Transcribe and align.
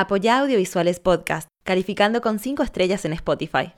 Apoya 0.00 0.38
Audiovisuales 0.38 0.98
Podcast, 0.98 1.46
calificando 1.62 2.22
con 2.22 2.38
5 2.38 2.62
estrellas 2.62 3.04
en 3.04 3.12
Spotify. 3.12 3.74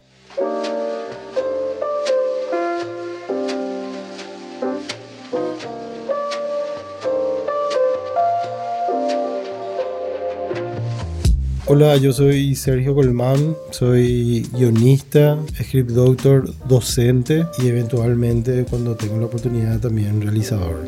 Hola, 11.66 11.96
yo 11.96 12.13
soy 12.13 12.54
Sergio 12.54 12.95
Colmán, 12.95 13.57
soy 13.73 14.47
guionista, 14.53 15.37
script 15.61 15.91
doctor, 15.91 16.48
docente 16.69 17.47
y 17.59 17.66
eventualmente 17.66 18.65
cuando 18.70 18.95
tengo 18.95 19.19
la 19.19 19.27
oportunidad 19.27 19.80
también 19.80 20.20
realizador. 20.20 20.87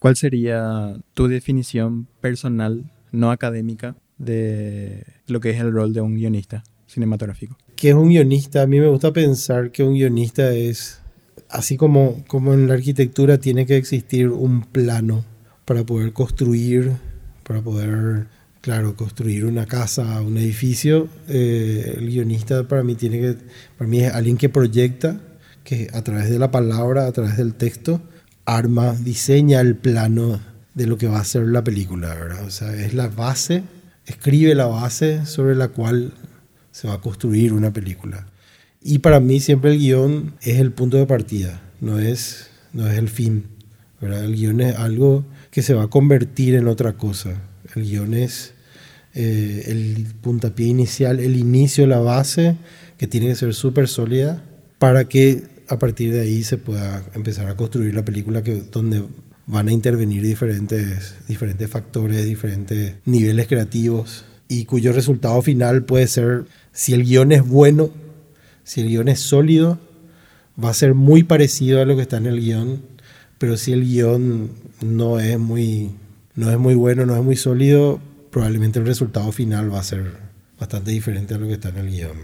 ¿Cuál 0.00 0.16
sería 0.16 0.96
tu 1.14 1.28
definición 1.28 2.08
personal, 2.20 2.90
no 3.14 3.30
académica, 3.30 3.96
de 4.18 5.04
lo 5.26 5.40
que 5.40 5.50
es 5.50 5.60
el 5.60 5.72
rol 5.72 5.92
de 5.92 6.00
un 6.00 6.14
guionista 6.14 6.64
cinematográfico? 6.86 7.56
¿Qué 7.76 7.90
es 7.90 7.94
un 7.94 8.08
guionista? 8.08 8.62
A 8.62 8.66
mí 8.66 8.78
me 8.78 8.88
gusta 8.88 9.12
pensar 9.12 9.70
que 9.70 9.82
un 9.82 9.94
guionista 9.94 10.52
es, 10.52 11.00
así 11.48 11.76
como, 11.76 12.24
como 12.26 12.54
en 12.54 12.68
la 12.68 12.74
arquitectura 12.74 13.38
tiene 13.38 13.66
que 13.66 13.76
existir 13.76 14.28
un 14.28 14.62
plano 14.62 15.24
para 15.64 15.84
poder 15.84 16.12
construir, 16.12 16.92
para 17.42 17.62
poder 17.62 18.26
claro, 18.60 18.96
construir 18.96 19.44
una 19.44 19.66
casa, 19.66 20.22
un 20.22 20.38
edificio, 20.38 21.08
eh, 21.28 21.96
el 21.98 22.08
guionista 22.08 22.66
para 22.66 22.82
mí 22.82 22.94
tiene 22.94 23.20
que, 23.20 23.36
para 23.76 23.90
mí 23.90 24.00
es 24.00 24.14
alguien 24.14 24.38
que 24.38 24.48
proyecta, 24.48 25.20
que 25.64 25.88
a 25.92 26.02
través 26.02 26.30
de 26.30 26.38
la 26.38 26.50
palabra, 26.50 27.06
a 27.06 27.12
través 27.12 27.36
del 27.36 27.54
texto, 27.54 28.00
arma, 28.46 28.94
diseña 28.94 29.60
el 29.60 29.76
plano 29.76 30.40
de 30.74 30.86
lo 30.86 30.98
que 30.98 31.08
va 31.08 31.20
a 31.20 31.24
ser 31.24 31.46
la 31.46 31.64
película, 31.64 32.14
¿verdad? 32.14 32.44
O 32.44 32.50
sea, 32.50 32.74
es 32.74 32.94
la 32.94 33.08
base, 33.08 33.62
escribe 34.06 34.54
la 34.54 34.66
base 34.66 35.24
sobre 35.26 35.54
la 35.54 35.68
cual 35.68 36.12
se 36.72 36.88
va 36.88 36.94
a 36.94 37.00
construir 37.00 37.52
una 37.52 37.72
película. 37.72 38.26
Y 38.82 38.98
para 38.98 39.20
mí 39.20 39.40
siempre 39.40 39.72
el 39.72 39.78
guion 39.78 40.34
es 40.42 40.58
el 40.58 40.72
punto 40.72 40.96
de 40.96 41.06
partida, 41.06 41.62
no 41.80 41.98
es, 41.98 42.50
no 42.72 42.88
es 42.88 42.98
el 42.98 43.08
fin, 43.08 43.46
¿verdad? 44.00 44.24
El 44.24 44.34
guion 44.34 44.60
es 44.60 44.76
algo 44.76 45.24
que 45.50 45.62
se 45.62 45.74
va 45.74 45.84
a 45.84 45.88
convertir 45.88 46.54
en 46.54 46.66
otra 46.66 46.94
cosa. 46.94 47.40
El 47.74 47.84
guion 47.84 48.12
es 48.12 48.54
eh, 49.14 49.66
el 49.68 50.06
puntapié 50.20 50.66
inicial, 50.66 51.20
el 51.20 51.36
inicio, 51.36 51.86
la 51.86 52.00
base, 52.00 52.56
que 52.98 53.06
tiene 53.06 53.28
que 53.28 53.36
ser 53.36 53.54
súper 53.54 53.88
sólida 53.88 54.44
para 54.78 55.04
que 55.04 55.44
a 55.68 55.78
partir 55.78 56.12
de 56.12 56.20
ahí 56.20 56.42
se 56.42 56.58
pueda 56.58 57.04
empezar 57.14 57.48
a 57.48 57.56
construir 57.56 57.94
la 57.94 58.04
película 58.04 58.42
que, 58.42 58.60
donde 58.70 59.04
van 59.46 59.68
a 59.68 59.72
intervenir 59.72 60.22
diferentes, 60.22 61.16
diferentes 61.28 61.68
factores, 61.68 62.24
diferentes 62.24 62.94
niveles 63.04 63.46
creativos 63.46 64.24
y 64.48 64.64
cuyo 64.64 64.92
resultado 64.92 65.40
final 65.42 65.84
puede 65.84 66.06
ser, 66.06 66.44
si 66.72 66.94
el 66.94 67.04
guion 67.04 67.32
es 67.32 67.46
bueno, 67.46 67.90
si 68.62 68.80
el 68.80 68.88
guion 68.88 69.08
es 69.08 69.20
sólido, 69.20 69.78
va 70.62 70.70
a 70.70 70.74
ser 70.74 70.94
muy 70.94 71.22
parecido 71.22 71.80
a 71.80 71.84
lo 71.84 71.96
que 71.96 72.02
está 72.02 72.16
en 72.16 72.26
el 72.26 72.40
guion, 72.40 72.82
pero 73.38 73.56
si 73.56 73.72
el 73.72 73.84
guion 73.84 74.50
no 74.80 75.18
es 75.18 75.38
muy, 75.38 75.90
no 76.34 76.50
es 76.50 76.58
muy 76.58 76.74
bueno, 76.74 77.06
no 77.06 77.16
es 77.16 77.22
muy 77.22 77.36
sólido, 77.36 78.00
probablemente 78.30 78.78
el 78.78 78.86
resultado 78.86 79.30
final 79.32 79.72
va 79.72 79.80
a 79.80 79.84
ser 79.84 80.12
bastante 80.58 80.90
diferente 80.90 81.34
a 81.34 81.38
lo 81.38 81.46
que 81.46 81.54
está 81.54 81.70
en 81.70 81.78
el 81.78 81.90
guion. 81.90 82.16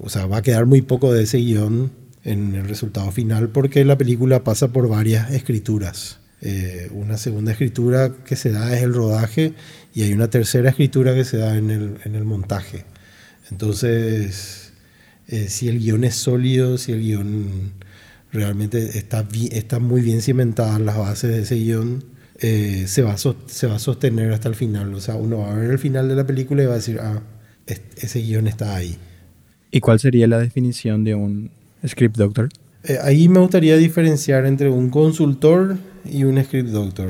o 0.00 0.08
sea, 0.08 0.26
va 0.26 0.38
a 0.38 0.42
quedar 0.42 0.66
muy 0.66 0.82
poco 0.82 1.12
de 1.12 1.24
ese 1.24 1.38
guion 1.38 1.90
en 2.26 2.56
el 2.56 2.68
resultado 2.68 3.10
final 3.12 3.48
porque 3.48 3.84
la 3.84 3.96
película 3.96 4.42
pasa 4.42 4.72
por 4.72 4.88
varias 4.88 5.30
escrituras. 5.30 6.18
Eh, 6.42 6.90
una 6.92 7.16
segunda 7.16 7.52
escritura 7.52 8.12
que 8.24 8.36
se 8.36 8.50
da 8.50 8.76
es 8.76 8.82
el 8.82 8.92
rodaje 8.92 9.54
y 9.94 10.02
hay 10.02 10.12
una 10.12 10.28
tercera 10.28 10.70
escritura 10.70 11.14
que 11.14 11.24
se 11.24 11.38
da 11.38 11.56
en 11.56 11.70
el, 11.70 11.98
en 12.04 12.14
el 12.16 12.24
montaje. 12.24 12.84
Entonces, 13.50 14.72
eh, 15.28 15.48
si 15.48 15.68
el 15.68 15.78
guion 15.78 16.02
es 16.02 16.16
sólido, 16.16 16.78
si 16.78 16.92
el 16.92 17.00
guion 17.00 17.72
realmente 18.32 18.98
está, 18.98 19.26
está 19.52 19.78
muy 19.78 20.02
bien 20.02 20.20
cimentada 20.20 20.78
las 20.80 20.98
bases 20.98 21.30
de 21.30 21.42
ese 21.42 21.54
guion, 21.54 22.04
eh, 22.40 22.84
se, 22.88 23.02
va 23.02 23.12
a 23.12 23.18
se 23.18 23.66
va 23.68 23.76
a 23.76 23.78
sostener 23.78 24.32
hasta 24.32 24.48
el 24.48 24.56
final. 24.56 24.92
O 24.94 25.00
sea, 25.00 25.14
uno 25.14 25.38
va 25.38 25.52
a 25.52 25.54
ver 25.54 25.70
el 25.70 25.78
final 25.78 26.08
de 26.08 26.16
la 26.16 26.26
película 26.26 26.64
y 26.64 26.66
va 26.66 26.72
a 26.72 26.76
decir, 26.76 26.98
ah, 27.00 27.22
ese 27.66 28.20
guion 28.20 28.48
está 28.48 28.74
ahí. 28.74 28.96
¿Y 29.70 29.78
cuál 29.80 30.00
sería 30.00 30.26
la 30.26 30.38
definición 30.38 31.04
de 31.04 31.14
un 31.14 31.50
script 31.88 32.16
doctor? 32.16 32.48
Eh, 32.84 32.98
ahí 33.02 33.28
me 33.28 33.40
gustaría 33.40 33.76
diferenciar 33.76 34.46
entre 34.46 34.68
un 34.68 34.90
consultor 34.90 35.76
y 36.04 36.24
un 36.24 36.42
script 36.42 36.68
doctor. 36.68 37.08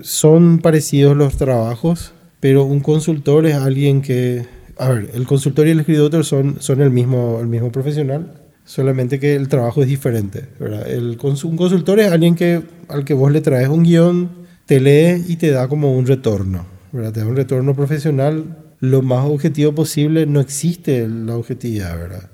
Son 0.00 0.58
parecidos 0.58 1.16
los 1.16 1.36
trabajos, 1.36 2.12
pero 2.40 2.64
un 2.64 2.80
consultor 2.80 3.46
es 3.46 3.54
alguien 3.54 4.02
que... 4.02 4.46
A 4.76 4.88
ver, 4.88 5.10
el 5.14 5.26
consultor 5.26 5.68
y 5.68 5.70
el 5.70 5.82
script 5.82 6.00
doctor 6.00 6.24
son, 6.24 6.56
son 6.60 6.80
el, 6.80 6.90
mismo, 6.90 7.38
el 7.40 7.46
mismo 7.46 7.70
profesional, 7.70 8.34
solamente 8.64 9.20
que 9.20 9.36
el 9.36 9.48
trabajo 9.48 9.82
es 9.82 9.88
diferente. 9.88 10.48
¿verdad? 10.58 10.90
El, 10.90 11.16
un 11.22 11.56
consultor 11.56 12.00
es 12.00 12.10
alguien 12.10 12.34
que, 12.34 12.62
al 12.88 13.04
que 13.04 13.14
vos 13.14 13.30
le 13.30 13.40
traes 13.40 13.68
un 13.68 13.84
guion, 13.84 14.30
te 14.66 14.80
lee 14.80 15.24
y 15.28 15.36
te 15.36 15.50
da 15.50 15.68
como 15.68 15.96
un 15.96 16.06
retorno. 16.06 16.66
¿verdad? 16.90 17.12
Te 17.12 17.20
da 17.20 17.26
un 17.26 17.36
retorno 17.36 17.74
profesional 17.74 18.56
lo 18.80 19.02
más 19.02 19.24
objetivo 19.24 19.72
posible. 19.72 20.26
No 20.26 20.40
existe 20.40 21.06
la 21.06 21.36
objetividad, 21.36 21.96
¿verdad? 21.96 22.30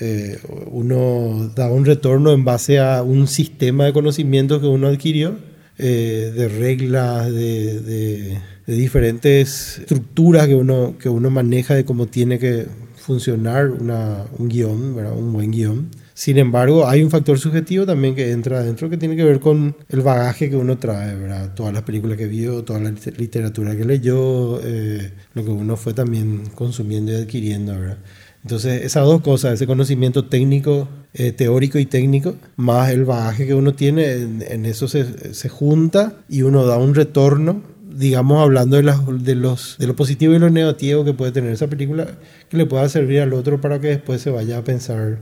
Eh, 0.00 0.38
uno 0.70 1.52
da 1.54 1.70
un 1.70 1.84
retorno 1.84 2.32
en 2.32 2.44
base 2.44 2.78
a 2.78 3.02
un 3.02 3.26
sistema 3.26 3.84
de 3.84 3.92
conocimientos 3.92 4.60
que 4.60 4.66
uno 4.66 4.88
adquirió, 4.88 5.36
eh, 5.76 6.32
de 6.34 6.48
reglas, 6.48 7.30
de, 7.30 7.80
de, 7.80 8.38
de, 8.66 8.74
diferentes 8.74 9.78
estructuras 9.78 10.46
que 10.46 10.54
uno, 10.54 10.96
que 10.98 11.08
uno 11.08 11.30
maneja 11.30 11.74
de 11.74 11.84
cómo 11.84 12.06
tiene 12.06 12.38
que 12.38 12.66
funcionar 12.96 13.70
una, 13.70 14.24
un 14.38 14.48
guion, 14.48 14.96
un 14.96 15.32
buen 15.32 15.50
guion. 15.50 15.90
Sin 16.14 16.36
embargo, 16.36 16.86
hay 16.86 17.02
un 17.02 17.10
factor 17.10 17.38
subjetivo 17.38 17.86
también 17.86 18.14
que 18.14 18.30
entra 18.30 18.58
adentro 18.58 18.90
que 18.90 18.98
tiene 18.98 19.16
que 19.16 19.24
ver 19.24 19.40
con 19.40 19.74
el 19.88 20.02
bagaje 20.02 20.50
que 20.50 20.56
uno 20.56 20.76
trae, 20.76 21.14
¿verdad? 21.14 21.54
Todas 21.54 21.72
las 21.72 21.82
películas 21.82 22.18
que 22.18 22.26
vio, 22.26 22.62
toda 22.62 22.78
la 22.78 22.92
literatura 23.16 23.74
que 23.74 23.86
leyó, 23.86 24.60
eh, 24.62 25.12
lo 25.32 25.42
que 25.42 25.50
uno 25.50 25.76
fue 25.76 25.94
también 25.94 26.42
consumiendo 26.54 27.12
y 27.12 27.16
adquiriendo, 27.16 27.72
¿verdad? 27.72 27.98
Entonces, 28.42 28.84
esas 28.84 29.04
dos 29.04 29.20
cosas, 29.20 29.54
ese 29.54 29.66
conocimiento 29.66 30.24
técnico, 30.24 30.88
eh, 31.12 31.32
teórico 31.32 31.78
y 31.78 31.86
técnico, 31.86 32.36
más 32.56 32.90
el 32.90 33.04
bagaje 33.04 33.46
que 33.46 33.54
uno 33.54 33.74
tiene, 33.74 34.12
en, 34.12 34.44
en 34.48 34.66
eso 34.66 34.88
se, 34.88 35.34
se, 35.34 35.48
junta 35.48 36.14
y 36.28 36.42
uno 36.42 36.64
da 36.64 36.78
un 36.78 36.94
retorno 36.94 37.62
digamos, 38.00 38.40
hablando 38.40 38.76
de, 38.76 38.82
de, 39.18 39.34
los, 39.34 39.76
de 39.78 39.86
lo 39.86 39.96
positivo 39.96 40.34
y 40.34 40.38
lo 40.38 40.50
negativo 40.50 41.04
que 41.04 41.12
puede 41.12 41.32
tener 41.32 41.52
esa 41.52 41.68
película, 41.68 42.06
que 42.48 42.56
le 42.56 42.66
pueda 42.66 42.88
servir 42.88 43.20
al 43.20 43.32
otro 43.32 43.60
para 43.60 43.80
que 43.80 43.88
después 43.88 44.22
se 44.22 44.30
vaya 44.30 44.58
a 44.58 44.64
pensar 44.64 45.18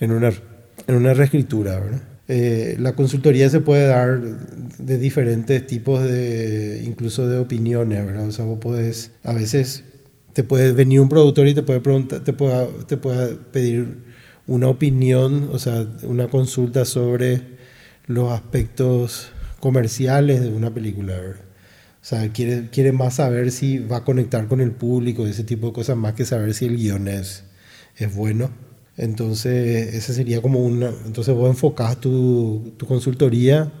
en 0.00 0.12
una, 0.12 0.32
en 0.86 0.94
una 0.96 1.14
reescritura. 1.14 1.80
Eh, 2.26 2.76
la 2.78 2.94
consultoría 2.94 3.48
se 3.48 3.60
puede 3.60 3.86
dar 3.86 4.20
de 4.20 4.98
diferentes 4.98 5.66
tipos 5.66 6.02
de, 6.02 6.82
incluso 6.84 7.26
de 7.28 7.38
opiniones, 7.38 8.04
¿verdad? 8.04 8.26
O 8.26 8.32
sea, 8.32 8.44
vos 8.44 8.58
podés, 8.58 9.12
a 9.22 9.32
veces 9.32 9.84
te 10.38 10.44
puede 10.44 10.70
venir 10.70 11.00
un 11.00 11.08
productor 11.08 11.48
y 11.48 11.54
te 11.54 11.64
puede 11.64 11.80
preguntar, 11.80 12.20
te 12.20 12.32
puede, 12.32 12.68
te 12.86 12.96
puede 12.96 13.34
pedir 13.34 14.04
una 14.46 14.68
opinión, 14.68 15.50
o 15.52 15.58
sea, 15.58 15.84
una 16.04 16.28
consulta 16.28 16.84
sobre 16.84 17.42
los 18.06 18.30
aspectos 18.30 19.32
comerciales 19.58 20.40
de 20.40 20.50
una 20.50 20.72
película, 20.72 21.14
¿verdad? 21.14 21.42
O 22.00 22.04
sea, 22.04 22.28
quiere, 22.28 22.70
quiere 22.70 22.92
más 22.92 23.14
saber 23.14 23.50
si 23.50 23.80
va 23.80 23.96
a 23.96 24.04
conectar 24.04 24.46
con 24.46 24.60
el 24.60 24.70
público, 24.70 25.26
ese 25.26 25.42
tipo 25.42 25.66
de 25.66 25.72
cosas, 25.72 25.96
más 25.96 26.14
que 26.14 26.24
saber 26.24 26.54
si 26.54 26.66
el 26.66 26.76
guion 26.76 27.08
es, 27.08 27.42
es 27.96 28.14
bueno. 28.14 28.50
Entonces, 28.96 29.92
ese 29.92 30.14
sería 30.14 30.40
como 30.40 30.60
una... 30.60 30.92
Entonces 31.04 31.34
vos 31.34 31.50
enfocás 31.50 32.00
tu, 32.00 32.74
tu 32.76 32.86
consultoría 32.86 33.72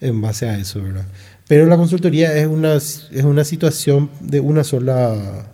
en 0.00 0.20
base 0.20 0.48
a 0.48 0.58
eso, 0.58 0.82
¿verdad? 0.82 1.06
Pero 1.46 1.66
la 1.66 1.76
consultoría 1.76 2.36
es 2.36 2.48
una, 2.48 2.74
es 2.74 3.22
una 3.22 3.44
situación 3.44 4.10
de 4.18 4.40
una 4.40 4.64
sola 4.64 5.52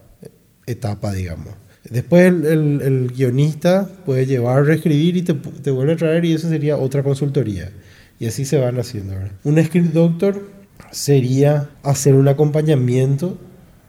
etapa, 0.70 1.12
digamos. 1.12 1.54
Después 1.90 2.26
el, 2.26 2.44
el, 2.44 2.82
el 2.82 3.12
guionista 3.16 3.88
puede 4.04 4.26
llevar 4.26 4.64
reescribir 4.64 5.16
y 5.16 5.22
te, 5.22 5.34
te, 5.34 5.70
vuelve 5.70 5.94
a 5.94 5.96
traer 5.96 6.24
y 6.24 6.34
eso 6.34 6.48
sería 6.48 6.76
otra 6.76 7.02
consultoría. 7.02 7.72
Y 8.18 8.26
así 8.26 8.44
se 8.44 8.58
van 8.58 8.78
haciendo. 8.78 9.14
¿verdad? 9.14 9.32
Un 9.44 9.62
script 9.64 9.92
doctor 9.92 10.50
sería 10.90 11.70
hacer 11.82 12.14
un 12.14 12.28
acompañamiento 12.28 13.38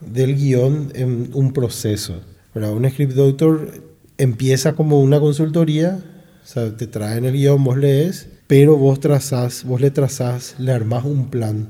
del 0.00 0.36
guion 0.36 0.92
en 0.94 1.30
un 1.34 1.52
proceso. 1.52 2.22
¿verdad? 2.54 2.72
Un 2.72 2.88
script 2.88 3.12
doctor 3.12 3.82
empieza 4.18 4.74
como 4.74 5.00
una 5.00 5.20
consultoría, 5.20 5.98
o 6.42 6.46
sea, 6.46 6.76
te 6.76 6.86
traen 6.86 7.24
el 7.24 7.34
guion, 7.34 7.62
vos 7.62 7.76
lees, 7.76 8.28
pero 8.46 8.76
vos 8.76 9.00
trazás, 9.00 9.64
vos 9.64 9.80
le 9.80 9.90
trazás, 9.90 10.56
le 10.58 10.72
armás 10.72 11.04
un 11.04 11.28
plan 11.28 11.68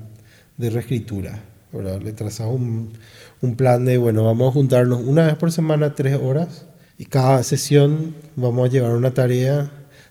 de 0.56 0.70
reescritura. 0.70 1.44
¿verdad? 1.72 2.00
Le 2.02 2.12
trazás 2.12 2.48
un, 2.48 2.92
un 3.42 3.56
plan 3.56 3.84
de, 3.84 3.98
bueno, 3.98 4.24
vamos 4.24 4.50
a 4.50 4.52
juntarnos 4.52 5.02
una 5.02 5.26
vez 5.26 5.36
por 5.36 5.52
semana, 5.52 5.94
tres 5.94 6.18
horas, 6.20 6.66
y 6.98 7.06
cada 7.06 7.42
sesión 7.42 8.14
vamos 8.36 8.68
a 8.68 8.72
llevar 8.72 8.92
una 8.92 9.12
tarea 9.12 9.70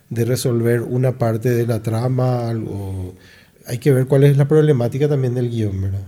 de 0.10 0.26
resolver 0.26 0.82
una 0.82 1.18
parte 1.18 1.50
de 1.50 1.68
la 1.68 1.84
trama, 1.84 2.50
algo 2.50 3.14
hay 3.70 3.78
que 3.78 3.92
ver 3.94 4.08
cuál 4.08 4.24
es 4.24 4.36
la 4.36 4.48
problemática 4.48 5.08
también 5.08 5.36
del 5.36 5.50
guion, 5.50 5.80
¿verdad? 5.80 6.02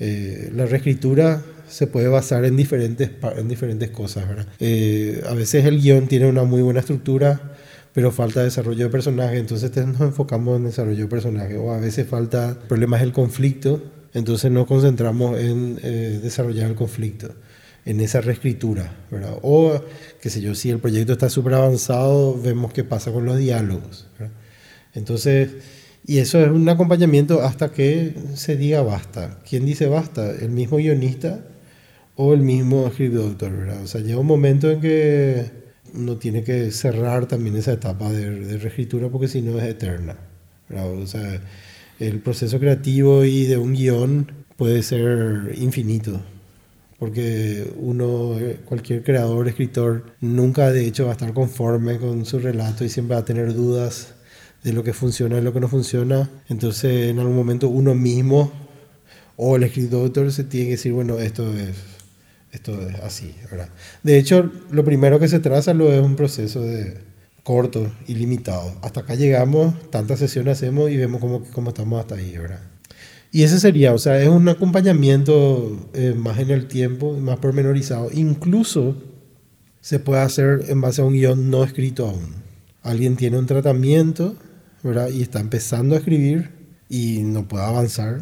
Eh, 0.00 0.50
la 0.52 0.66
reescritura 0.66 1.40
se 1.68 1.86
puede 1.86 2.08
basar 2.08 2.44
en 2.44 2.56
diferentes, 2.56 3.10
en 3.36 3.48
diferentes 3.48 3.90
cosas. 3.90 4.28
¿verdad? 4.28 4.46
Eh, 4.58 5.22
a 5.28 5.34
veces 5.34 5.64
el 5.64 5.80
guion 5.80 6.08
tiene 6.08 6.26
una 6.26 6.42
muy 6.42 6.60
buena 6.60 6.80
estructura, 6.80 7.54
pero 7.94 8.10
falta 8.10 8.42
desarrollo 8.42 8.84
de 8.84 8.90
personaje, 8.90 9.38
entonces 9.38 9.74
nos 9.86 10.00
enfocamos 10.00 10.56
en 10.56 10.64
desarrollo 10.64 11.04
de 11.04 11.08
personaje. 11.08 11.56
O 11.56 11.72
a 11.72 11.78
veces 11.78 12.08
falta 12.08 12.58
problemas 12.68 13.00
del 13.00 13.12
conflicto, 13.12 13.80
entonces 14.14 14.50
nos 14.50 14.66
concentramos 14.66 15.38
en 15.38 15.78
eh, 15.82 16.20
desarrollar 16.22 16.70
el 16.70 16.76
conflicto, 16.76 17.34
en 17.84 18.00
esa 18.00 18.20
reescritura. 18.20 18.94
¿verdad? 19.10 19.36
O, 19.42 19.82
qué 20.20 20.30
sé 20.30 20.40
yo, 20.40 20.54
si 20.54 20.70
el 20.70 20.78
proyecto 20.78 21.12
está 21.12 21.30
súper 21.30 21.54
avanzado, 21.54 22.40
vemos 22.40 22.72
qué 22.72 22.84
pasa 22.84 23.10
con 23.12 23.24
los 23.24 23.38
diálogos. 23.38 24.06
Entonces, 24.94 25.50
y 26.06 26.18
eso 26.18 26.40
es 26.40 26.48
un 26.48 26.68
acompañamiento 26.68 27.42
hasta 27.42 27.72
que 27.72 28.14
se 28.34 28.56
diga 28.56 28.82
basta. 28.82 29.38
¿Quién 29.48 29.64
dice 29.64 29.86
basta? 29.86 30.30
¿El 30.30 30.50
mismo 30.50 30.76
guionista 30.76 31.40
o 32.16 32.34
el 32.34 32.40
mismo 32.40 32.86
escritor? 32.86 33.56
¿verdad? 33.56 33.82
O 33.82 33.86
sea, 33.86 34.00
llega 34.00 34.18
un 34.18 34.26
momento 34.26 34.70
en 34.70 34.80
que 34.80 35.62
uno 35.94 36.16
tiene 36.16 36.42
que 36.42 36.70
cerrar 36.70 37.26
también 37.26 37.56
esa 37.56 37.72
etapa 37.72 38.10
de, 38.10 38.30
de 38.30 38.58
reescritura 38.58 39.08
porque 39.08 39.28
si 39.28 39.42
no 39.42 39.58
es 39.58 39.64
eterna. 39.64 40.16
O 40.70 41.06
sea, 41.06 41.40
el 41.98 42.20
proceso 42.20 42.58
creativo 42.58 43.24
y 43.24 43.44
de 43.46 43.56
un 43.56 43.74
guion 43.74 44.32
puede 44.56 44.82
ser 44.82 45.54
infinito. 45.56 46.20
Porque 46.98 47.72
uno, 47.78 48.36
cualquier 48.64 49.02
creador, 49.02 49.48
escritor, 49.48 50.04
nunca 50.20 50.70
de 50.70 50.86
hecho 50.86 51.04
va 51.04 51.10
a 51.10 51.12
estar 51.12 51.32
conforme 51.32 51.98
con 51.98 52.24
su 52.24 52.38
relato 52.38 52.84
y 52.84 52.88
siempre 52.88 53.16
va 53.16 53.22
a 53.22 53.24
tener 53.24 53.54
dudas 53.54 54.14
de 54.62 54.72
lo 54.72 54.84
que 54.84 54.92
funciona 54.92 55.38
y 55.38 55.42
lo 55.42 55.52
que 55.52 55.60
no 55.60 55.68
funciona. 55.68 56.30
Entonces, 56.48 57.10
en 57.10 57.18
algún 57.18 57.34
momento 57.34 57.68
uno 57.68 57.94
mismo 57.94 58.52
o 59.36 59.56
el 59.56 59.64
escritor 59.64 60.32
se 60.32 60.44
tiene 60.44 60.66
que 60.66 60.72
decir, 60.72 60.92
bueno, 60.92 61.18
esto 61.18 61.52
es, 61.52 61.74
esto 62.52 62.80
es 62.88 62.94
así, 63.00 63.34
¿verdad? 63.50 63.68
De 64.04 64.18
hecho, 64.18 64.52
lo 64.70 64.84
primero 64.84 65.18
que 65.18 65.26
se 65.26 65.40
traza 65.40 65.74
lo 65.74 65.92
es 65.92 66.00
un 66.00 66.14
proceso 66.14 66.62
de 66.62 66.98
corto 67.42 67.90
y 68.06 68.14
limitado. 68.14 68.74
Hasta 68.82 69.00
acá 69.00 69.14
llegamos, 69.14 69.74
tantas 69.90 70.18
sesiones 70.18 70.58
hacemos 70.58 70.90
y 70.90 70.96
vemos 70.96 71.20
cómo, 71.20 71.44
cómo 71.52 71.70
estamos 71.70 72.00
hasta 72.00 72.16
ahí, 72.16 72.36
¿verdad? 72.36 72.60
Y 73.30 73.44
ese 73.44 73.58
sería, 73.58 73.94
o 73.94 73.98
sea, 73.98 74.20
es 74.20 74.28
un 74.28 74.48
acompañamiento 74.48 75.88
eh, 75.94 76.14
más 76.16 76.38
en 76.38 76.50
el 76.50 76.68
tiempo, 76.68 77.16
más 77.16 77.38
pormenorizado. 77.38 78.10
Incluso 78.12 78.96
se 79.80 79.98
puede 79.98 80.20
hacer 80.20 80.66
en 80.68 80.80
base 80.80 81.00
a 81.00 81.04
un 81.04 81.14
guion 81.14 81.50
no 81.50 81.64
escrito 81.64 82.08
aún. 82.08 82.42
Alguien 82.82 83.16
tiene 83.16 83.38
un 83.38 83.46
tratamiento 83.46 84.36
¿verdad? 84.82 85.08
Y 85.08 85.22
está 85.22 85.40
empezando 85.40 85.94
a 85.94 85.98
escribir 85.98 86.50
y 86.88 87.22
no 87.22 87.46
puede 87.48 87.64
avanzar, 87.64 88.20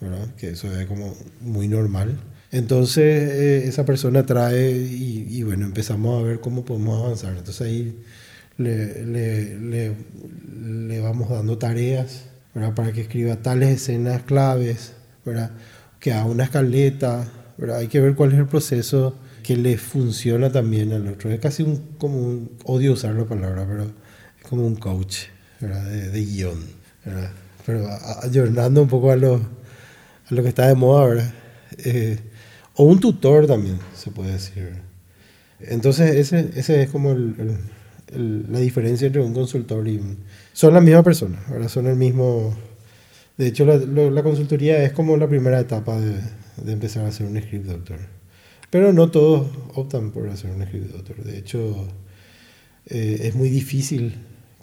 ¿verdad? 0.00 0.34
Que 0.36 0.50
eso 0.50 0.72
es 0.78 0.86
como 0.86 1.16
muy 1.40 1.68
normal. 1.68 2.18
Entonces 2.50 3.32
eh, 3.32 3.66
esa 3.66 3.84
persona 3.84 4.26
trae 4.26 4.70
y, 4.72 5.42
bueno, 5.42 5.64
empezamos 5.64 6.20
a 6.20 6.26
ver 6.26 6.40
cómo 6.40 6.64
podemos 6.64 7.02
avanzar. 7.02 7.36
Entonces 7.36 7.66
ahí 7.66 7.98
le, 8.58 9.04
le, 9.06 9.58
le, 9.58 9.92
le 10.86 11.00
vamos 11.00 11.30
dando 11.30 11.58
tareas 11.58 12.24
¿verdad? 12.54 12.74
para 12.74 12.92
que 12.92 13.02
escriba 13.02 13.36
tales 13.36 13.70
escenas 13.70 14.22
claves, 14.22 14.92
¿verdad? 15.24 15.50
que 16.00 16.12
haga 16.12 16.24
una 16.24 16.44
escaleta. 16.44 17.28
¿verdad? 17.56 17.78
Hay 17.78 17.88
que 17.88 18.00
ver 18.00 18.14
cuál 18.14 18.32
es 18.32 18.38
el 18.38 18.46
proceso 18.46 19.16
que 19.42 19.56
le 19.56 19.76
funciona 19.78 20.50
también 20.50 20.92
al 20.92 21.06
otro. 21.08 21.30
Es 21.30 21.40
casi 21.40 21.62
un, 21.62 21.94
como 21.98 22.18
un, 22.18 22.58
odio 22.64 22.92
usar 22.92 23.14
la 23.14 23.24
palabra, 23.24 23.66
pero 23.68 23.84
es 23.84 24.48
como 24.48 24.66
un 24.66 24.76
coach 24.76 25.26
de, 25.60 26.24
guion. 26.24 26.58
Pero 27.64 27.88
ayornando 28.22 28.82
un 28.82 28.88
poco 28.88 29.12
a 29.12 29.16
lo, 29.16 29.36
a 29.36 30.34
lo 30.34 30.42
que 30.42 30.48
está 30.48 30.66
de 30.66 30.74
moda, 30.74 31.06
¿verdad? 31.06 31.34
Eh, 31.78 32.18
o 32.74 32.84
un 32.84 33.00
tutor 33.00 33.46
también, 33.46 33.78
se 33.94 34.10
puede 34.10 34.32
decir. 34.32 34.76
Entonces, 35.60 36.16
ese, 36.16 36.50
ese 36.56 36.82
es 36.82 36.90
como 36.90 37.12
el, 37.12 37.58
la 38.16 38.60
diferencia 38.60 39.06
entre 39.06 39.22
un 39.22 39.34
consultor 39.34 39.86
y. 39.88 40.00
Son 40.52 40.74
la 40.74 40.80
misma 40.80 41.02
persona, 41.02 41.42
¿verdad? 41.50 41.68
Son 41.68 41.86
el 41.86 41.96
mismo... 41.96 42.54
De 43.36 43.46
hecho, 43.48 43.64
la, 43.64 44.22
consultoría 44.22 44.82
es 44.84 44.92
como 44.92 45.16
la 45.16 45.26
primera 45.26 45.58
etapa 45.58 45.98
de, 45.98 46.20
empezar 46.70 47.04
a 47.04 47.08
hacer 47.08 47.26
un 47.26 47.40
script 47.40 47.66
doctor. 47.66 47.98
Pero 48.70 48.92
no 48.92 49.10
todos 49.10 49.48
optan 49.74 50.10
por 50.10 50.28
hacer 50.28 50.50
un 50.50 50.64
script 50.64 50.92
doctor. 50.92 51.24
De 51.24 51.38
hecho, 51.38 51.88
eh, 52.86 53.20
es 53.22 53.34
muy 53.34 53.48
difícil 53.48 54.14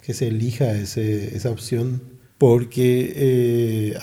que 0.02 0.14
se 0.14 0.28
elija 0.28 0.72
esa 0.72 1.50
opción 1.50 2.00
porque 2.40 3.12
eh, 3.16 3.98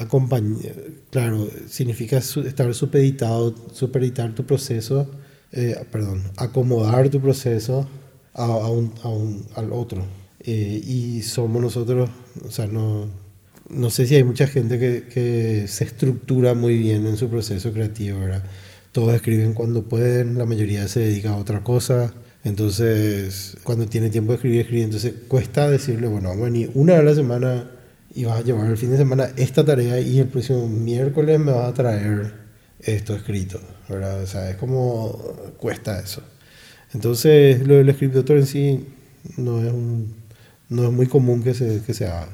claro, 1.09 1.49
significa 1.67 2.17
estar 2.17 2.71
supeditado, 2.75 3.55
supeditar 3.73 4.35
tu 4.35 4.45
proceso, 4.45 5.09
eh, 5.51 5.75
perdón, 5.91 6.21
acomodar 6.37 7.09
tu 7.09 7.19
proceso 7.19 7.87
a, 8.37 8.45
a, 8.45 8.69
un, 8.69 8.93
a 9.03 9.09
un, 9.09 9.45
al 9.55 9.73
otro. 9.73 10.03
Eh, 10.39 10.81
y 10.85 11.21
somos 11.23 11.61
nosotros, 11.61 12.09
o 12.47 12.51
sea, 12.51 12.67
no, 12.67 13.07
no 13.69 13.89
sé 13.89 14.07
si 14.07 14.15
hay 14.15 14.23
mucha 14.23 14.47
gente 14.47 14.79
que, 14.79 15.03
que, 15.13 15.67
se 15.67 15.83
estructura 15.83 16.53
muy 16.53 16.77
bien 16.77 17.05
en 17.05 17.17
su 17.17 17.29
proceso 17.29 17.73
creativo, 17.73 18.19
¿verdad? 18.19 18.43
Todos 18.93 19.13
escriben 19.13 19.53
cuando 19.53 19.83
pueden, 19.83 20.37
la 20.37 20.45
mayoría 20.45 20.87
se 20.87 21.01
dedica 21.01 21.31
a 21.31 21.37
otra 21.37 21.63
cosa. 21.63 22.13
Entonces, 22.43 23.57
cuando 23.63 23.87
tiene 23.87 24.09
tiempo 24.09 24.31
de 24.31 24.35
escribir, 24.37 24.61
escribe. 24.61 24.83
Entonces, 24.83 25.13
cuesta 25.27 25.69
decirle, 25.69 26.07
bueno, 26.07 26.29
vamos 26.29 26.43
a 26.43 26.45
venir 26.45 26.71
una 26.75 26.93
vez 26.93 27.01
a 27.01 27.03
la 27.03 27.15
semana 27.15 27.71
y 28.15 28.25
vas 28.25 28.39
a 28.39 28.43
llevar 28.43 28.67
el 28.67 28.77
fin 28.77 28.91
de 28.91 28.97
semana 28.97 29.29
esta 29.35 29.65
tarea 29.65 29.99
y 29.99 30.19
el 30.19 30.27
próximo 30.27 30.67
miércoles 30.67 31.39
me 31.39 31.51
vas 31.51 31.69
a 31.69 31.73
traer 31.73 32.33
esto 32.79 33.15
escrito, 33.15 33.59
¿verdad? 33.89 34.23
O 34.23 34.27
sea, 34.27 34.49
es 34.49 34.55
como 34.55 35.11
cuesta 35.57 35.99
eso. 35.99 36.21
Entonces, 36.93 37.65
lo 37.67 37.75
del 37.75 37.89
escritor 37.89 38.37
en 38.37 38.45
sí 38.45 38.85
no 39.37 39.59
es, 39.59 39.71
un, 39.71 40.13
no 40.69 40.85
es 40.85 40.91
muy 40.91 41.07
común 41.07 41.43
que 41.43 41.53
se, 41.53 41.81
que 41.85 41.93
se 41.93 42.07
haga. 42.07 42.29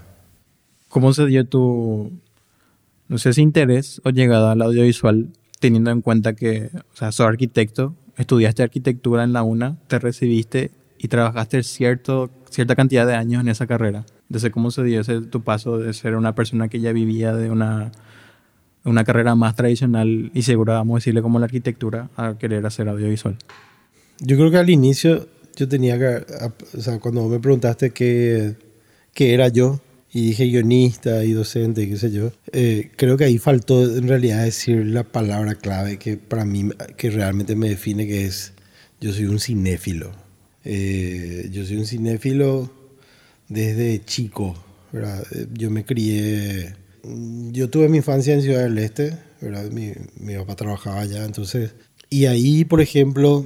¿Cómo 0.90 1.14
se 1.14 1.26
dio 1.26 1.46
tu, 1.46 2.12
no 3.08 3.18
sé 3.18 3.34
si 3.34 3.42
interés 3.42 4.02
o 4.04 4.12
llegada 4.12 4.52
al 4.52 4.62
audiovisual, 4.62 5.30
teniendo 5.60 5.92
en 5.92 6.02
cuenta 6.02 6.34
que, 6.34 6.70
o 6.76 6.96
sea, 6.96 7.12
soy 7.12 7.28
arquitecto 7.28 7.96
estudiaste 8.18 8.64
arquitectura 8.64 9.24
en 9.24 9.34
la 9.34 9.44
UNA, 9.44 9.78
te 9.88 10.00
recibiste 10.00 10.72
y 10.98 11.08
trabajaste 11.08 11.64
cierto, 11.64 12.30
cierta 12.50 12.76
cantidad 12.76 13.06
de 13.06 13.16
años 13.16 13.42
en 13.42 13.50
esa 13.50 13.68
carrera. 13.68 14.06
Entonces, 14.30 14.52
¿cómo 14.52 14.72
se 14.72 14.84
dio 14.84 15.02
ese 15.02 15.22
tu 15.22 15.42
paso 15.42 15.78
de 15.78 15.94
ser 15.94 16.16
una 16.16 16.36
persona 16.36 16.68
que 16.68 16.80
ya 16.80 16.92
vivía 16.94 17.36
de 17.36 17.50
una, 17.50 17.92
una 18.84 19.04
carrera 19.04 19.36
más 19.36 19.56
tradicional 19.56 20.32
y 20.34 20.42
segura, 20.44 20.76
vamos 20.76 20.96
a 20.96 20.98
decirle, 21.00 21.22
como 21.22 21.40
la 21.40 21.46
arquitectura, 21.46 22.10
a 22.16 22.38
querer 22.38 22.66
hacer 22.66 22.88
audiovisual? 22.88 23.38
Yo 24.20 24.38
creo 24.38 24.52
que 24.52 24.58
al 24.58 24.70
inicio 24.70 25.28
yo 25.56 25.68
tenía 25.68 25.98
que, 25.98 26.26
o 26.78 26.82
sea, 26.82 27.00
cuando 27.00 27.28
me 27.28 27.40
preguntaste 27.40 27.92
qué, 27.92 28.56
qué 29.14 29.34
era 29.34 29.48
yo, 29.50 29.82
y 30.14 30.28
dije 30.28 30.46
guionista 30.46 31.26
y 31.26 31.32
docente, 31.32 31.90
qué 31.90 31.98
sé 31.98 32.12
yo. 32.12 32.32
Eh, 32.52 32.92
creo 32.96 33.18
que 33.18 33.24
ahí 33.24 33.40
faltó 33.40 33.84
en 33.84 34.08
realidad 34.08 34.44
decir 34.44 34.86
la 34.86 35.04
palabra 35.04 35.56
clave 35.56 35.98
que 35.98 36.18
para 36.18 36.46
mí, 36.46 36.70
que 36.98 37.10
realmente 37.10 37.56
me 37.56 37.70
define, 37.70 38.06
que 38.06 38.26
es, 38.26 38.54
yo 39.02 39.12
soy 39.12 39.26
un 39.26 39.40
cinéfilo. 39.40 40.12
Eh, 40.66 41.50
yo 41.52 41.66
soy 41.66 41.78
un 41.78 41.88
cinéfilo 41.88 42.72
desde 43.50 44.06
chico, 44.06 44.56
¿verdad? 44.92 45.26
Eh, 45.32 45.48
yo 45.54 45.72
me 45.72 45.84
crié, 45.84 46.76
yo 47.52 47.70
tuve 47.72 47.90
mi 47.90 47.98
infancia 47.98 48.36
en 48.36 48.44
Ciudad 48.44 48.64
del 48.64 48.78
Este, 48.78 49.18
¿verdad? 49.42 49.72
Mi, 49.72 49.94
mi 50.20 50.36
papá 50.36 50.56
trabajaba 50.56 51.02
allá, 51.02 51.26
entonces, 51.26 51.72
y 52.12 52.28
ahí, 52.28 52.66
por 52.66 52.82
ejemplo, 52.82 53.46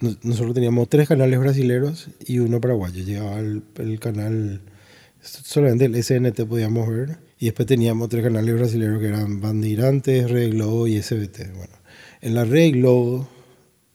nosotros 0.00 0.54
teníamos 0.54 0.88
tres 0.88 1.08
canales 1.08 1.38
brasileños 1.38 2.08
y 2.26 2.38
uno 2.38 2.60
paraguayo. 2.60 3.02
Llegaba 3.02 3.38
el, 3.38 3.62
el 3.76 3.98
canal 4.00 4.60
solamente 5.26 5.86
el 5.86 6.02
SNT 6.02 6.42
podíamos 6.44 6.88
ver. 6.88 7.18
Y 7.38 7.46
después 7.46 7.66
teníamos 7.66 8.08
tres 8.08 8.24
canales 8.24 8.54
brasileños 8.54 9.00
que 9.00 9.08
eran 9.08 9.40
Bandeirantes, 9.40 10.30
Red 10.30 10.52
Globo 10.52 10.86
y 10.86 11.00
SBT. 11.02 11.52
Bueno, 11.54 11.74
en 12.22 12.34
la 12.34 12.44
Red 12.44 12.72
Globo, 12.72 13.28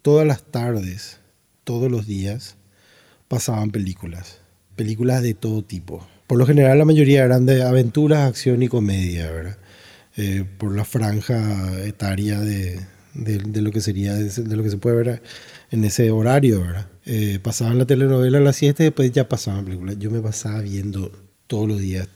todas 0.02 0.28
las 0.28 0.44
tardes, 0.44 1.20
todos 1.64 1.90
los 1.90 2.06
días, 2.06 2.56
pasaban 3.28 3.72
películas. 3.72 4.40
Películas 4.76 5.24
de 5.24 5.34
todo 5.34 5.64
tipo. 5.64 6.08
Por 6.28 6.38
lo 6.38 6.46
general, 6.46 6.78
la 6.78 6.86
mayoría 6.86 7.24
eran 7.24 7.46
de 7.46 7.64
aventuras, 7.64 8.30
acción 8.30 8.62
y 8.62 8.68
comedia, 8.68 9.32
¿verdad? 9.32 9.58
Eh, 10.18 10.46
por 10.58 10.76
la 10.76 10.86
franja 10.86 11.84
etaria 11.84 12.40
de, 12.40 12.80
de, 13.14 13.62
lo 13.62 13.72
que 13.72 13.82
sería, 13.82 14.14
de 14.14 14.56
lo 14.56 14.64
que 14.64 14.70
se 14.70 14.78
puede 14.78 14.98
ver 14.98 15.22
en 15.72 15.84
ese 15.86 16.12
horario, 16.12 16.62
¿verdad? 16.62 16.88
Eh, 17.06 17.40
pasaban 17.42 17.78
la 17.78 17.86
telenovela 17.86 18.38
a 18.38 18.42
las 18.42 18.58
7 18.58 18.84
y 18.84 18.86
después 18.88 19.12
ya 19.12 19.28
pasaban 19.28 19.66
películas. 19.66 19.98
Yo 19.98 20.12
me 20.12 20.22
pasaba 20.22 20.62
viendo 20.62 21.12
todos 21.48 21.68
los 21.68 21.80
días 21.80 22.08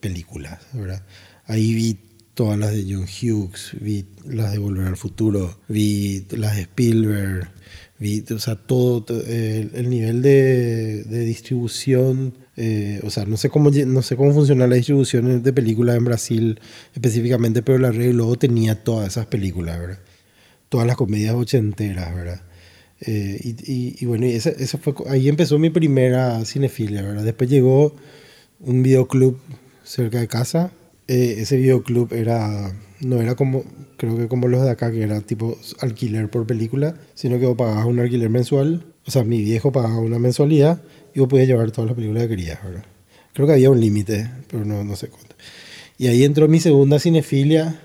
películas, 0.00 0.60
¿verdad? 0.72 1.02
Ahí 1.46 1.74
vi 1.74 1.98
todas 2.34 2.58
las 2.58 2.72
de 2.72 2.84
John 2.88 3.06
Hughes, 3.06 3.72
vi 3.80 4.06
las 4.24 4.52
de 4.52 4.58
Volver 4.58 4.86
al 4.86 4.96
Futuro, 4.96 5.58
vi 5.68 6.24
las 6.30 6.54
de 6.54 6.62
Spielberg, 6.62 7.50
vi, 7.98 8.24
o 8.32 8.38
sea, 8.38 8.54
todo, 8.54 9.04
el, 9.26 9.90
nivel 9.90 10.22
de, 10.22 11.02
de, 11.04 11.20
distribución 11.24 12.34
Eh, 12.60 13.00
o 13.04 13.10
sea, 13.10 13.24
no 13.24 13.36
sé, 13.36 13.50
cómo, 13.50 13.70
no 13.70 14.02
sé 14.02 14.16
cómo 14.16 14.34
funciona 14.34 14.66
la 14.66 14.74
distribución 14.74 15.42
de 15.42 15.52
películas 15.52 15.96
en 15.96 16.04
Brasil 16.04 16.60
específicamente, 16.94 17.62
pero 17.62 17.78
la 17.78 17.92
red 17.92 18.12
luego 18.12 18.36
tenía 18.36 18.82
todas 18.82 19.08
esas 19.08 19.26
películas, 19.26 19.78
¿verdad? 19.78 19.98
Todas 20.68 20.86
las 20.86 20.96
comedias 20.96 21.34
ochenteras, 21.34 22.14
¿verdad? 22.14 22.42
Eh, 23.00 23.38
y, 23.42 23.96
y, 24.00 24.06
bueno, 24.06 24.26
esa, 24.26 24.78
fue, 24.78 24.94
ahí 25.08 25.28
empezó 25.28 25.58
mi 25.58 25.70
primera 25.70 26.44
cinefilia, 26.44 27.02
¿verdad? 27.02 27.24
Después 27.24 27.48
llegó 27.48 27.94
un 28.60 28.82
videoclub 28.82 29.38
cerca 29.84 30.20
de 30.20 30.28
casa. 30.28 30.72
Eh, 31.06 31.36
ese 31.38 31.56
videoclub 31.56 32.12
era, 32.12 32.72
no 33.00 33.20
era 33.20 33.34
como, 33.34 33.64
creo 33.96 34.16
que 34.18 34.28
como 34.28 34.48
los 34.48 34.62
de 34.62 34.70
acá, 34.70 34.90
que 34.90 35.02
era 35.02 35.20
tipo 35.20 35.56
alquiler 35.80 36.28
por 36.28 36.46
película, 36.46 36.96
sino 37.14 37.38
que 37.38 37.46
vos 37.46 37.56
pagabas 37.56 37.86
un 37.86 38.00
alquiler 38.00 38.30
mensual. 38.30 38.84
O 39.06 39.10
sea, 39.10 39.24
mi 39.24 39.42
viejo 39.42 39.72
pagaba 39.72 39.98
una 39.98 40.18
mensualidad 40.18 40.82
y 41.14 41.20
vos 41.20 41.28
podías 41.28 41.48
llevar 41.48 41.70
todas 41.70 41.88
las 41.88 41.96
películas 41.96 42.24
que 42.24 42.28
querías, 42.30 42.62
¿verdad? 42.62 42.84
Creo 43.32 43.46
que 43.46 43.52
había 43.54 43.70
un 43.70 43.80
límite, 43.80 44.28
pero 44.50 44.64
no, 44.64 44.84
no 44.84 44.96
sé 44.96 45.08
cuánto. 45.08 45.36
Y 45.96 46.08
ahí 46.08 46.24
entró 46.24 46.48
mi 46.48 46.60
segunda 46.60 46.98
cinefilia 46.98 47.80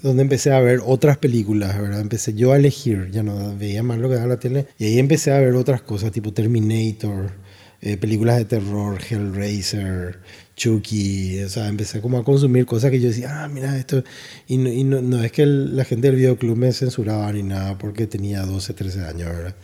donde 0.00 0.22
empecé 0.22 0.52
a 0.52 0.60
ver 0.60 0.80
otras 0.84 1.18
películas, 1.18 1.80
¿verdad? 1.80 2.00
Empecé 2.00 2.34
yo 2.34 2.52
a 2.52 2.56
elegir, 2.56 3.10
ya 3.10 3.22
no 3.22 3.56
veía 3.56 3.82
más 3.82 3.98
lo 3.98 4.08
que 4.08 4.14
daba 4.14 4.28
la 4.28 4.38
tele, 4.38 4.66
y 4.78 4.86
ahí 4.86 4.98
empecé 4.98 5.32
a 5.32 5.38
ver 5.38 5.54
otras 5.54 5.82
cosas, 5.82 6.12
tipo 6.12 6.32
Terminator, 6.32 7.32
eh, 7.80 7.96
películas 7.96 8.38
de 8.38 8.44
terror, 8.44 8.98
Hellraiser, 9.08 10.20
Chucky, 10.56 11.42
o 11.42 11.48
sea, 11.48 11.68
empecé 11.68 12.00
como 12.00 12.18
a 12.18 12.24
consumir 12.24 12.64
cosas 12.64 12.90
que 12.90 13.00
yo 13.00 13.08
decía, 13.08 13.42
ah, 13.42 13.48
mira 13.48 13.76
esto, 13.76 14.02
y 14.46 14.56
no, 14.56 15.00
no, 15.02 15.22
es 15.22 15.32
que 15.32 15.44
la 15.46 15.84
gente 15.84 16.08
del 16.08 16.16
videoclub 16.16 16.56
me 16.56 16.72
censuraba 16.72 17.32
ni 17.32 17.42
nada 17.42 17.78
porque 17.78 18.06
tenía 18.06 18.42
12, 18.42 18.74
13 18.74 19.00
años, 19.04 19.28
¿verdad? 19.28 19.56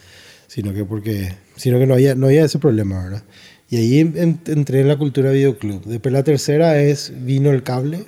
Sino 0.46 0.72
que 0.72 0.84
porque, 0.84 1.34
sino 1.56 1.78
que 1.78 1.86
no 1.86 1.94
había, 1.94 2.14
no 2.14 2.26
había 2.26 2.44
ese 2.44 2.58
problema, 2.58 3.04
¿verdad? 3.04 3.22
Y 3.70 3.76
ahí 3.76 3.98
entré 4.00 4.80
en 4.80 4.88
la 4.88 4.96
cultura 4.96 5.30
videoclub. 5.30 5.84
Después 5.84 6.12
la 6.12 6.24
tercera 6.24 6.80
es, 6.80 7.12
vino 7.24 7.50
el 7.50 7.62
cable, 7.62 8.06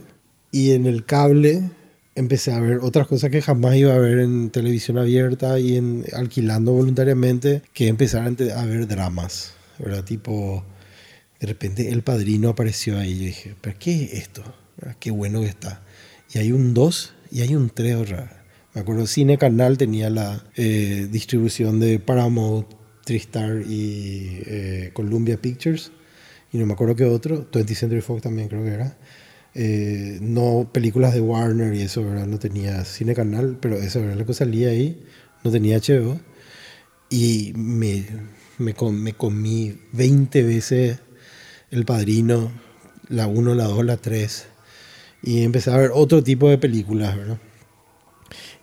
y 0.53 0.73
en 0.73 0.87
el 0.87 1.05
cable 1.05 1.71
empecé 2.15 2.53
a 2.53 2.61
ver 2.61 2.79
otras 2.79 3.07
cosas 3.07 3.31
que 3.31 3.43
jamás 3.43 3.77
iba 3.77 3.95
a 3.95 3.99
ver 3.99 4.19
en 4.19 4.51
televisión 4.51 4.99
abierta 4.99 5.59
y 5.59 5.77
en 5.77 6.05
alquilando 6.13 6.73
voluntariamente, 6.73 7.63
que 7.73 7.89
empezar 7.89 8.27
a 8.27 8.65
ver 8.65 8.87
dramas, 8.87 9.55
¿verdad? 9.79 10.05
Tipo, 10.05 10.65
de 11.41 11.47
repente 11.47 11.91
El 11.91 12.03
Padrino 12.03 12.51
apareció 12.51 12.99
ahí 12.99 13.13
y 13.13 13.19
yo 13.19 13.25
dije, 13.27 13.55
¿pero 13.61 13.77
qué 13.79 14.05
es 14.05 14.13
esto? 14.15 14.43
Qué 14.99 15.11
bueno 15.11 15.41
que 15.41 15.49
está. 15.49 15.83
Y 16.33 16.39
hay 16.39 16.53
un 16.53 16.75
2 16.75 17.15
y 17.33 17.41
hay 17.43 17.55
un 17.55 17.71
3, 17.71 17.97
Me 18.75 18.81
acuerdo, 18.81 19.07
Cine 19.07 19.39
Canal 19.39 19.79
tenía 19.79 20.11
la 20.11 20.45
eh, 20.57 21.09
distribución 21.11 21.81
de 21.81 21.99
Paramount, 21.99 22.67
Tristar 23.05 23.63
y 23.67 24.43
eh, 24.47 24.91
Columbia 24.93 25.41
Pictures. 25.41 25.93
Y 26.53 26.59
no 26.59 26.67
me 26.67 26.73
acuerdo 26.73 26.97
qué 26.97 27.05
otro, 27.05 27.51
20th 27.51 27.75
Century 27.75 28.01
Fox 28.01 28.23
también 28.23 28.49
creo 28.49 28.65
que 28.65 28.71
era. 28.71 28.97
Eh, 29.55 30.19
no 30.21 30.71
películas 30.73 31.15
de 31.15 31.21
Warner 31.21 31.75
y 31.75 31.83
eso, 31.83 32.05
¿verdad? 32.05 32.27
No 32.27 32.39
tenía 32.39 32.85
cine 32.85 33.15
canal, 33.15 33.59
pero 33.61 33.77
eso 33.77 34.01
era 34.01 34.15
lo 34.15 34.27
que 34.27 34.35
salía 34.35 34.69
ahí. 34.69 35.03
No 35.45 35.51
tenía 35.51 35.79
HBO. 35.79 36.21
Y 37.09 37.53
me, 37.57 38.07
me, 38.59 38.75
me 38.93 39.13
comí 39.15 39.79
20 39.93 40.43
veces 40.45 40.99
El 41.71 41.85
Padrino, 41.85 42.53
la 43.09 43.27
1, 43.27 43.55
la 43.55 43.65
2, 43.65 43.85
la 43.85 43.97
3. 43.97 44.47
Y 45.23 45.43
empecé 45.43 45.71
a 45.71 45.77
ver 45.77 45.91
otro 45.93 46.23
tipo 46.23 46.49
de 46.49 46.59
películas, 46.59 47.17
¿verdad? 47.17 47.39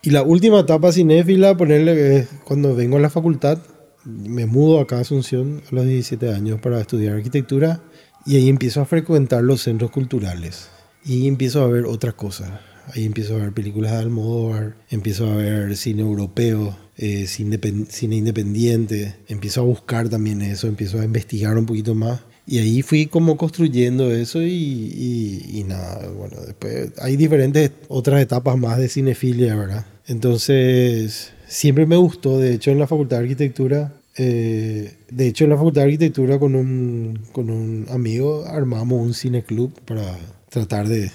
Y 0.01 0.11
la 0.11 0.23
última 0.23 0.61
etapa 0.61 0.91
cinéfila, 0.91 1.57
ponerle 1.57 2.27
cuando 2.45 2.75
vengo 2.75 2.97
a 2.97 3.01
la 3.01 3.09
facultad, 3.09 3.59
me 4.05 4.45
mudo 4.45 4.79
acá 4.79 4.97
a 4.97 5.01
Asunción 5.01 5.61
a 5.69 5.75
los 5.75 5.85
17 5.85 6.33
años 6.33 6.61
para 6.61 6.79
estudiar 6.79 7.15
arquitectura 7.15 7.81
y 8.25 8.37
ahí 8.37 8.47
empiezo 8.47 8.81
a 8.81 8.85
frecuentar 8.85 9.43
los 9.43 9.61
centros 9.61 9.91
culturales. 9.91 10.69
Y 11.07 11.27
empiezo 11.27 11.61
a 11.63 11.67
ver 11.67 11.85
otras 11.85 12.15
cosas. 12.15 12.51
Ahí 12.93 13.05
empiezo 13.05 13.35
a 13.35 13.39
ver 13.39 13.53
películas 13.53 13.93
de 13.93 13.97
Almodóvar, 13.99 14.75
empiezo 14.89 15.29
a 15.29 15.35
ver 15.35 15.75
cine 15.77 16.01
europeo, 16.01 16.77
eh, 16.97 17.27
cine, 17.27 18.15
independiente, 18.15 19.15
empiezo 19.27 19.61
a 19.61 19.65
buscar 19.65 20.09
también 20.09 20.41
eso, 20.41 20.67
empiezo 20.67 20.99
a 20.99 21.05
investigar 21.05 21.57
un 21.57 21.65
poquito 21.65 21.95
más. 21.95 22.21
Y 22.45 22.59
ahí 22.59 22.81
fui 22.81 23.07
como 23.07 23.37
construyendo 23.37 24.11
eso 24.11 24.41
y, 24.41 25.43
y, 25.53 25.63
nada, 25.65 26.09
bueno, 26.09 26.37
después 26.45 26.91
hay 26.99 27.17
diferentes 27.17 27.71
otras 27.89 28.21
etapas 28.21 28.57
más 28.57 28.77
de 28.77 28.87
cinefilia, 28.87 29.55
¿verdad? 29.55 29.85
Entonces, 30.07 31.33
siempre 31.47 31.85
me 31.85 31.97
gustó, 31.97 32.39
de 32.39 32.53
hecho 32.53 32.71
en 32.71 32.79
la 32.79 32.87
Facultad 32.87 33.17
de 33.17 33.23
Arquitectura, 33.23 33.93
eh, 34.15 34.93
de 35.11 35.27
hecho 35.27 35.43
en 35.43 35.49
la 35.49 35.57
Facultad 35.57 35.81
de 35.81 35.85
Arquitectura 35.85 36.39
con 36.39 36.55
un, 36.55 37.19
con 37.33 37.49
un 37.49 37.85
amigo 37.89 38.45
armamos 38.45 39.01
un 39.01 39.13
cine 39.13 39.43
club 39.43 39.73
para 39.85 40.17
tratar 40.49 40.87
de 40.87 41.11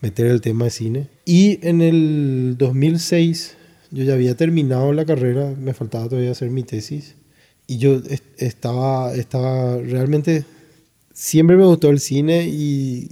meter 0.00 0.26
el 0.26 0.40
tema 0.40 0.66
de 0.66 0.70
cine. 0.70 1.08
Y 1.24 1.58
en 1.66 1.82
el 1.82 2.56
2006 2.58 3.56
yo 3.90 4.04
ya 4.04 4.14
había 4.14 4.36
terminado 4.36 4.92
la 4.92 5.04
carrera, 5.04 5.54
me 5.58 5.74
faltaba 5.74 6.08
todavía 6.08 6.30
hacer 6.30 6.50
mi 6.50 6.62
tesis. 6.62 7.16
Y 7.66 7.78
yo 7.78 8.00
estaba, 8.36 9.14
estaba 9.14 9.78
realmente, 9.78 10.44
siempre 11.12 11.56
me 11.56 11.64
gustó 11.64 11.90
el 11.90 12.00
cine 12.00 12.48
y 12.48 13.08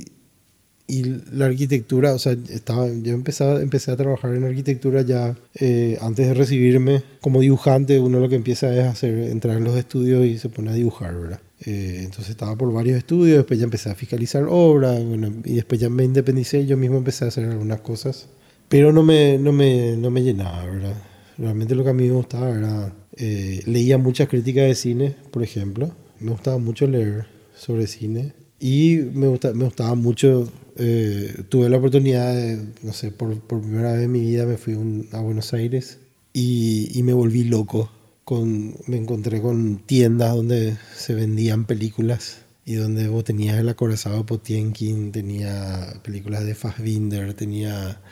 y 0.90 1.02
la 1.32 1.46
arquitectura, 1.46 2.14
o 2.14 2.18
sea, 2.18 2.34
estaba, 2.48 2.88
yo 2.88 3.12
empezaba, 3.12 3.60
empecé 3.60 3.92
a 3.92 3.96
trabajar 3.96 4.34
en 4.34 4.44
arquitectura 4.44 5.02
ya 5.02 5.36
eh, 5.54 5.98
antes 6.00 6.26
de 6.26 6.32
recibirme 6.32 7.02
como 7.20 7.40
dibujante, 7.40 8.00
uno 8.00 8.18
lo 8.18 8.28
que 8.30 8.36
empieza 8.36 8.74
es 8.74 8.86
hacer, 8.86 9.18
entrar 9.18 9.58
en 9.58 9.64
los 9.64 9.76
estudios 9.76 10.24
y 10.24 10.38
se 10.38 10.48
pone 10.48 10.70
a 10.70 10.72
dibujar, 10.72 11.14
¿verdad? 11.14 11.40
Eh, 11.64 12.02
entonces 12.04 12.30
estaba 12.30 12.56
por 12.56 12.72
varios 12.72 12.98
estudios, 12.98 13.38
después 13.38 13.58
ya 13.58 13.64
empecé 13.64 13.90
a 13.90 13.94
fiscalizar 13.94 14.46
obras, 14.48 15.04
bueno, 15.04 15.32
y 15.44 15.54
después 15.54 15.80
ya 15.80 15.90
me 15.90 16.04
independicé, 16.04 16.66
yo 16.66 16.76
mismo 16.76 16.98
empecé 16.98 17.24
a 17.24 17.28
hacer 17.28 17.46
algunas 17.46 17.80
cosas, 17.80 18.28
pero 18.68 18.92
no 18.92 19.02
me, 19.02 19.38
no 19.38 19.52
me, 19.52 19.96
no 19.96 20.10
me 20.10 20.22
llenaba, 20.22 20.64
¿verdad? 20.66 20.94
Realmente 21.36 21.74
lo 21.74 21.84
que 21.84 21.90
a 21.90 21.94
mí 21.94 22.06
me 22.08 22.14
gustaba 22.14 22.50
era, 22.50 22.92
eh, 23.16 23.62
leía 23.66 23.98
muchas 23.98 24.28
críticas 24.28 24.66
de 24.66 24.74
cine, 24.74 25.16
por 25.30 25.42
ejemplo, 25.42 25.90
me 26.20 26.30
gustaba 26.30 26.58
mucho 26.58 26.86
leer 26.86 27.26
sobre 27.56 27.86
cine 27.86 28.34
y 28.60 28.98
me, 29.12 29.26
gusta, 29.28 29.52
me 29.52 29.64
gustaba 29.64 29.94
mucho 29.94 30.48
eh, 30.80 31.42
tuve 31.48 31.68
la 31.68 31.78
oportunidad 31.78 32.32
de, 32.32 32.56
no 32.82 32.92
sé, 32.92 33.10
por, 33.10 33.38
por, 33.40 33.60
primera 33.60 33.94
vez 33.94 34.04
en 34.04 34.12
mi 34.12 34.20
vida 34.20 34.46
me 34.46 34.56
fui 34.56 34.76
a 35.12 35.20
Buenos 35.20 35.52
Aires 35.52 35.98
y, 36.32 36.96
y, 36.96 37.02
me 37.02 37.12
volví 37.12 37.42
loco. 37.42 37.90
Con, 38.28 38.76
me 38.86 38.98
encontré 38.98 39.40
con 39.40 39.78
tiendas 39.78 40.34
donde 40.34 40.76
se 40.94 41.14
vendían 41.14 41.64
películas 41.64 42.42
y 42.66 42.74
donde 42.74 43.08
vos 43.08 43.24
tenías 43.24 43.58
el 43.58 43.70
acorazado 43.70 44.26
Potienkin, 44.26 45.12
tenía 45.12 45.98
películas 46.04 46.44
de 46.44 46.54
Fassbinder, 46.54 47.32
tenía 47.32 48.02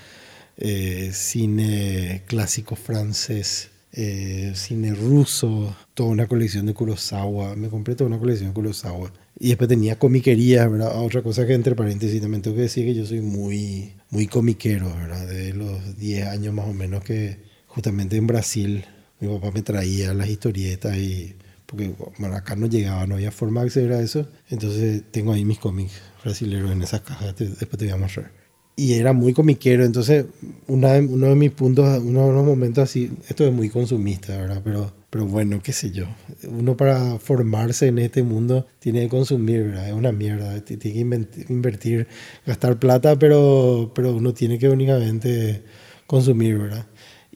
eh, 0.57 1.11
cine 1.13 2.23
clásico 2.25 2.77
francés, 2.77 3.69
eh, 3.93 4.53
cine 4.55 4.95
ruso, 4.95 5.77
toda 5.93 6.09
una 6.09 6.27
colección 6.27 6.65
de 6.65 6.73
Kurosawa. 6.73 7.55
Me 7.55 7.69
compré 7.69 7.95
toda 7.95 8.09
una 8.09 8.19
colección 8.19 8.49
de 8.49 8.55
Kurosawa. 8.55 9.13
Y 9.39 9.49
después 9.49 9.69
tenía 9.69 9.99
comiquería, 9.99 10.67
¿verdad? 10.67 10.99
Otra 10.99 11.21
cosa 11.21 11.47
que 11.47 11.53
entre 11.53 11.75
paréntesis 11.75 12.23
también 12.23 12.41
tengo 12.41 12.57
que 12.57 12.63
decir 12.63 12.87
que 12.87 12.95
yo 12.95 13.05
soy 13.05 13.21
muy, 13.21 13.93
muy 14.09 14.29
comiquero, 14.29 14.87
¿verdad? 14.97 15.27
De 15.27 15.53
los 15.53 15.99
10 15.99 16.29
años 16.29 16.55
más 16.55 16.67
o 16.67 16.73
menos 16.73 17.05
que 17.05 17.37
justamente 17.67 18.17
en 18.17 18.27
Brasil 18.27 18.87
mi 19.21 19.29
papá 19.29 19.51
me 19.53 19.63
traía 19.63 20.15
las 20.15 20.29
historietas 20.29 20.97
y... 20.97 21.35
Porque 21.67 21.93
bueno, 22.19 22.37
acá 22.37 22.55
no 22.55 22.67
llegaba, 22.67 23.09
no 23.09 23.17
había 23.17 23.33
forma 23.33 23.61
de 23.61 23.67
acceder 23.67 23.93
a 23.93 24.01
eso. 24.01 24.29
Entonces 24.51 25.03
tengo 25.11 25.33
ahí 25.33 25.45
mis 25.45 25.59
cómics 25.59 26.01
brasileños 26.23 26.71
en 26.71 26.83
esas 26.83 27.01
cajas, 27.01 27.35
después 27.37 27.71
te 27.71 27.87
voy 27.87 27.91
a 27.91 27.97
mostrar. 27.97 28.31
Y 28.77 28.93
era 28.93 29.13
muy 29.13 29.33
comiquero, 29.33 29.85
entonces 29.85 30.27
una, 30.69 30.93
uno 30.99 31.27
de 31.27 31.35
mis 31.35 31.51
puntos, 31.51 32.01
uno 32.05 32.29
de 32.29 32.33
los 32.35 32.45
momentos 32.45 32.85
así, 32.85 33.11
esto 33.29 33.45
es 33.45 33.53
muy 33.53 33.69
consumista, 33.69 34.37
¿verdad? 34.37 34.61
Pero 34.63 34.93
pero 35.17 35.25
bueno, 35.29 35.63
qué 35.63 35.73
sé 35.73 35.93
yo. 35.93 36.05
Uno 36.47 36.77
para 36.77 37.19
formarse 37.19 37.87
en 37.87 37.99
este 37.99 38.23
mundo 38.23 38.67
tiene 38.81 39.01
que 39.01 39.09
consumir, 39.09 39.63
¿verdad? 39.65 39.89
Es 39.89 39.95
una 39.95 40.13
mierda. 40.13 40.61
Tiene 40.63 40.83
que 40.83 41.01
invertir, 41.49 42.07
gastar 42.45 42.79
plata, 42.79 43.19
pero, 43.19 43.93
pero 43.95 44.15
uno 44.15 44.35
tiene 44.35 44.59
que 44.59 44.69
únicamente 44.69 45.63
consumir, 46.07 46.59
¿verdad? 46.59 46.87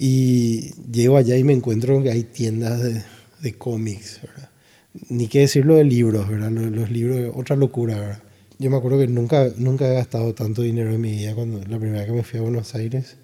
Y 0.03 0.73
llego 0.91 1.19
allá 1.19 1.37
y 1.37 1.45
me 1.45 1.53
encuentro 1.53 2.03
que 2.03 2.11
hay 2.11 2.23
tiendas 2.25 2.83
de, 2.83 3.03
de 3.43 3.53
cómics, 3.59 4.21
¿verdad? 4.23 4.49
Ni 5.11 5.29
qué 5.29 5.41
decirlo 5.41 5.75
de 5.75 5.85
libros, 5.85 6.27
¿verdad? 6.27 6.51
Los, 6.51 6.73
los 6.73 6.91
libros, 6.91 7.35
otra 7.37 7.55
locura, 7.55 8.01
¿verdad? 8.01 8.23
Yo 8.59 8.71
me 8.71 8.79
acuerdo 8.79 8.99
que 8.99 9.09
nunca, 9.09 9.51
nunca 9.59 9.87
he 9.87 9.93
gastado 9.93 10.33
tanto 10.33 10.63
dinero 10.63 10.91
en 10.91 11.03
mi 11.03 11.11
vida 11.11 11.35
cuando 11.35 11.59
la 11.59 11.79
primera 11.79 11.99
vez 11.99 12.07
que 12.07 12.13
me 12.13 12.23
fui 12.23 12.39
a 12.39 12.43
Buenos 12.43 12.75
Aires 12.75 13.19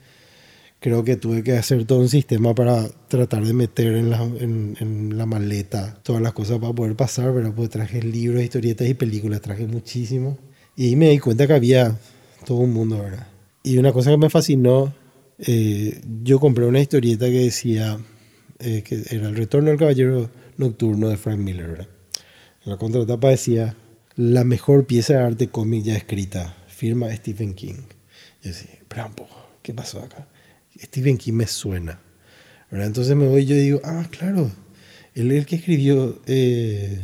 creo 0.81 1.03
que 1.03 1.17
tuve 1.17 1.43
que 1.43 1.57
hacer 1.57 1.87
todo 1.87 2.01
un 2.01 2.11
sistema 2.11 2.55
para 2.55 2.87
tratar 3.09 3.43
de 3.43 3.55
meter 3.55 3.95
en 3.95 4.11
la, 4.11 4.23
en, 4.23 5.17
la 5.17 5.25
maleta 5.25 5.99
todas 6.03 6.21
las 6.21 6.35
cosas 6.35 6.59
para 6.59 6.75
poder 6.75 6.95
pasar, 6.95 7.33
¿verdad? 7.33 7.53
Porque 7.57 7.71
traje 7.71 8.03
libros, 8.03 8.43
historietas 8.43 8.87
y 8.87 8.93
películas, 8.93 9.41
traje 9.41 9.67
muchísimo. 9.67 10.37
Y 10.77 10.89
ahí 10.89 10.97
me 10.97 11.09
di 11.09 11.19
cuenta 11.21 11.47
que 11.47 11.55
había 11.55 11.99
todo 12.45 12.59
un 12.59 12.75
mundo, 12.75 12.99
¿verdad? 12.99 13.27
Y 13.63 13.79
una 13.79 13.93
cosa 13.93 14.11
que 14.11 14.19
me 14.19 14.31
fascinó, 14.31 14.95
eh, 15.39 16.01
yo 16.23 16.41
compré 16.41 16.65
una 16.65 16.81
historieta 16.81 17.27
que 17.27 17.41
decía 17.41 17.99
eh, 18.59 18.83
que 18.83 19.03
era 19.11 19.29
El 19.29 19.37
retorno 19.37 19.71
del 19.71 19.79
caballero 19.79 20.31
nocturno 20.57 21.09
de 21.09 21.17
Frank 21.17 21.39
Miller, 21.39 21.69
¿verdad? 21.69 21.89
En 22.65 22.73
la 22.73 22.79
contratapa 22.79 23.29
decía 23.29 23.77
la 24.17 24.45
mejor 24.45 24.87
pieza 24.87 25.15
de 25.15 25.21
arte 25.21 25.49
cómic 25.49 25.85
ya 25.85 25.95
escrita, 25.95 26.57
firma 26.69 27.15
Stephen 27.15 27.55
King. 27.55 27.83
Yo 28.43 28.51
decía, 28.51 28.71
espera 28.73 29.07
un 29.07 29.15
poco, 29.15 29.37
¿qué 29.63 29.75
pasó 29.75 30.01
acá? 30.01 30.27
Stephen 30.79 31.19
King 31.19 31.35
me 31.35 31.47
suena. 31.47 32.01
¿verdad? 32.71 32.87
Entonces 32.87 33.15
me 33.15 33.29
voy 33.29 33.43
y 33.43 33.47
yo 33.47 33.57
digo, 33.57 33.81
ah, 33.85 34.07
claro, 34.11 34.51
él 35.15 35.31
es 35.33 35.39
el 35.39 35.47
que 35.47 35.57
escribió 35.57 36.21
eh, 36.27 36.99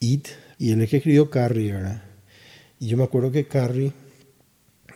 It 0.00 0.28
y 0.58 0.72
él 0.72 0.78
es 0.78 0.84
el 0.84 0.88
que 0.90 0.96
escribió 0.98 1.30
Carrie, 1.30 1.72
¿verdad? 1.72 2.02
Y 2.78 2.88
yo 2.88 2.96
me 2.96 3.04
acuerdo 3.04 3.32
que 3.32 3.46
Carrie, 3.46 3.92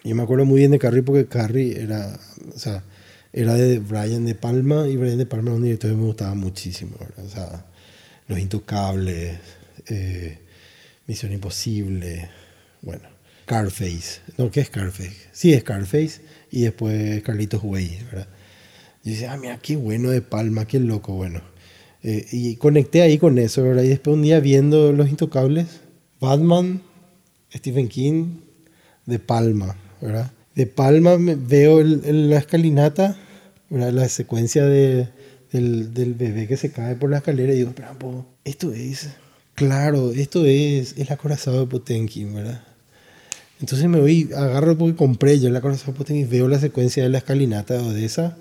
yo 0.04 0.14
me 0.14 0.22
acuerdo 0.22 0.44
muy 0.44 0.60
bien 0.60 0.70
de 0.70 0.78
Carrie 0.78 1.02
porque 1.02 1.26
Carrie 1.26 1.80
era, 1.80 2.18
o 2.54 2.58
sea, 2.58 2.82
era 3.32 3.54
de 3.54 3.78
Brian 3.78 4.24
De 4.24 4.34
Palma 4.34 4.88
y 4.88 4.96
Brian 4.96 5.18
De 5.18 5.26
Palma 5.26 5.50
era 5.50 5.56
un 5.56 5.62
director 5.62 5.90
que 5.90 5.96
me 5.96 6.04
gustaba 6.04 6.34
muchísimo, 6.34 6.96
¿verdad? 6.98 7.24
O 7.24 7.28
sea, 7.28 7.66
Los 8.28 8.38
Intocables, 8.38 9.38
eh, 9.86 10.38
Misión 11.06 11.32
Imposible, 11.32 12.30
bueno, 12.82 13.08
Scarface, 13.42 14.20
¿no? 14.38 14.50
¿Qué 14.50 14.60
es 14.60 14.68
Scarface? 14.68 15.16
Sí, 15.32 15.52
es 15.52 15.60
Scarface 15.60 16.20
y 16.50 16.62
después 16.62 17.22
Carlitos 17.22 17.62
Way, 17.62 17.98
¿verdad? 18.06 18.28
Y 19.04 19.10
dice, 19.10 19.26
ah, 19.28 19.36
mira, 19.36 19.58
qué 19.58 19.76
bueno 19.76 20.10
De 20.10 20.22
Palma, 20.22 20.66
qué 20.66 20.78
loco, 20.80 21.14
bueno. 21.14 21.40
Eh, 22.02 22.26
y 22.32 22.56
conecté 22.56 23.02
ahí 23.02 23.18
con 23.18 23.38
eso, 23.38 23.62
¿verdad? 23.62 23.82
Y 23.82 23.88
después 23.88 24.14
un 24.14 24.22
día 24.22 24.40
viendo 24.40 24.92
Los 24.92 25.10
Intocables, 25.10 25.80
Batman, 26.20 26.82
Stephen 27.52 27.88
King, 27.88 28.38
De 29.06 29.18
Palma, 29.18 29.76
¿verdad? 30.00 30.30
De 30.54 30.66
Palma 30.66 31.16
veo 31.18 31.80
el- 31.80 32.02
el- 32.04 32.30
la 32.30 32.38
escalinata, 32.38 33.16
¿verdad? 33.68 33.92
la 33.92 34.08
secuencia 34.08 34.64
de, 34.66 35.08
del, 35.52 35.94
del 35.94 36.14
bebé 36.14 36.46
que 36.46 36.56
se 36.56 36.70
cae 36.72 36.96
por 36.96 37.10
la 37.10 37.18
escalera 37.18 37.52
y 37.52 37.56
digo, 37.58 37.72
pero 37.74 38.26
esto 38.44 38.72
es, 38.72 39.08
claro, 39.54 40.12
esto 40.12 40.44
es 40.44 40.94
el 40.98 41.10
acorazado 41.12 41.60
de 41.60 41.66
Potenkin, 41.66 42.34
¿verdad? 42.34 42.62
Entonces 43.60 43.88
me 43.88 44.00
voy, 44.00 44.30
agarro 44.34 44.76
porque 44.78 44.96
compré 44.96 45.38
yo 45.38 45.48
el 45.48 45.56
acorazado 45.56 45.92
de 45.92 45.98
Potenkin 45.98 46.28
veo 46.30 46.48
la 46.48 46.58
secuencia 46.58 47.02
de 47.02 47.10
la 47.10 47.18
escalinata 47.18 47.74
de 47.74 47.80
Odessa 47.80 48.36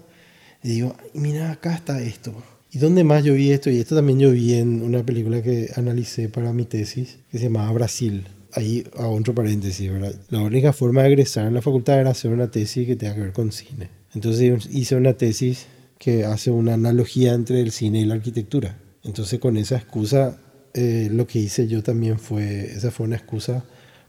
y 0.63 0.69
digo, 0.69 0.95
"Ay, 0.99 1.09
mira, 1.13 1.51
acá 1.51 1.75
está 1.75 2.01
esto. 2.01 2.33
¿Y 2.71 2.77
dónde 2.77 3.03
más 3.03 3.23
yo 3.23 3.33
vi 3.33 3.51
esto? 3.51 3.69
Y 3.69 3.79
esto 3.79 3.95
también 3.95 4.19
yo 4.19 4.31
vi 4.31 4.53
en 4.53 4.81
una 4.81 5.03
película 5.03 5.41
que 5.41 5.69
analicé 5.75 6.29
para 6.29 6.53
mi 6.53 6.65
tesis, 6.65 7.17
que 7.31 7.37
se 7.37 7.45
llamaba 7.45 7.71
Brasil. 7.71 8.27
Ahí, 8.53 8.83
a 8.97 9.07
otro 9.07 9.35
paréntesis, 9.35 9.91
¿verdad? 9.91 10.15
La 10.29 10.41
única 10.41 10.73
forma 10.73 11.03
de 11.03 11.09
egresar 11.09 11.47
en 11.47 11.53
la 11.53 11.61
facultad 11.61 11.99
era 11.99 12.09
hacer 12.11 12.31
una 12.31 12.49
tesis 12.49 12.87
que 12.87 12.95
tenga 12.95 13.15
que 13.15 13.21
ver 13.21 13.33
con 13.33 13.51
cine. 13.51 13.89
Entonces 14.15 14.67
hice 14.71 14.95
una 14.95 15.13
tesis 15.13 15.67
que 15.99 16.25
hace 16.25 16.49
una 16.49 16.73
analogía 16.73 17.33
entre 17.33 17.61
el 17.61 17.71
cine 17.71 17.99
y 17.99 18.05
la 18.05 18.15
arquitectura. 18.15 18.77
Entonces 19.03 19.39
con 19.39 19.57
esa 19.57 19.75
excusa, 19.75 20.39
eh, 20.73 21.09
lo 21.11 21.27
que 21.27 21.39
hice 21.39 21.67
yo 21.67 21.83
también 21.83 22.17
fue, 22.19 22.71
esa 22.71 22.89
fue 22.89 23.05
una 23.05 23.17
excusa 23.17 23.63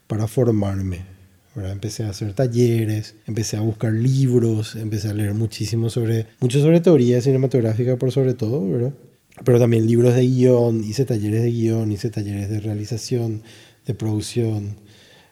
para 0.06 0.26
formarme. 0.26 1.04
¿verdad? 1.54 1.72
Empecé 1.72 2.04
a 2.04 2.10
hacer 2.10 2.32
talleres, 2.32 3.16
empecé 3.26 3.56
a 3.56 3.60
buscar 3.60 3.92
libros, 3.92 4.76
empecé 4.76 5.08
a 5.08 5.14
leer 5.14 5.34
muchísimo 5.34 5.90
sobre, 5.90 6.26
mucho 6.38 6.60
sobre 6.60 6.80
teoría 6.80 7.20
cinematográfica 7.20 7.96
por 7.96 8.12
sobre 8.12 8.34
todo, 8.34 8.68
¿verdad? 8.68 8.92
Pero 9.44 9.58
también 9.58 9.86
libros 9.86 10.14
de 10.14 10.26
guion, 10.26 10.84
hice 10.84 11.04
talleres 11.04 11.42
de 11.42 11.50
guion, 11.50 11.90
hice 11.90 12.10
talleres 12.10 12.50
de 12.50 12.60
realización, 12.60 13.42
de 13.90 13.94
producción. 13.94 14.76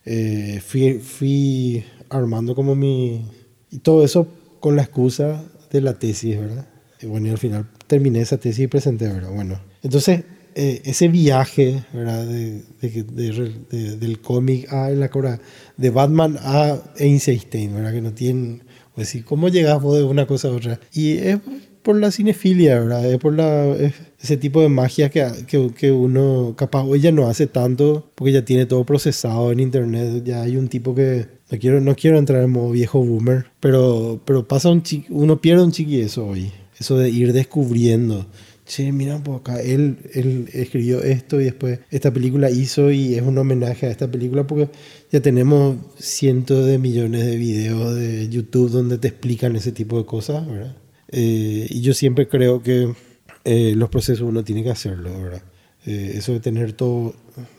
Eh, 0.04 0.60
fui, 0.64 0.94
fui 0.98 1.84
armando 2.10 2.54
como 2.54 2.74
mi... 2.74 3.22
Y 3.70 3.78
todo 3.78 4.04
eso 4.04 4.26
con 4.60 4.76
la 4.76 4.82
excusa 4.82 5.44
de 5.70 5.80
la 5.80 5.98
tesis, 5.98 6.38
¿verdad? 6.38 6.66
Y 7.00 7.06
bueno, 7.06 7.28
y 7.28 7.30
al 7.30 7.38
final 7.38 7.66
terminé 7.86 8.20
esa 8.20 8.38
tesis 8.38 8.64
y 8.64 8.66
presenté, 8.66 9.06
¿verdad? 9.08 9.30
Bueno, 9.32 9.60
entonces 9.82 10.22
eh, 10.54 10.80
ese 10.84 11.08
viaje, 11.08 11.84
¿verdad? 11.92 12.26
De, 12.26 12.62
de- 12.80 13.02
de- 13.04 13.54
de- 13.70 13.96
del 13.96 14.20
cómic 14.20 14.72
a 14.72 14.90
la 14.90 15.08
cora, 15.10 15.38
de 15.76 15.90
Batman 15.90 16.38
a 16.40 16.78
Einstein, 16.98 17.74
¿verdad? 17.74 17.92
Que 17.92 18.00
no 18.00 18.12
tienen, 18.12 18.62
o 18.96 19.00
decir, 19.00 19.24
¿cómo 19.24 19.48
llegas 19.50 19.80
vos 19.82 19.96
de 19.98 20.04
una 20.04 20.26
cosa 20.26 20.48
a 20.48 20.52
otra? 20.52 20.80
Y 20.92 21.18
es 21.18 21.38
por 21.82 21.96
la 21.96 22.10
cinefilia, 22.10 22.80
¿verdad? 22.80 23.04
Es 23.12 23.18
por 23.18 23.34
la, 23.34 23.66
es 23.76 23.92
ese 24.20 24.36
tipo 24.36 24.60
de 24.62 24.68
magia 24.68 25.10
que, 25.10 25.26
que, 25.46 25.70
que 25.74 25.92
uno, 25.92 26.54
capaz 26.56 26.82
hoy 26.84 27.00
ya 27.00 27.12
no 27.12 27.28
hace 27.28 27.46
tanto, 27.46 28.10
porque 28.14 28.32
ya 28.32 28.44
tiene 28.44 28.66
todo 28.66 28.84
procesado 28.84 29.52
en 29.52 29.60
internet, 29.60 30.22
ya 30.24 30.42
hay 30.42 30.56
un 30.56 30.68
tipo 30.68 30.94
que, 30.94 31.26
no 31.50 31.58
quiero, 31.58 31.80
no 31.80 31.94
quiero 31.94 32.18
entrar 32.18 32.42
en 32.42 32.50
modo 32.50 32.70
viejo 32.72 32.98
boomer, 33.04 33.46
pero, 33.60 34.20
pero 34.24 34.46
pasa 34.48 34.70
un 34.70 34.82
chi- 34.82 35.06
uno 35.10 35.40
pierde 35.40 35.62
un 35.62 35.72
chiqui 35.72 36.00
eso 36.00 36.26
hoy, 36.26 36.50
eso 36.78 36.98
de 36.98 37.10
ir 37.10 37.32
descubriendo. 37.32 38.26
Che, 38.66 38.92
mira 38.92 39.16
poco 39.22 39.38
acá, 39.38 39.62
él, 39.62 39.96
él 40.12 40.46
escribió 40.52 41.02
esto 41.02 41.40
y 41.40 41.44
después 41.44 41.80
esta 41.90 42.12
película 42.12 42.50
hizo 42.50 42.90
y 42.90 43.14
es 43.14 43.22
un 43.22 43.38
homenaje 43.38 43.86
a 43.86 43.90
esta 43.90 44.10
película 44.10 44.46
porque 44.46 44.68
ya 45.10 45.20
tenemos 45.20 45.76
cientos 45.98 46.66
de 46.66 46.76
millones 46.76 47.24
de 47.24 47.36
videos 47.36 47.94
de 47.94 48.28
YouTube 48.28 48.70
donde 48.70 48.98
te 48.98 49.08
explican 49.08 49.56
ese 49.56 49.72
tipo 49.72 49.96
de 49.96 50.04
cosas, 50.04 50.46
¿verdad? 50.46 50.76
Eh, 51.10 51.66
y 51.70 51.80
yo 51.80 51.94
siempre 51.94 52.28
creo 52.28 52.62
que 52.62 52.92
eh, 53.48 53.74
los 53.74 53.88
procesos 53.88 54.28
uno 54.28 54.44
tiene 54.44 54.62
que 54.62 54.70
hacerlo, 54.70 55.10
¿verdad? 55.22 55.42
Eh, 55.86 56.12
eso 56.16 56.32
de 56.32 56.40
tener 56.40 56.72
todo, 56.72 57.14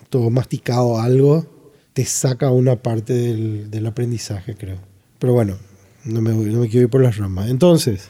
todo 0.08 0.30
masticado 0.30 1.00
algo 1.00 1.46
te 1.92 2.04
saca 2.04 2.50
una 2.50 2.76
parte 2.76 3.12
del, 3.12 3.70
del 3.70 3.86
aprendizaje, 3.86 4.54
creo. 4.54 4.78
Pero 5.18 5.32
bueno, 5.32 5.56
no 6.04 6.20
me, 6.20 6.30
no 6.32 6.60
me 6.60 6.68
quiero 6.68 6.84
ir 6.84 6.90
por 6.90 7.02
las 7.02 7.16
ramas. 7.16 7.50
Entonces, 7.50 8.08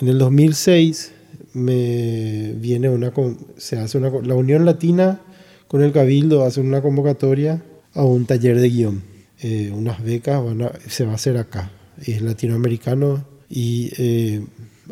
en 0.00 0.08
el 0.08 0.18
2006 0.18 1.12
me 1.54 2.52
viene 2.56 2.88
una, 2.90 3.12
se 3.56 3.78
hace 3.78 3.98
una, 3.98 4.10
la 4.22 4.34
Unión 4.34 4.64
Latina 4.64 5.20
con 5.66 5.82
el 5.82 5.92
Cabildo 5.92 6.44
hace 6.44 6.60
una 6.60 6.82
convocatoria 6.82 7.62
a 7.94 8.04
un 8.04 8.26
taller 8.26 8.60
de 8.60 8.68
guion. 8.70 9.02
Eh, 9.40 9.70
unas 9.74 10.02
becas 10.02 10.44
van 10.44 10.62
a- 10.62 10.72
se 10.88 11.04
va 11.04 11.12
a 11.12 11.14
hacer 11.14 11.36
acá. 11.38 11.70
Es 12.04 12.22
latinoamericano 12.22 13.24
y 13.48 13.90
eh, 13.98 14.44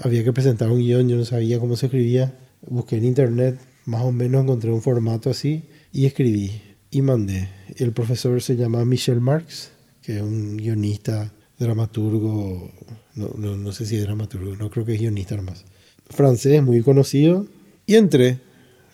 había 0.03 0.25
que 0.25 0.33
presentar 0.33 0.71
un 0.71 0.79
guion, 0.81 1.09
yo 1.09 1.17
no 1.17 1.25
sabía 1.25 1.59
cómo 1.59 1.77
se 1.77 1.87
escribía. 1.87 2.35
Busqué 2.69 2.97
en 2.97 3.05
internet, 3.05 3.59
más 3.85 4.03
o 4.03 4.13
menos 4.13 4.43
encontré 4.43 4.71
un 4.73 4.83
formato 4.83 5.31
así 5.31 5.65
y 5.93 6.07
escribí 6.07 6.51
y 6.91 7.03
mandé. 7.03 7.49
El 7.77 7.93
profesor 7.93 8.41
se 8.43 8.57
llama 8.57 8.85
Michel 8.85 9.21
Marx, 9.21 9.71
que 10.03 10.17
es 10.17 10.23
un 10.23 10.57
guionista, 10.57 11.33
dramaturgo, 11.59 12.71
no, 13.15 13.31
no, 13.39 13.57
no 13.57 13.73
sé 13.73 13.87
si 13.87 13.97
es 13.97 14.03
dramaturgo, 14.03 14.57
no 14.57 14.71
creo 14.71 14.85
que 14.85 14.95
es 14.95 15.01
guionista 15.01 15.37
nomás. 15.37 15.65
Francés, 16.11 16.63
muy 16.63 16.83
conocido. 16.83 17.47
Y 17.87 17.95
entré, 17.95 18.39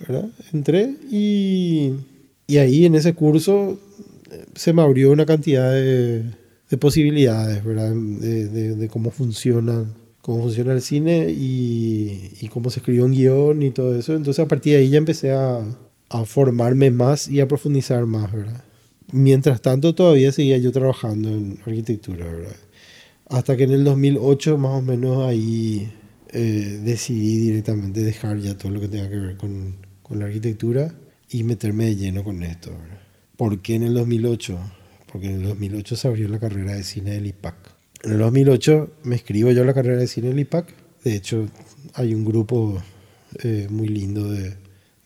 ¿verdad? 0.01 0.29
Entré 0.53 0.95
y, 1.11 1.93
y 2.47 2.57
ahí 2.59 2.85
en 2.85 2.95
ese 2.95 3.15
curso 3.15 3.79
eh, 4.31 4.45
se 4.55 4.73
me 4.73 4.83
abrió 4.83 5.11
una 5.11 5.25
cantidad 5.27 5.73
de, 5.73 6.25
de 6.69 6.77
posibilidades, 6.77 7.65
¿verdad? 7.65 7.93
De, 7.95 8.49
de- 8.49 8.77
de 8.77 8.89
cómo 8.89 9.11
funciona, 9.11 9.85
cómo 10.23 10.43
funciona 10.43 10.73
el 10.73 10.81
cine 10.81 11.29
y, 11.31 12.31
y 12.41 12.49
cómo 12.49 12.71
se 12.71 12.81
escribió 12.81 13.05
un 13.05 13.13
guion 13.13 13.63
y 13.63 13.71
todo 13.71 13.95
eso. 13.95 14.15
Entonces 14.15 14.43
a 14.43 14.49
partir 14.49 14.75
de 14.75 14.79
ahí 14.79 14.89
ya 14.89 14.99
empecé 14.99 15.33
a, 15.33 15.61
a 16.09 16.25
formarme 16.25 16.91
más 16.91 17.29
y 17.29 17.41
a 17.41 17.49
profundizar 17.49 18.07
más, 18.07 18.33
¿verdad? 18.33 18.65
Mientras 19.13 19.61
tanto 19.61 19.95
todavía 19.95 20.33
seguía 20.33 20.57
yo 20.59 20.73
trabajando 20.73 21.29
en 21.29 21.59
arquitectura, 21.67 22.25
¿verdad? 22.25 22.57
Hasta 23.29 23.57
que 23.57 23.65
en 23.65 23.73
el 23.73 23.85
2008 23.85 24.57
más 24.59 24.79
o 24.79 24.83
menos 24.83 25.27
ahí 25.27 25.93
eh, 26.31 26.81
decidí 26.83 27.39
directamente 27.39 28.03
dejar 28.03 28.39
ya 28.39 28.57
todo 28.57 28.73
lo 28.73 28.81
que 28.81 28.89
tenga 28.89 29.11
que 29.11 29.17
ver 29.17 29.37
con, 29.37 29.77
con 30.03 30.19
la 30.19 30.27
arquitectura 30.27 30.95
y 31.31 31.43
meterme 31.45 31.87
de 31.87 31.97
lleno 31.97 32.25
con 32.25 32.43
esto. 32.43 32.71
¿verdad? 32.71 33.01
¿Por 33.37 33.61
qué 33.61 33.75
en 33.75 33.83
el 33.83 33.95
2008? 33.95 34.59
Porque 35.11 35.27
en 35.27 35.41
el 35.41 35.43
2008 35.45 35.97
se 35.97 36.09
abrió 36.09 36.29
la 36.29 36.39
carrera 36.39 36.75
de 36.75 36.83
cine 36.83 37.13
del 37.13 37.27
IPAC. 37.27 37.72
En 38.05 38.13
el 38.13 38.19
2008 38.19 38.91
me 39.05 39.15
escribo 39.15 39.53
yo 39.53 39.63
a 39.63 39.65
la 39.65 39.75
carrera 39.75 39.99
de 39.99 40.09
cine 40.09 40.29
del 40.29 40.41
IPAC. 40.41 40.75
De 41.05 41.15
hecho, 41.15 41.47
hay 41.95 42.15
un 42.15 42.25
grupo 42.25 42.83
eh, 43.43 43.69
muy 43.71 43.87
lindo 43.87 44.29
de, 44.29 44.57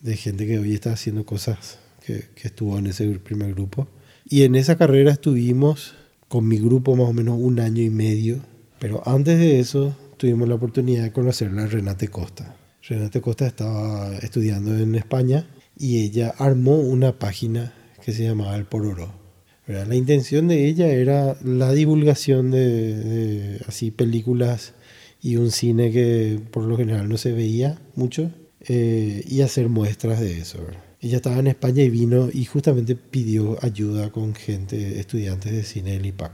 de 0.01 0.15
gente 0.17 0.47
que 0.47 0.57
hoy 0.57 0.73
está 0.73 0.93
haciendo 0.93 1.23
cosas 1.23 1.77
que, 2.03 2.25
que 2.33 2.47
estuvo 2.47 2.77
en 2.79 2.87
ese 2.87 3.07
primer 3.19 3.53
grupo. 3.53 3.87
Y 4.25 4.43
en 4.43 4.55
esa 4.55 4.77
carrera 4.77 5.11
estuvimos 5.11 5.93
con 6.27 6.47
mi 6.47 6.57
grupo 6.57 6.95
más 6.95 7.07
o 7.07 7.13
menos 7.13 7.37
un 7.39 7.59
año 7.59 7.83
y 7.83 7.91
medio. 7.91 8.39
Pero 8.79 9.03
antes 9.07 9.37
de 9.37 9.59
eso 9.59 9.95
tuvimos 10.17 10.49
la 10.49 10.55
oportunidad 10.55 11.03
de 11.03 11.11
conocerla 11.11 11.63
a 11.63 11.67
Renate 11.67 12.07
Costa. 12.07 12.55
Renate 12.81 13.21
Costa 13.21 13.45
estaba 13.45 14.15
estudiando 14.17 14.75
en 14.75 14.95
España 14.95 15.47
y 15.77 16.03
ella 16.03 16.33
armó 16.39 16.79
una 16.79 17.19
página 17.19 17.73
que 18.03 18.11
se 18.11 18.23
llamaba 18.23 18.55
El 18.55 18.65
Pororo. 18.65 19.26
La 19.67 19.95
intención 19.95 20.47
de 20.47 20.65
ella 20.67 20.87
era 20.87 21.35
la 21.43 21.73
divulgación 21.73 22.51
de, 22.51 23.59
así 23.67 23.91
películas 23.91 24.73
y 25.21 25.35
un 25.35 25.51
cine 25.51 25.91
que 25.91 26.39
por 26.51 26.63
lo 26.63 26.77
general 26.77 27.09
no 27.09 27.17
se 27.17 27.33
veía 27.33 27.81
mucho 27.95 28.31
eh, 28.61 29.23
y 29.27 29.41
hacer 29.41 29.67
muestras 29.67 30.21
de 30.21 30.39
eso. 30.39 30.59
Ella 31.01 31.17
estaba 31.17 31.37
en 31.39 31.47
España 31.47 31.83
y 31.83 31.89
vino 31.89 32.29
y 32.31 32.45
justamente 32.45 32.95
pidió 32.95 33.57
ayuda 33.61 34.09
con 34.09 34.33
gente, 34.33 34.99
estudiantes 34.99 35.51
de 35.51 35.63
cine 35.63 35.91
del 35.91 36.05
IPAC. 36.07 36.31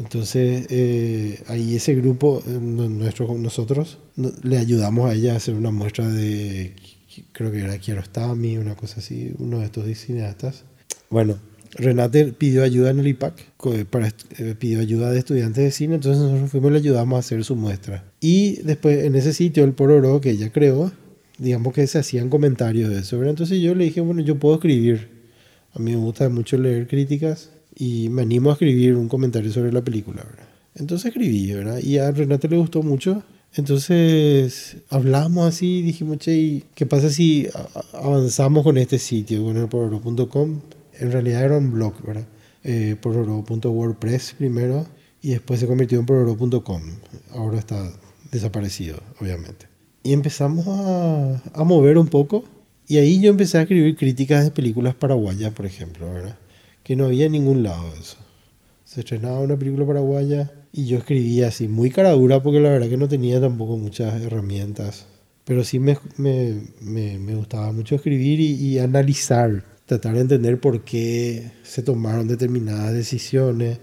Entonces, 0.00 0.66
eh, 0.70 1.40
ahí 1.46 1.76
ese 1.76 1.94
grupo, 1.94 2.42
eh, 2.46 2.50
nuestro, 2.50 3.32
nosotros, 3.38 3.98
no- 4.16 4.32
le 4.42 4.58
ayudamos 4.58 5.10
a 5.10 5.14
ella 5.14 5.34
a 5.34 5.36
hacer 5.36 5.54
una 5.54 5.70
muestra 5.70 6.08
de, 6.08 6.74
creo 7.32 7.52
que 7.52 7.60
era 7.60 7.78
Kiarostami, 7.78 8.56
una 8.56 8.74
cosa 8.74 9.00
así, 9.00 9.32
uno 9.38 9.60
de 9.60 9.66
estos 9.66 9.86
cineastas. 9.96 10.64
Bueno, 11.10 11.38
Renate 11.76 12.26
pidió 12.26 12.62
ayuda 12.62 12.90
en 12.90 13.00
el 13.00 13.06
IPAC, 13.08 13.34
para, 13.90 14.08
eh, 14.38 14.54
pidió 14.58 14.80
ayuda 14.80 15.10
de 15.10 15.18
estudiantes 15.18 15.64
de 15.64 15.70
cine, 15.70 15.96
entonces 15.96 16.22
nosotros 16.22 16.50
fuimos 16.50 16.70
y 16.70 16.72
le 16.74 16.78
ayudamos 16.78 17.16
a 17.16 17.20
hacer 17.20 17.44
su 17.44 17.56
muestra. 17.56 18.04
Y 18.20 18.62
después 18.62 19.04
en 19.04 19.14
ese 19.16 19.32
sitio, 19.32 19.64
el 19.64 19.72
Pororo, 19.72 20.20
que 20.20 20.30
ella 20.30 20.52
creó, 20.52 20.92
digamos 21.38 21.72
que 21.72 21.86
se 21.86 21.98
hacían 21.98 22.28
comentarios 22.28 22.90
de 22.90 23.00
eso, 23.00 23.22
Entonces 23.24 23.60
yo 23.60 23.74
le 23.74 23.84
dije, 23.84 24.00
bueno, 24.00 24.22
yo 24.22 24.38
puedo 24.38 24.54
escribir. 24.56 25.08
A 25.72 25.80
mí 25.80 25.90
me 25.90 25.96
gusta 25.96 26.28
mucho 26.28 26.56
leer 26.56 26.86
críticas 26.86 27.50
y 27.76 28.08
me 28.08 28.22
animo 28.22 28.50
a 28.50 28.52
escribir 28.52 28.94
un 28.94 29.08
comentario 29.08 29.50
sobre 29.52 29.72
la 29.72 29.82
película, 29.82 30.22
¿verdad? 30.22 30.48
Entonces 30.76 31.06
escribí, 31.06 31.52
¿verdad? 31.52 31.78
Y 31.82 31.98
a 31.98 32.10
Renate 32.10 32.48
le 32.48 32.56
gustó 32.56 32.82
mucho. 32.82 33.24
Entonces 33.56 34.76
hablamos 34.90 35.46
así, 35.46 35.82
dijimos, 35.82 36.18
che, 36.18 36.62
¿qué 36.74 36.86
pasa 36.86 37.10
si 37.10 37.48
avanzamos 37.92 38.64
con 38.64 38.78
este 38.78 38.98
sitio, 38.98 39.44
con 39.44 39.56
el 39.56 39.68
pororo.com? 39.68 40.60
En 40.98 41.12
realidad 41.12 41.44
era 41.44 41.58
un 41.58 41.72
blog, 41.72 41.94
¿verdad? 42.02 42.26
Eh, 42.62 42.96
pororo.wordpress 43.00 44.34
primero 44.38 44.86
y 45.20 45.30
después 45.30 45.60
se 45.60 45.66
convirtió 45.66 45.98
en 45.98 46.06
pororo.com. 46.06 46.82
Ahora 47.32 47.58
está 47.58 47.90
desaparecido, 48.30 48.98
obviamente. 49.20 49.66
Y 50.02 50.12
empezamos 50.12 50.66
a, 50.66 51.42
a, 51.54 51.64
mover 51.64 51.98
un 51.98 52.08
poco 52.08 52.44
y 52.86 52.98
ahí 52.98 53.20
yo 53.20 53.30
empecé 53.30 53.58
a 53.58 53.62
escribir 53.62 53.96
críticas 53.96 54.44
de 54.44 54.50
películas 54.50 54.94
paraguayas, 54.94 55.52
por 55.52 55.66
ejemplo, 55.66 56.12
¿verdad? 56.12 56.38
Que 56.82 56.96
no 56.96 57.06
había 57.06 57.26
en 57.26 57.32
ningún 57.32 57.62
lado 57.62 57.84
eso. 57.98 58.18
Se 58.84 59.00
estrenaba 59.00 59.40
una 59.40 59.56
película 59.56 59.86
paraguaya 59.86 60.52
y 60.72 60.86
yo 60.86 60.98
escribía 60.98 61.48
así, 61.48 61.68
muy 61.68 61.90
cara 61.90 62.10
dura 62.12 62.42
porque 62.42 62.60
la 62.60 62.70
verdad 62.70 62.88
que 62.88 62.96
no 62.96 63.08
tenía 63.08 63.40
tampoco 63.40 63.78
muchas 63.78 64.20
herramientas. 64.20 65.06
Pero 65.44 65.64
sí 65.64 65.78
me, 65.78 65.98
me, 66.16 66.62
me, 66.80 67.18
me 67.18 67.34
gustaba 67.34 67.72
mucho 67.72 67.94
escribir 67.94 68.40
y, 68.40 68.54
y 68.54 68.78
analizar 68.78 69.73
tratar 69.86 70.14
de 70.14 70.20
entender 70.20 70.60
por 70.60 70.82
qué 70.82 71.50
se 71.62 71.82
tomaron 71.82 72.28
determinadas 72.28 72.94
decisiones, 72.94 73.78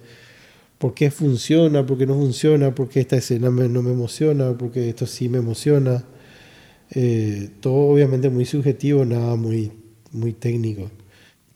por 0.78 0.94
qué 0.94 1.12
funciona, 1.12 1.86
por 1.86 1.98
qué 1.98 2.06
no 2.06 2.16
funciona, 2.16 2.74
por 2.74 2.90
qué 2.90 3.02
esta 3.02 3.18
escena 3.18 3.50
no 3.50 3.82
me 3.84 3.92
emociona, 3.92 4.58
por 4.58 4.72
qué 4.72 4.90
esto 4.90 5.06
sí 5.06 5.30
me 5.30 5.38
emociona. 5.38 6.04
Eh, 6.92 7.50
todo 7.60 7.76
obviamente 7.76 8.30
muy 8.30 8.46
subjetivo, 8.46 9.06
nada 9.06 9.36
muy, 9.36 9.72
muy 10.12 10.34
técnico. 10.34 10.90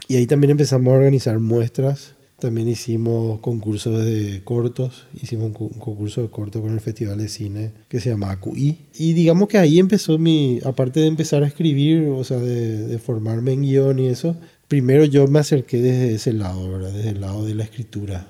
Y 0.08 0.16
ahí 0.18 0.28
también 0.28 0.52
empezamos 0.52 0.94
a 0.94 0.98
organizar 0.98 1.40
muestras 1.40 2.15
también 2.40 2.68
hicimos 2.68 3.40
concursos 3.40 4.04
de 4.04 4.42
cortos, 4.44 5.06
hicimos 5.22 5.48
un, 5.48 5.54
concurso 5.54 6.22
de 6.22 6.30
cortos 6.30 6.62
con 6.62 6.74
el 6.74 6.82
Festival 6.82 7.18
de 7.18 7.30
Cine 7.30 7.72
que 7.88 8.00
se 8.00 8.10
llama 8.10 8.40
QI. 8.40 8.78
Y 8.96 9.14
digamos 9.14 9.48
que 9.48 9.58
ahí 9.58 9.80
empezó 9.80 10.18
mi, 10.18 10.60
aparte 10.66 11.00
de 11.00 11.08
empezar 11.08 11.44
a 11.44 11.48
escribir, 11.48 12.10
o 12.10 12.24
sea, 12.24 12.38
de, 12.38 13.00
formarme 13.00 13.54
en 13.54 13.62
guion 13.62 14.00
y 14.00 14.08
eso, 14.08 14.36
primero 14.68 15.06
yo 15.06 15.28
me 15.28 15.40
acerqué 15.40 15.82
desde 15.82 16.16
ese 16.16 16.34
lado, 16.34 16.70
¿verdad? 16.70 16.92
Desde 16.92 17.12
el 17.12 17.22
lado 17.22 17.46
de 17.46 17.56
la 17.56 17.64
escritura, 17.64 18.28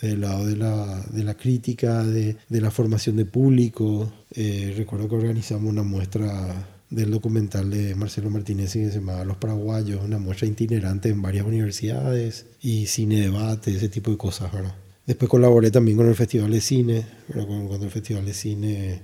desde 0.00 0.14
el 0.14 0.20
lado 0.20 0.46
de 0.46 0.56
la, 0.56 1.06
de 1.12 1.24
la 1.24 1.34
crítica, 1.34 2.04
de, 2.04 2.36
de, 2.48 2.60
la 2.60 2.72
formación 2.72 3.16
de 3.16 3.24
público. 3.24 4.12
Eh, 4.34 4.74
recuerdo 4.76 5.08
que 5.08 5.16
organizamos 5.16 5.70
una 5.70 5.84
muestra 5.84 6.66
del 6.92 7.10
documental 7.10 7.70
de 7.70 7.94
Marcelo 7.94 8.30
Martínez 8.30 8.72
que 8.72 8.90
se 8.90 8.98
llama 8.98 9.24
Los 9.24 9.38
Paraguayos, 9.38 10.04
una 10.04 10.18
muestra 10.18 10.46
itinerante 10.46 11.08
en 11.08 11.22
varias 11.22 11.46
universidades 11.46 12.46
y 12.60 12.86
cine 12.86 13.20
debate, 13.20 13.74
ese 13.74 13.88
tipo 13.88 14.10
de 14.10 14.18
cosas, 14.18 14.52
¿verdad? 14.52 14.74
Después 15.06 15.28
colaboré 15.28 15.70
también 15.70 15.96
con 15.96 16.08
el 16.08 16.14
Festival 16.14 16.50
de 16.50 16.60
Cine, 16.60 17.06
cuando 17.32 17.84
el 17.84 17.90
Festival 17.90 18.24
de 18.24 18.34
Cine 18.34 19.02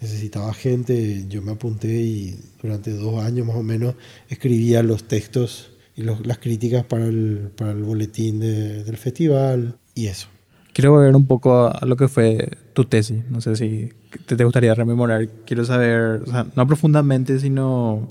necesitaba 0.00 0.52
gente, 0.54 1.26
yo 1.28 1.42
me 1.42 1.52
apunté 1.52 1.88
y 1.88 2.38
durante 2.60 2.90
dos 2.90 3.22
años 3.22 3.46
más 3.46 3.56
o 3.56 3.62
menos 3.62 3.94
escribía 4.28 4.82
los 4.82 5.06
textos 5.06 5.70
y 5.94 6.02
las 6.02 6.38
críticas 6.38 6.84
para 6.84 7.06
el, 7.06 7.50
para 7.56 7.72
el 7.72 7.82
boletín 7.82 8.40
del 8.40 8.96
festival 8.96 9.78
y 9.94 10.06
eso. 10.06 10.28
Quiero 10.76 10.92
volver 10.92 11.16
un 11.16 11.26
poco 11.26 11.74
a 11.74 11.86
lo 11.86 11.96
que 11.96 12.06
fue 12.06 12.50
tu 12.74 12.84
tesis. 12.84 13.24
No 13.30 13.40
sé 13.40 13.56
si 13.56 13.88
te, 14.26 14.44
gustaría 14.44 14.74
rememorar. 14.74 15.26
Quiero 15.46 15.64
saber, 15.64 16.20
o 16.20 16.26
sea, 16.26 16.48
no 16.54 16.66
profundamente, 16.66 17.38
sino 17.38 18.06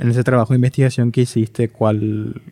en 0.00 0.10
ese 0.10 0.24
trabajo 0.24 0.52
de 0.52 0.56
investigación 0.56 1.12
que 1.12 1.20
hiciste, 1.20 1.68
cuál, 1.68 2.42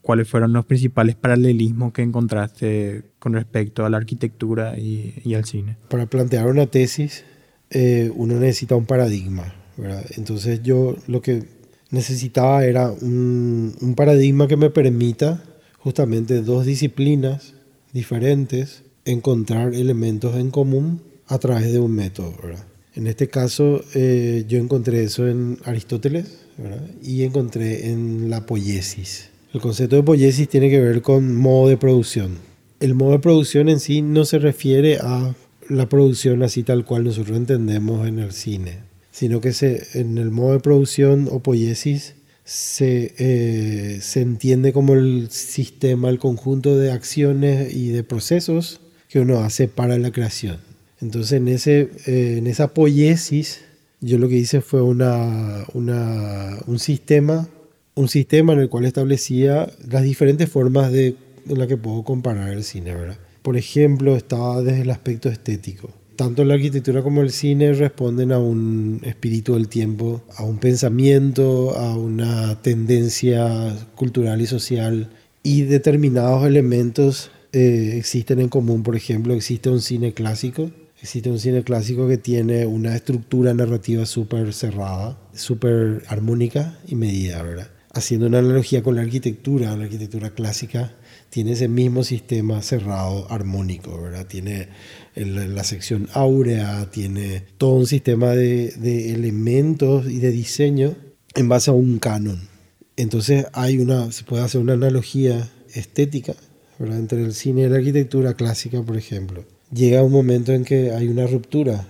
cuáles 0.00 0.28
fueron 0.28 0.52
los 0.52 0.64
principales 0.64 1.16
paralelismos 1.16 1.92
que 1.92 2.02
encontraste 2.02 3.02
con 3.18 3.32
respecto 3.32 3.84
a 3.84 3.90
la 3.90 3.96
arquitectura 3.96 4.78
y, 4.78 5.34
al 5.34 5.44
cine. 5.44 5.76
Para 5.88 6.06
plantear 6.06 6.46
una 6.46 6.66
tesis, 6.66 7.24
eh, 7.70 8.12
uno 8.14 8.38
necesita 8.38 8.76
un 8.76 8.86
paradigma. 8.86 9.56
¿verdad? 9.76 10.06
Entonces 10.16 10.62
yo 10.62 10.94
lo 11.08 11.20
que 11.20 11.42
necesitaba 11.90 12.64
era 12.64 12.92
un, 12.92 13.74
un 13.80 13.94
paradigma 13.96 14.46
que 14.46 14.56
me 14.56 14.70
permita 14.70 15.42
justamente 15.78 16.42
dos 16.42 16.64
disciplinas 16.64 17.54
diferentes 17.92 18.83
encontrar 19.04 19.74
elementos 19.74 20.36
en 20.36 20.50
común 20.50 21.02
a 21.26 21.38
través 21.38 21.72
de 21.72 21.80
un 21.80 21.92
método. 21.92 22.34
¿verdad? 22.42 22.64
En 22.94 23.06
este 23.06 23.28
caso, 23.28 23.82
eh, 23.94 24.44
yo 24.48 24.58
encontré 24.58 25.02
eso 25.04 25.26
en 25.26 25.58
Aristóteles 25.64 26.38
¿verdad? 26.56 26.86
y 27.02 27.22
encontré 27.22 27.90
en 27.90 28.30
la 28.30 28.46
poiesis. 28.46 29.30
El 29.52 29.60
concepto 29.60 29.96
de 29.96 30.02
poiesis 30.02 30.48
tiene 30.48 30.70
que 30.70 30.80
ver 30.80 31.02
con 31.02 31.36
modo 31.36 31.68
de 31.68 31.76
producción. 31.76 32.38
El 32.80 32.94
modo 32.94 33.12
de 33.12 33.18
producción 33.20 33.68
en 33.68 33.80
sí 33.80 34.02
no 34.02 34.24
se 34.24 34.38
refiere 34.38 34.98
a 34.98 35.34
la 35.68 35.88
producción 35.88 36.42
así 36.42 36.62
tal 36.62 36.84
cual 36.84 37.04
nosotros 37.04 37.36
entendemos 37.36 38.06
en 38.06 38.18
el 38.18 38.32
cine, 38.32 38.80
sino 39.10 39.40
que 39.40 39.52
se, 39.52 39.86
en 39.94 40.18
el 40.18 40.30
modo 40.30 40.52
de 40.52 40.60
producción 40.60 41.28
o 41.30 41.40
poiesis 41.40 42.14
se, 42.44 43.14
eh, 43.16 44.00
se 44.02 44.20
entiende 44.20 44.72
como 44.72 44.94
el 44.94 45.30
sistema, 45.30 46.10
el 46.10 46.18
conjunto 46.18 46.76
de 46.76 46.92
acciones 46.92 47.74
y 47.74 47.88
de 47.88 48.04
procesos 48.04 48.80
que 49.14 49.20
uno 49.20 49.38
hace 49.44 49.68
para 49.68 49.96
la 49.96 50.10
creación. 50.10 50.58
Entonces 51.00 51.34
en, 51.34 51.46
ese, 51.46 51.88
eh, 52.06 52.38
en 52.38 52.48
esa 52.48 52.74
poiesis 52.74 53.60
yo 54.00 54.18
lo 54.18 54.28
que 54.28 54.34
hice 54.34 54.60
fue 54.60 54.82
una, 54.82 55.64
una, 55.72 56.58
un 56.66 56.80
sistema 56.80 57.48
un 57.94 58.08
sistema 58.08 58.54
en 58.54 58.58
el 58.58 58.68
cual 58.68 58.86
establecía 58.86 59.70
las 59.88 60.02
diferentes 60.02 60.48
formas 60.48 60.90
de, 60.90 61.14
en 61.48 61.58
las 61.60 61.68
que 61.68 61.76
puedo 61.76 62.02
comparar 62.02 62.50
el 62.50 62.64
cine. 62.64 62.92
¿verdad? 62.92 63.16
Por 63.42 63.56
ejemplo, 63.56 64.16
estaba 64.16 64.62
desde 64.62 64.82
el 64.82 64.90
aspecto 64.90 65.28
estético. 65.28 65.90
Tanto 66.16 66.44
la 66.44 66.54
arquitectura 66.54 67.04
como 67.04 67.22
el 67.22 67.30
cine 67.30 67.72
responden 67.72 68.32
a 68.32 68.40
un 68.40 69.00
espíritu 69.04 69.54
del 69.54 69.68
tiempo, 69.68 70.22
a 70.36 70.42
un 70.42 70.58
pensamiento, 70.58 71.78
a 71.78 71.96
una 71.96 72.60
tendencia 72.62 73.76
cultural 73.94 74.40
y 74.40 74.46
social 74.46 75.10
y 75.44 75.62
determinados 75.62 76.44
elementos 76.46 77.30
eh, 77.54 77.96
existen 77.96 78.40
en 78.40 78.48
común. 78.48 78.82
Por 78.82 78.96
ejemplo, 78.96 79.32
existe 79.32 79.70
un 79.70 79.80
cine 79.80 80.12
clásico. 80.12 80.70
Existe 81.00 81.30
un 81.30 81.38
cine 81.38 81.62
clásico 81.62 82.08
que 82.08 82.16
tiene 82.16 82.66
una 82.66 82.96
estructura 82.96 83.52
narrativa 83.52 84.06
súper 84.06 84.52
cerrada, 84.54 85.18
súper 85.34 86.02
armónica 86.08 86.78
y 86.86 86.94
medida, 86.94 87.42
¿verdad? 87.42 87.68
Haciendo 87.92 88.26
una 88.26 88.38
analogía 88.38 88.82
con 88.82 88.96
la 88.96 89.02
arquitectura, 89.02 89.76
la 89.76 89.84
arquitectura 89.84 90.30
clásica 90.30 90.94
tiene 91.28 91.52
ese 91.52 91.68
mismo 91.68 92.04
sistema 92.04 92.62
cerrado 92.62 93.30
armónico, 93.30 94.00
¿verdad? 94.00 94.26
Tiene 94.26 94.68
la 95.14 95.62
sección 95.62 96.08
áurea, 96.12 96.90
tiene 96.90 97.44
todo 97.58 97.74
un 97.74 97.86
sistema 97.86 98.30
de, 98.30 98.70
de 98.70 99.12
elementos 99.12 100.10
y 100.10 100.18
de 100.20 100.30
diseño 100.30 100.96
en 101.34 101.48
base 101.48 101.70
a 101.70 101.74
un 101.74 101.98
canon. 101.98 102.48
Entonces 102.96 103.46
hay 103.52 103.78
una, 103.78 104.10
se 104.10 104.24
puede 104.24 104.42
hacer 104.42 104.60
una 104.60 104.72
analogía 104.72 105.50
estética 105.74 106.34
entre 106.78 107.22
el 107.22 107.34
cine 107.34 107.62
y 107.62 107.68
la 107.68 107.76
arquitectura 107.76 108.34
clásica, 108.34 108.82
por 108.82 108.96
ejemplo. 108.96 109.44
Llega 109.72 110.02
un 110.02 110.12
momento 110.12 110.52
en 110.52 110.64
que 110.64 110.92
hay 110.92 111.08
una 111.08 111.26
ruptura, 111.26 111.86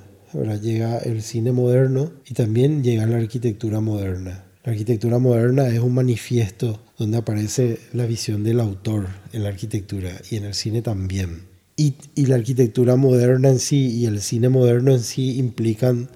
llega 0.60 0.98
el 0.98 1.22
cine 1.22 1.52
moderno 1.52 2.12
y 2.26 2.34
también 2.34 2.82
llega 2.82 3.06
la 3.06 3.18
arquitectura 3.18 3.80
moderna. 3.80 4.44
La 4.64 4.72
arquitectura 4.72 5.18
moderna 5.18 5.68
es 5.68 5.80
un 5.80 5.94
manifiesto 5.94 6.80
donde 6.98 7.18
aparece 7.18 7.78
la 7.92 8.06
visión 8.06 8.42
del 8.44 8.60
autor 8.60 9.06
en 9.32 9.42
la 9.42 9.50
arquitectura 9.50 10.10
y 10.30 10.36
en 10.36 10.44
el 10.44 10.54
cine 10.54 10.80
también. 10.80 11.42
Y, 11.76 11.94
y 12.14 12.26
la 12.26 12.36
arquitectura 12.36 12.96
moderna 12.96 13.50
en 13.50 13.58
sí 13.58 13.88
y 13.88 14.06
el 14.06 14.20
cine 14.20 14.48
moderno 14.48 14.92
en 14.92 15.00
sí 15.00 15.38
implican 15.38 16.08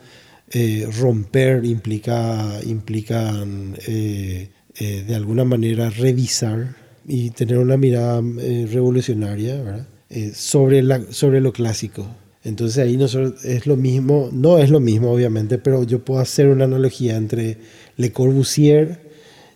eh, 0.50 0.88
romper, 0.98 1.66
implica, 1.66 2.58
implican 2.64 3.76
eh, 3.86 4.48
eh, 4.76 5.04
de 5.06 5.14
alguna 5.14 5.44
manera 5.44 5.90
revisar 5.90 6.74
y 7.08 7.30
tener 7.30 7.58
una 7.58 7.78
mirada 7.78 8.22
eh, 8.40 8.68
revolucionaria 8.70 9.86
eh, 10.10 10.32
sobre, 10.34 10.82
la, 10.82 11.00
sobre 11.10 11.40
lo 11.40 11.52
clásico. 11.52 12.06
Entonces 12.44 12.78
ahí 12.78 12.96
nosotros 12.96 13.44
es 13.44 13.66
lo 13.66 13.76
mismo, 13.76 14.28
no 14.32 14.58
es 14.58 14.70
lo 14.70 14.78
mismo 14.78 15.10
obviamente, 15.10 15.58
pero 15.58 15.82
yo 15.84 16.04
puedo 16.04 16.20
hacer 16.20 16.48
una 16.48 16.64
analogía 16.64 17.16
entre 17.16 17.58
Le 17.96 18.12
Corbusier 18.12 19.08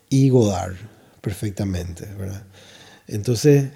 y 0.09 0.31
Godard 0.31 0.77
perfectamente. 1.21 2.07
¿verdad? 2.19 2.45
Entonces 3.07 3.67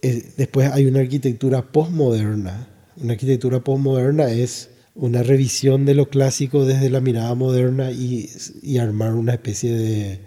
eh, 0.00 0.32
después 0.36 0.70
hay 0.72 0.86
una 0.86 1.00
arquitectura 1.00 1.70
postmoderna. 1.70 2.68
Una 2.96 3.12
arquitectura 3.12 3.60
postmoderna 3.60 4.30
es 4.30 4.70
una 4.94 5.22
revisión 5.22 5.84
de 5.84 5.94
lo 5.94 6.08
clásico 6.08 6.64
desde 6.64 6.88
la 6.88 7.02
mirada 7.02 7.34
moderna 7.34 7.92
y, 7.92 8.30
y 8.62 8.78
armar 8.78 9.12
una 9.12 9.34
especie 9.34 9.72
de, 9.72 10.20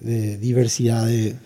de 0.00 0.36
diversidad 0.38 1.06
de, 1.06 1.36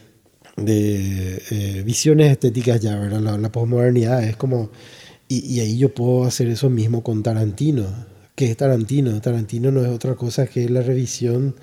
de 0.61 1.43
eh, 1.51 1.83
visiones 1.85 2.31
estéticas 2.31 2.81
ya, 2.81 2.99
¿verdad? 2.99 3.21
La, 3.21 3.39
la 3.39 3.53
posmodernidad 3.53 4.23
es 4.25 4.37
como... 4.37 4.71
Y, 5.29 5.47
y, 5.47 5.61
ahí 5.61 5.79
yo 5.79 5.95
puedo 5.95 6.25
hacer 6.25 6.49
eso 6.49 6.71
mismo 6.71 7.03
con 7.05 7.23
Tarantino. 7.23 7.87
¿Qué 8.35 8.51
es 8.51 8.57
Tarantino? 8.57 9.21
Tarantino 9.21 9.71
no 9.71 9.81
es 9.83 9.89
otra 9.89 10.17
cosa 10.17 10.47
que 10.47 10.69
la 10.69 10.83
revisión 10.83 11.55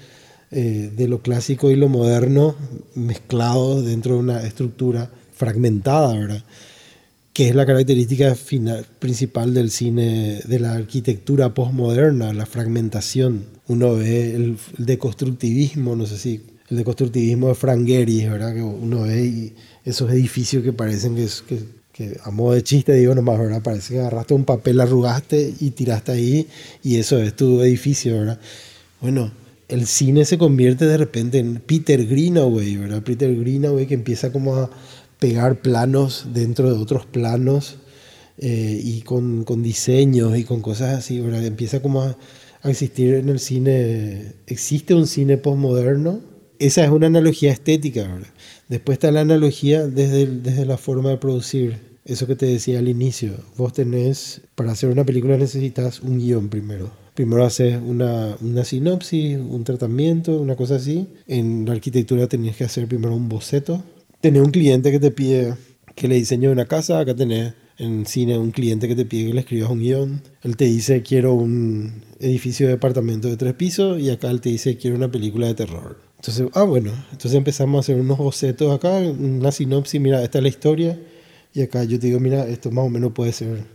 eh, 0.49 0.93
de 0.95 1.09
lo 1.09 1.21
clásico 1.21 1.69
y 1.69 1.75
lo 1.75 1.89
moderno 1.89 2.55
mezclado 2.95 3.81
dentro 3.81 4.13
de 4.13 4.19
una 4.19 4.43
estructura 4.47 5.11
fragmentada, 5.33 6.17
¿verdad? 6.17 6.43
Que 7.33 7.49
es 7.49 7.55
la 7.55 7.65
característica 7.65 8.33
final, 8.33 8.85
principal 8.99 9.53
del 9.53 9.69
cine, 9.69 10.39
de 10.47 10.59
la 10.59 10.73
arquitectura 10.73 11.53
postmoderna, 11.53 12.31
la 12.31 12.45
fragmentación. 12.45 13.43
Uno 13.67 13.95
ve 13.95 14.35
el, 14.35 14.57
el 14.77 14.85
deconstructivismo, 14.85 15.97
no 15.97 16.05
sé 16.05 16.17
si 16.17 16.41
el 16.69 16.77
deconstructivismo 16.77 17.49
de 17.49 17.55
Frank 17.55 17.85
Gehry, 17.85 18.27
¿verdad? 18.27 18.53
Que 18.53 18.61
uno 18.61 19.03
ve 19.03 19.53
esos 19.85 20.11
edificios 20.11 20.63
que 20.63 20.73
parecen 20.73 21.15
que, 21.15 21.27
que, 21.47 21.63
que, 21.93 22.19
a 22.23 22.31
modo 22.31 22.53
de 22.53 22.63
chiste 22.63 22.93
digo 22.93 23.15
nomás, 23.15 23.39
¿verdad? 23.39 23.61
Parece 23.61 23.93
que 23.93 23.99
agarraste 24.01 24.33
un 24.33 24.43
papel, 24.43 24.79
arrugaste 24.81 25.53
y 25.59 25.71
tiraste 25.71 26.11
ahí 26.11 26.47
y 26.83 26.97
eso 26.97 27.17
es 27.19 27.35
tu 27.35 27.61
edificio, 27.61 28.19
¿verdad? 28.19 28.39
Bueno, 28.99 29.31
el 29.69 29.85
cine 29.85 30.25
se 30.25 30.37
convierte 30.37 30.85
de 30.85 30.97
repente 30.97 31.39
en 31.39 31.55
Peter 31.55 32.05
Greenaway, 32.05 32.77
¿verdad? 32.77 33.01
Peter 33.03 33.33
Greenaway 33.35 33.85
que 33.85 33.93
empieza 33.93 34.31
como 34.31 34.55
a 34.55 34.69
pegar 35.19 35.61
planos 35.61 36.27
dentro 36.33 36.71
de 36.71 36.79
otros 36.79 37.05
planos 37.05 37.77
eh, 38.37 38.79
y 38.83 39.01
con, 39.01 39.43
con, 39.43 39.63
diseños 39.63 40.37
y 40.37 40.43
con 40.43 40.61
cosas 40.61 40.97
así, 40.97 41.19
¿verdad? 41.19 41.45
Empieza 41.45 41.81
como 41.81 42.03
a, 42.03 42.17
a, 42.61 42.69
existir 42.69 43.15
en 43.15 43.29
el 43.29 43.39
cine, 43.39 44.33
existe 44.45 44.93
un 44.93 45.07
cine 45.07 45.37
postmoderno, 45.37 46.21
esa 46.59 46.83
es 46.83 46.89
una 46.89 47.07
analogía 47.07 47.51
estética, 47.51 48.03
¿verdad? 48.03 48.27
Después 48.67 48.97
está 48.97 49.11
la 49.11 49.21
analogía 49.21 49.87
desde, 49.87 50.25
desde 50.25 50.65
la 50.65 50.77
forma 50.77 51.09
de 51.09 51.17
producir, 51.17 51.79
eso 52.05 52.27
que 52.27 52.35
te 52.35 52.45
decía 52.45 52.79
al 52.79 52.87
inicio, 52.87 53.33
vos 53.57 53.73
tenés, 53.73 54.41
para 54.55 54.71
hacer 54.71 54.89
una 54.89 55.03
película 55.03 55.37
necesitas 55.37 56.01
un 56.01 56.19
guion 56.19 56.49
primero 56.49 56.91
primero 57.17 57.43
haces 57.43 57.79
una, 57.83 58.37
una, 58.41 58.63
sinopsis, 58.63 59.39
un 59.39 59.63
tratamiento, 59.63 60.39
una 60.39 60.55
cosa 60.55 60.75
así. 60.75 61.07
En 61.25 61.65
la 61.65 61.71
arquitectura 61.71 62.27
tenías 62.27 62.55
que 62.55 62.63
hacer 62.63 62.87
primero 62.87 63.15
un 63.15 63.27
boceto. 63.27 63.83
Tenés 64.21 64.43
un 64.43 64.51
cliente 64.51 64.91
que 64.91 64.99
te 64.99 65.09
pide 65.09 65.55
que 65.95 66.07
le 66.07 66.13
diseñe 66.13 66.47
una 66.47 66.67
casa, 66.67 66.99
acá 66.99 67.15
tenés 67.15 67.55
en 67.79 68.05
cine 68.05 68.37
un 68.37 68.51
cliente 68.51 68.87
que 68.87 68.95
te 68.95 69.03
pide 69.03 69.29
que 69.29 69.33
le 69.33 69.39
escribas 69.39 69.71
un 69.71 69.79
guion. 69.79 70.21
Él 70.43 70.57
te 70.57 70.65
dice 70.65 71.01
quiero 71.01 71.33
un 71.33 72.03
edificio 72.19 72.67
de 72.67 72.73
departamento 72.73 73.27
de 73.29 73.37
tres 73.37 73.55
pisos 73.55 73.99
y 73.99 74.11
acá 74.11 74.29
él 74.29 74.39
te 74.39 74.49
dice 74.49 74.77
quiero 74.77 74.95
una 74.95 75.11
película 75.11 75.47
de 75.47 75.55
terror. 75.55 76.06
Entonces, 76.17 76.47
ah 76.53 76.63
bueno, 76.63 76.91
entonces 77.11 77.33
empezamos 77.35 77.77
a 77.77 77.79
hacer 77.79 77.99
unos 78.01 78.17
bocetos 78.17 78.73
acá, 78.73 78.97
una 78.97 79.51
sinopsis, 79.51 80.01
mira, 80.01 80.23
esta 80.23 80.39
es 80.39 80.43
la 80.43 80.49
historia 80.49 80.99
y 81.53 81.61
acá 81.61 81.83
yo 81.83 81.99
te 81.99 82.07
digo, 82.07 82.19
mira, 82.19 82.47
esto 82.47 82.71
más 82.71 82.85
o 82.85 82.89
menos 82.89 83.13
puede 83.13 83.31
ser 83.31 83.65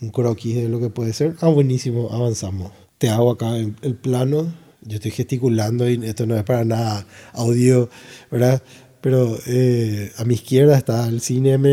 un 0.00 0.10
croquis 0.10 0.56
de 0.56 0.68
lo 0.68 0.80
que 0.80 0.90
puede 0.90 1.12
ser. 1.12 1.36
Ah, 1.40 1.48
buenísimo, 1.48 2.08
avanzamos 2.10 2.72
te 3.02 3.08
hago 3.08 3.32
acá 3.32 3.56
el, 3.56 3.74
el, 3.82 3.96
plano, 3.96 4.54
yo 4.82 4.94
estoy 4.94 5.10
gesticulando 5.10 5.90
y 5.90 6.00
esto 6.06 6.24
no 6.24 6.36
es 6.36 6.44
para 6.44 6.64
nada 6.64 7.04
audio, 7.32 7.90
¿verdad? 8.30 8.62
Pero 9.00 9.36
eh, 9.48 10.12
a 10.18 10.24
mi 10.24 10.34
izquierda 10.34 10.78
está 10.78 11.08
el 11.08 11.20
cine, 11.20 11.54
a 11.54 11.58
mi, 11.58 11.68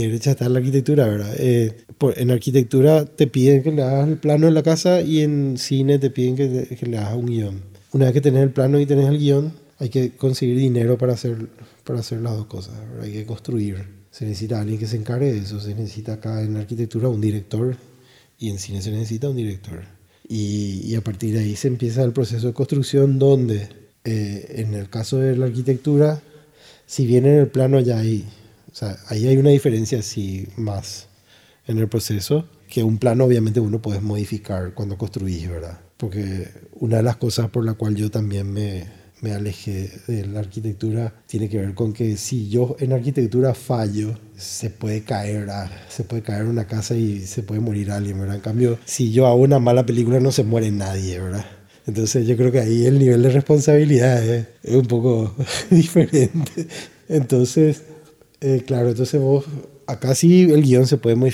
derecha 0.00 0.30
está 0.30 0.48
la 0.48 0.60
arquitectura, 0.60 1.08
¿verdad? 1.08 1.34
Eh, 1.36 1.78
por, 1.98 2.16
en 2.16 2.30
arquitectura 2.30 3.06
te 3.06 3.26
piden 3.26 3.64
que 3.64 3.72
le 3.72 3.82
hagas 3.82 4.06
el 4.06 4.18
plano 4.18 4.46
en 4.46 4.54
la 4.54 4.62
casa 4.62 5.00
y 5.00 5.22
en 5.22 5.58
cine 5.58 5.98
te 5.98 6.10
piden 6.10 6.36
que, 6.36 6.76
que 6.76 6.86
le 6.86 6.96
hagas 6.96 7.16
un 7.16 7.26
guion. 7.26 7.62
Una 7.90 8.04
vez 8.04 8.14
que 8.14 8.20
tenés 8.20 8.44
el 8.44 8.52
plano 8.52 8.78
y 8.78 8.86
tenés 8.86 9.08
el 9.08 9.18
guion, 9.18 9.52
hay 9.78 9.88
que 9.88 10.16
conseguir 10.16 10.56
dinero 10.56 10.98
para 10.98 11.12
hacer, 11.14 11.48
para 11.84 12.00
hacer 12.00 12.20
las 12.20 12.36
dos 12.36 12.46
cosas. 12.46 12.74
Hay 13.00 13.12
que 13.12 13.26
construir. 13.26 13.98
Se 14.10 14.24
necesita 14.24 14.60
alguien 14.60 14.78
que 14.78 14.86
se 14.86 14.96
encargue 14.96 15.32
de 15.32 15.38
eso. 15.38 15.60
Se 15.60 15.74
necesita 15.74 16.14
acá 16.14 16.42
en 16.42 16.56
arquitectura 16.56 17.08
un 17.08 17.20
director 17.20 17.76
y 18.38 18.50
en 18.50 18.58
cine 18.58 18.82
se 18.82 18.90
necesita 18.90 19.28
un 19.28 19.36
director. 19.36 19.84
Y, 20.28 20.80
y, 20.84 20.94
a 20.94 21.00
partir 21.00 21.34
de 21.34 21.40
ahí 21.40 21.56
se 21.56 21.68
empieza 21.68 22.02
el 22.04 22.12
proceso 22.12 22.48
de 22.48 22.52
construcción 22.52 23.18
donde 23.18 23.68
eh, 24.04 24.62
en 24.62 24.74
el 24.74 24.88
caso 24.88 25.18
de 25.18 25.36
la 25.36 25.46
arquitectura, 25.46 26.22
si 26.86 27.06
bien 27.06 27.26
en 27.26 27.34
el 27.34 27.48
plano 27.48 27.80
ya 27.80 27.98
hay, 27.98 28.24
o 28.70 28.74
sea, 28.74 28.98
ahí 29.08 29.26
hay 29.26 29.36
una 29.36 29.50
diferencia 29.50 30.02
sí 30.02 30.48
más 30.56 31.08
en 31.66 31.78
el 31.78 31.88
proceso, 31.88 32.48
que 32.68 32.82
un 32.82 32.98
plano 32.98 33.24
obviamente 33.24 33.60
uno 33.60 33.82
puede 33.82 34.00
modificar 34.00 34.72
cuando 34.74 34.96
construís, 34.96 35.48
¿verdad? 35.48 35.80
Porque 35.96 36.48
una 36.74 36.98
de 36.98 37.02
las 37.02 37.16
cosas 37.16 37.50
por 37.50 37.64
la 37.64 37.74
cual 37.74 37.96
yo 37.96 38.10
también 38.10 38.50
me, 38.52 38.86
me 39.20 39.32
alejé 39.32 39.90
de 40.06 40.26
la 40.26 40.40
arquitectura 40.40 41.12
tiene 41.26 41.48
que 41.48 41.58
ver 41.58 41.74
con 41.74 41.92
que 41.92 42.16
si 42.16 42.48
yo 42.48 42.76
en 42.78 42.92
arquitectura 42.92 43.54
fallo, 43.54 44.18
se 44.36 44.70
puede 44.70 45.02
caer, 45.02 45.48
se 45.88 46.04
puede 46.04 46.22
caer 46.22 46.44
una 46.44 46.66
casa 46.66 46.94
y 46.94 47.20
se 47.20 47.42
puede 47.42 47.60
morir 47.60 47.90
alguien, 47.90 48.20
¿verdad? 48.20 48.36
En 48.36 48.42
cambio, 48.42 48.78
si 48.84 49.12
yo 49.12 49.26
hago 49.26 49.42
una 49.42 49.58
mala 49.58 49.84
película 49.84 50.20
no 50.20 50.32
se 50.32 50.44
muere 50.44 50.70
nadie, 50.70 51.18
¿verdad? 51.18 51.44
Entonces 51.86 52.26
yo 52.26 52.36
creo 52.36 52.52
que 52.52 52.60
ahí 52.60 52.86
el 52.86 52.98
nivel 52.98 53.22
de 53.22 53.30
responsabilidad 53.30 54.22
es, 54.22 54.46
es 54.62 54.74
un 54.74 54.86
poco 54.86 55.34
diferente. 55.70 56.68
Entonces, 57.08 57.82
eh, 58.40 58.62
claro, 58.66 58.90
entonces 58.90 59.20
vos, 59.20 59.46
acá 59.86 60.14
sí 60.14 60.42
el 60.42 60.62
guion 60.62 60.86
se 60.86 60.98
puede, 60.98 61.32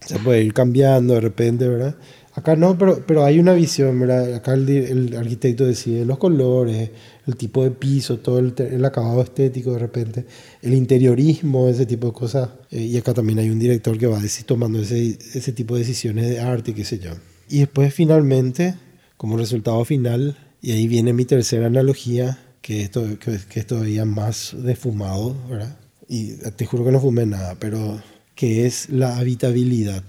se 0.00 0.18
puede 0.20 0.42
ir 0.42 0.54
cambiando 0.54 1.14
de 1.14 1.20
repente, 1.20 1.68
¿verdad? 1.68 1.96
Acá 2.36 2.54
no, 2.54 2.76
pero, 2.76 3.02
pero 3.06 3.24
hay 3.24 3.38
una 3.38 3.54
visión, 3.54 3.98
¿verdad? 3.98 4.34
Acá 4.34 4.52
el, 4.52 4.68
el 4.68 5.16
arquitecto 5.16 5.64
decide 5.64 6.04
los 6.04 6.18
colores, 6.18 6.90
el 7.26 7.34
tipo 7.34 7.64
de 7.64 7.70
piso, 7.70 8.18
todo 8.18 8.38
el, 8.38 8.52
el, 8.58 8.84
acabado 8.84 9.22
estético 9.22 9.72
de 9.72 9.78
repente, 9.78 10.26
el 10.60 10.74
interiorismo, 10.74 11.66
ese 11.70 11.86
tipo 11.86 12.08
de 12.08 12.12
cosas. 12.12 12.50
Eh, 12.70 12.82
y 12.82 12.96
acá 12.98 13.14
también 13.14 13.38
hay 13.38 13.48
un 13.48 13.58
director 13.58 13.96
que 13.96 14.06
va 14.06 14.20
decir, 14.20 14.44
tomando 14.44 14.78
ese, 14.78 15.18
ese 15.32 15.52
tipo 15.52 15.76
de 15.76 15.80
decisiones 15.80 16.28
de 16.28 16.38
arte, 16.40 16.74
qué 16.74 16.84
sé 16.84 16.98
yo. 16.98 17.12
Y 17.48 17.60
después 17.60 17.94
finalmente, 17.94 18.74
como 19.16 19.38
resultado 19.38 19.82
final, 19.86 20.36
y 20.60 20.72
ahí 20.72 20.86
viene 20.88 21.14
mi 21.14 21.24
tercera 21.24 21.68
analogía, 21.68 22.38
que, 22.60 22.82
esto, 22.82 23.18
que, 23.18 23.38
que 23.48 23.60
es 23.60 23.66
todavía 23.66 24.04
más 24.04 24.54
defumado, 24.58 25.34
¿verdad? 25.48 25.78
Y 26.06 26.34
te 26.34 26.66
juro 26.66 26.84
que 26.84 26.92
no 26.92 27.00
fumé 27.00 27.24
nada, 27.24 27.56
pero 27.58 27.98
que 28.34 28.66
es 28.66 28.90
la 28.90 29.16
habitabilidad. 29.16 30.04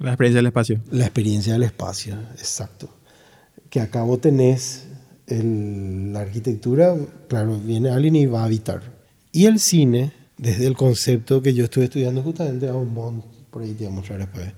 La 0.00 0.12
experiencia 0.12 0.38
del 0.38 0.46
espacio. 0.46 0.80
La 0.90 1.04
experiencia 1.04 1.52
del 1.52 1.62
espacio, 1.62 2.14
exacto. 2.32 2.88
Que 3.68 3.80
acá 3.80 4.02
vos 4.02 4.20
tenés 4.20 4.86
el, 5.26 6.12
la 6.12 6.20
arquitectura, 6.20 6.96
claro, 7.28 7.58
viene 7.58 7.90
alguien 7.90 8.16
y 8.16 8.24
va 8.24 8.40
a 8.40 8.44
habitar. 8.46 8.80
Y 9.30 9.44
el 9.44 9.60
cine, 9.60 10.12
desde 10.38 10.66
el 10.66 10.74
concepto 10.74 11.42
que 11.42 11.52
yo 11.52 11.64
estuve 11.64 11.84
estudiando 11.84 12.22
justamente, 12.22 12.66
Aumont, 12.68 13.24
por 13.50 13.62
ahí 13.62 13.74
te 13.74 13.84
voy 13.84 13.92
a 13.92 13.96
mostrar 13.96 14.18
después. 14.18 14.52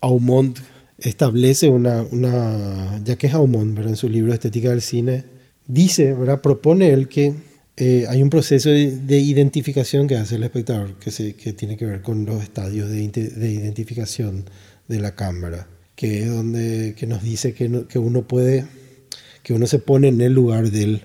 Aumont 0.00 0.58
establece 0.98 1.68
una, 1.68 2.02
una 2.02 3.00
ya 3.04 3.16
que 3.16 3.28
es 3.28 3.34
Aumont, 3.34 3.72
¿verdad? 3.72 3.90
en 3.90 3.96
su 3.96 4.08
libro 4.08 4.34
Estética 4.34 4.70
del 4.70 4.82
Cine, 4.82 5.24
dice, 5.66 6.12
¿verdad? 6.12 6.40
propone 6.40 6.90
él 6.90 7.08
que 7.08 7.34
eh, 7.78 8.06
hay 8.08 8.22
un 8.22 8.30
proceso 8.30 8.70
de, 8.70 8.96
de, 8.96 9.18
identificación 9.18 10.06
que 10.06 10.16
hace 10.16 10.36
el 10.36 10.44
espectador 10.44 10.94
que, 10.94 11.10
se, 11.10 11.34
que 11.34 11.52
tiene 11.52 11.76
que 11.76 11.84
ver 11.84 12.00
con 12.00 12.24
los 12.24 12.42
estadios 12.42 12.88
de, 12.88 13.06
de, 13.06 13.52
identificación 13.52 14.44
de 14.88 14.98
la 14.98 15.14
cámara, 15.14 15.68
que 15.94 16.22
es 16.22 16.30
donde 16.30 16.94
que 16.96 17.06
nos 17.06 17.22
dice 17.22 17.52
que, 17.52 17.68
no, 17.68 17.86
que 17.86 17.98
uno 17.98 18.22
puede, 18.22 18.66
que 19.42 19.52
uno 19.52 19.66
se 19.66 19.78
pone 19.78 20.08
en 20.08 20.22
el 20.22 20.32
lugar 20.32 20.70
del 20.70 21.02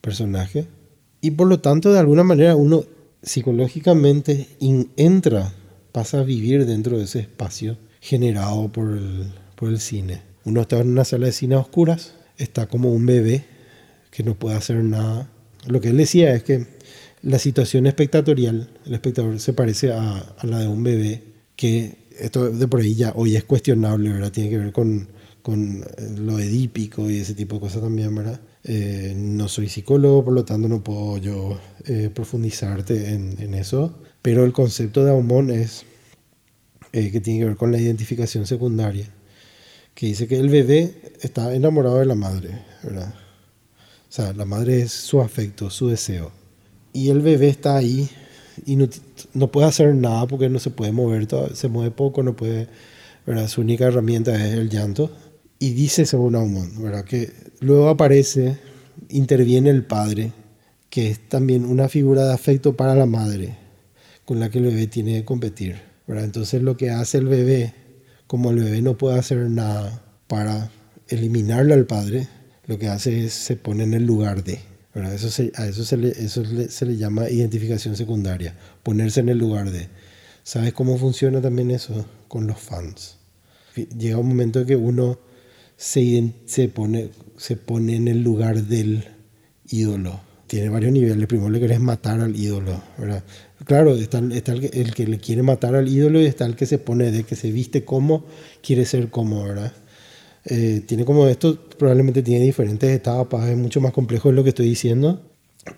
personaje 0.00 0.66
y 1.20 1.32
por 1.32 1.48
lo 1.48 1.58
tanto 1.58 1.92
de 1.92 1.98
alguna 1.98 2.22
manera 2.22 2.54
uno 2.54 2.84
psicológicamente 3.24 4.46
in, 4.60 4.90
entra, 4.96 5.52
pasa 5.90 6.20
a 6.20 6.22
vivir 6.22 6.64
dentro 6.64 6.96
de 6.96 7.04
ese 7.04 7.20
espacio 7.20 7.76
generado 8.00 8.70
por 8.70 8.96
el, 8.96 9.32
por 9.56 9.68
el 9.68 9.80
cine. 9.80 10.22
Uno 10.44 10.60
está 10.60 10.78
en 10.78 10.90
una 10.90 11.04
sala 11.04 11.26
de 11.26 11.32
cine 11.32 11.56
a 11.56 11.58
oscuras, 11.58 12.14
está 12.36 12.68
como 12.68 12.92
un 12.92 13.04
bebé 13.04 13.46
que 14.12 14.22
no 14.22 14.34
puede 14.34 14.56
hacer 14.56 14.76
nada 14.84 15.28
lo 15.66 15.80
que 15.80 15.88
él 15.88 15.96
decía 15.96 16.34
es 16.34 16.42
que 16.42 16.66
la 17.22 17.38
situación 17.38 17.86
espectatorial, 17.86 18.70
el 18.86 18.94
espectador 18.94 19.40
se 19.40 19.52
parece 19.52 19.92
a, 19.92 20.18
a, 20.18 20.46
la 20.46 20.60
de 20.60 20.68
un 20.68 20.82
bebé, 20.82 21.22
que 21.56 21.96
esto 22.18 22.50
de 22.50 22.68
por 22.68 22.80
ahí 22.80 22.94
ya 22.94 23.12
hoy 23.16 23.36
es 23.36 23.44
cuestionable, 23.44 24.12
¿verdad? 24.12 24.30
Tiene 24.30 24.50
que 24.50 24.58
ver 24.58 24.72
con, 24.72 25.08
con 25.42 25.84
lo 26.16 26.38
edípico 26.38 27.10
y 27.10 27.18
ese 27.18 27.34
tipo 27.34 27.56
de 27.56 27.60
cosas 27.62 27.82
también, 27.82 28.14
¿verdad? 28.14 28.40
Eh, 28.62 29.14
no 29.16 29.48
soy 29.48 29.68
psicólogo, 29.68 30.24
por 30.24 30.34
lo 30.34 30.44
tanto 30.44 30.68
no 30.68 30.82
puedo 30.82 31.18
yo 31.18 31.60
eh, 31.86 32.10
profundizarte 32.14 33.10
en, 33.10 33.36
en, 33.38 33.54
eso, 33.54 33.98
pero 34.22 34.44
el 34.44 34.52
concepto 34.52 35.04
de 35.04 35.10
Aumont 35.10 35.50
es 35.50 35.84
eh, 36.92 37.10
que 37.10 37.20
tiene 37.20 37.40
que 37.40 37.46
ver 37.46 37.56
con 37.56 37.72
la 37.72 37.78
identificación 37.78 38.46
secundaria, 38.46 39.06
que 39.94 40.06
dice 40.06 40.26
que 40.26 40.38
el 40.38 40.48
bebé 40.48 40.94
está 41.20 41.54
enamorado 41.54 41.98
de 41.98 42.06
la 42.06 42.14
madre, 42.14 42.62
¿verdad? 42.82 43.14
O 44.14 44.16
sea, 44.16 44.32
la 44.32 44.44
madre 44.44 44.80
es 44.82 44.92
su 44.92 45.20
afecto, 45.20 45.70
su 45.70 45.88
deseo. 45.88 46.30
Y 46.92 47.10
el 47.10 47.20
bebé 47.20 47.48
está 47.48 47.74
ahí 47.74 48.08
y 48.64 48.76
no, 48.76 48.86
no 49.32 49.50
puede 49.50 49.66
hacer 49.66 49.92
nada 49.92 50.28
porque 50.28 50.48
no 50.48 50.60
se 50.60 50.70
puede 50.70 50.92
mover, 50.92 51.26
todo, 51.26 51.52
se 51.56 51.66
mueve 51.66 51.90
poco, 51.90 52.22
no 52.22 52.36
puede, 52.36 52.68
¿verdad? 53.26 53.48
Su 53.48 53.62
única 53.62 53.86
herramienta 53.86 54.32
es 54.36 54.54
el 54.54 54.70
llanto. 54.70 55.10
Y 55.58 55.72
dice 55.72 56.06
según 56.06 56.36
Aumont, 56.36 56.78
¿verdad? 56.78 57.04
Que 57.04 57.32
luego 57.58 57.88
aparece, 57.88 58.56
interviene 59.08 59.70
el 59.70 59.84
padre, 59.84 60.30
que 60.90 61.10
es 61.10 61.28
también 61.28 61.64
una 61.64 61.88
figura 61.88 62.24
de 62.24 62.34
afecto 62.34 62.76
para 62.76 62.94
la 62.94 63.06
madre 63.06 63.58
con 64.24 64.38
la 64.38 64.48
que 64.48 64.58
el 64.58 64.66
bebé 64.66 64.86
tiene 64.86 65.14
que 65.14 65.24
competir. 65.24 65.74
Entonces 66.06 66.62
lo 66.62 66.76
que 66.76 66.90
hace 66.90 67.18
el 67.18 67.26
bebé, 67.26 67.74
como 68.28 68.52
el 68.52 68.62
bebé 68.62 68.80
no 68.80 68.96
puede 68.96 69.18
hacer 69.18 69.50
nada 69.50 70.04
para 70.28 70.70
eliminarle 71.08 71.74
al 71.74 71.86
padre, 71.86 72.28
lo 72.66 72.78
que 72.78 72.88
hace 72.88 73.24
es 73.24 73.32
se 73.32 73.56
pone 73.56 73.84
en 73.84 73.94
el 73.94 74.04
lugar 74.04 74.44
de. 74.44 74.60
Eso 74.94 75.42
a 75.56 75.66
eso, 75.66 75.84
se 75.84 75.96
le, 75.96 76.08
eso 76.10 76.44
se 76.68 76.86
le 76.86 76.96
llama 76.96 77.28
identificación 77.28 77.96
secundaria, 77.96 78.54
ponerse 78.82 79.20
en 79.20 79.28
el 79.28 79.38
lugar 79.38 79.70
de. 79.72 79.88
¿Sabes 80.44 80.72
cómo 80.72 80.98
funciona 80.98 81.40
también 81.40 81.72
eso 81.72 82.06
con 82.28 82.46
los 82.46 82.58
fans? 82.58 83.16
Llega 83.98 84.18
un 84.18 84.28
momento 84.28 84.60
en 84.60 84.66
que 84.66 84.76
uno 84.76 85.18
se, 85.76 86.32
se, 86.46 86.68
pone, 86.68 87.10
se 87.36 87.56
pone 87.56 87.96
en 87.96 88.06
el 88.06 88.22
lugar 88.22 88.62
del 88.62 89.04
ídolo. 89.68 90.20
Tiene 90.46 90.68
varios 90.68 90.92
niveles. 90.92 91.26
Primero 91.26 91.50
le 91.50 91.58
querés 91.58 91.80
matar 91.80 92.20
al 92.20 92.36
ídolo. 92.36 92.80
¿verdad? 92.96 93.24
Claro, 93.64 93.96
está, 93.96 94.22
está 94.30 94.52
el, 94.52 94.60
que, 94.60 94.80
el, 94.80 94.94
que, 94.94 95.06
le 95.08 95.18
quiere 95.18 95.42
matar 95.42 95.74
al 95.74 95.88
ídolo 95.88 96.20
y 96.20 96.26
está 96.26 96.46
el 96.46 96.54
que 96.54 96.66
se 96.66 96.78
pone 96.78 97.10
de 97.10 97.24
que 97.24 97.34
se 97.34 97.50
viste 97.50 97.84
como, 97.84 98.26
quiere 98.62 98.84
ser 98.84 99.10
como, 99.10 99.42
¿verdad? 99.42 99.72
Eh, 100.46 100.82
tiene 100.86 101.04
como 101.04 101.26
esto, 101.26 101.58
probablemente 101.78 102.22
tiene 102.22 102.44
diferentes 102.44 102.90
etapas, 102.90 103.48
es 103.48 103.56
mucho 103.56 103.80
más 103.80 103.92
complejo 103.92 104.30
lo 104.32 104.42
que 104.42 104.50
estoy 104.50 104.68
diciendo. 104.68 105.20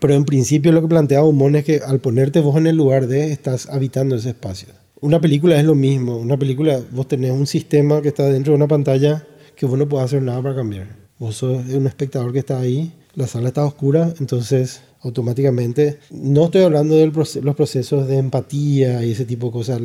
Pero 0.01 0.15
en 0.15 0.25
principio 0.25 0.73
lo 0.73 0.83
que 0.83 0.89
plantea 0.89 1.23
Humón 1.23 1.57
es 1.57 1.65
que 1.65 1.81
al 1.85 2.01
ponerte 2.01 2.41
vos 2.41 2.57
en 2.57 2.67
el 2.67 2.77
lugar 2.77 3.07
de, 3.07 3.33
estás 3.33 3.69
habitando 3.69 4.17
ese 4.17 4.31
espacio. 4.31 4.69
Una 5.01 5.21
película 5.21 5.59
es 5.59 5.65
lo 5.65 5.75
mismo. 5.75 6.17
Una 6.17 6.37
película, 6.37 6.81
vos 6.91 7.07
tenés 7.07 7.31
un 7.31 7.47
sistema 7.47 8.03
que 8.03 8.09
está 8.09 8.29
dentro 8.29 8.53
de 8.53 8.57
una 8.57 8.67
pantalla 8.67 9.25
que 9.55 9.67
vos 9.67 9.79
no 9.79 9.89
podés 9.89 10.07
hacer 10.07 10.23
nada 10.23 10.43
para 10.43 10.57
cambiar. 10.57 10.97
Vos 11.19 11.37
sos 11.37 11.67
un 11.69 11.87
espectador 11.87 12.33
que 12.33 12.41
está 12.41 12.59
ahí, 12.59 12.93
la 13.15 13.27
sala 13.27 13.49
está 13.49 13.65
oscura, 13.65 14.13
entonces 14.21 14.83
automáticamente, 15.01 15.99
no 16.11 16.47
estoy 16.47 16.63
hablando 16.63 16.97
de 16.97 17.07
los 17.07 17.57
procesos 17.57 18.09
de 18.09 18.19
empatía 18.19 19.05
y 19.05 19.13
ese 19.13 19.25
tipo 19.25 19.47
de 19.47 19.53
cosas, 19.53 19.81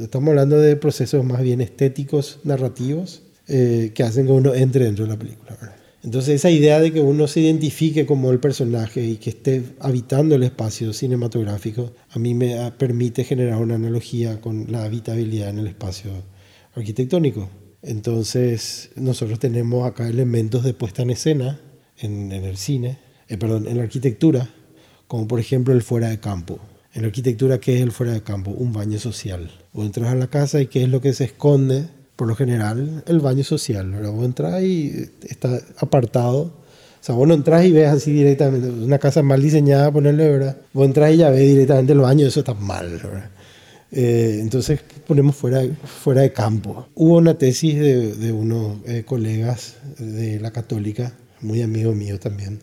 estamos 0.00 0.30
hablando 0.30 0.58
de 0.58 0.76
procesos 0.76 1.24
más 1.24 1.42
bien 1.42 1.60
estéticos, 1.60 2.40
narrativos, 2.44 3.22
eh, 3.48 3.92
que 3.94 4.02
hacen 4.02 4.26
que 4.26 4.32
uno 4.32 4.54
entre 4.54 4.84
dentro 4.84 5.06
de 5.06 5.10
la 5.10 5.18
película. 5.18 5.56
Entonces 6.02 6.36
esa 6.36 6.50
idea 6.50 6.80
de 6.80 6.92
que 6.92 7.00
uno 7.00 7.26
se 7.26 7.40
identifique 7.40 8.06
como 8.06 8.30
el 8.30 8.38
personaje 8.38 9.04
y 9.04 9.16
que 9.16 9.30
esté 9.30 9.62
habitando 9.80 10.36
el 10.36 10.42
espacio 10.42 10.92
cinematográfico, 10.92 11.92
a 12.10 12.18
mí 12.18 12.34
me 12.34 12.70
permite 12.72 13.24
generar 13.24 13.60
una 13.60 13.74
analogía 13.74 14.40
con 14.40 14.70
la 14.70 14.84
habitabilidad 14.84 15.48
en 15.48 15.58
el 15.58 15.66
espacio 15.66 16.10
arquitectónico. 16.74 17.48
Entonces 17.82 18.90
nosotros 18.96 19.38
tenemos 19.38 19.86
acá 19.86 20.08
elementos 20.08 20.62
de 20.62 20.74
puesta 20.74 21.02
en 21.02 21.10
escena 21.10 21.60
en, 21.96 22.30
el 22.30 22.56
cine, 22.56 22.98
eh, 23.28 23.36
perdón, 23.36 23.66
en 23.66 23.78
la 23.78 23.84
arquitectura, 23.84 24.48
como 25.06 25.26
por 25.26 25.40
ejemplo 25.40 25.74
el 25.74 25.82
fuera 25.82 26.10
de 26.10 26.20
campo. 26.20 26.60
En 26.94 27.02
la 27.02 27.08
arquitectura, 27.08 27.58
¿qué 27.58 27.76
es 27.76 27.82
el 27.82 27.92
fuera 27.92 28.12
de 28.12 28.22
campo? 28.22 28.50
Un 28.50 28.72
baño 28.72 28.98
social. 28.98 29.50
O 29.72 29.82
entras 29.82 30.10
a 30.10 30.14
la 30.14 30.28
casa 30.28 30.60
y 30.60 30.66
¿qué 30.66 30.82
es 30.82 30.88
lo 30.88 31.00
que 31.00 31.12
se 31.12 31.24
esconde 31.24 31.88
por 32.18 32.26
lo 32.26 32.34
general, 32.34 33.04
el 33.06 33.20
baño 33.20 33.44
social. 33.44 33.92
Vos 34.10 34.24
entras 34.24 34.60
y 34.64 35.08
está 35.28 35.60
apartado. 35.78 36.40
O 36.40 37.00
sea, 37.00 37.14
vos 37.14 37.28
no 37.28 37.34
entras 37.34 37.64
y 37.64 37.70
ves 37.70 37.86
así 37.86 38.10
directamente. 38.10 38.68
Una 38.68 38.98
casa 38.98 39.22
mal 39.22 39.40
diseñada, 39.40 39.92
ponerle, 39.92 40.28
¿verdad? 40.28 40.56
Vos 40.72 40.84
entras 40.84 41.14
y 41.14 41.18
ya 41.18 41.30
ves 41.30 41.46
directamente 41.48 41.92
el 41.92 42.00
baño, 42.00 42.26
eso 42.26 42.40
está 42.40 42.54
mal, 42.54 42.90
¿verdad? 42.90 43.30
Eh, 43.92 44.38
entonces 44.40 44.80
ponemos 45.06 45.36
fuera, 45.36 45.62
fuera 45.84 46.22
de 46.22 46.32
campo. 46.32 46.88
Hubo 46.96 47.18
una 47.18 47.38
tesis 47.38 47.78
de, 47.78 48.12
de 48.16 48.32
unos 48.32 48.78
eh, 48.84 49.04
colegas 49.06 49.76
de 50.00 50.40
la 50.40 50.50
católica, 50.50 51.12
muy 51.40 51.62
amigo 51.62 51.94
mío 51.94 52.18
también, 52.18 52.58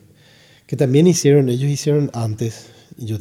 que 0.66 0.76
también 0.76 1.06
hicieron, 1.06 1.48
ellos 1.48 1.70
hicieron 1.70 2.10
antes, 2.12 2.66
yo 2.98 3.16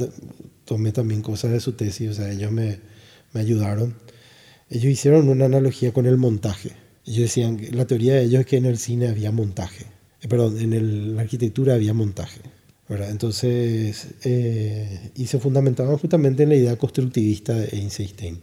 tomé 0.65 0.91
también 0.91 1.21
cosas 1.21 1.51
de 1.51 1.61
su 1.61 1.71
tesis, 1.71 2.09
o 2.09 2.13
sea, 2.13 2.29
ellos 2.29 2.51
me, 2.51 2.81
me 3.31 3.39
ayudaron 3.39 3.95
ellos 4.69 4.85
hicieron 4.85 5.29
una 5.29 5.45
analogía 5.45 5.93
con 5.93 6.05
el 6.05 6.17
montaje. 6.17 6.71
Ellos 7.05 7.21
decían 7.21 7.57
que 7.57 7.71
la 7.71 7.85
teoría 7.85 8.15
de 8.15 8.23
ellos 8.23 8.41
es 8.41 8.45
que 8.47 8.57
en 8.57 8.65
el 8.65 8.77
cine 8.77 9.07
había 9.07 9.31
montaje, 9.31 9.85
eh, 10.21 10.27
perdón, 10.27 10.59
en 10.59 11.15
la 11.15 11.21
arquitectura 11.21 11.75
había 11.75 11.93
montaje. 11.93 12.41
¿verdad? 12.87 13.09
Entonces, 13.09 14.07
eh, 14.23 15.11
y 15.15 15.25
se 15.25 15.39
fundamentaban 15.39 15.97
justamente 15.97 16.43
en 16.43 16.49
la 16.49 16.55
idea 16.55 16.75
constructivista 16.77 17.53
de 17.53 17.69
Einstein, 17.77 18.39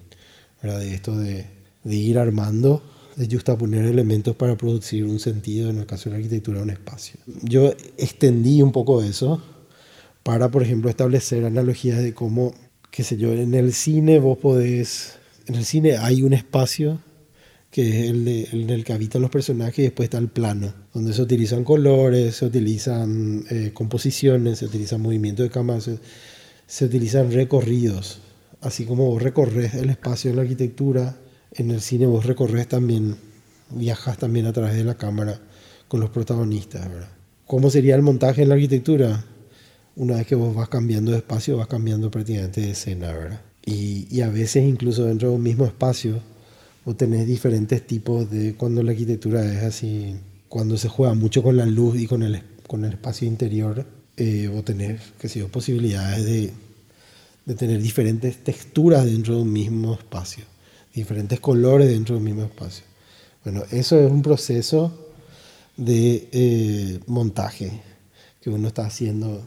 ¿verdad? 0.61 0.81
de 0.81 0.95
esto 0.95 1.17
de, 1.17 1.47
de 1.85 1.95
ir 1.95 2.19
armando, 2.19 2.83
de 3.17 3.29
justaponer 3.29 3.85
elementos 3.85 4.35
para 4.35 4.57
producir 4.57 5.05
un 5.05 5.21
sentido, 5.21 5.71
en 5.71 5.79
el 5.79 5.87
caso 5.87 6.05
de 6.05 6.11
la 6.11 6.17
arquitectura, 6.17 6.63
un 6.63 6.71
espacio. 6.71 7.21
Yo 7.43 7.73
extendí 7.99 8.63
un 8.63 8.73
poco 8.73 9.03
eso 9.03 9.43
para, 10.23 10.51
por 10.51 10.63
ejemplo, 10.63 10.91
establecer 10.91 11.45
analogías 11.45 12.03
de 12.03 12.15
cómo, 12.15 12.55
qué 12.91 13.05
sé 13.05 13.17
yo, 13.17 13.33
en 13.33 13.55
el 13.55 13.73
cine 13.73 14.19
vos 14.19 14.39
podés 14.39 15.19
en 15.53 15.59
el 15.59 15.67
cine 15.67 15.99
hay 15.99 16.23
un 16.23 16.33
espacio 16.33 17.01
que 17.71 17.89
es 17.89 18.11
el, 18.11 18.25
de, 18.25 18.49
en 18.53 18.71
el 18.71 18.85
que 18.85 18.95
habitan 18.95 19.21
los 19.21 19.31
personajes 19.31 19.79
y 19.79 19.83
después 19.83 20.07
está 20.07 20.19
el 20.19 20.29
plano, 20.29 20.73
donde 20.93 21.13
se 21.13 21.21
utilizan 21.21 21.63
colores, 21.63 22.37
se 22.37 22.47
utilizan 22.47 23.45
eh, 23.51 23.71
composiciones, 23.73 24.59
se 24.59 24.67
utilizan 24.67 25.01
movimientos 25.01 25.45
de 25.45 25.51
cámara, 25.51 25.81
se, 25.81 26.85
utilizan 26.85 27.33
recorridos. 27.33 28.21
Así 28.63 28.85
como 28.85 29.07
vos 29.07 29.23
recorres 29.23 29.75
el 29.75 29.91
espacio 29.91 30.31
de 30.31 30.37
la 30.37 30.43
arquitectura, 30.43 31.17
en 31.53 31.71
el 31.71 31.81
cine 31.81 32.07
vos 32.07 32.25
recorres 32.25 32.69
también, 32.69 33.17
viajas 33.71 34.17
también 34.17 34.47
a 34.47 34.53
través 34.53 34.75
de 34.75 34.85
la 34.85 34.95
cámara 34.95 35.39
con 35.89 36.01
los 36.01 36.11
protagonistas. 36.11 36.89
¿verdad? 36.89 37.09
¿Cómo 37.47 37.69
sería 37.69 37.95
el 37.95 38.03
montaje 38.03 38.43
en 38.43 38.49
la 38.49 38.55
arquitectura? 38.55 39.25
Una 39.97 40.17
vez 40.17 40.27
que 40.27 40.35
vos 40.35 40.55
vas 40.55 40.71
cambiando 40.71 41.11
de 41.11 41.19
espacio, 41.19 41.59
vas 41.59 41.69
cambiando 41.69 42.11
prácticamente 42.11 42.63
de 42.63 42.71
escena, 42.71 43.13
¿verdad? 43.13 43.52
Y, 43.65 44.21
a 44.21 44.29
veces 44.29 44.65
incluso 44.65 45.05
dentro 45.05 45.31
de 45.31 45.35
un 45.37 45.43
mismo 45.43 45.65
espacio 45.65 46.21
vos 46.85 46.97
tenés 46.97 47.27
diferentes 47.27 47.87
tipos 47.87 48.29
de 48.31 48.55
cuando 48.55 48.83
la 48.83 48.91
arquitectura 48.91 49.45
es 49.45 49.63
así, 49.63 50.17
cuando 50.49 50.77
se 50.77 50.89
juega 50.89 51.15
mucho 51.15 51.43
con 51.43 51.57
la 51.57 51.67
luz 51.67 51.99
y 51.99 52.07
con 52.07 52.23
el, 52.23 52.43
con 52.67 52.85
el 52.85 52.93
espacio 52.93 53.29
interior, 53.29 53.87
eh, 54.17 54.49
vos 54.53 54.65
tenés 54.65 55.01
que 55.21 55.29
sé 55.29 55.45
posibilidades 55.45 56.25
de, 56.25 56.53
de 57.47 57.55
tener 57.55 57.81
diferentes 57.81 58.43
texturas 58.43 59.05
dentro 59.05 59.37
de 59.37 59.43
un 59.43 59.53
mismo 59.53 59.95
espacio, 59.95 60.45
diferentes 60.93 61.39
colores 61.39 61.89
dentro 61.89 62.17
de 62.17 62.19
un 62.19 62.25
mismo 62.25 62.43
espacio. 62.43 62.85
Bueno, 63.45 63.63
eso 63.71 63.99
es 63.99 64.11
un 64.11 64.23
proceso 64.23 64.93
de 65.77 66.29
eh, 66.33 67.01
montaje 67.07 67.81
que 68.41 68.51
uno 68.51 68.69
está 68.69 68.87
haciendo 68.87 69.43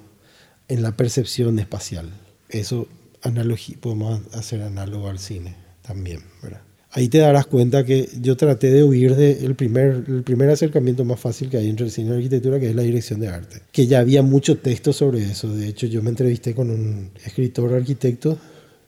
en 0.67 0.81
la 0.81 0.95
percepción 0.97 1.59
espacial. 1.59 2.09
Eso 2.49 2.87
analogía, 3.25 3.75
podemos 3.79 4.21
hacer 4.33 4.61
análogo 4.61 5.09
al 5.09 5.19
cine 5.19 5.55
también, 5.81 6.21
¿verdad? 6.41 6.61
Ahí 6.91 7.09
te 7.09 7.17
darás 7.17 7.45
cuenta 7.45 7.83
que 7.83 8.07
yo 8.21 8.37
traté 8.37 8.71
de 8.71 8.81
huir 8.81 9.17
del 9.17 9.53
primer, 9.55 10.05
el 10.07 10.23
primer 10.23 10.49
acercamiento 10.49 11.03
más 11.03 11.19
fácil 11.19 11.49
que 11.49 11.57
hay 11.57 11.69
entre 11.69 11.87
el 11.87 11.91
cine 11.91 12.07
y 12.07 12.09
la 12.11 12.15
arquitectura, 12.15 12.57
que 12.57 12.69
es 12.69 12.75
la 12.75 12.83
dirección 12.83 13.19
de 13.19 13.27
arte. 13.27 13.63
Que 13.73 13.85
ya 13.85 13.99
había 13.99 14.21
mucho 14.21 14.59
texto 14.59 14.93
sobre 14.93 15.21
eso. 15.21 15.53
De 15.53 15.67
hecho, 15.67 15.87
yo 15.87 16.01
me 16.01 16.09
entrevisté 16.09 16.55
con 16.55 16.69
un 16.69 17.11
escritor 17.25 17.73
arquitecto, 17.73 18.37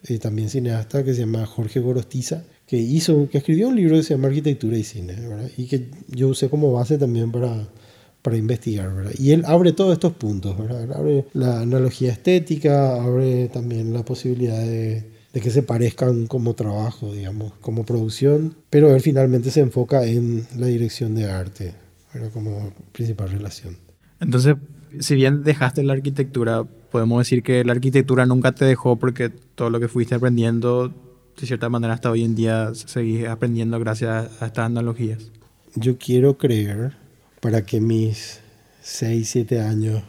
eh, 0.08 0.20
también 0.20 0.50
cineasta, 0.50 1.04
que 1.04 1.14
se 1.14 1.20
llama 1.20 1.46
Jorge 1.46 1.82
Gorostiza, 1.82 2.46
que, 2.66 2.78
hizo, 2.78 3.28
que 3.30 3.40
escribió 3.40 3.68
un 3.68 3.76
libro 3.76 3.98
que 3.98 4.04
se 4.04 4.14
llama 4.14 4.30
Arquitectura 4.30 4.78
y 4.78 4.84
Cine, 4.86 5.16
¿verdad? 5.28 5.50
y 5.58 5.66
que 5.66 5.90
yo 6.08 6.30
usé 6.30 6.50
como 6.50 6.72
base 6.72 6.98
también 6.98 7.30
para 7.30 7.68
para 8.28 8.36
investigar, 8.36 8.94
¿verdad? 8.94 9.14
Y 9.18 9.32
él 9.32 9.46
abre 9.46 9.72
todos 9.72 9.94
estos 9.94 10.12
puntos, 10.12 10.58
¿verdad? 10.58 10.92
Abre 10.92 11.28
la 11.32 11.62
analogía 11.62 12.12
estética, 12.12 13.02
abre 13.02 13.48
también 13.48 13.94
la 13.94 14.04
posibilidad 14.04 14.60
de, 14.60 15.06
que 15.32 15.50
se 15.50 15.64
parezcan 15.64 16.28
como 16.28 16.54
trabajo, 16.54 17.14
digamos, 17.14 17.54
como 17.62 17.86
producción, 17.86 18.54
pero 18.70 18.94
él 18.94 19.00
finalmente 19.00 19.50
se 19.50 19.62
enfoca 19.62 20.04
en 20.04 20.46
la 20.58 20.68
dirección 20.68 21.16
de 21.16 21.32
arte, 21.32 21.74
¿verdad? 22.14 22.32
Como 22.34 22.74
principal 22.92 23.30
relación. 23.30 23.78
Entonces, 24.20 24.56
si 25.00 25.16
bien 25.16 25.44
dejaste 25.44 25.82
la 25.84 25.94
arquitectura, 25.94 26.66
podemos 26.92 27.20
decir 27.20 27.44
que 27.44 27.64
la 27.64 27.72
arquitectura 27.72 28.26
nunca 28.26 28.52
te 28.52 28.66
dejó 28.66 28.98
porque 28.98 29.30
todo 29.30 29.70
lo 29.70 29.80
que 29.80 29.88
fuiste 29.88 30.16
aprendiendo, 30.16 30.90
de 31.40 31.48
cierta 31.48 31.70
manera 31.70 31.94
hasta 31.94 32.12
hoy 32.12 32.26
en 32.26 32.36
día 32.36 32.74
seguís 32.74 33.26
aprendiendo 33.26 33.80
gracias 33.80 34.42
a 34.42 34.48
estas 34.48 34.66
analogías. 34.66 35.32
Yo 35.76 35.98
quiero 35.98 36.38
creer 36.38 37.07
para 37.48 37.66
que 37.66 37.80
mis 37.80 38.42
6, 38.84 39.30
7 39.30 39.62
años 39.62 40.04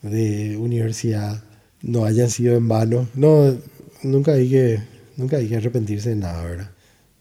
de 0.00 0.56
universidad 0.56 1.44
no 1.82 2.06
hayan 2.06 2.30
sido 2.30 2.56
en 2.56 2.66
vano. 2.66 3.06
No, 3.14 3.54
nunca 4.02 4.32
hay 4.32 4.48
que, 4.48 4.80
nunca 5.18 5.36
hay 5.36 5.48
que 5.48 5.56
arrepentirse 5.56 6.08
de 6.08 6.16
nada, 6.16 6.42
¿verdad? 6.42 6.70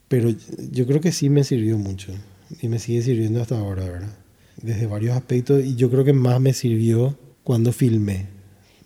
Pero 0.07 0.33
yo 0.71 0.87
creo 0.87 1.01
que 1.01 1.11
sí 1.11 1.29
me 1.29 1.43
sirvió 1.43 1.77
mucho 1.77 2.13
y 2.61 2.69
me 2.69 2.79
sigue 2.79 3.01
sirviendo 3.01 3.41
hasta 3.41 3.59
ahora, 3.59 3.83
¿verdad? 3.83 4.15
Desde 4.61 4.85
varios 4.85 5.17
aspectos 5.17 5.65
y 5.65 5.75
yo 5.75 5.91
creo 5.91 6.05
que 6.05 6.13
más 6.13 6.39
me 6.39 6.53
sirvió 6.53 7.19
cuando 7.43 7.73
filmé. 7.73 8.27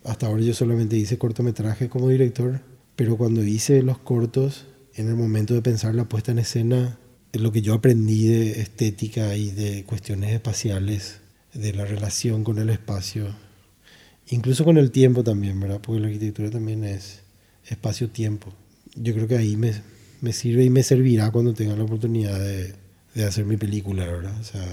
Hasta 0.03 0.25
ahora 0.25 0.41
yo 0.41 0.55
solamente 0.55 0.97
hice 0.97 1.19
cortometraje 1.19 1.89
como 1.89 2.09
director, 2.09 2.61
pero 2.95 3.17
cuando 3.17 3.43
hice 3.43 3.83
los 3.83 3.99
cortos, 3.99 4.65
en 4.95 5.09
el 5.09 5.15
momento 5.15 5.53
de 5.53 5.61
pensar 5.61 5.93
la 5.93 6.09
puesta 6.09 6.31
en 6.31 6.39
escena, 6.39 6.97
lo 7.33 7.51
que 7.51 7.61
yo 7.61 7.73
aprendí 7.73 8.27
de 8.27 8.61
estética 8.61 9.35
y 9.35 9.51
de 9.51 9.83
cuestiones 9.83 10.33
espaciales, 10.33 11.19
de 11.53 11.73
la 11.73 11.85
relación 11.85 12.43
con 12.43 12.59
el 12.59 12.69
espacio 12.69 13.33
Incluso 14.31 14.63
con 14.63 14.77
el 14.77 14.91
tiempo 14.91 15.23
también, 15.23 15.59
¿verdad? 15.59 15.79
Porque 15.81 15.99
la 15.99 16.07
arquitectura 16.07 16.51
también 16.51 16.83
es 16.83 17.21
espacio-tiempo. 17.67 18.53
Yo 18.95 19.13
creo 19.13 19.27
que 19.27 19.37
ahí 19.37 19.55
me, 19.55 19.73
me, 20.21 20.33
sirve 20.33 20.63
y 20.63 20.69
me 20.69 20.83
servirá 20.83 21.31
cuando 21.31 21.53
tenga 21.53 21.75
la 21.75 21.83
oportunidad 21.83 22.39
de, 22.39 22.73
de 23.15 23.25
hacer 23.25 23.45
mi 23.45 23.57
película, 23.57 24.05
¿verdad? 24.05 24.33
O 24.39 24.43
sea, 24.43 24.63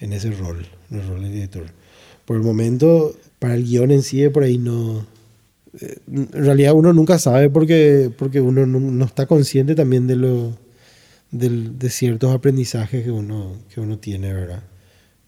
en 0.00 0.12
ese 0.12 0.30
rol, 0.30 0.66
en 0.90 1.00
el 1.00 1.08
rol 1.08 1.22
de 1.22 1.30
director. 1.30 1.66
Por 2.24 2.36
el 2.36 2.42
momento, 2.42 3.14
para 3.38 3.54
el 3.54 3.64
guion 3.64 3.90
en 3.90 4.02
sí, 4.02 4.26
por 4.30 4.44
ahí 4.44 4.56
no... 4.56 5.06
Eh, 5.78 5.98
en 6.10 6.32
realidad 6.32 6.72
uno 6.72 6.94
nunca 6.94 7.18
sabe 7.18 7.50
porque, 7.50 8.10
porque 8.16 8.40
uno 8.40 8.64
no, 8.64 8.80
no 8.80 9.04
está 9.04 9.26
consciente 9.26 9.74
también 9.74 10.06
de, 10.06 10.16
lo, 10.16 10.56
de, 11.30 11.48
de 11.48 11.90
ciertos 11.90 12.34
aprendizajes 12.34 13.04
que 13.04 13.10
uno, 13.10 13.56
que 13.72 13.80
uno 13.80 13.98
tiene, 13.98 14.32
¿verdad? 14.32 14.62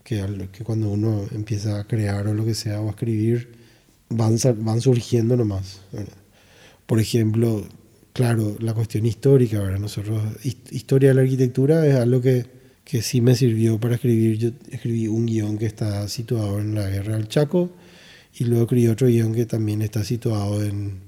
Que, 0.02 0.48
que 0.52 0.64
cuando 0.64 0.88
uno 0.90 1.26
empieza 1.32 1.78
a 1.78 1.84
crear 1.84 2.26
o 2.26 2.34
lo 2.34 2.44
que 2.44 2.54
sea 2.54 2.80
o 2.80 2.88
a 2.88 2.90
escribir, 2.90 3.52
van, 4.08 4.36
van 4.58 4.80
surgiendo 4.80 5.36
nomás. 5.36 5.82
¿verdad? 5.92 6.12
Por 6.86 7.00
ejemplo, 7.00 7.66
claro, 8.12 8.56
la 8.60 8.74
cuestión 8.74 9.06
histórica, 9.06 9.60
¿verdad? 9.60 9.78
Nosotros, 9.78 10.22
historia 10.70 11.10
de 11.10 11.14
la 11.14 11.22
arquitectura 11.22 11.86
es 11.86 11.94
algo 11.94 12.20
que, 12.20 12.46
que 12.84 13.02
sí 13.02 13.20
me 13.20 13.34
sirvió 13.34 13.78
para 13.78 13.94
escribir. 13.94 14.38
Yo 14.38 14.50
escribí 14.70 15.06
un 15.06 15.26
guion 15.26 15.58
que 15.58 15.66
está 15.66 16.08
situado 16.08 16.58
en 16.58 16.74
la 16.74 16.88
guerra 16.88 17.16
del 17.16 17.28
Chaco 17.28 17.70
y 18.34 18.44
luego 18.44 18.64
escribí 18.64 18.88
otro 18.88 19.06
guion 19.06 19.34
que 19.34 19.46
también 19.46 19.82
está 19.82 20.02
situado 20.02 20.64
en, 20.64 21.00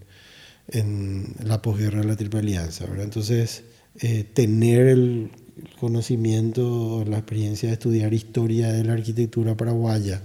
en 0.69 1.35
la 1.45 1.63
posguerra 1.63 2.01
de 2.01 2.07
la 2.07 2.17
Triple 2.17 2.41
Alianza, 2.41 2.87
¿verdad? 2.87 3.05
Entonces, 3.05 3.65
eh, 4.01 4.25
tener 4.25 4.87
el 4.87 5.31
conocimiento, 5.79 7.05
la 7.07 7.19
experiencia 7.19 7.69
de 7.69 7.75
estudiar 7.75 8.15
historia 8.15 8.73
de 8.73 8.85
la 8.85 8.95
arquitectura 8.95 9.57
paraguaya, 9.57 10.23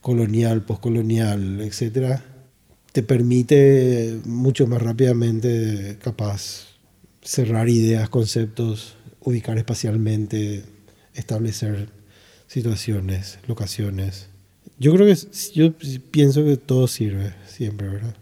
colonial, 0.00 0.64
postcolonial, 0.64 1.60
etcétera, 1.60 2.24
te 2.92 3.02
permite 3.02 4.20
mucho 4.24 4.66
más 4.66 4.82
rápidamente, 4.82 5.98
capaz, 6.02 6.66
cerrar 7.22 7.68
ideas, 7.68 8.08
conceptos, 8.08 8.96
ubicar 9.20 9.58
espacialmente, 9.58 10.64
establecer 11.14 11.90
situaciones, 12.46 13.38
locaciones. 13.46 14.28
Yo 14.78 14.94
creo 14.94 15.06
que 15.06 15.18
yo 15.54 15.74
pienso 16.10 16.44
que 16.44 16.56
todo 16.56 16.88
sirve 16.88 17.34
siempre, 17.46 17.88
¿verdad? 17.88 18.16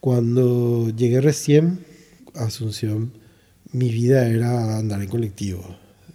Cuando 0.00 0.90
llegué 0.90 1.20
recién 1.20 1.80
a 2.34 2.44
Asunción, 2.44 3.12
mi 3.76 3.90
vida 3.90 4.26
era 4.26 4.78
andar 4.78 5.02
en 5.02 5.08
colectivo, 5.08 5.62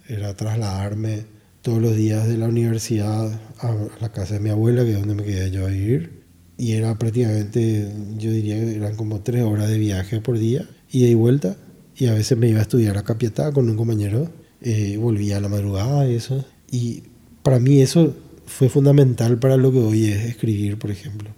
era 0.08 0.34
trasladarme 0.34 1.24
todos 1.62 1.80
los 1.80 1.94
días 1.94 2.26
de 2.26 2.36
la 2.36 2.48
universidad 2.48 3.40
a 3.60 3.74
la 4.00 4.10
casa 4.10 4.34
de 4.34 4.40
mi 4.40 4.50
abuela, 4.50 4.82
que 4.82 4.92
es 4.92 4.98
donde 4.98 5.14
me 5.14 5.22
quedé 5.22 5.50
yo 5.52 5.64
a 5.64 5.70
vivir 5.70 6.22
y 6.56 6.72
era 6.72 6.96
prácticamente, 6.98 7.88
yo 8.18 8.30
diría 8.30 8.56
que 8.56 8.76
eran 8.76 8.96
como 8.96 9.20
tres 9.20 9.42
horas 9.42 9.68
de 9.68 9.78
viaje 9.78 10.20
por 10.20 10.38
día, 10.38 10.68
ida 10.90 11.08
y 11.08 11.14
vuelta, 11.14 11.56
y 11.96 12.06
a 12.06 12.14
veces 12.14 12.36
me 12.36 12.48
iba 12.48 12.58
a 12.58 12.62
estudiar 12.62 12.98
a 12.98 13.04
Capiatá 13.04 13.52
con 13.52 13.68
un 13.70 13.76
compañero, 13.76 14.30
eh, 14.60 14.96
volvía 14.96 15.36
a 15.36 15.40
la 15.40 15.48
madrugada 15.48 16.08
y 16.08 16.14
eso, 16.14 16.44
y 16.70 17.04
para 17.42 17.58
mí 17.58 17.80
eso 17.80 18.14
fue 18.46 18.68
fundamental 18.68 19.38
para 19.38 19.56
lo 19.56 19.72
que 19.72 19.78
hoy 19.78 20.06
es 20.06 20.24
escribir, 20.24 20.78
por 20.78 20.90
ejemplo, 20.90 21.30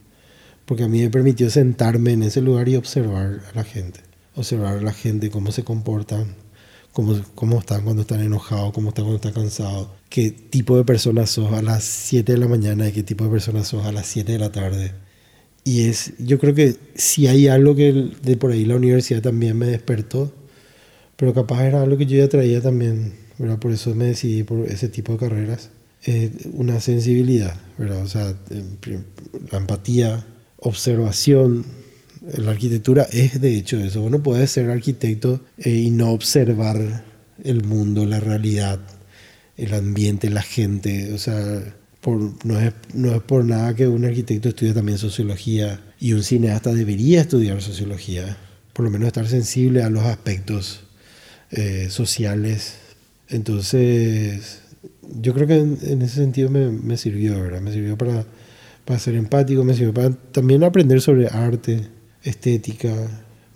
porque 0.65 0.85
a 0.85 0.89
mí 0.89 1.01
me 1.01 1.11
permitió 1.11 1.51
sentarme 1.51 2.13
en 2.13 2.23
ese 2.23 2.41
lugar 2.41 2.69
y 2.69 2.77
observar 2.77 3.41
a 3.51 3.55
la 3.55 3.65
gente, 3.65 4.01
observar 4.35 4.79
a 4.79 4.83
la 4.83 4.93
gente, 4.93 5.31
cómo 5.31 5.53
se 5.53 5.65
comportan, 5.65 6.35
cómo, 6.93 7.21
cómo 7.35 7.59
están 7.61 7.85
cuando 7.85 8.03
están 8.03 8.21
enojados, 8.21 8.73
cómo 8.73 8.91
están 8.91 9.05
cuando 9.05 9.17
están 9.17 9.33
cansados, 9.33 9.89
qué 10.09 10.31
tipo 10.31 10.77
de 10.77 10.85
personas 10.85 11.31
sos 11.31 11.53
a 11.53 11.63
las 11.63 11.85
7 11.85 12.33
de 12.33 12.39
la 12.39 12.49
mañana 12.49 12.89
y 12.89 12.93
qué 12.93 13.03
tipo 13.03 13.25
de 13.25 13.31
personas 13.31 13.69
sos 13.69 13.85
a 13.87 13.93
las 13.93 14.07
7 14.07 14.33
de 14.33 14.39
la 14.39 14.53
tarde 14.53 15.05
y 15.65 15.89
es, 15.89 16.13
yo 16.19 16.39
creo 16.39 16.55
que 16.55 16.77
si 16.95 17.27
hay 17.27 17.49
algo 17.49 17.75
que 17.75 18.11
de 18.23 18.37
por 18.37 18.53
ahí 18.53 18.67
la 18.67 18.77
universidad 18.77 19.23
también 19.23 19.57
me 19.57 19.67
despertó, 19.67 20.33
pero 21.17 21.33
capaz 21.33 21.65
era 21.65 21.83
algo 21.83 21.97
que 21.97 22.05
yo 22.07 22.19
ya 22.19 22.29
traía 22.29 22.61
también, 22.61 23.15
¿verdad? 23.39 23.59
Por 23.59 23.73
eso 23.73 23.95
me 23.95 24.05
decidí 24.05 24.43
por 24.43 24.69
ese 24.69 24.89
tipo 24.89 25.13
de 25.13 25.19
carreras. 25.19 25.71
Una 26.53 26.81
sensibilidad, 26.81 27.57
¿verdad? 27.79 28.03
O 28.03 28.09
sea, 28.09 28.35
la 29.51 29.59
empatía, 29.59 30.27
observación. 30.59 31.65
La 32.33 32.53
arquitectura 32.53 33.07
es 33.13 33.41
de 33.41 33.57
hecho 33.57 33.79
eso. 33.79 34.03
Uno 34.03 34.23
puede 34.23 34.47
ser 34.47 34.71
arquitecto 34.71 35.41
eh, 35.59 35.71
y 35.71 35.91
no 35.91 36.11
observar 36.11 37.05
el 37.43 37.65
mundo, 37.65 38.07
la 38.07 38.21
realidad, 38.21 38.81
el 39.57 39.75
ambiente, 39.75 40.31
la 40.31 40.43
gente. 40.43 41.13
O 41.13 41.19
sea, 41.19 41.63
no, 42.45 42.61
es, 42.61 42.73
no 42.95 43.15
es 43.15 43.23
por 43.23 43.45
nada 43.45 43.75
que 43.75 43.89
un 43.89 44.05
arquitecto 44.05 44.49
estudie 44.49 44.73
también 44.73 44.99
sociología 44.99 45.81
y 46.01 46.13
un 46.13 46.23
cineasta 46.23 46.73
debería 46.73 47.21
estudiar 47.21 47.61
sociología, 47.63 48.37
por 48.73 48.85
lo 48.85 48.91
menos 48.91 49.09
estar 49.09 49.27
sensible 49.27 49.83
a 49.83 49.91
los 49.91 50.05
aspectos 50.05 50.85
eh, 51.51 51.89
sociales. 51.91 52.75
Entonces, 53.29 54.61
yo 55.21 55.35
creo 55.35 55.47
que 55.47 55.57
en, 55.57 56.03
ese 56.03 56.17
sentido 56.17 56.51
me, 56.51 56.69
me, 56.69 56.97
sirvió, 56.97 57.41
¿verdad? 57.41 57.61
Me 57.61 57.73
sirvió 57.73 57.97
para, 57.97 58.25
para 58.85 58.99
ser 58.99 59.15
empático, 59.15 59.65
me 59.65 59.75
sirvió 59.75 59.95
para 59.95 60.11
también 60.11 60.65
aprender 60.65 61.01
sobre 61.01 61.29
arte, 61.29 61.89
estética, 62.25 62.93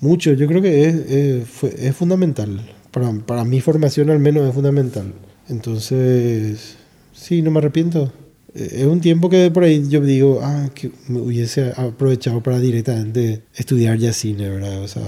mucho. 0.01 0.33
Yo 0.35 0.47
creo 0.47 0.63
que 0.63 0.85
es, 0.85 1.65
es 1.65 1.97
fundamental. 1.97 2.61
Para, 2.93 3.13
para 3.13 3.45
mi 3.45 3.61
formación 3.61 4.11
al 4.11 4.21
menos 4.21 4.49
es 4.49 4.55
fundamental. 4.55 5.13
Entonces, 5.49 6.77
sí, 7.13 7.43
no 7.43 7.51
me 7.51 7.59
arrepiento 7.59 8.13
es 8.59 8.87
un 8.87 9.01
tiempo 9.01 9.29
que 9.29 9.51
por 9.51 9.65
ahí 9.65 9.89
yo 9.89 10.01
digo, 10.01 10.41
ah, 10.43 10.71
que 10.75 10.91
me 11.09 11.21
hubiese 11.21 11.73
aprovechado 11.77 12.43
para 12.43 12.59
directamente 12.59 13.43
estudiar 13.55 13.99
ya 13.99 14.13
cine, 14.13 14.49
¿verdad? 14.49 14.83
O 14.83 14.89
sea, 14.89 15.03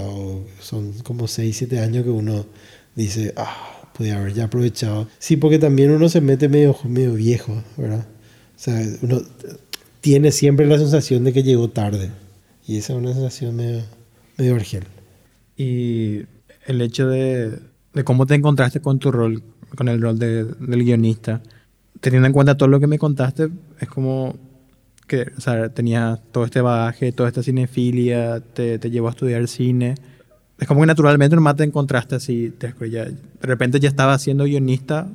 son 0.61 0.93
como 1.03 1.27
6, 1.27 1.57
7 1.57 1.81
años 1.81 2.05
que 2.05 2.11
uno 2.11 2.47
dice, 2.95 3.33
ah, 3.37 3.91
podía 3.97 4.19
haber 4.19 4.35
ya 4.35 4.45
aprovechado. 4.45 5.09
Sí, 5.19 5.37
porque 5.37 5.59
también 5.59 5.91
uno 5.91 6.09
se 6.09 6.21
mete 6.21 6.49
medio, 6.49 6.77
medio 6.85 7.15
viejo, 7.15 7.63
¿verdad? 7.77 8.07
O 8.57 8.59
sea, 8.59 8.81
uno 9.03 9.23
tiene 10.01 10.33
siempre 10.33 10.67
la 10.67 10.79
sensación 10.79 11.25
de 11.25 11.33
que 11.33 11.43
llegó 11.43 11.71
tarde. 11.71 12.11
Y 12.71 12.77
esa 12.77 12.93
es 12.93 13.01
una 13.01 13.13
sensación 13.13 13.57
medio, 13.57 13.83
medio 14.39 14.55
argel. 14.55 14.85
Y 15.57 16.23
el 16.67 16.81
hecho 16.81 17.09
de, 17.09 17.59
de 17.93 18.05
cómo 18.05 18.27
te 18.27 18.37
encontraste 18.37 18.81
con 18.81 19.01
tu 19.01 19.11
rol, 19.11 19.43
con 19.75 19.89
el 19.89 20.01
rol 20.01 20.21
de, 20.21 20.45
del 20.45 20.85
guionista 20.85 21.43
teniendo 22.01 22.29
en 22.29 22.33
cuenta 22.33 22.57
todo 22.57 22.69
lo 22.69 22.79
que 22.79 22.87
me 22.87 22.97
contaste, 22.97 23.49
es 23.81 23.89
como 23.89 24.37
que 25.09 25.33
o 25.37 25.41
sea, 25.41 25.69
tenías 25.71 26.21
todo 26.31 26.45
este 26.45 26.61
bagaje, 26.61 27.11
toda 27.11 27.29
esta 27.29 27.43
cinefilia, 27.43 28.39
te, 28.39 28.79
te 28.79 28.89
llevó 28.89 29.09
a 29.09 29.11
estudiar 29.11 29.49
cine. 29.49 29.97
Es 30.61 30.69
como 30.69 30.81
que 30.81 30.87
naturalmente 30.87 31.35
nomás 31.35 31.57
te 31.57 31.65
encontraste 31.65 32.15
así, 32.15 32.51
te, 32.51 32.73
ya, 32.89 33.07
de 33.07 33.17
repente 33.43 33.81
ya 33.81 33.89
estabas 33.89 34.23
siendo 34.23 34.45
guionista 34.45 35.09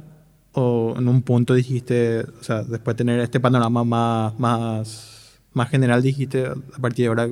o 0.51 0.95
en 0.97 1.07
un 1.07 1.21
punto 1.21 1.53
dijiste, 1.53 2.19
o 2.21 2.43
sea, 2.43 2.63
después 2.63 2.95
de 2.95 3.05
tener 3.05 3.19
este 3.21 3.39
panorama 3.39 3.85
más, 3.85 4.37
más, 4.37 5.14
más 5.55 5.69
general, 5.69 6.03
dijiste, 6.03 6.45
a 6.45 6.79
partir 6.79 7.05
de 7.05 7.07
ahora 7.07 7.29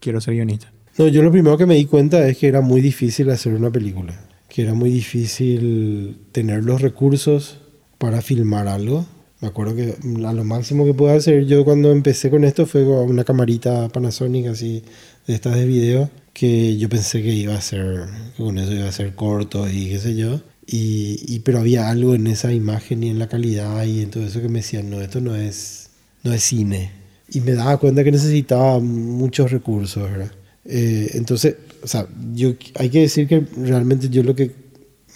quiero 0.00 0.20
ser 0.20 0.34
guionista. 0.34 0.70
No, 0.98 1.08
yo 1.08 1.22
lo 1.22 1.32
primero 1.32 1.56
que 1.56 1.66
me 1.66 1.76
di 1.76 1.86
cuenta 1.86 2.26
es 2.28 2.36
que 2.36 2.48
era 2.48 2.60
muy 2.60 2.82
difícil 2.82 3.30
hacer 3.30 3.54
una 3.54 3.70
película, 3.70 4.12
que 4.48 4.62
era 4.62 4.74
muy 4.74 4.90
difícil 4.90 6.18
tener 6.32 6.64
los 6.64 6.82
recursos 6.82 7.60
para 7.96 8.20
filmar 8.20 8.68
algo. 8.68 9.06
Me 9.40 9.48
acuerdo 9.48 9.74
que 9.74 9.94
a 10.26 10.32
lo 10.32 10.44
máximo 10.44 10.84
que 10.84 10.92
pude 10.92 11.12
hacer 11.12 11.46
yo 11.46 11.64
cuando 11.64 11.92
empecé 11.92 12.28
con 12.28 12.44
esto 12.44 12.66
fue 12.66 12.84
una 12.84 13.24
camarita 13.24 13.88
Panasonic 13.88 14.48
así 14.48 14.82
de 15.26 15.34
estas 15.34 15.54
de 15.54 15.64
video 15.64 16.10
que 16.34 16.76
yo 16.76 16.88
pensé 16.88 17.22
que 17.22 17.32
iba 17.32 17.54
a 17.54 17.60
ser, 17.60 18.06
con 18.36 18.58
eso 18.58 18.72
iba 18.72 18.88
a 18.88 18.92
ser 18.92 19.14
corto 19.14 19.68
y 19.70 19.88
qué 19.88 19.98
sé 19.98 20.16
yo. 20.16 20.40
Y, 20.66 21.40
pero 21.40 21.58
había 21.58 21.88
algo 21.88 22.14
en 22.14 22.26
esa 22.26 22.52
imagen 22.52 23.02
y 23.02 23.08
en 23.10 23.18
la 23.18 23.28
calidad 23.28 23.84
y 23.84 24.02
en 24.02 24.10
todo 24.10 24.24
eso 24.24 24.40
que 24.40 24.48
me 24.48 24.60
decían, 24.60 24.88
no, 24.88 25.00
esto 25.00 25.20
no 25.20 25.34
es, 25.34 25.90
no 26.22 26.32
es 26.32 26.42
cine. 26.44 26.99
Y 27.30 27.40
me 27.40 27.52
daba 27.52 27.78
cuenta 27.78 28.02
que 28.02 28.12
necesitaba 28.12 28.80
muchos 28.80 29.50
recursos, 29.50 30.02
¿verdad? 30.02 30.32
Eh, 30.64 31.10
entonces, 31.14 31.56
o 31.82 31.86
sea, 31.86 32.06
yo, 32.34 32.54
hay 32.76 32.90
que 32.90 33.00
decir 33.00 33.26
que 33.26 33.44
realmente 33.56 34.08
yo 34.08 34.22
lo 34.22 34.34
que, 34.34 34.50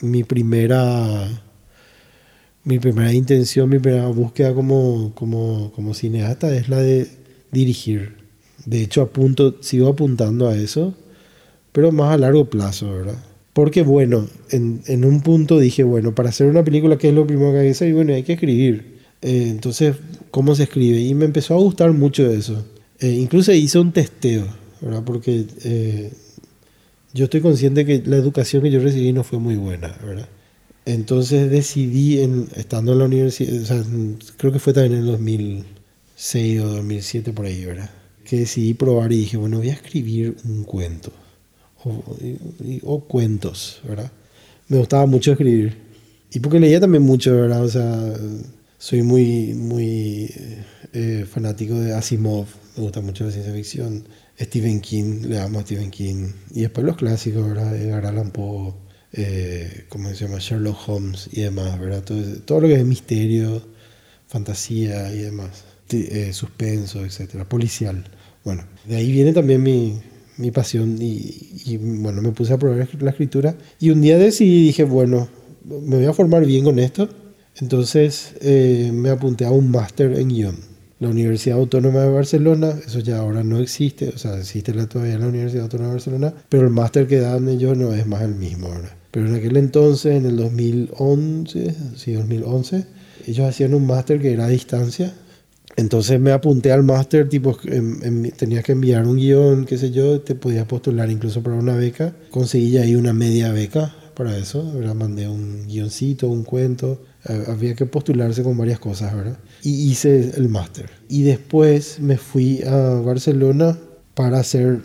mi 0.00 0.24
primera 0.24 1.28
mi 2.64 2.78
primera 2.78 3.12
intención, 3.12 3.68
mi 3.68 3.78
primera 3.78 4.06
búsqueda 4.08 4.54
como, 4.54 5.12
como, 5.14 5.70
como 5.72 5.94
cineasta 5.94 6.54
es 6.56 6.68
la 6.68 6.78
de 6.78 7.06
dirigir. 7.52 8.16
De 8.64 8.80
hecho, 8.80 9.02
apunto, 9.02 9.56
sigo 9.60 9.88
apuntando 9.88 10.48
a 10.48 10.56
eso, 10.56 10.94
pero 11.72 11.92
más 11.92 12.14
a 12.14 12.18
largo 12.18 12.46
plazo, 12.46 12.90
¿verdad? 12.90 13.22
Porque 13.52 13.82
bueno, 13.82 14.26
en, 14.50 14.82
en 14.86 15.04
un 15.04 15.20
punto 15.20 15.58
dije, 15.58 15.84
bueno, 15.84 16.14
para 16.14 16.30
hacer 16.30 16.46
una 16.48 16.64
película, 16.64 16.96
¿qué 16.96 17.10
es 17.10 17.14
lo 17.14 17.26
primero 17.26 17.52
que 17.52 17.58
hay 17.58 17.66
que 17.66 17.72
hacer? 17.72 17.88
Y 17.88 17.92
bueno, 17.92 18.14
hay 18.14 18.22
que 18.22 18.32
escribir. 18.32 18.93
Eh, 19.24 19.48
entonces, 19.48 19.96
¿cómo 20.30 20.54
se 20.54 20.64
escribe? 20.64 21.00
Y 21.00 21.14
me 21.14 21.24
empezó 21.24 21.54
a 21.54 21.58
gustar 21.58 21.92
mucho 21.92 22.30
eso. 22.30 22.64
Eh, 23.00 23.10
incluso 23.10 23.52
hice 23.52 23.78
un 23.78 23.92
testeo, 23.92 24.46
¿verdad? 24.82 25.02
Porque 25.04 25.46
eh, 25.64 26.12
yo 27.12 27.24
estoy 27.24 27.40
consciente 27.40 27.84
que 27.86 28.02
la 28.04 28.16
educación 28.16 28.62
que 28.62 28.70
yo 28.70 28.80
recibí 28.80 29.12
no 29.12 29.24
fue 29.24 29.38
muy 29.38 29.56
buena, 29.56 29.96
¿verdad? 30.04 30.28
Entonces 30.84 31.50
decidí, 31.50 32.20
en, 32.20 32.48
estando 32.56 32.92
en 32.92 32.98
la 32.98 33.04
universidad, 33.06 33.62
o 33.62 33.66
sea, 33.66 33.84
creo 34.36 34.52
que 34.52 34.58
fue 34.58 34.72
también 34.72 34.94
en 34.94 35.00
el 35.00 35.06
2006 35.12 36.60
o 36.60 36.68
2007 36.68 37.32
por 37.32 37.46
ahí, 37.46 37.64
¿verdad? 37.64 37.90
Que 38.24 38.38
decidí 38.40 38.74
probar 38.74 39.12
y 39.12 39.18
dije, 39.18 39.36
bueno, 39.38 39.58
voy 39.58 39.70
a 39.70 39.74
escribir 39.74 40.36
un 40.44 40.64
cuento. 40.64 41.12
O, 41.84 42.02
y- 42.64 42.80
o 42.84 43.00
cuentos, 43.04 43.80
¿verdad? 43.88 44.10
Me 44.68 44.78
gustaba 44.78 45.06
mucho 45.06 45.32
escribir. 45.32 45.76
Y 46.32 46.40
porque 46.40 46.60
leía 46.60 46.80
también 46.80 47.02
mucho, 47.04 47.34
¿verdad? 47.34 47.64
O 47.64 47.68
sea, 47.68 48.14
soy 48.84 49.02
muy, 49.02 49.54
muy 49.54 50.30
eh, 50.92 51.24
fanático 51.26 51.72
de 51.80 51.94
Asimov. 51.94 52.44
Me 52.76 52.82
gusta 52.82 53.00
mucho 53.00 53.24
la 53.24 53.30
ciencia 53.30 53.50
ficción. 53.50 54.04
Stephen 54.38 54.82
King, 54.82 55.22
le 55.22 55.40
amo 55.40 55.60
a 55.60 55.62
Stephen 55.62 55.90
King. 55.90 56.32
Y 56.50 56.60
después 56.60 56.84
los 56.84 56.98
clásicos, 56.98 57.48
¿verdad? 57.48 57.74
Edgar 57.74 58.04
Allan 58.04 58.30
Poe, 58.30 58.74
eh, 59.14 59.86
¿cómo 59.88 60.10
se 60.10 60.26
llama? 60.26 60.36
Sherlock 60.38 60.86
Holmes 60.86 61.30
y 61.32 61.40
demás, 61.40 61.80
¿verdad? 61.80 62.04
Todo, 62.04 62.20
todo 62.44 62.60
lo 62.60 62.68
que 62.68 62.74
es 62.74 62.84
misterio, 62.84 63.62
fantasía 64.26 65.10
y 65.14 65.20
demás. 65.20 65.64
Eh, 65.88 66.34
suspenso, 66.34 67.06
etcétera. 67.06 67.48
Policial. 67.48 68.04
Bueno, 68.44 68.64
de 68.84 68.96
ahí 68.96 69.10
viene 69.12 69.32
también 69.32 69.62
mi, 69.62 69.98
mi 70.36 70.50
pasión 70.50 71.00
y, 71.00 71.62
y, 71.64 71.78
bueno, 71.78 72.20
me 72.20 72.32
puse 72.32 72.52
a 72.52 72.58
probar 72.58 72.86
la 73.00 73.10
escritura 73.10 73.56
y 73.80 73.88
un 73.88 74.02
día 74.02 74.18
decidí, 74.18 74.66
dije, 74.66 74.84
bueno, 74.84 75.30
me 75.64 75.96
voy 75.96 76.04
a 76.04 76.12
formar 76.12 76.44
bien 76.44 76.64
con 76.64 76.78
esto. 76.78 77.23
Entonces 77.60 78.34
eh, 78.40 78.90
me 78.92 79.10
apunté 79.10 79.44
a 79.44 79.50
un 79.50 79.70
máster 79.70 80.12
en 80.18 80.28
guion. 80.28 80.56
La 81.00 81.08
Universidad 81.08 81.58
Autónoma 81.58 82.00
de 82.00 82.08
Barcelona, 82.10 82.74
eso 82.86 83.00
ya 83.00 83.18
ahora 83.18 83.42
no 83.44 83.58
existe, 83.58 84.08
o 84.10 84.18
sea, 84.18 84.38
existe 84.38 84.72
la, 84.72 84.86
todavía 84.86 85.18
la 85.18 85.26
Universidad 85.28 85.64
Autónoma 85.64 85.88
de 85.90 85.94
Barcelona, 85.96 86.34
pero 86.48 86.64
el 86.64 86.70
máster 86.70 87.06
que 87.06 87.18
dan 87.20 87.48
ellos 87.48 87.76
no 87.76 87.92
es 87.92 88.06
más 88.06 88.22
el 88.22 88.34
mismo 88.36 88.68
ahora. 88.68 88.96
Pero 89.10 89.26
en 89.26 89.34
aquel 89.34 89.56
entonces, 89.56 90.14
en 90.16 90.24
el 90.26 90.36
2011, 90.36 91.74
sí, 91.96 92.12
2011, 92.12 92.86
ellos 93.26 93.46
hacían 93.48 93.74
un 93.74 93.86
máster 93.86 94.20
que 94.20 94.32
era 94.32 94.46
a 94.46 94.48
distancia. 94.48 95.12
Entonces 95.76 96.20
me 96.20 96.30
apunté 96.32 96.70
al 96.72 96.84
máster, 96.84 97.28
tipo, 97.28 97.58
en- 97.64 97.98
en- 98.02 98.30
tenías 98.32 98.62
que 98.64 98.72
enviar 98.72 99.06
un 99.06 99.16
guion, 99.16 99.64
qué 99.66 99.76
sé 99.76 99.90
yo, 99.90 100.20
te 100.20 100.34
podías 100.36 100.66
postular 100.66 101.10
incluso 101.10 101.42
para 101.42 101.56
una 101.56 101.74
beca. 101.76 102.14
Conseguí 102.30 102.70
ya 102.70 102.82
ahí 102.82 102.94
una 102.94 103.12
media 103.12 103.52
beca 103.52 103.94
para 104.14 104.36
eso, 104.38 104.72
¿verdad? 104.72 104.94
Mandé 104.94 105.28
un 105.28 105.66
guioncito, 105.66 106.28
un 106.28 106.44
cuento, 106.44 107.02
había 107.48 107.74
que 107.74 107.86
postularse 107.86 108.42
con 108.42 108.56
varias 108.56 108.78
cosas, 108.78 109.14
¿verdad? 109.14 109.38
Y 109.62 109.90
hice 109.90 110.32
el 110.36 110.48
máster. 110.48 110.90
Y 111.08 111.22
después 111.22 112.00
me 112.00 112.16
fui 112.18 112.62
a 112.62 113.00
Barcelona 113.00 113.78
para 114.14 114.40
hacer, 114.40 114.80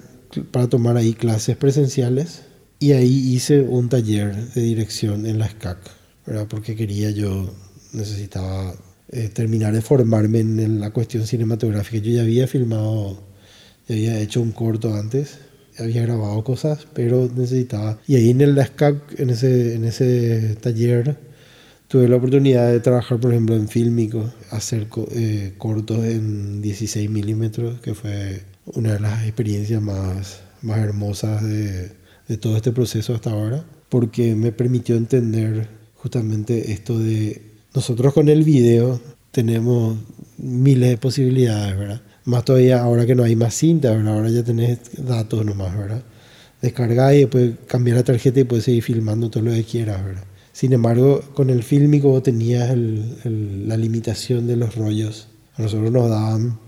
para 0.52 0.68
tomar 0.68 0.98
ahí 0.98 1.14
clases 1.14 1.58
presenciales 1.58 2.44
y 2.80 2.94
ahí 2.94 3.34
hice 3.34 3.62
un 3.62 3.90
taller 3.90 4.36
de 4.54 4.62
dirección 4.62 5.26
en 5.26 5.38
la 5.38 5.50
SCAC, 5.50 5.80
¿verdad? 6.26 6.48
Porque 6.50 6.76
quería 6.76 7.12
yo, 7.12 7.54
necesitaba 7.92 8.74
eh, 9.10 9.30
terminar 9.30 9.74
de 9.74 9.82
formarme 9.82 10.40
en, 10.40 10.60
en 10.60 10.80
la 10.80 10.92
cuestión 10.92 11.28
cinematográfica. 11.28 11.98
Yo 11.98 12.12
ya 12.14 12.22
había 12.22 12.48
filmado, 12.48 13.22
ya 13.88 13.96
había 13.96 14.20
hecho 14.20 14.42
un 14.42 14.52
corto 14.54 14.96
antes, 14.96 15.40
había 15.78 16.04
grabado 16.04 16.44
cosas, 16.44 16.88
pero 16.94 17.30
necesitaba. 17.36 18.00
Y 18.08 18.16
ahí 18.16 18.30
en 18.30 18.42
el 18.42 18.58
SCAC, 18.64 19.20
en 19.20 19.30
ese, 19.30 19.76
en 19.76 19.86
ese 19.86 20.56
taller, 20.62 21.18
tuve 21.90 22.08
la 22.08 22.16
oportunidad 22.16 22.72
de 22.72 22.80
trabajar, 22.80 23.20
por 23.20 23.32
ejemplo, 23.32 23.56
en 23.56 23.68
fílmico, 23.68 24.32
hacer 24.52 24.88
eh, 25.12 25.54
cortos 25.58 26.06
en 26.06 26.62
16 26.62 27.10
milímetros, 27.10 27.82
que 27.82 27.96
fue 27.96 28.44
una 28.68 28.94
de 28.94 29.00
las 29.00 29.24
experiencias 29.24 29.82
más, 29.82 30.42
más 30.62 30.78
hermosas 30.78 31.44
de, 31.44 31.92
de 32.28 32.38
todo 32.38 32.56
este 32.56 32.72
proceso 32.72 33.16
hasta 33.16 33.32
ahora, 33.32 33.66
porque 33.90 34.36
me 34.36 34.52
permitió 34.52 34.96
entender 34.96 35.68
justamente 35.96 36.72
esto 36.72 36.98
de 36.98 37.42
nosotros 37.74 38.14
con 38.14 38.30
el 38.30 38.44
video 38.44 39.02
tenemos 39.32 39.98
miles 40.38 40.90
de 40.90 40.98
posibilidades, 40.98 41.78
¿verdad? 41.78 42.02
Más 42.26 42.46
todavía 42.46 42.82
ahora 42.82 43.06
que 43.06 43.16
no 43.16 43.24
hay 43.24 43.36
más 43.36 43.56
cinta, 43.56 43.92
¿verdad? 43.92 44.14
Ahora 44.14 44.30
ya 44.30 44.44
tenés 44.44 44.80
datos 44.98 45.44
nomás, 45.44 45.76
¿verdad? 45.76 46.04
Descargar 46.62 47.16
y 47.16 47.20
después 47.20 47.52
cambiar 47.68 47.98
la 47.98 48.04
tarjeta 48.04 48.40
y 48.40 48.44
puedes 48.44 48.66
seguir 48.66 48.84
filmando 48.84 49.30
todo 49.30 49.44
lo 49.44 49.52
que 49.52 49.64
quieras, 49.64 50.04
¿verdad? 50.04 50.24
Sin 50.60 50.74
embargo, 50.74 51.22
con 51.36 51.49
el 51.49 51.64
fílmico 51.64 52.22
tenías 52.22 52.70
el- 52.70 53.16
el- 53.24 53.70
la 53.70 53.78
limitación 53.78 54.45
de 54.45 54.57
los 54.57 54.76
rollos. 54.76 55.30
A 55.55 55.62
nosotros 55.62 55.89
nos 55.89 56.10
daban 56.10 56.60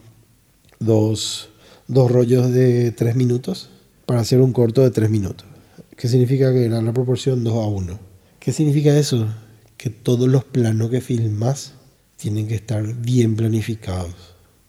dos, 0.79 1.49
dos 1.89 2.09
rollos 2.09 2.53
de 2.53 2.93
tres 2.93 3.17
minutos 3.17 3.69
para 4.05 4.21
hacer 4.21 4.39
un 4.39 4.53
corto 4.53 4.81
de 4.81 4.91
tres 4.91 5.09
minutos. 5.09 5.45
¿Qué 5.97 6.07
significa 6.07 6.53
que 6.53 6.63
era 6.63 6.81
la 6.81 6.93
proporción 6.93 7.43
2 7.43 7.55
a 7.55 7.67
1? 7.67 7.99
¿Qué 8.39 8.53
significa 8.53 8.97
eso? 8.97 9.27
Que 9.75 9.89
todos 9.89 10.29
los 10.29 10.45
planos 10.45 10.89
que 10.89 11.01
filmas 11.01 11.73
tienen 12.15 12.47
que 12.47 12.55
estar 12.55 12.95
bien 12.95 13.35
planificados 13.35 14.15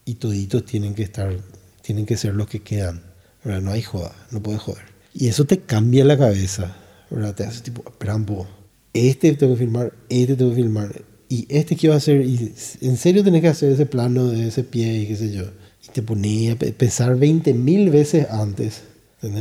y 0.03 0.15
toditos 0.15 0.65
tienen 0.65 0.95
que 0.95 1.03
estar, 1.03 1.33
tienen 1.81 2.05
que 2.05 2.17
ser 2.17 2.35
los 2.35 2.47
que 2.47 2.59
quedan. 2.59 3.03
¿verdad? 3.45 3.61
No 3.61 3.71
hay 3.71 3.83
joda, 3.83 4.13
no 4.31 4.43
puedes 4.43 4.59
joder. 4.59 4.83
Y 5.13 5.29
eso 5.29 5.45
te 5.45 5.59
cambia 5.61 6.03
la 6.03 6.17
cabeza, 6.17 6.75
¿verdad? 7.09 7.33
Te 7.35 7.45
hace 7.45 7.61
tipo, 7.61 7.85
espera 7.89 8.17
un 8.17 8.25
poco. 8.25 8.62
Este 8.93 9.33
tengo 9.33 9.53
que 9.53 9.59
filmar, 9.59 9.93
este 10.09 10.35
tengo 10.35 10.51
que 10.51 10.57
filmar. 10.57 11.01
Y 11.29 11.47
este 11.49 11.75
que 11.75 11.87
iba 11.87 11.95
a 11.95 11.97
hacer, 11.97 12.21
y 12.23 12.51
en 12.81 12.97
serio 12.97 13.23
tenés 13.23 13.41
que 13.41 13.47
hacer 13.47 13.71
ese 13.71 13.85
plano 13.87 14.27
de 14.27 14.47
ese 14.49 14.63
pie 14.63 14.99
y 14.99 15.07
qué 15.07 15.15
sé 15.15 15.31
yo. 15.33 15.43
Y 15.85 15.91
te 15.91 16.01
ponía 16.03 16.53
a 16.53 16.55
pe- 16.55 16.73
pensar 16.73 17.17
20 17.17 17.53
mil 17.53 17.89
veces 17.89 18.27
antes. 18.29 18.83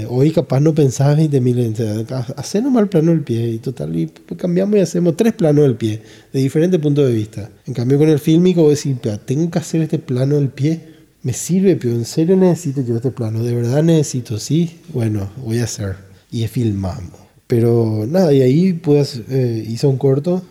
Hoy 0.09 0.31
capaz 0.31 0.61
no 0.61 0.73
pensabas 0.75 1.17
20 1.17 1.41
mil 1.41 1.57
veces. 1.57 2.07
Hacer 2.37 2.63
nomás 2.63 2.85
el 2.85 2.89
plano 2.89 3.11
del 3.11 3.23
pie 3.23 3.49
y 3.51 3.59
total. 3.59 3.95
Y 3.97 4.07
cambiamos 4.37 4.77
y 4.77 4.81
hacemos 4.81 5.17
tres 5.17 5.33
planos 5.35 5.65
del 5.65 5.77
pie 5.77 6.01
de 6.33 6.41
diferentes 6.41 6.81
puntos 6.81 7.07
de 7.07 7.13
vista. 7.13 7.51
En 7.67 7.75
cambio 7.75 7.99
con 7.99 8.09
el 8.09 8.21
fílmico 8.21 8.73
"Pero 9.03 9.19
tengo 9.19 9.51
que 9.51 9.59
hacer 9.59 9.83
este 9.83 9.99
plano 9.99 10.37
del 10.37 10.49
pie. 10.51 10.81
Me 11.25 11.33
sirve, 11.33 11.77
pero 11.77 11.95
en 11.95 12.05
serio 12.05 12.37
necesito 12.37 12.81
yo 12.83 12.97
este 12.97 13.11
plano. 13.11 13.43
De 13.43 13.55
verdad 13.55 13.83
necesito, 13.83 14.39
sí. 14.39 14.79
Bueno, 14.95 15.31
voy 15.45 15.59
a 15.59 15.65
hacer. 15.65 15.97
Y 16.31 16.47
filmamos. 16.47 17.22
Pero 17.53 18.07
nada, 18.09 18.33
y 18.33 18.41
ahí 18.41 18.73
pues 18.73 19.21
eh, 19.29 19.63
hice 19.69 19.87
un 19.87 19.99
corto 19.99 20.43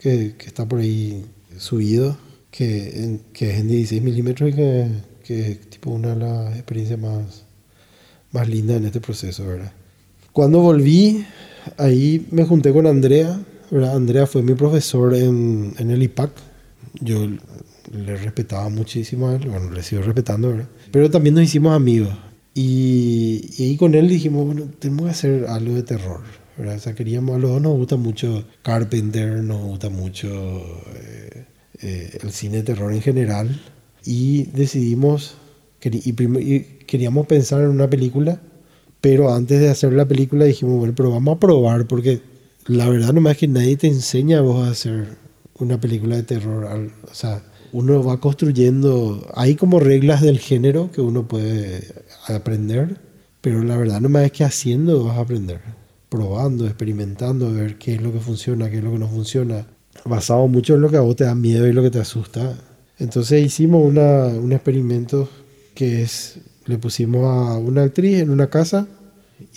que, 0.00 0.36
que 0.38 0.46
está 0.46 0.66
por 0.66 0.78
ahí 0.80 1.22
subido, 1.58 2.16
que, 2.50 3.04
en- 3.04 3.20
que 3.34 3.50
es 3.50 3.58
en 3.60 3.68
16 3.68 4.00
milímetros 4.02 4.48
y 4.48 4.52
que, 4.54 4.86
que 5.22 5.50
es 5.50 5.60
tipo 5.68 5.90
una 5.90 6.14
de 6.14 6.16
las 6.16 6.54
experiencias 6.54 6.98
más, 6.98 7.44
más 8.32 8.48
lindas 8.48 8.78
en 8.78 8.86
este 8.86 9.02
proceso, 9.02 9.46
¿verdad? 9.46 9.70
Cuando 10.32 10.60
volví, 10.60 11.26
ahí 11.76 12.26
me 12.30 12.44
junté 12.44 12.72
con 12.72 12.86
Andrea, 12.86 13.38
¿verdad? 13.70 13.94
Andrea 13.94 14.26
fue 14.26 14.42
mi 14.42 14.54
profesor 14.54 15.14
en, 15.14 15.74
en 15.78 15.90
el 15.90 16.02
IPAC. 16.04 16.30
Yo 17.02 17.28
le 17.92 18.16
respetaba 18.16 18.70
muchísimo 18.70 19.28
a 19.28 19.34
él, 19.36 19.46
bueno, 19.46 19.70
le 19.72 19.82
sigo 19.82 20.00
respetando, 20.00 20.48
¿verdad? 20.52 20.68
Pero 20.90 21.10
también 21.10 21.34
nos 21.34 21.44
hicimos 21.44 21.76
amigos. 21.76 22.16
Y, 22.54 23.50
y 23.58 23.64
ahí 23.64 23.76
con 23.76 23.94
él 23.94 24.08
dijimos, 24.08 24.46
bueno, 24.46 24.62
tenemos 24.78 25.04
que 25.04 25.10
hacer 25.10 25.46
algo 25.48 25.74
de 25.74 25.82
terror, 25.82 26.20
O 26.58 26.78
sea, 26.78 26.94
queríamos, 26.94 27.36
a 27.36 27.38
los 27.38 27.50
dos 27.50 27.62
nos 27.62 27.76
gusta 27.76 27.96
mucho 27.96 28.44
Carpenter, 28.62 29.42
nos 29.42 29.60
gusta 29.60 29.90
mucho 29.90 30.28
eh, 30.94 31.44
eh, 31.82 32.18
el 32.22 32.32
cine 32.32 32.58
de 32.58 32.62
terror 32.62 32.92
en 32.92 33.02
general. 33.02 33.60
Y 34.04 34.44
decidimos, 34.44 35.36
queríamos 35.80 37.26
pensar 37.26 37.62
en 37.62 37.68
una 37.68 37.90
película, 37.90 38.40
pero 39.00 39.34
antes 39.34 39.60
de 39.60 39.68
hacer 39.68 39.92
la 39.92 40.06
película 40.06 40.44
dijimos, 40.44 40.78
bueno, 40.78 40.94
pero 40.96 41.10
vamos 41.10 41.36
a 41.36 41.40
probar, 41.40 41.86
porque 41.86 42.20
la 42.66 42.88
verdad 42.88 43.12
nomás 43.12 43.32
es 43.32 43.38
que 43.38 43.48
nadie 43.48 43.76
te 43.76 43.88
enseña 43.88 44.38
a 44.38 44.42
vos 44.42 44.66
a 44.66 44.70
hacer 44.70 45.08
una 45.58 45.80
película 45.80 46.16
de 46.16 46.22
terror. 46.22 46.90
O 47.10 47.14
sea, 47.14 47.42
uno 47.72 48.02
va 48.02 48.20
construyendo, 48.20 49.30
hay 49.34 49.54
como 49.54 49.80
reglas 49.80 50.22
del 50.22 50.38
género 50.38 50.90
que 50.90 51.00
uno 51.00 51.28
puede 51.28 51.82
aprender, 52.28 52.98
pero 53.40 53.62
la 53.62 53.76
verdad 53.76 54.00
nomás 54.00 54.24
es 54.24 54.32
que 54.32 54.44
haciendo 54.44 55.04
vas 55.04 55.18
a 55.18 55.20
aprender, 55.20 55.60
probando, 56.08 56.66
experimentando, 56.66 57.52
ver 57.52 57.78
qué 57.78 57.94
es 57.94 58.02
lo 58.02 58.12
que 58.12 58.20
funciona, 58.20 58.70
qué 58.70 58.78
es 58.78 58.84
lo 58.84 58.92
que 58.92 58.98
no 58.98 59.08
funciona, 59.08 59.66
basado 60.04 60.46
mucho 60.48 60.74
en 60.74 60.82
lo 60.82 60.90
que 60.90 60.96
a 60.96 61.00
vos 61.00 61.16
te 61.16 61.24
da 61.24 61.34
miedo 61.34 61.66
y 61.66 61.72
lo 61.72 61.82
que 61.82 61.90
te 61.90 62.00
asusta. 62.00 62.56
Entonces 62.98 63.44
hicimos 63.44 63.84
una, 63.84 64.26
un 64.26 64.52
experimento 64.52 65.28
que 65.74 66.02
es, 66.02 66.38
le 66.64 66.78
pusimos 66.78 67.24
a 67.24 67.58
una 67.58 67.82
actriz 67.82 68.20
en 68.20 68.30
una 68.30 68.48
casa 68.48 68.86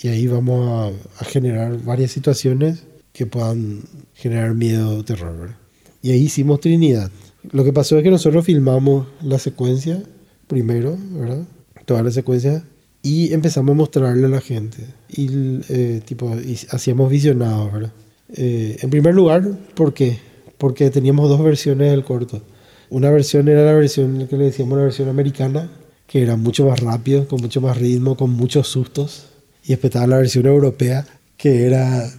y 0.02 0.08
ahí 0.08 0.26
vamos 0.26 0.94
a, 1.18 1.24
generar 1.24 1.82
varias 1.82 2.10
situaciones 2.10 2.84
que 3.12 3.26
puedan 3.26 3.82
generar 4.14 4.54
miedo 4.54 4.98
o 4.98 5.04
terror. 5.04 5.54
Y 6.02 6.10
ahí 6.10 6.24
hicimos 6.24 6.60
Trinidad. 6.60 7.10
Lo 7.52 7.64
que 7.64 7.72
pasó 7.72 7.96
es 7.96 8.04
que 8.04 8.10
nosotros 8.10 8.44
filmamos 8.44 9.06
la 9.22 9.38
secuencia 9.38 10.02
primero, 10.46 10.96
¿verdad? 11.12 11.44
Toda 11.86 12.02
la 12.02 12.10
secuencia 12.10 12.64
y 13.02 13.32
empezamos 13.32 13.72
a 13.72 13.76
mostrarle 13.76 14.26
a 14.26 14.28
la 14.28 14.40
gente. 14.40 14.78
Y 15.08 15.28
eh, 15.68 16.00
tipo, 16.04 16.34
y 16.38 16.58
hacíamos 16.70 17.10
visionados, 17.10 17.72
¿verdad? 17.72 17.92
Eh, 18.34 18.76
en 18.80 18.90
primer 18.90 19.14
lugar, 19.14 19.46
¿por 19.74 19.94
qué? 19.94 20.18
Porque 20.58 20.90
teníamos 20.90 21.28
dos 21.28 21.42
versiones 21.42 21.90
del 21.90 22.04
corto. 22.04 22.42
Una 22.90 23.10
versión 23.10 23.48
era 23.48 23.64
la 23.64 23.72
versión 23.72 24.26
que 24.28 24.36
le 24.36 24.44
decíamos 24.44 24.76
la 24.76 24.84
versión 24.84 25.08
americana, 25.08 25.70
que 26.06 26.22
era 26.22 26.36
mucho 26.36 26.66
más 26.66 26.80
rápido, 26.80 27.26
con 27.28 27.40
mucho 27.40 27.60
más 27.60 27.78
ritmo, 27.78 28.16
con 28.16 28.30
muchos 28.30 28.68
sustos. 28.68 29.26
Y 29.64 29.68
después 29.68 29.90
estaba 29.90 30.06
la 30.06 30.18
versión 30.18 30.46
europea, 30.46 31.06
que 31.36 31.66
era 31.66 32.12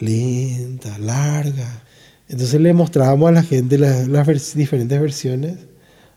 lenta, 0.00 0.98
larga. 0.98 1.82
Entonces 2.28 2.60
le 2.60 2.72
mostrábamos 2.72 3.28
a 3.28 3.32
la 3.32 3.42
gente 3.42 3.78
las, 3.78 4.08
las 4.08 4.26
vers- 4.26 4.54
diferentes 4.54 4.98
versiones 5.00 5.56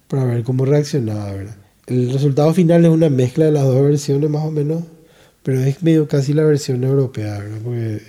para 0.07 0.24
ver 0.24 0.43
cómo 0.43 0.66
reaccionaba, 0.66 1.32
¿verdad? 1.34 1.57
El 1.88 2.12
resultado 2.12 2.54
final 2.54 2.84
es 2.84 2.92
una 2.92 3.10
mezcla 3.10 3.46
de 3.46 3.52
las 3.52 3.64
dos 3.64 3.82
versiones 3.82 4.30
más 4.30 4.44
o 4.44 4.52
menos, 4.52 4.84
pero 5.44 5.60
es 5.60 5.84
medio 5.84 6.08
casi 6.08 6.34
la 6.34 6.44
versión 6.44 6.84
europea, 6.84 7.38
¿verdad? 7.38 7.58
Porque 7.64 8.02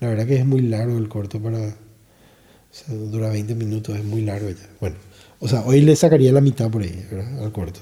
la 0.00 0.08
verdad 0.08 0.26
que 0.26 0.36
es 0.36 0.46
muy 0.46 0.60
largo 0.62 0.98
el 0.98 1.08
corto 1.08 1.40
para... 1.40 1.58
O 1.58 2.74
sea, 2.74 2.94
dura 2.94 3.28
20 3.28 3.54
minutos, 3.54 3.96
es 3.96 4.04
muy 4.04 4.22
largo 4.22 4.48
ya. 4.48 4.68
Bueno, 4.80 4.96
o 5.38 5.46
sea, 5.46 5.62
hoy 5.64 5.82
le 5.82 5.94
sacaría 5.94 6.32
la 6.32 6.40
mitad 6.40 6.70
por 6.70 6.82
ahí, 6.82 7.06
¿verdad? 7.10 7.44
Al 7.44 7.52
corto. 7.52 7.80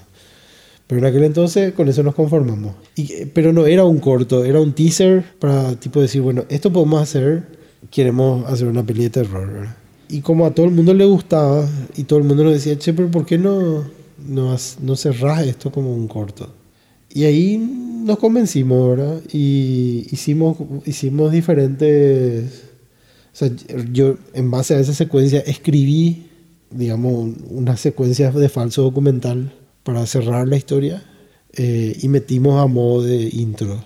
Pero 0.86 0.98
en 0.98 1.04
aquel 1.06 1.22
entonces 1.22 1.72
con 1.72 1.88
eso 1.88 2.02
nos 2.02 2.14
conformamos. 2.16 2.74
Y, 2.96 3.26
pero 3.26 3.52
no 3.52 3.66
era 3.66 3.84
un 3.84 4.00
corto, 4.00 4.44
era 4.44 4.60
un 4.60 4.74
teaser 4.74 5.24
para 5.38 5.76
tipo 5.76 6.00
decir, 6.00 6.20
bueno, 6.20 6.44
esto 6.48 6.72
podemos 6.72 7.00
hacer, 7.00 7.44
queremos 7.90 8.44
hacer 8.50 8.66
una 8.66 8.84
peli 8.84 9.04
de 9.04 9.10
terror, 9.10 9.52
¿verdad? 9.52 9.76
Y 10.08 10.20
como 10.20 10.44
a 10.44 10.54
todo 10.54 10.66
el 10.66 10.72
mundo 10.72 10.92
le 10.92 11.04
gustaba 11.04 11.66
y 11.96 12.02
todo 12.02 12.18
el 12.18 12.24
mundo 12.24 12.42
nos 12.42 12.52
decía, 12.54 12.76
che, 12.76 12.92
pero 12.92 13.10
¿por 13.10 13.24
qué 13.24 13.38
no, 13.38 13.84
no, 14.26 14.56
no 14.80 14.96
cerrás 14.96 15.46
esto 15.46 15.70
como 15.72 15.94
un 15.94 16.08
corto? 16.08 16.52
Y 17.12 17.24
ahí 17.24 17.58
nos 17.58 18.18
convencimos, 18.18 18.96
¿verdad? 18.96 19.20
Y 19.32 20.06
hicimos, 20.10 20.56
hicimos 20.86 21.32
diferentes... 21.32 22.64
O 23.32 23.36
sea, 23.36 23.50
yo 23.92 24.16
en 24.34 24.50
base 24.50 24.74
a 24.74 24.80
esa 24.80 24.92
secuencia 24.92 25.40
escribí, 25.40 26.26
digamos, 26.70 27.34
unas 27.48 27.80
secuencias 27.80 28.34
de 28.34 28.48
falso 28.48 28.82
documental 28.82 29.52
para 29.84 30.04
cerrar 30.06 30.48
la 30.48 30.56
historia 30.56 31.02
eh, 31.52 31.96
y 32.00 32.08
metimos 32.08 32.60
a 32.60 32.66
modo 32.66 33.02
de 33.02 33.28
intro 33.32 33.82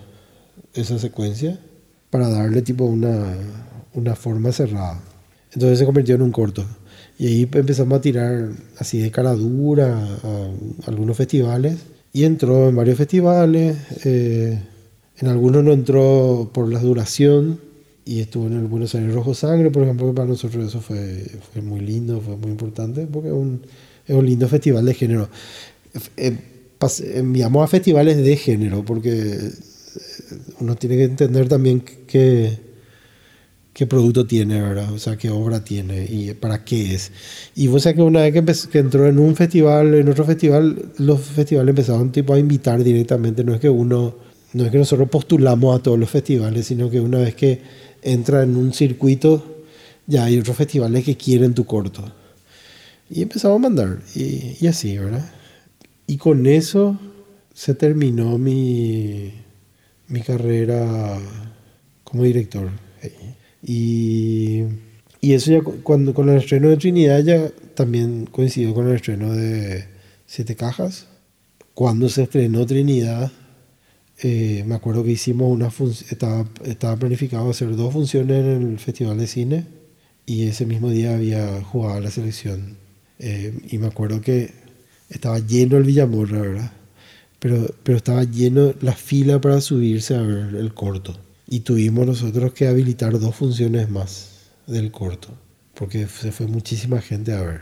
esa 0.74 0.99
secuencia 0.99 1.59
para 2.11 2.28
darle 2.28 2.62
tipo 2.62 2.85
una, 2.85 3.37
una 3.95 4.14
forma 4.14 4.53
cerrada. 4.53 5.01
Entonces 5.53 5.78
se 5.78 5.85
convirtió 5.85 6.14
en 6.14 6.22
un 6.22 6.32
corto. 6.32 6.64
Y 7.19 7.27
ahí 7.27 7.49
empezamos 7.53 7.99
a 7.99 8.01
tirar 8.01 8.51
así 8.79 8.99
de 8.99 9.11
cara 9.11 9.35
dura 9.35 9.97
a, 10.23 10.51
algunos 10.87 11.17
festivales. 11.17 11.79
Y 12.12 12.25
entró 12.25 12.69
en 12.69 12.77
varios 12.77 12.99
festivales. 12.99 13.77
Eh, 14.05 14.59
en 15.19 15.29
algunos 15.29 15.62
no 15.65 15.73
entró 15.73 16.51
por 16.53 16.73
la 16.73 16.81
duración. 16.81 17.61
Y 18.05 18.21
estuvo 18.21 18.47
en 18.47 18.55
el 18.55 18.67
Buenos 18.67 18.95
Aires 18.95 19.15
Rojo 19.15 19.35
Sangre, 19.35 19.71
por 19.71 19.83
ejemplo, 19.83 20.07
que 20.09 20.12
para 20.12 20.29
nosotros 20.29 20.67
eso 20.67 20.81
fue, 20.81 21.25
fue 21.53 21.62
muy 21.62 21.81
lindo, 21.81 22.21
fue 22.21 22.37
muy 22.37 22.51
importante, 22.51 23.07
porque 23.07 23.29
es 23.29 23.35
un, 23.35 23.62
es 24.07 24.15
un 24.15 24.27
lindo 24.27 24.47
festival 24.47 24.85
de 24.85 24.93
género. 24.93 25.29
Eh, 26.19 26.37
enviamos 27.15 27.65
a 27.65 27.67
festivales 27.67 28.17
de 28.17 28.37
género, 28.37 28.85
porque 28.85 29.11
eh, 29.11 29.51
uno 30.61 30.77
tiene 30.77 30.97
que 30.97 31.05
entender 31.05 31.49
también 31.49 31.83
qué, 32.07 32.59
qué 33.75 33.87
producto 33.87 34.25
tiene, 34.27 34.62
¿verdad? 34.62 34.93
O 34.93 34.99
sea, 34.99 35.16
qué 35.16 35.31
obra 35.31 35.64
tiene 35.64 36.07
y 36.09 36.33
para 36.33 36.64
qué 36.64 36.95
es. 36.95 37.11
Y 37.55 37.66
vos 37.66 37.83
sabés 37.83 37.97
que 37.97 38.03
una 38.03 38.22
vez 38.22 38.33
que, 38.33 38.70
que, 38.70 38.79
entró 38.79 39.07
en 39.07 39.18
un 39.18 39.37
festival, 39.37 39.95
en 39.95 40.09
otro 40.09 40.25
festival, 40.25 40.93
los 40.99 41.20
festivales 41.20 41.70
empezaron 41.70 42.12
tipo 42.12 42.33
a 42.33 42.39
invitar 42.39 42.83
directamente. 42.83 43.45
No 43.45 43.55
es 43.55 43.61
que 43.61 43.68
uno, 43.68 44.14
no 44.53 44.64
es 44.64 44.70
que 44.70 44.79
nosotros 44.79 45.09
postulamos 45.11 45.79
a 45.79 45.83
todos 45.83 45.99
los 45.99 46.09
festivales, 46.09 46.66
sino 46.66 46.89
que 46.89 47.01
una 47.01 47.18
vez 47.18 47.35
que 47.35 47.61
entra 48.03 48.45
en 48.45 48.57
un 48.57 48.72
circuito, 48.72 49.64
ya 50.07 50.25
hay 50.25 50.39
otros 50.39 50.57
festivales 50.57 51.05
que 51.05 51.16
quieren 51.16 51.53
tu 51.53 51.64
corto. 51.64 52.05
Y 53.11 53.22
empezamos 53.22 53.57
a 53.57 53.61
mandar, 53.61 53.99
y, 54.14 54.57
y 54.61 54.66
así, 54.68 54.97
¿verdad? 54.97 55.31
Y 56.07 56.16
con 56.16 56.47
eso 56.47 56.99
se 57.53 57.75
terminó 57.75 58.39
mi, 58.39 59.33
mi 60.09 60.20
carrera 60.20 61.18
como 62.05 62.22
director. 62.22 62.84
Y, 63.65 64.65
y, 65.21 65.33
eso 65.33 65.51
ya 65.51 65.62
cuando 65.62 66.12
con 66.12 66.29
el 66.29 66.37
estreno 66.37 66.69
de 66.69 66.77
Trinidad 66.77 67.21
ya 67.21 67.51
también 67.75 68.27
coincidió 68.27 68.75
con 68.75 68.89
el 68.89 68.97
estreno 68.97 69.33
de 69.33 69.87
Siete 70.27 70.55
Cajas. 70.55 71.07
Cuando 71.73 72.09
se 72.09 72.25
estrenó 72.25 72.67
Trinidad, 72.67 73.33
eh, 74.23 74.65
me 74.67 74.75
acuerdo 74.75 75.03
que 75.03 75.11
hicimos 75.12 75.51
una 75.51 75.71
estaba, 76.11 76.47
estaba 76.65 76.97
planificado 76.97 77.51
hacer 77.51 77.75
dos 77.75 77.93
funciones 77.93 78.45
en 78.45 78.73
el 78.73 78.79
Festival 78.79 79.19
de 79.19 79.27
Cine 79.27 79.67
y 80.27 80.47
ese 80.47 80.67
mismo 80.67 80.91
día 80.91 81.15
había 81.15 81.62
jugado 81.62 82.01
la 82.01 82.11
selección. 82.11 82.77
Eh, 83.19 83.53
y 83.71 83.79
me 83.79 83.87
acuerdo 83.87 84.21
que 84.21 84.53
estaba 85.11 85.39
lleno 85.39 85.77
el 85.77 85.85
Villamorra, 85.85 86.41
¿verdad? 86.41 86.73
Pero, 87.39 87.75
pero 87.83 87.99
estaba 87.99 88.25
lleno 88.25 88.75
la 88.81 88.93
fila 88.93 89.41
para 89.41 89.61
subirse 89.61 90.15
a 90.15 90.23
ver 90.23 90.55
el 90.55 90.73
corto. 90.75 91.19
Y 91.47 91.61
tuvimos 91.61 92.07
nosotros 92.07 92.53
que 92.53 92.67
habilitar 92.67 93.19
dos 93.19 93.35
funciones 93.35 93.91
más 93.91 94.31
del 94.67 94.91
corto, 94.91 95.29
porque 95.75 96.07
se 96.07 96.33
fue 96.33 96.47
muchísima 96.47 97.01
gente 97.01 97.33
a 97.33 97.43
ver. 97.43 97.61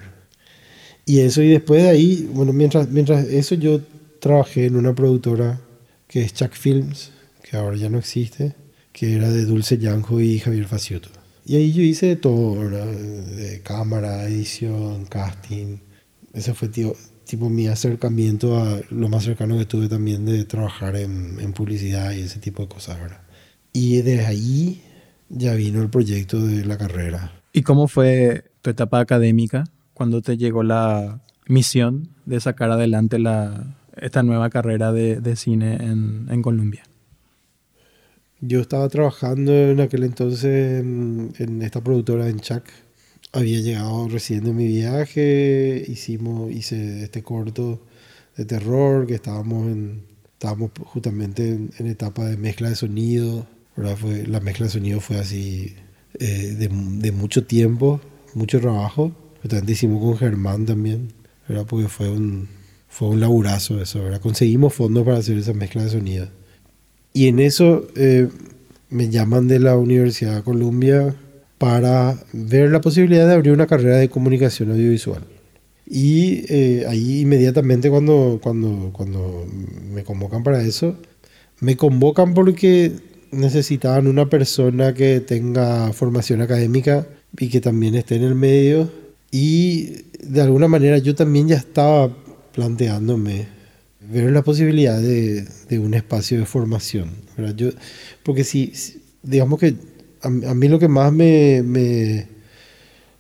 Y 1.05 1.21
eso, 1.21 1.43
y 1.43 1.49
después 1.49 1.83
de 1.83 1.91
ahí, 1.91 2.29
bueno, 2.33 2.53
mientras, 2.53 2.89
mientras 2.89 3.27
eso 3.27 3.57
yo 3.57 3.81
trabajé 4.21 4.67
en 4.67 4.77
una 4.77 4.95
productora 4.95 5.61
que 6.07 6.23
es 6.23 6.33
Chuck 6.33 6.53
Films, 6.53 7.11
que 7.43 7.57
ahora 7.57 7.77
ya 7.77 7.89
no 7.89 7.99
existe, 7.99 8.55
que 8.93 9.15
era 9.15 9.31
de 9.31 9.45
Dulce 9.45 9.79
Yanjo 9.79 10.21
y 10.21 10.39
Javier 10.39 10.67
Faciuto. 10.67 11.09
Y 11.45 11.57
ahí 11.57 11.73
yo 11.73 11.83
hice 11.83 12.07
de 12.07 12.17
todo, 12.17 12.55
¿verdad? 12.57 12.87
De 12.87 13.61
cámara, 13.63 14.25
edición, 14.29 15.07
casting. 15.07 15.79
Ese 16.33 16.55
fue, 16.55 16.69
tío, 16.69 16.95
tipo 17.25 17.51
mi 17.51 17.67
acercamiento 17.67 18.59
a 18.59 18.81
lo 18.91 19.09
más 19.09 19.25
cercano 19.25 19.59
que 19.59 19.65
tuve 19.65 19.89
también 19.89 20.25
de 20.25 20.45
trabajar 20.45 20.95
en, 20.97 21.41
en 21.41 21.53
publicidad 21.53 22.13
y 22.13 22.21
ese 22.21 22.39
tipo 22.39 22.63
de 22.63 22.69
cosas, 22.69 23.01
¿verdad? 23.01 23.22
Y 23.73 24.03
de 24.03 24.25
ahí 24.25 24.83
ya 25.29 25.55
vino 25.55 25.83
el 25.83 25.89
proyecto 25.89 26.45
de 26.45 26.65
la 26.65 26.77
carrera. 26.77 27.33
¿Y 27.53 27.63
cómo 27.63 27.89
fue 27.89 28.45
tu 28.61 28.71
etapa 28.71 29.01
académica 29.01 29.65
cuando 29.95 30.23
te 30.23 30.37
llegó 30.37 30.63
la 30.63 31.21
misión 31.47 32.09
de 32.27 32.41
sacar 32.41 32.71
adelante 32.71 33.19
la, 33.19 33.77
esta 33.97 34.23
nueva 34.23 34.51
carrera 34.51 34.93
de, 34.93 35.21
de 35.21 35.37
cine 35.37 35.77
en, 35.77 36.27
en, 36.31 36.43
Colombia? 36.43 36.83
Yo 38.41 38.61
estaba 38.61 38.89
trabajando 38.89 39.53
en 39.53 39.81
aquel 39.81 40.05
entonces 40.05 40.81
en, 40.81 41.33
en 41.39 41.63
esta 41.63 41.83
productora 41.83 42.29
en 42.29 42.41
Chac 42.41 42.65
había 43.33 43.61
llegado 43.61 44.09
recién 44.09 44.45
de 44.45 44.53
mi 44.53 44.67
viaje, 44.67 45.85
hicimos, 45.89 46.53
hice 46.53 47.03
este 47.05 47.23
corto 47.23 47.83
de 48.37 48.45
terror, 48.45 49.07
que 49.07 49.15
estábamos, 49.15 49.67
en, 49.69 50.03
estábamos 50.35 50.71
justamente 50.85 51.49
en, 51.53 51.87
etapa 51.87 52.27
de 52.27 52.37
mezcla 52.37 52.69
de 52.69 52.77
sonido, 52.77 53.47
¿verdad? 53.77 53.97
Fue, 53.97 54.27
la 54.27 54.41
mezcla 54.41 54.67
de 54.67 54.73
sonido 54.73 55.01
fue 55.01 55.19
así 55.19 55.75
eh, 56.19 56.55
de, 56.59 56.69
de, 56.69 57.13
mucho 57.13 57.45
tiempo, 57.45 58.01
mucho 58.35 58.61
trabajo, 58.61 59.13
justamente 59.41 59.73
hicimos 59.73 60.03
con 60.03 60.17
Germán 60.19 60.67
también, 60.67 61.13
¿verdad? 61.49 61.67
Porque 61.67 61.89
fue 61.89 62.11
un, 62.11 62.49
fue 62.89 63.09
un 63.09 63.21
laburazo 63.21 63.81
eso, 63.81 64.03
¿verdad? 64.03 64.21
Conseguimos 64.21 64.75
fondos 64.75 65.05
para 65.05 65.19
hacer 65.19 65.39
esa 65.39 65.55
mezcla 65.55 65.83
de 65.83 65.91
sonido. 65.91 66.29
Y 67.15 67.29
en 67.29 67.41
eso 67.41 67.87
eh, 67.97 68.29
me 68.91 69.09
llaman 69.09 69.49
de 69.49 69.59
la 69.59 69.77
Universidad 69.77 70.37
de 70.37 70.43
Columbia 70.43 71.15
para 71.59 72.19
ver 72.33 72.71
la 72.71 72.81
posibilidad 72.81 73.27
de 73.27 73.35
abrir 73.35 73.53
una 73.53 73.67
carrera 73.67 73.97
de 73.97 74.09
comunicación 74.09 74.71
audiovisual. 74.71 75.23
Y 75.87 76.45
eh, 76.49 76.85
ahí 76.89 77.21
inmediatamente 77.21 77.91
cuando, 77.91 78.41
cuando, 78.43 78.91
cuando 78.93 79.47
me 79.93 80.05
convocan 80.05 80.43
para 80.43 80.63
eso, 80.63 80.97
me 81.61 81.77
convocan 81.77 82.35
porque 82.35 82.93
necesitaban 83.33 84.07
una 84.07 84.29
persona 84.29 84.95
que 84.95 85.21
tenga 85.21 85.93
formación 85.93 86.43
académica 86.43 87.07
y 87.37 87.49
que 87.49 87.61
también 87.61 87.95
esté 87.95 88.17
en 88.17 88.23
el 88.23 88.35
medio. 88.35 88.91
Y 89.31 90.05
de 90.23 90.43
alguna 90.43 90.69
manera 90.69 90.99
yo 90.99 91.15
también 91.15 91.49
ya 91.49 91.57
estaba 91.57 92.15
planteándome 92.55 93.49
ver 94.01 94.31
la 94.31 94.43
posibilidad 94.43 95.01
de, 95.01 95.47
de 95.69 95.79
un 95.79 95.95
espacio 95.95 96.39
de 96.39 96.47
formación. 96.47 97.11
Yo, 97.57 97.71
porque 98.23 98.45
si, 98.45 98.73
digamos 99.23 99.59
que 99.59 99.75
a, 100.23 100.29
mí 100.29 100.69
lo 100.69 100.79
que 100.79 100.89
más 100.89 101.13
me, 101.13 101.63
me, 101.63 102.27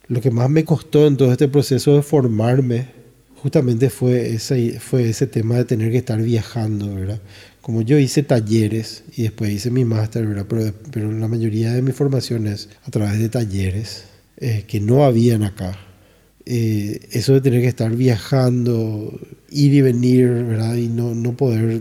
lo 0.08 0.20
que 0.20 0.30
más 0.30 0.50
me 0.50 0.64
costó 0.64 1.06
en 1.06 1.16
todo 1.16 1.32
este 1.32 1.48
proceso 1.48 1.96
de 1.96 2.02
formarme 2.02 2.86
justamente 3.36 3.90
fue 3.90 4.34
ese, 4.34 4.78
fue 4.78 5.08
ese 5.08 5.26
tema 5.26 5.56
de 5.56 5.64
tener 5.64 5.90
que 5.90 5.98
estar 5.98 6.20
viajando, 6.22 6.94
¿verdad? 6.94 7.20
Como 7.62 7.80
yo 7.82 7.98
hice 7.98 8.22
talleres 8.22 9.04
y 9.16 9.22
después 9.22 9.50
hice 9.50 9.70
mi 9.70 9.84
máster. 9.84 10.26
Pero, 10.48 10.74
pero 10.90 11.12
la 11.12 11.28
mayoría 11.28 11.72
de 11.72 11.80
mi 11.80 11.92
formación 11.92 12.46
es 12.46 12.68
a 12.84 12.90
través 12.90 13.18
de 13.18 13.28
talleres 13.30 14.04
eh, 14.36 14.64
que 14.68 14.80
no 14.80 15.04
habían 15.04 15.42
acá. 15.42 15.78
Eh, 16.44 17.08
eso 17.12 17.32
de 17.32 17.40
tener 17.40 17.62
que 17.62 17.68
estar 17.68 17.94
viajando, 17.94 19.18
ir 19.50 19.72
y 19.72 19.80
venir, 19.80 20.28
¿verdad? 20.28 20.74
Y 20.74 20.88
no, 20.88 21.14
no 21.14 21.36
poder 21.36 21.80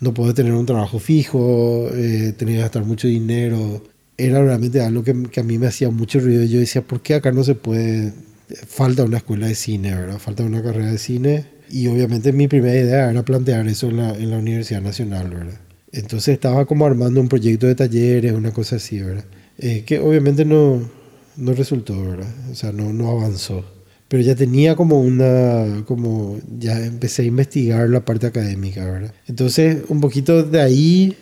no 0.00 0.12
poder 0.14 0.34
tener 0.34 0.52
un 0.52 0.66
trabajo 0.66 0.98
fijo, 0.98 1.88
eh, 1.92 2.34
tener 2.36 2.56
que 2.56 2.60
gastar 2.60 2.84
mucho 2.84 3.08
dinero, 3.08 3.82
era 4.16 4.42
realmente 4.42 4.80
algo 4.80 5.02
que, 5.04 5.14
que, 5.30 5.40
a 5.40 5.42
mí 5.42 5.58
me 5.58 5.66
hacía 5.66 5.90
mucho 5.90 6.20
ruido. 6.20 6.44
Yo 6.44 6.60
decía, 6.60 6.82
¿por 6.82 7.00
qué 7.02 7.14
acá 7.14 7.32
no 7.32 7.44
se 7.44 7.54
puede? 7.54 8.12
Falta 8.66 9.04
una 9.04 9.18
escuela 9.18 9.48
de 9.48 9.54
cine, 9.54 9.94
¿verdad? 9.94 10.18
Falta 10.18 10.44
una 10.44 10.62
carrera 10.62 10.92
de 10.92 10.98
cine. 10.98 11.46
Y 11.70 11.86
obviamente 11.88 12.32
mi 12.32 12.48
primera 12.48 12.74
idea 12.78 13.10
era 13.10 13.24
plantear 13.24 13.66
eso 13.68 13.88
en 13.88 13.96
la, 13.98 14.10
en 14.14 14.30
la 14.30 14.38
Universidad 14.38 14.82
Nacional, 14.82 15.30
¿verdad? 15.30 15.60
Entonces 15.92 16.34
estaba 16.34 16.66
como 16.66 16.86
armando 16.86 17.20
un 17.20 17.28
proyecto 17.28 17.66
de 17.66 17.74
talleres, 17.74 18.32
una 18.32 18.52
cosa 18.52 18.76
así, 18.76 19.00
¿verdad? 19.00 19.24
Eh, 19.58 19.84
que 19.86 19.98
obviamente 19.98 20.44
no, 20.44 20.80
no 21.36 21.52
resultó, 21.52 22.00
¿verdad? 22.02 22.28
O 22.50 22.54
sea, 22.54 22.72
no, 22.72 22.92
no 22.92 23.10
avanzó. 23.10 23.64
pero 24.08 24.22
ya 24.22 24.34
tenía 24.34 24.76
como 24.76 25.00
una, 25.00 25.84
como 25.86 26.38
ya 26.58 26.84
empecé 26.84 27.22
a 27.22 27.26
investigar 27.26 27.88
la 27.90 28.04
parte 28.04 28.26
académica, 28.26 28.84
¿verdad? 28.84 29.14
Entonces, 29.26 29.78
un 29.88 30.00
poquito 30.00 30.42
de 30.44 30.60
ahí 30.60 31.16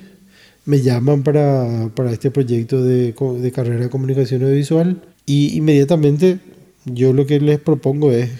me 0.67 0.81
llaman 0.83 1.23
para, 1.23 1.91
para 1.95 2.13
este 2.13 2.31
proyecto 2.31 2.83
de, 2.83 3.13
de 3.13 3.53
carrera 3.53 3.81
de 3.85 3.91
comunicación 3.91 4.43
audiovisual 4.43 5.03
y 5.27 5.57
inmediatamente 5.57 6.39
yo 6.85 7.13
lo 7.13 7.27
que 7.27 7.41
les 7.41 7.59
propongo 7.61 8.13
es, 8.13 8.31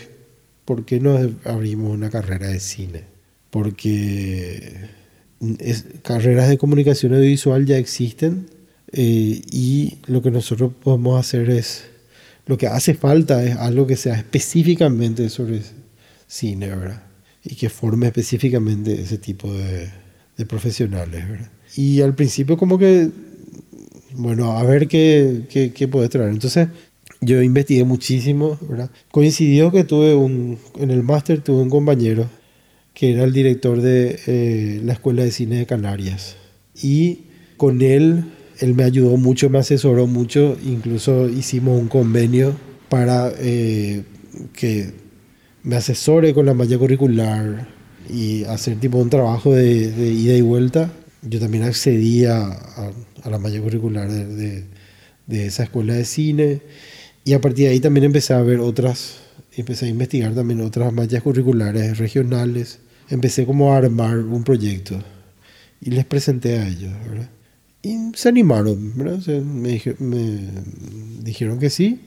¿por 0.65 0.85
qué 0.85 1.01
no 1.01 1.19
abrimos 1.45 1.93
una 1.93 2.11
carrera 2.11 2.49
de 2.49 2.61
cine? 2.61 3.03
Porque 3.51 4.89
es, 5.59 5.85
carreras 6.03 6.49
de 6.49 6.59
comunicación 6.59 7.15
audiovisual 7.15 7.67
ya 7.67 7.79
existen 7.79 8.47
eh, 8.93 9.43
y 9.51 9.99
lo 10.07 10.23
que 10.23 10.31
nosotros 10.31 10.73
podemos 10.83 11.19
hacer 11.19 11.51
es, 11.51 11.85
lo 12.47 12.57
que 12.57 12.67
hace 12.67 12.95
falta 12.95 13.45
es 13.45 13.57
algo 13.57 13.87
que 13.87 13.97
sea 13.97 14.15
específicamente 14.15 15.29
sobre 15.29 15.63
cine, 16.27 16.69
¿verdad? 16.69 17.03
Y 17.43 17.57
que 17.57 17.69
forme 17.69 18.07
específicamente 18.07 19.01
ese 19.01 19.19
tipo 19.19 19.53
de, 19.53 19.91
de 20.37 20.47
profesionales, 20.47 21.29
¿verdad? 21.29 21.51
Y 21.77 22.01
al 22.01 22.15
principio 22.15 22.57
como 22.57 22.79
que, 22.79 23.11
bueno, 24.13 24.57
a 24.57 24.63
ver 24.63 24.87
qué, 24.89 25.43
qué, 25.51 25.73
qué 25.73 25.89
puede 25.89 26.09
traer. 26.09 26.31
Entonces 26.31 26.69
yo 27.21 27.43
investigué 27.43 27.85
muchísimo, 27.85 28.59
¿verdad? 28.69 28.91
Coincidió 29.11 29.71
que 29.71 29.85
tuve 29.85 30.15
un, 30.15 30.59
en 30.79 30.91
el 30.91 31.03
máster 31.03 31.41
tuve 31.41 31.63
un 31.63 31.71
compañero 31.71 32.29
que 32.95 33.13
era 33.13 33.25
el 33.25 33.33
director 33.33 33.81
de 33.81 34.21
eh, 34.27 34.81
la 34.85 34.93
Escuela 34.93 35.25
de 35.25 35.33
Cine 35.33 35.57
de 35.57 35.67
Canarias. 35.67 36.37
Y 36.81 37.25
con 37.57 37.83
él, 37.83 38.25
él 38.61 38.75
me 38.75 38.85
ayudó 38.85 39.17
mucho, 39.17 39.51
me 39.51 39.59
asesoró 39.59 40.07
mucho, 40.07 40.57
incluso 40.65 41.29
hicimos 41.29 41.81
un 41.81 41.89
convenio 41.89 42.55
para 42.89 43.33
eh, 43.39 44.05
que 44.53 44.93
me 45.65 45.77
asesore 45.77 46.35
con 46.35 46.47
la 46.47 46.55
malla 46.55 46.79
curricular 46.79 47.67
y 48.09 48.45
hacer 48.45 48.79
tipo 48.79 48.99
un 48.99 49.11
trabajo 49.11 49.53
de, 49.53 49.91
de 49.91 50.11
ida 50.11 50.35
y 50.35 50.43
vuelta. 50.43 50.93
Yo 51.23 51.41
también 51.41 51.65
accedí 51.65 52.27
a, 52.27 52.47
a, 52.47 53.31
la 53.31 53.39
malla 53.39 53.61
curricular 53.61 54.09
de, 54.11 54.27
de, 54.27 54.65
de 55.27 55.47
esa 55.47 55.65
escuela 55.65 55.95
de 55.95 56.05
cine 56.05 56.61
y 57.25 57.33
a 57.33 57.41
partir 57.41 57.67
de 57.67 57.73
ahí 57.73 57.81
también 57.81 58.05
empecé 58.05 58.35
a 58.35 58.43
ver 58.43 58.61
otras, 58.61 59.17
empecé 59.57 59.87
a 59.87 59.89
investigar 59.89 60.35
también 60.35 60.61
otras 60.61 60.93
mallas 60.93 61.23
curriculares 61.23 61.97
regionales. 61.99 62.81
Empecé 63.09 63.47
como 63.47 63.73
a 63.73 63.79
armar 63.79 64.19
un 64.19 64.45
proyecto 64.45 64.99
y 65.81 65.91
les 65.91 66.05
presenté 66.05 66.59
a 66.59 66.69
ellos, 66.69 66.93
¿verdad? 67.09 67.31
Y 67.83 67.99
se 68.15 68.29
animaron, 68.29 68.93
¿verdad? 68.97 69.19
me, 69.43 69.81
me, 69.99 70.39
dijeron 71.23 71.59
que 71.59 71.71
sí. 71.71 72.01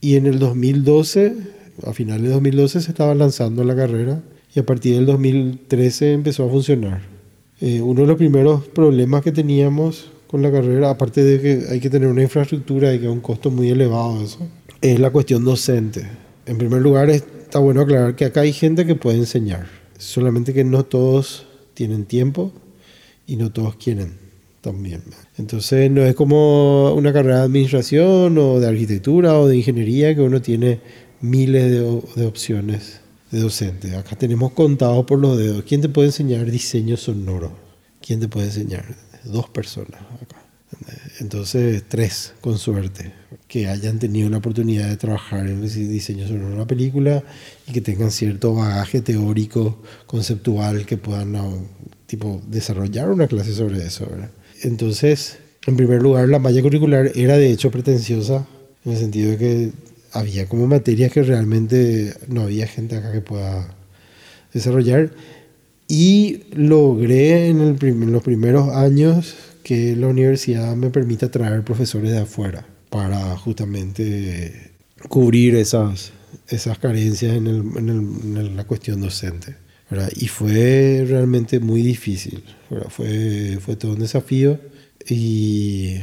Y 0.00 0.16
en 0.16 0.26
el 0.26 0.38
2012, 0.38 1.34
a 1.84 1.92
finales 1.92 2.22
de 2.22 2.30
2012, 2.30 2.80
se 2.80 2.90
estaba 2.90 3.14
lanzando 3.14 3.62
la 3.64 3.76
carrera 3.76 4.22
y 4.54 4.60
a 4.60 4.66
partir 4.66 4.96
del 4.96 5.06
2013 5.06 6.12
empezó 6.12 6.44
a 6.44 6.50
funcionar. 6.50 7.02
Eh, 7.60 7.80
uno 7.80 8.02
de 8.02 8.06
los 8.06 8.16
primeros 8.16 8.66
problemas 8.66 9.22
que 9.22 9.32
teníamos 9.32 10.10
con 10.26 10.42
la 10.42 10.50
carrera, 10.50 10.90
aparte 10.90 11.22
de 11.24 11.40
que 11.40 11.70
hay 11.70 11.80
que 11.80 11.90
tener 11.90 12.08
una 12.08 12.22
infraestructura 12.22 12.94
y 12.94 12.98
que 13.00 13.06
es 13.06 13.10
un 13.10 13.20
costo 13.20 13.50
muy 13.50 13.68
elevado 13.68 14.22
eso, 14.22 14.38
es 14.80 14.98
la 14.98 15.10
cuestión 15.10 15.44
docente. 15.44 16.06
En 16.46 16.58
primer 16.58 16.80
lugar, 16.80 17.10
está 17.10 17.58
bueno 17.58 17.82
aclarar 17.82 18.16
que 18.16 18.24
acá 18.24 18.40
hay 18.40 18.52
gente 18.52 18.86
que 18.86 18.94
puede 18.94 19.18
enseñar, 19.18 19.66
solamente 19.98 20.54
que 20.54 20.64
no 20.64 20.84
todos 20.84 21.46
tienen 21.74 22.04
tiempo 22.04 22.52
y 23.26 23.36
no 23.36 23.52
todos 23.52 23.76
quieren 23.76 24.14
también. 24.60 25.02
Entonces 25.38 25.90
no 25.90 26.02
es 26.04 26.14
como 26.14 26.92
una 26.94 27.12
carrera 27.12 27.38
de 27.38 27.44
administración 27.44 28.36
o 28.38 28.60
de 28.60 28.68
arquitectura 28.68 29.38
o 29.38 29.48
de 29.48 29.56
ingeniería 29.56 30.14
que 30.14 30.20
uno 30.20 30.40
tiene 30.40 30.80
miles 31.20 31.70
de, 31.70 32.26
opciones 32.26 33.00
de 33.30 33.40
docente. 33.40 33.96
Acá 33.96 34.16
tenemos 34.16 34.52
contados 34.52 35.04
por 35.04 35.18
los 35.18 35.38
dedos. 35.38 35.64
¿Quién 35.66 35.80
te 35.80 35.88
puede 35.88 36.08
enseñar 36.08 36.50
diseño 36.50 36.96
sonoro? 36.96 37.52
¿Quién 38.00 38.20
te 38.20 38.28
puede 38.28 38.46
enseñar? 38.46 38.84
Dos 39.24 39.48
personas 39.48 40.00
acá. 40.20 40.42
Entonces, 41.20 41.84
tres, 41.88 42.32
con 42.40 42.58
suerte, 42.58 43.12
que 43.46 43.68
hayan 43.68 43.98
tenido 43.98 44.28
la 44.28 44.38
oportunidad 44.38 44.88
de 44.88 44.96
trabajar 44.96 45.46
en 45.46 45.62
el 45.62 45.88
diseño 45.88 46.26
sobre 46.26 46.44
una 46.44 46.66
película 46.66 47.22
y 47.66 47.72
que 47.72 47.80
tengan 47.80 48.10
cierto 48.10 48.54
bagaje 48.54 49.00
teórico, 49.00 49.78
conceptual, 50.06 50.86
que 50.86 50.96
puedan 50.96 51.36
tipo, 52.06 52.42
desarrollar 52.48 53.10
una 53.10 53.28
clase 53.28 53.54
sobre 53.54 53.84
eso. 53.84 54.06
¿verdad? 54.10 54.30
Entonces, 54.62 55.38
en 55.66 55.76
primer 55.76 56.02
lugar, 56.02 56.28
la 56.28 56.38
malla 56.38 56.62
curricular 56.62 57.12
era 57.14 57.36
de 57.36 57.50
hecho 57.50 57.70
pretenciosa, 57.70 58.46
en 58.84 58.92
el 58.92 58.98
sentido 58.98 59.30
de 59.30 59.38
que 59.38 59.72
había 60.12 60.46
como 60.46 60.66
materias 60.66 61.12
que 61.12 61.22
realmente 61.22 62.14
no 62.26 62.42
había 62.42 62.66
gente 62.66 62.96
acá 62.96 63.12
que 63.12 63.20
pueda 63.20 63.74
desarrollar. 64.52 65.12
Y 65.86 66.44
logré 66.52 67.48
en, 67.48 67.60
en 67.60 68.12
los 68.12 68.22
primeros 68.22 68.68
años 68.70 69.34
que 69.62 69.94
la 69.96 70.06
universidad 70.06 70.74
me 70.76 70.90
permita 70.90 71.30
traer 71.30 71.62
profesores 71.62 72.12
de 72.12 72.18
afuera 72.18 72.64
para 72.90 73.36
justamente 73.36 74.72
cubrir 75.08 75.54
esas, 75.54 76.12
esas 76.48 76.78
carencias 76.78 77.36
en, 77.36 77.46
el, 77.46 77.56
en, 77.76 78.56
la 78.56 78.64
cuestión 78.64 79.00
docente. 79.00 79.56
¿verdad? 79.88 80.10
Y 80.16 80.28
fue 80.28 81.04
realmente 81.08 81.58
muy 81.58 81.82
difícil, 81.82 82.44
Fue, 82.90 83.58
fue 83.60 83.76
todo 83.76 83.92
un 83.92 84.00
desafío. 84.00 84.60
Y, 85.08 85.96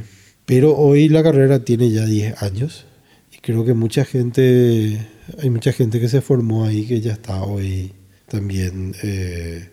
pero 0.46 0.76
hoy 0.76 1.10
la 1.10 1.24
carrera 1.24 1.64
tiene 1.64 1.92
ya 1.92 2.06
10 2.06 2.42
años 2.42 2.86
y 3.32 3.38
creo 3.40 3.66
que 3.66 3.74
mucha 3.74 4.06
gente, 4.06 5.08
hay 5.40 5.50
mucha 5.50 5.72
gente 5.72 6.00
que 6.00 6.10
se 6.10 6.22
formó 6.22 6.66
ahí 6.66 6.86
que 6.86 7.02
ya 7.02 7.14
está 7.14 7.44
hoy 7.44 7.94
también 8.28 8.96
eh, 9.04 9.70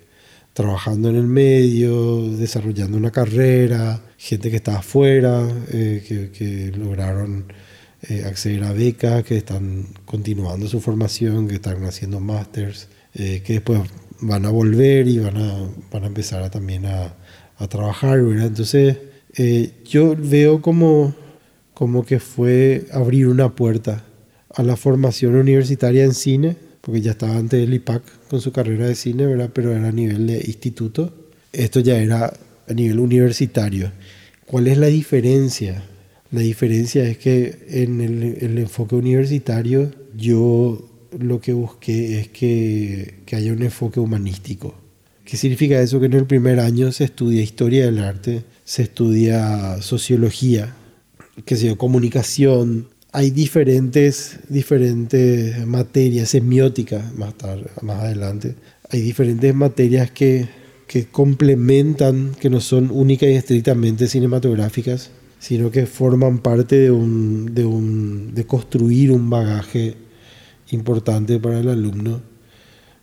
trabajando 0.53 1.11
en 1.11 1.17
el 1.17 1.27
medio, 1.27 2.29
desarrollando 2.37 2.97
una 2.97 3.11
carrera, 3.11 4.03
gente 4.25 4.51
que 4.51 4.57
está 4.57 4.79
afuera, 4.79 5.47
eh, 5.71 6.03
que, 6.09 6.31
que, 6.31 6.73
lograron 6.75 7.45
eh, 8.09 8.25
acceder 8.25 8.65
a 8.65 8.73
becas, 8.73 9.23
que 9.23 9.37
están 9.37 9.89
continuando 10.07 10.67
su 10.67 10.81
formación, 10.81 11.47
que 11.47 11.57
están 11.57 11.85
haciendo 11.85 12.21
másters, 12.21 12.89
eh, 13.13 13.43
que 13.45 13.55
después 13.55 13.83
van 14.21 14.47
a 14.47 14.51
volver 14.51 15.09
y 15.09 15.19
van 15.19 15.37
a, 15.37 15.69
van 15.93 16.05
a 16.05 16.07
empezar 16.07 16.43
a, 16.43 16.49
también 16.49 16.87
a, 16.87 17.15
a, 17.59 17.69
trabajar, 17.69 18.23
¿verdad? 18.23 18.47
Entonces, 18.47 18.97
yo 19.85 20.17
veo 20.17 20.63
como, 20.63 21.15
como 21.75 22.07
que 22.07 22.19
fue 22.19 22.87
abrir 22.93 23.27
una 23.27 23.55
puerta 23.55 24.05
a 24.55 24.63
la 24.63 24.77
formación 24.77 25.35
universitaria 25.35 26.03
en 26.03 26.15
cine, 26.15 26.57
porque 26.81 27.03
ya 27.03 27.11
estaba 27.11 27.37
antes 27.37 27.61
del 27.61 27.75
IPAC 27.75 28.03
con 28.29 28.41
su 28.41 28.53
carrera 28.53 28.87
de 28.87 28.95
cine, 28.95 29.27
¿verdad? 29.27 29.51
Pero 29.53 29.73
era 29.73 29.89
a 29.89 29.93
nivel 29.93 30.27
de 30.27 30.39
instituto. 30.47 31.13
Esto 31.53 31.81
ya 31.81 31.99
era 31.99 32.33
a 32.69 32.73
nivel 32.73 33.01
universitario. 33.01 33.93
¿Cuál 34.47 34.69
es 34.69 34.79
la 34.79 34.89
diferencia? 34.89 35.85
La 36.31 36.41
diferencia 36.41 37.05
es 37.05 37.19
que 37.19 37.59
en 37.69 38.01
el, 38.01 38.23
el 38.41 38.59
enfoque 38.59 38.97
universitario 38.97 39.91
yo 40.17 40.91
lo 41.19 41.41
que 41.41 41.53
busqué 41.53 42.21
es 42.21 42.29
que, 42.29 43.21
que, 43.25 43.37
haya 43.37 43.53
un 43.53 43.63
enfoque 43.63 44.01
humanístico. 44.01 44.75
¿Qué 45.25 45.37
significa 45.37 45.81
eso? 45.81 46.01
Que 46.01 46.07
en 46.07 46.15
el 46.15 46.27
primer 46.27 46.61
año 46.61 46.93
se 46.93 47.05
estudia 47.05 47.43
historia 47.43 47.87
del 47.87 47.99
arte, 47.99 48.45
se 48.65 48.83
estudia 48.83 49.81
sociología, 49.81 50.75
que 51.45 51.57
se 51.57 51.77
comunicación, 51.77 52.89
hay 53.13 53.31
diferentes, 53.31 54.41
diferentes 54.49 55.65
materias, 55.67 56.31
semiótica 56.31 57.13
más, 57.17 57.35
más 57.81 58.01
adelante, 58.01 58.57
hay 58.91 59.01
diferentes 59.01 59.55
materias 59.55 60.11
que, 60.11 60.49
que 60.87 61.07
complementan, 61.07 62.33
que 62.39 62.51
no 62.51 62.61
son 62.61 62.91
únicas 62.91 63.29
y 63.29 63.33
estrictamente 63.33 64.07
cinematográficas, 64.07 65.11
sino 65.39 65.71
que 65.71 65.87
forman 65.87 66.39
parte 66.39 66.77
de, 66.77 66.91
un, 66.91 67.55
de, 67.55 67.65
un, 67.65 68.35
construir 68.47 69.13
un 69.13 69.29
bagaje 69.29 69.95
importante 70.71 71.39
para 71.39 71.61
el 71.61 71.69
alumno, 71.69 72.21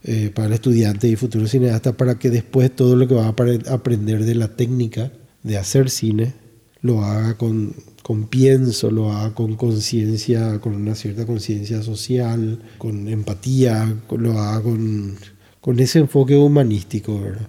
eh, 0.04 0.32
para 0.34 0.48
el 0.48 0.54
estudiante 0.54 1.08
y 1.08 1.16
futuro 1.16 1.48
cineasta, 1.48 1.96
para 1.98 2.18
que 2.18 2.30
después 2.30 2.76
todo 2.76 2.96
lo 2.96 3.08
que 3.08 3.16
va 3.16 3.28
a 3.28 3.74
aprender 3.74 4.26
de 4.26 4.36
la 4.36 4.56
técnica 4.56 5.12
de 5.44 5.58
hacer 5.58 5.90
cine 5.90 6.34
lo 6.82 7.04
haga 7.04 7.38
con, 7.38 7.76
con 8.02 8.28
pienso, 8.28 8.90
lo 8.90 9.12
haga 9.12 9.36
con 9.36 9.56
conciencia, 9.56 10.60
con 10.60 10.74
una 10.76 10.96
cierta 10.96 11.26
conciencia 11.26 11.84
social, 11.84 12.60
con 12.78 13.08
empatía, 13.08 13.96
lo 14.10 14.40
haga 14.40 14.64
con, 14.64 15.16
con 15.60 15.80
ese 15.80 16.00
enfoque 16.00 16.36
humanístico, 16.36 17.22
¿verdad? 17.22 17.48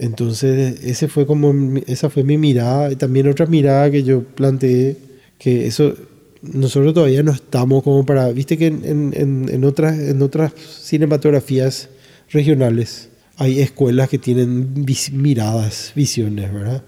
Entonces, 0.00 0.82
ese 0.82 1.08
fue 1.08 1.26
como, 1.26 1.52
esa 1.86 2.08
fue 2.08 2.24
mi 2.24 2.38
mirada, 2.38 2.90
y 2.90 2.96
también 2.96 3.28
otra 3.28 3.44
mirada 3.44 3.90
que 3.90 4.02
yo 4.02 4.22
planteé, 4.22 4.96
que 5.38 5.66
eso, 5.66 5.94
nosotros 6.40 6.94
todavía 6.94 7.22
no 7.22 7.32
estamos 7.32 7.82
como 7.82 8.06
para, 8.06 8.32
viste 8.32 8.56
que 8.56 8.68
en, 8.68 9.64
otras, 9.64 9.98
en 9.98 10.22
otras 10.22 10.52
cinematografías 10.54 11.90
regionales 12.30 13.10
hay 13.36 13.60
escuelas 13.60 14.08
que 14.08 14.16
tienen 14.16 14.86
miradas, 15.12 15.92
visiones, 15.94 16.50
¿verdad? 16.50 16.82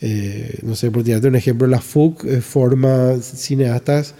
Eh, 0.00 0.60
no 0.62 0.76
sé, 0.76 0.92
por 0.92 1.02
tirarte 1.02 1.26
un 1.26 1.34
ejemplo, 1.34 1.66
la 1.66 1.80
FUC 1.80 2.24
eh, 2.24 2.40
forma 2.40 3.16
cineastas 3.20 4.14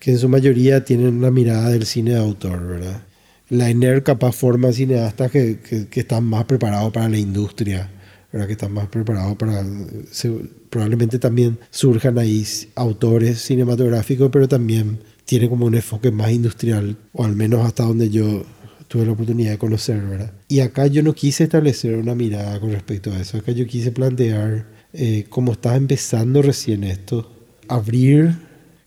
que 0.00 0.12
en 0.12 0.18
su 0.18 0.30
mayoría 0.30 0.86
tienen 0.86 1.20
la 1.20 1.30
mirada 1.30 1.68
del 1.68 1.84
cine 1.84 2.12
de 2.12 2.18
autor, 2.18 2.66
¿verdad? 2.66 3.02
La 3.50 3.70
INER 3.70 4.02
capaz 4.02 4.32
forma 4.32 4.72
cineastas 4.72 5.30
que, 5.30 5.60
que, 5.60 5.86
que 5.88 6.00
están 6.00 6.24
más 6.24 6.44
preparados 6.46 6.92
para 6.92 7.08
la 7.08 7.18
industria, 7.18 7.90
¿verdad? 8.32 8.46
Que 8.46 8.52
están 8.54 8.72
más 8.72 8.88
preparados 8.88 9.36
para... 9.36 9.62
se- 10.10 10.48
probablemente 10.70 11.18
también 11.18 11.58
surjan 11.70 12.18
ahí 12.18 12.44
autores 12.74 13.40
cinematográficos, 13.42 14.30
pero 14.32 14.48
también 14.48 14.98
tiene 15.24 15.48
como 15.48 15.66
un 15.66 15.74
enfoque 15.74 16.10
más 16.10 16.32
industrial, 16.32 16.96
o 17.12 17.24
al 17.24 17.36
menos 17.36 17.64
hasta 17.64 17.84
donde 17.84 18.10
yo 18.10 18.44
tuve 18.88 19.06
la 19.06 19.12
oportunidad 19.12 19.52
de 19.52 19.58
conocer, 19.58 20.00
¿verdad? 20.02 20.32
Y 20.48 20.60
acá 20.60 20.86
yo 20.86 21.02
no 21.02 21.12
quise 21.14 21.44
establecer 21.44 21.96
una 21.96 22.14
mirada 22.14 22.58
con 22.60 22.72
respecto 22.72 23.12
a 23.12 23.18
eso, 23.20 23.38
acá 23.38 23.52
yo 23.52 23.66
quise 23.66 23.92
plantear, 23.92 24.66
eh, 24.92 25.26
como 25.28 25.52
estás 25.52 25.76
empezando 25.76 26.42
recién 26.42 26.82
esto, 26.84 27.30
abrir 27.68 28.36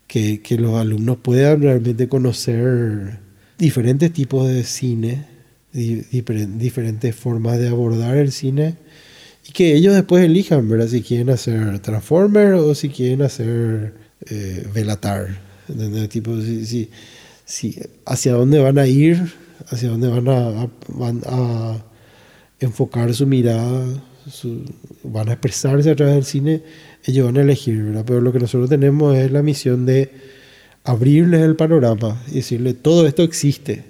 que, 0.07 0.41
que 0.41 0.57
los 0.57 0.75
alumnos 0.75 1.17
puedan 1.21 1.61
realmente 1.61 2.07
conocer 2.07 3.19
diferentes 3.57 4.11
tipos 4.13 4.47
de 4.47 4.63
cine, 4.63 5.25
di- 5.73 6.01
diferen- 6.11 6.57
diferentes 6.57 7.15
formas 7.15 7.57
de 7.59 7.67
abordar 7.69 8.17
el 8.17 8.31
cine 8.31 8.75
y 9.47 9.51
que 9.51 9.73
ellos 9.75 9.93
después 9.93 10.23
elijan, 10.23 10.67
¿verdad? 10.69 10.87
Si 10.87 11.01
quieren 11.01 11.29
hacer 11.29 11.79
Transformer 11.79 12.53
o 12.53 12.75
si 12.75 12.89
quieren 12.89 13.21
hacer 13.21 13.93
eh, 14.29 14.67
Velatar. 14.73 15.39
¿entendés? 15.69 16.09
Tipo, 16.09 16.39
si, 16.41 16.89
si- 17.45 17.79
hacia 18.05 18.33
dónde 18.33 18.59
van 18.59 18.77
a 18.77 18.87
ir, 18.87 19.33
hacia 19.69 19.89
dónde 19.89 20.07
van 20.09 20.27
a, 21.25 21.83
enfocar 22.59 23.13
su 23.13 23.27
mirada, 23.27 23.85
van 25.03 25.29
a 25.29 25.33
expresarse 25.33 25.89
a 25.91 25.95
través 25.95 26.15
del 26.15 26.25
cine, 26.25 26.61
ellos 27.05 27.25
van 27.25 27.37
a 27.37 27.41
elegir, 27.41 27.81
¿verdad? 27.83 28.03
Pero 28.05 28.21
lo 28.21 28.31
que 28.33 28.39
nosotros 28.39 28.69
tenemos 28.69 29.15
es 29.15 29.31
la 29.31 29.41
misión 29.43 29.85
de 29.85 30.11
abrirles 30.87 31.41
el 31.41 31.57
panorama 31.57 32.21
y 32.29 32.35
decirle 32.35 32.73
todo 32.73 33.05
esto 33.05 33.21
existe, 33.21 33.83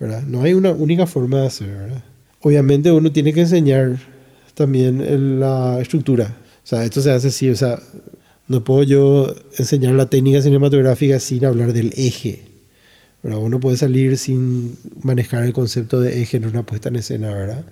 ¿verdad? 0.00 0.22
No 0.24 0.42
hay 0.42 0.54
una 0.54 0.72
única 0.72 1.06
forma 1.06 1.40
de 1.40 1.46
hacer, 1.46 1.68
¿verdad? 1.68 2.02
Obviamente 2.40 2.90
uno 2.90 3.12
tiene 3.12 3.32
que 3.32 3.42
enseñar 3.42 3.96
también 4.54 5.38
la 5.38 5.80
estructura. 5.80 6.36
O 6.64 6.66
sea, 6.66 6.84
esto 6.84 7.00
se 7.00 7.12
hace 7.12 7.28
así, 7.28 7.48
o 7.48 7.54
sea, 7.54 7.78
no 8.48 8.64
puedo 8.64 8.82
yo 8.82 9.34
enseñar 9.56 9.94
la 9.94 10.06
técnica 10.06 10.42
cinematográfica 10.42 11.20
sin 11.20 11.44
hablar 11.44 11.72
del 11.72 11.92
eje. 11.96 12.42
¿verdad? 13.22 13.38
Uno 13.38 13.60
puede 13.60 13.76
salir 13.76 14.18
sin 14.18 14.76
manejar 15.02 15.44
el 15.44 15.52
concepto 15.52 16.00
de 16.00 16.22
eje 16.22 16.38
en 16.38 16.46
una 16.46 16.64
puesta 16.64 16.88
en 16.88 16.96
escena, 16.96 17.32
¿verdad? 17.32 17.64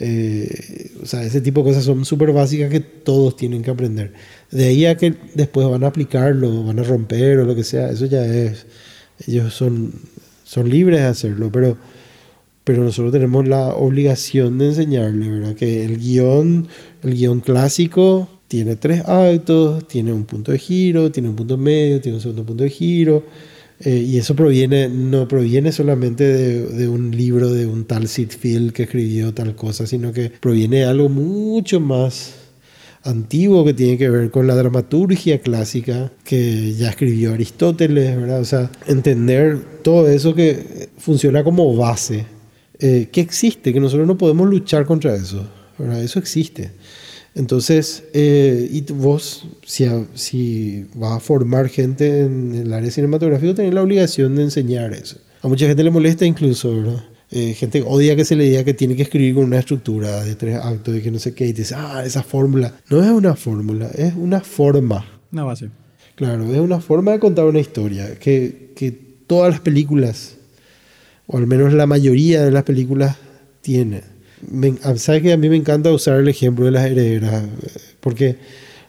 Eh, 0.00 0.92
o 1.02 1.06
sea, 1.06 1.24
ese 1.24 1.40
tipo 1.40 1.60
de 1.60 1.70
cosas 1.70 1.84
son 1.84 2.04
súper 2.04 2.32
básicas 2.32 2.70
que 2.70 2.80
todos 2.80 3.36
tienen 3.36 3.62
que 3.62 3.70
aprender. 3.70 4.12
De 4.50 4.66
ahí 4.66 4.86
a 4.86 4.96
que 4.96 5.14
después 5.34 5.68
van 5.68 5.84
a 5.84 5.88
aplicarlo, 5.88 6.64
van 6.64 6.78
a 6.78 6.84
romper 6.84 7.38
o 7.38 7.44
lo 7.44 7.54
que 7.54 7.64
sea, 7.64 7.90
eso 7.90 8.06
ya 8.06 8.24
es, 8.24 8.66
ellos 9.26 9.52
son, 9.54 9.92
son 10.44 10.70
libres 10.70 11.00
de 11.00 11.06
hacerlo, 11.06 11.50
pero, 11.50 11.76
pero 12.64 12.84
nosotros 12.84 13.12
tenemos 13.12 13.48
la 13.48 13.74
obligación 13.74 14.58
de 14.58 14.66
enseñarle, 14.66 15.28
¿verdad? 15.28 15.54
Que 15.54 15.84
el 15.84 15.98
guion, 15.98 16.68
el 17.02 17.14
guion 17.14 17.40
clásico 17.40 18.28
tiene 18.46 18.76
tres 18.76 19.02
actos, 19.06 19.86
tiene 19.88 20.12
un 20.12 20.24
punto 20.24 20.52
de 20.52 20.58
giro, 20.58 21.10
tiene 21.10 21.28
un 21.28 21.36
punto 21.36 21.58
medio, 21.58 22.00
tiene 22.00 22.16
un 22.16 22.22
segundo 22.22 22.44
punto 22.44 22.62
de 22.62 22.70
giro, 22.70 23.24
eh, 23.80 23.96
y 23.96 24.18
eso 24.18 24.34
proviene, 24.34 24.88
no 24.88 25.28
proviene 25.28 25.72
solamente 25.72 26.24
de, 26.24 26.66
de 26.66 26.88
un 26.88 27.16
libro 27.16 27.52
de 27.52 27.66
un 27.66 27.84
tal 27.84 28.08
Sid 28.08 28.30
Field 28.30 28.72
que 28.72 28.84
escribió 28.84 29.32
tal 29.32 29.54
cosa, 29.54 29.86
sino 29.86 30.12
que 30.12 30.30
proviene 30.30 30.78
de 30.78 30.84
algo 30.86 31.08
mucho 31.08 31.78
más 31.78 32.34
antiguo 33.04 33.64
que 33.64 33.74
tiene 33.74 33.96
que 33.96 34.10
ver 34.10 34.30
con 34.30 34.46
la 34.46 34.54
dramaturgia 34.54 35.40
clásica 35.40 36.12
que 36.24 36.74
ya 36.74 36.90
escribió 36.90 37.32
Aristóteles, 37.32 38.16
¿verdad? 38.16 38.40
O 38.40 38.44
sea, 38.44 38.70
entender 38.86 39.58
todo 39.82 40.08
eso 40.08 40.34
que 40.34 40.90
funciona 40.98 41.44
como 41.44 41.74
base, 41.76 42.26
eh, 42.78 43.08
que 43.10 43.20
existe, 43.20 43.72
que 43.72 43.80
nosotros 43.80 44.06
no 44.06 44.18
podemos 44.18 44.48
luchar 44.48 44.84
contra 44.86 45.14
eso, 45.14 45.46
¿verdad? 45.78 46.02
Eso 46.02 46.18
existe. 46.18 46.72
Entonces, 47.38 48.02
eh, 48.12 48.68
y 48.70 48.80
vos, 48.92 49.46
si, 49.64 49.84
a- 49.84 50.04
si 50.14 50.86
vas 50.94 51.12
a 51.16 51.20
formar 51.20 51.68
gente 51.68 52.22
en 52.22 52.54
el 52.54 52.72
área 52.72 52.90
cinematográfica, 52.90 53.54
tenés 53.54 53.72
la 53.72 53.82
obligación 53.82 54.34
de 54.36 54.42
enseñar 54.42 54.92
eso. 54.92 55.18
A 55.42 55.48
mucha 55.48 55.66
gente 55.66 55.84
le 55.84 55.90
molesta 55.90 56.26
incluso, 56.26 56.74
¿verdad? 56.76 57.04
Eh, 57.30 57.54
gente 57.54 57.82
odia 57.86 58.16
que 58.16 58.24
se 58.24 58.34
le 58.36 58.44
diga 58.44 58.64
que 58.64 58.74
tiene 58.74 58.96
que 58.96 59.02
escribir 59.02 59.34
con 59.34 59.44
una 59.44 59.58
estructura 59.58 60.24
de 60.24 60.34
tres 60.34 60.56
actos 60.56 60.96
y 60.96 61.00
que 61.00 61.10
no 61.10 61.18
sé 61.18 61.32
qué, 61.34 61.46
y 61.46 61.52
te 61.52 61.60
dice, 61.62 61.74
ah, 61.76 62.02
esa 62.04 62.22
fórmula. 62.22 62.74
No 62.90 63.02
es 63.04 63.10
una 63.10 63.36
fórmula, 63.36 63.88
es 63.94 64.14
una 64.16 64.40
forma. 64.40 65.06
Una 65.30 65.44
base. 65.44 65.70
Claro, 66.16 66.52
es 66.52 66.58
una 66.58 66.80
forma 66.80 67.12
de 67.12 67.20
contar 67.20 67.44
una 67.44 67.60
historia 67.60 68.18
que, 68.18 68.72
que 68.74 68.90
todas 69.26 69.50
las 69.52 69.60
películas, 69.60 70.36
o 71.28 71.36
al 71.36 71.46
menos 71.46 71.72
la 71.72 71.86
mayoría 71.86 72.42
de 72.42 72.50
las 72.50 72.64
películas, 72.64 73.16
tienen. 73.60 74.02
Me, 74.50 74.74
¿Sabes 74.96 75.22
que 75.22 75.32
A 75.32 75.36
mí 75.36 75.48
me 75.48 75.56
encanta 75.56 75.92
usar 75.92 76.18
el 76.20 76.28
ejemplo 76.28 76.64
de 76.64 76.70
Las 76.70 76.86
Herederas, 76.86 77.44
eh, 77.44 77.48
porque 78.00 78.36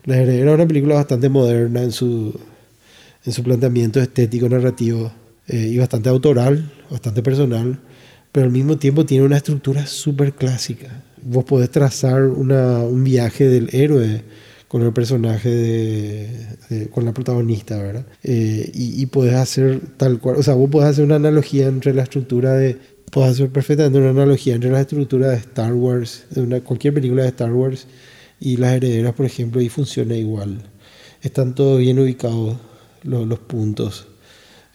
Las 0.05 0.17
Herederas 0.17 0.49
es 0.49 0.55
una 0.55 0.67
película 0.67 0.95
bastante 0.95 1.29
moderna 1.29 1.81
en 1.83 1.91
su, 1.91 2.39
en 3.25 3.33
su 3.33 3.43
planteamiento 3.43 3.99
estético, 4.01 4.49
narrativo, 4.49 5.11
eh, 5.47 5.69
y 5.71 5.77
bastante 5.77 6.09
autoral, 6.09 6.71
bastante 6.89 7.23
personal, 7.23 7.79
pero 8.31 8.45
al 8.45 8.51
mismo 8.51 8.77
tiempo 8.77 9.05
tiene 9.05 9.25
una 9.25 9.37
estructura 9.37 9.87
súper 9.87 10.33
clásica. 10.33 11.03
Vos 11.23 11.43
podés 11.45 11.69
trazar 11.71 12.23
una, 12.25 12.79
un 12.79 13.03
viaje 13.03 13.47
del 13.49 13.69
héroe 13.73 14.23
con 14.67 14.83
el 14.83 14.93
personaje 14.93 15.49
de, 15.49 16.47
de- 16.69 16.87
con 16.89 17.03
la 17.05 17.13
protagonista, 17.13 17.77
¿verdad? 17.77 18.05
Eh, 18.23 18.69
y, 18.73 19.01
y 19.01 19.05
podés 19.07 19.33
hacer 19.35 19.79
tal 19.97 20.19
cual, 20.19 20.37
o 20.37 20.43
sea, 20.43 20.53
vos 20.53 20.69
podés 20.69 20.89
hacer 20.89 21.05
una 21.05 21.15
analogía 21.15 21.67
entre 21.67 21.93
la 21.93 22.03
estructura 22.03 22.53
de, 22.53 22.77
podés 23.09 23.31
hacer 23.31 23.49
perfectamente 23.49 23.99
una 23.99 24.09
analogía 24.09 24.55
entre 24.55 24.71
la 24.71 24.81
estructura 24.81 25.29
de 25.29 25.37
Star 25.37 25.73
Wars, 25.73 26.25
de 26.29 26.41
una, 26.41 26.61
cualquier 26.61 26.93
película 26.93 27.23
de 27.23 27.29
Star 27.29 27.51
Wars 27.51 27.87
y 28.39 28.57
las 28.57 28.73
herederas, 28.73 29.13
por 29.13 29.25
ejemplo, 29.25 29.61
y 29.61 29.69
funciona 29.69 30.15
igual. 30.15 30.61
Están 31.21 31.55
todos 31.55 31.79
bien 31.79 31.99
ubicados 31.99 32.57
los, 33.03 33.39
puntos 33.39 34.07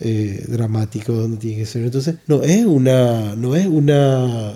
eh, 0.00 0.44
dramáticos 0.48 1.16
donde 1.16 1.38
tiene 1.38 1.58
que 1.58 1.66
ser. 1.66 1.84
Entonces, 1.84 2.16
no 2.26 2.42
es 2.42 2.64
una, 2.66 3.34
no 3.36 3.56
es 3.56 3.66
una 3.66 4.54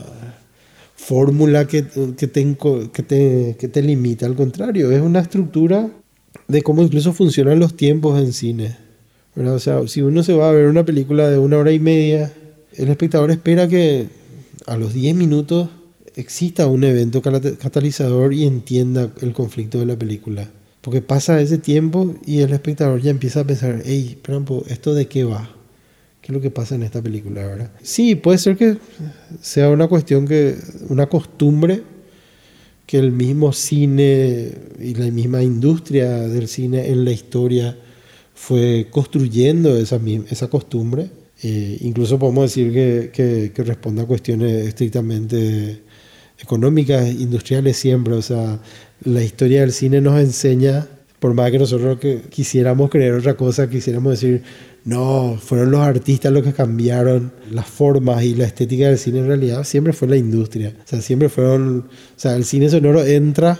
fórmula 0.94 1.66
que, 1.66 1.84
que, 2.16 2.26
te, 2.26 2.56
que, 2.92 3.02
te, 3.02 3.56
que 3.58 3.68
te 3.68 3.82
limita, 3.82 4.26
al 4.26 4.34
contrario, 4.34 4.90
es 4.90 5.00
una 5.00 5.20
estructura 5.20 5.88
de 6.48 6.62
cómo 6.62 6.82
incluso 6.82 7.12
funcionan 7.12 7.58
los 7.58 7.76
tiempos 7.76 8.20
en 8.20 8.32
cine. 8.32 8.76
O 9.36 9.58
sea, 9.60 9.86
si 9.86 10.02
uno 10.02 10.22
se 10.22 10.34
va 10.34 10.48
a 10.48 10.52
ver 10.52 10.66
una 10.66 10.84
película 10.84 11.30
de 11.30 11.38
una 11.38 11.58
hora 11.58 11.70
y 11.70 11.78
media, 11.78 12.32
el 12.78 12.88
espectador 12.88 13.30
espera 13.30 13.68
que 13.68 14.06
a 14.66 14.76
los 14.76 14.94
10 14.94 15.16
minutos 15.16 15.68
exista 16.14 16.66
un 16.66 16.84
evento 16.84 17.20
catalizador 17.22 18.32
y 18.32 18.44
entienda 18.44 19.10
el 19.20 19.32
conflicto 19.32 19.78
de 19.78 19.86
la 19.86 19.96
película. 19.96 20.48
Porque 20.80 21.02
pasa 21.02 21.40
ese 21.40 21.58
tiempo 21.58 22.14
y 22.24 22.40
el 22.40 22.52
espectador 22.52 23.00
ya 23.02 23.10
empieza 23.10 23.40
a 23.40 23.44
pensar, 23.44 23.82
hey, 23.84 24.16
espera 24.16 24.42
¿esto 24.68 24.94
de 24.94 25.06
qué 25.06 25.24
va? 25.24 25.50
¿Qué 26.22 26.32
es 26.32 26.34
lo 26.34 26.40
que 26.40 26.50
pasa 26.50 26.76
en 26.76 26.84
esta 26.84 27.02
película, 27.02 27.46
verdad? 27.46 27.72
Sí, 27.82 28.14
puede 28.14 28.38
ser 28.38 28.56
que 28.56 28.76
sea 29.40 29.70
una 29.70 29.88
cuestión 29.88 30.26
que, 30.26 30.56
una 30.88 31.06
costumbre 31.06 31.82
que 32.86 32.98
el 32.98 33.12
mismo 33.12 33.52
cine 33.52 34.50
y 34.80 34.94
la 34.94 35.10
misma 35.10 35.42
industria 35.42 36.10
del 36.26 36.48
cine 36.48 36.88
en 36.88 37.04
la 37.04 37.12
historia 37.12 37.76
fue 38.34 38.86
construyendo 38.90 39.76
esa, 39.76 40.00
esa 40.30 40.48
costumbre. 40.48 41.10
Eh, 41.42 41.78
incluso 41.80 42.18
podemos 42.18 42.44
decir 42.44 42.72
que, 42.72 43.10
que, 43.12 43.52
que 43.54 43.62
responde 43.62 44.02
a 44.02 44.06
cuestiones 44.06 44.66
estrictamente 44.66 45.82
económicas, 46.40 47.08
industriales 47.08 47.76
siempre. 47.76 48.14
O 48.14 48.22
sea, 48.22 48.58
la 49.04 49.22
historia 49.22 49.60
del 49.60 49.72
cine 49.72 50.00
nos 50.00 50.20
enseña, 50.20 50.86
por 51.18 51.34
más 51.34 51.50
que 51.50 51.58
nosotros 51.58 51.98
que 51.98 52.22
quisiéramos 52.30 52.90
creer 52.90 53.14
otra 53.14 53.34
cosa, 53.34 53.68
quisiéramos 53.68 54.12
decir, 54.12 54.42
no, 54.84 55.36
fueron 55.40 55.70
los 55.70 55.80
artistas 55.80 56.32
los 56.32 56.42
que 56.42 56.52
cambiaron 56.52 57.32
las 57.50 57.66
formas 57.66 58.22
y 58.24 58.34
la 58.34 58.46
estética 58.46 58.88
del 58.88 58.98
cine, 58.98 59.18
en 59.18 59.26
realidad 59.26 59.64
siempre 59.64 59.92
fue 59.92 60.08
la 60.08 60.16
industria. 60.16 60.74
O 60.84 60.88
sea, 60.88 61.02
siempre 61.02 61.28
fueron, 61.28 61.80
o 61.80 62.18
sea, 62.18 62.36
el 62.36 62.44
cine 62.44 62.68
sonoro 62.68 63.04
entra 63.04 63.58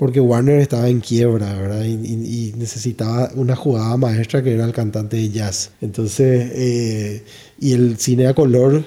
porque 0.00 0.18
Warner 0.18 0.60
estaba 0.60 0.88
en 0.88 1.00
quiebra, 1.00 1.52
¿verdad? 1.60 1.84
Y, 1.84 2.54
necesitaba 2.56 3.30
una 3.34 3.54
jugada 3.54 3.98
maestra 3.98 4.42
que 4.42 4.54
era 4.54 4.64
el 4.64 4.72
cantante 4.72 5.18
de 5.18 5.28
jazz. 5.28 5.72
Entonces, 5.82 6.52
eh, 6.54 7.22
y 7.60 7.74
el 7.74 7.98
cine 7.98 8.26
a 8.26 8.32
color, 8.32 8.82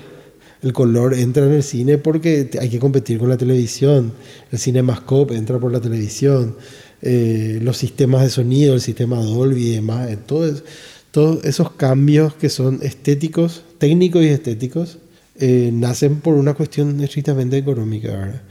el 0.63 0.73
color 0.73 1.13
entra 1.13 1.45
en 1.45 1.51
el 1.51 1.61
cine 1.61 1.99
porque 1.99 2.49
hay 2.59 2.67
que 2.67 2.79
competir 2.79 3.19
con 3.19 3.29
la 3.29 3.37
televisión. 3.37 4.11
El 4.51 4.57
CinemaScope 4.57 5.35
entra 5.35 5.59
por 5.59 5.71
la 5.71 5.79
televisión. 5.79 6.55
Eh, 7.03 7.59
los 7.61 7.77
sistemas 7.77 8.23
de 8.23 8.31
sonido, 8.31 8.73
el 8.73 8.81
sistema 8.81 9.17
Dolby 9.17 9.67
y 9.67 9.75
demás, 9.75 10.09
eh, 10.09 10.17
todo 10.17 10.47
es- 10.47 10.63
todos 11.11 11.45
esos 11.45 11.73
cambios 11.73 12.33
que 12.33 12.49
son 12.49 12.79
estéticos, 12.81 13.61
técnicos 13.77 14.23
y 14.23 14.29
estéticos, 14.29 14.97
eh, 15.35 15.69
nacen 15.71 16.21
por 16.21 16.33
una 16.33 16.55
cuestión 16.55 16.99
estrictamente 17.01 17.55
económica, 17.55 18.07
¿verdad? 18.07 18.41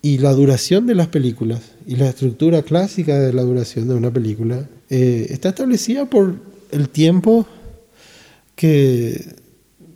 Y 0.00 0.18
la 0.18 0.32
duración 0.32 0.86
de 0.86 0.94
las 0.94 1.08
películas 1.08 1.60
y 1.86 1.96
la 1.96 2.08
estructura 2.08 2.62
clásica 2.62 3.18
de 3.18 3.32
la 3.32 3.42
duración 3.42 3.88
de 3.88 3.94
una 3.94 4.12
película 4.12 4.68
eh, 4.90 5.26
está 5.30 5.48
establecida 5.48 6.06
por 6.06 6.34
el 6.70 6.88
tiempo 6.88 7.46
que 8.54 9.34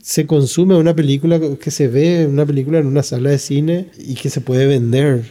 se 0.03 0.27
consume 0.27 0.77
una 0.77 0.95
película, 0.95 1.41
que 1.61 1.71
se 1.71 1.87
ve 1.87 2.27
una 2.27 2.45
película 2.45 2.79
en 2.79 2.87
una 2.87 3.05
sala 3.05 3.31
de 3.31 3.39
cine 3.39 3.91
y 3.97 4.15
que 4.15 4.31
se 4.31 4.41
puede 4.41 4.67
vender. 4.67 5.31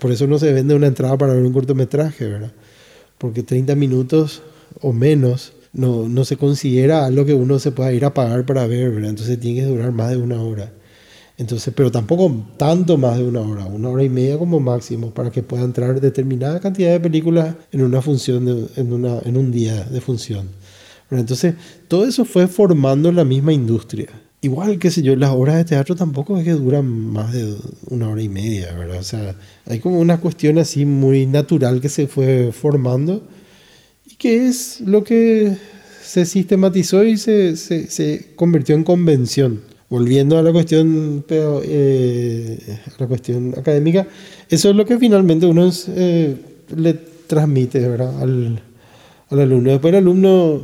Por 0.00 0.10
eso 0.10 0.26
no 0.26 0.38
se 0.38 0.52
vende 0.52 0.74
una 0.74 0.88
entrada 0.88 1.16
para 1.16 1.34
ver 1.34 1.44
un 1.44 1.52
cortometraje, 1.52 2.26
¿verdad? 2.26 2.52
Porque 3.18 3.42
30 3.42 3.74
minutos 3.76 4.42
o 4.80 4.92
menos 4.92 5.52
no, 5.72 6.08
no 6.08 6.24
se 6.24 6.36
considera 6.36 7.06
algo 7.06 7.24
que 7.24 7.34
uno 7.34 7.58
se 7.58 7.70
pueda 7.70 7.92
ir 7.92 8.04
a 8.04 8.14
pagar 8.14 8.44
para 8.46 8.66
ver. 8.66 8.92
Entonces 9.04 9.38
tiene 9.38 9.60
que 9.60 9.66
durar 9.66 9.92
más 9.92 10.10
de 10.10 10.16
una 10.16 10.42
hora. 10.42 10.72
Entonces, 11.38 11.72
pero 11.76 11.90
tampoco 11.90 12.34
tanto 12.56 12.96
más 12.96 13.18
de 13.18 13.24
una 13.24 13.40
hora, 13.42 13.66
una 13.66 13.90
hora 13.90 14.02
y 14.02 14.08
media 14.08 14.38
como 14.38 14.58
máximo, 14.58 15.10
para 15.10 15.30
que 15.30 15.42
pueda 15.42 15.64
entrar 15.64 16.00
determinada 16.00 16.60
cantidad 16.60 16.90
de 16.92 17.00
películas 17.00 17.54
en 17.72 17.82
una 17.82 18.00
función, 18.00 18.46
de- 18.46 18.68
en, 18.80 18.92
una, 18.92 19.18
en 19.24 19.36
un 19.36 19.52
día 19.52 19.84
de 19.84 20.00
función. 20.00 20.48
Entonces, 21.10 21.54
todo 21.88 22.06
eso 22.06 22.24
fue 22.24 22.46
formando 22.48 23.12
la 23.12 23.24
misma 23.24 23.52
industria. 23.52 24.08
Igual, 24.40 24.78
qué 24.78 24.90
sé 24.90 25.02
yo, 25.02 25.14
las 25.16 25.30
obras 25.30 25.56
de 25.56 25.64
teatro 25.64 25.94
tampoco 25.94 26.38
es 26.38 26.44
que 26.44 26.52
duran 26.52 26.86
más 26.86 27.32
de 27.32 27.54
una 27.90 28.08
hora 28.08 28.22
y 28.22 28.28
media, 28.28 28.72
¿verdad? 28.74 28.98
O 28.98 29.02
sea, 29.02 29.34
hay 29.66 29.78
como 29.78 29.98
una 30.00 30.18
cuestión 30.20 30.58
así 30.58 30.84
muy 30.86 31.26
natural 31.26 31.80
que 31.80 31.88
se 31.88 32.06
fue 32.06 32.50
formando 32.52 33.22
y 34.10 34.16
que 34.16 34.46
es 34.46 34.80
lo 34.80 35.04
que 35.04 35.56
se 36.02 36.24
sistematizó 36.26 37.04
y 37.04 37.16
se, 37.18 37.56
se, 37.56 37.88
se 37.90 38.32
convirtió 38.36 38.74
en 38.74 38.84
convención. 38.84 39.60
Volviendo 39.88 40.36
a 40.38 40.42
la 40.42 40.52
cuestión, 40.52 41.24
pero, 41.26 41.60
eh, 41.64 42.58
a 42.86 43.00
la 43.00 43.06
cuestión 43.06 43.54
académica, 43.56 44.06
eso 44.48 44.70
es 44.70 44.76
lo 44.76 44.84
que 44.84 44.98
finalmente 44.98 45.46
uno 45.46 45.66
es, 45.66 45.86
eh, 45.88 46.36
le 46.74 46.94
transmite 47.26 47.88
¿verdad? 47.88 48.20
Al, 48.20 48.60
al 49.30 49.40
alumno. 49.40 49.70
Después 49.70 49.92
el 49.92 49.98
alumno, 49.98 50.62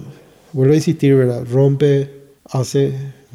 vuelvo 0.53 0.73
a 0.73 0.77
insistir, 0.77 1.15
¿verdad? 1.15 1.45
rompe, 1.49 2.11
hace 2.51 2.93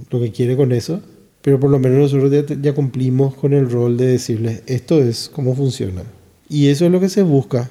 lo 0.10 0.20
que 0.20 0.32
quiere 0.32 0.58
con 0.58 0.72
eso, 0.72 1.02
pero 1.42 1.60
por 1.60 1.70
lo 1.70 1.80
menos 1.80 2.14
nosotros 2.14 2.32
ya, 2.32 2.56
ya 2.62 2.74
cumplimos 2.74 3.36
con 3.36 3.54
el 3.54 3.70
rol 3.70 3.96
de 3.96 4.08
decirles, 4.08 4.64
esto 4.68 5.02
es 5.02 5.30
cómo 5.34 5.56
funciona. 5.56 6.04
Y 6.50 6.68
eso 6.68 6.86
es 6.86 6.92
lo 6.92 7.00
que 7.00 7.10
se 7.10 7.24
busca 7.24 7.70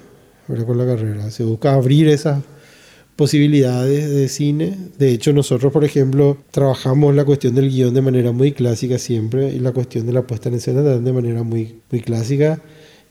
¿verdad? 0.48 0.66
con 0.66 0.78
la 0.78 0.86
carrera. 0.86 1.30
Se 1.30 1.44
busca 1.44 1.74
abrir 1.74 2.08
esas 2.08 2.42
posibilidades 3.16 4.10
de 4.10 4.28
cine. 4.28 4.76
De 4.98 5.10
hecho, 5.10 5.32
nosotros, 5.32 5.72
por 5.72 5.84
ejemplo, 5.84 6.38
trabajamos 6.50 7.14
la 7.14 7.24
cuestión 7.24 7.54
del 7.54 7.70
guion 7.70 7.94
de 7.94 8.02
manera 8.02 8.32
muy 8.32 8.52
clásica 8.52 8.98
siempre 8.98 9.52
y 9.52 9.58
la 9.58 9.72
cuestión 9.72 10.06
de 10.06 10.12
la 10.12 10.26
puesta 10.26 10.50
en 10.50 10.56
escena 10.56 10.82
de 10.82 11.12
manera 11.12 11.42
muy, 11.42 11.80
muy 11.90 12.00
clásica. 12.02 12.62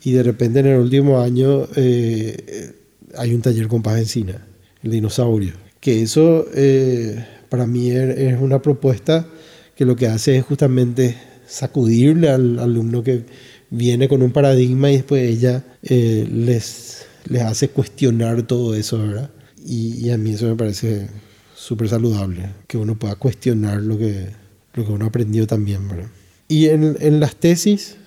Y 0.03 0.11
de 0.11 0.23
repente 0.23 0.59
en 0.59 0.67
el 0.67 0.79
último 0.79 1.19
año 1.19 1.67
eh, 1.75 2.73
hay 3.17 3.33
un 3.33 3.41
taller 3.41 3.67
con 3.67 3.81
Paz 3.81 3.97
Encina, 3.97 4.45
el 4.83 4.91
dinosaurio. 4.91 5.53
Que 5.79 6.03
eso 6.03 6.45
eh, 6.53 7.25
para 7.49 7.65
mí 7.65 7.89
es 7.89 8.17
es 8.17 8.39
una 8.39 8.61
propuesta 8.61 9.27
que 9.75 9.85
lo 9.85 9.95
que 9.95 10.07
hace 10.07 10.37
es 10.37 10.43
justamente 10.43 11.15
sacudirle 11.47 12.29
al 12.29 12.59
alumno 12.59 13.03
que 13.03 13.23
viene 13.69 14.07
con 14.07 14.21
un 14.21 14.31
paradigma 14.31 14.91
y 14.91 14.97
después 14.97 15.27
ella 15.27 15.63
eh, 15.83 16.27
les, 16.31 17.05
les 17.25 17.41
hace 17.41 17.69
cuestionar 17.69 18.43
todo 18.43 18.75
eso, 18.75 18.99
¿verdad? 18.99 19.31
Y, 19.65 20.05
y 20.05 20.11
a 20.11 20.17
mí 20.17 20.31
eso 20.31 20.45
me 20.45 20.55
parece 20.55 21.09
súper 21.55 21.89
saludable, 21.89 22.51
que 22.67 22.77
uno 22.77 22.97
pueda 22.97 23.15
cuestionar 23.15 23.81
lo 23.81 23.97
que, 23.97 24.27
lo 24.75 24.85
que 24.85 24.91
uno 24.91 25.05
aprendió 25.05 25.47
también, 25.47 25.87
¿verdad? 25.87 26.07
Y 26.47 26.67
en, 26.67 26.95
en 26.99 27.19
las 27.19 27.35
tesis 27.35 27.97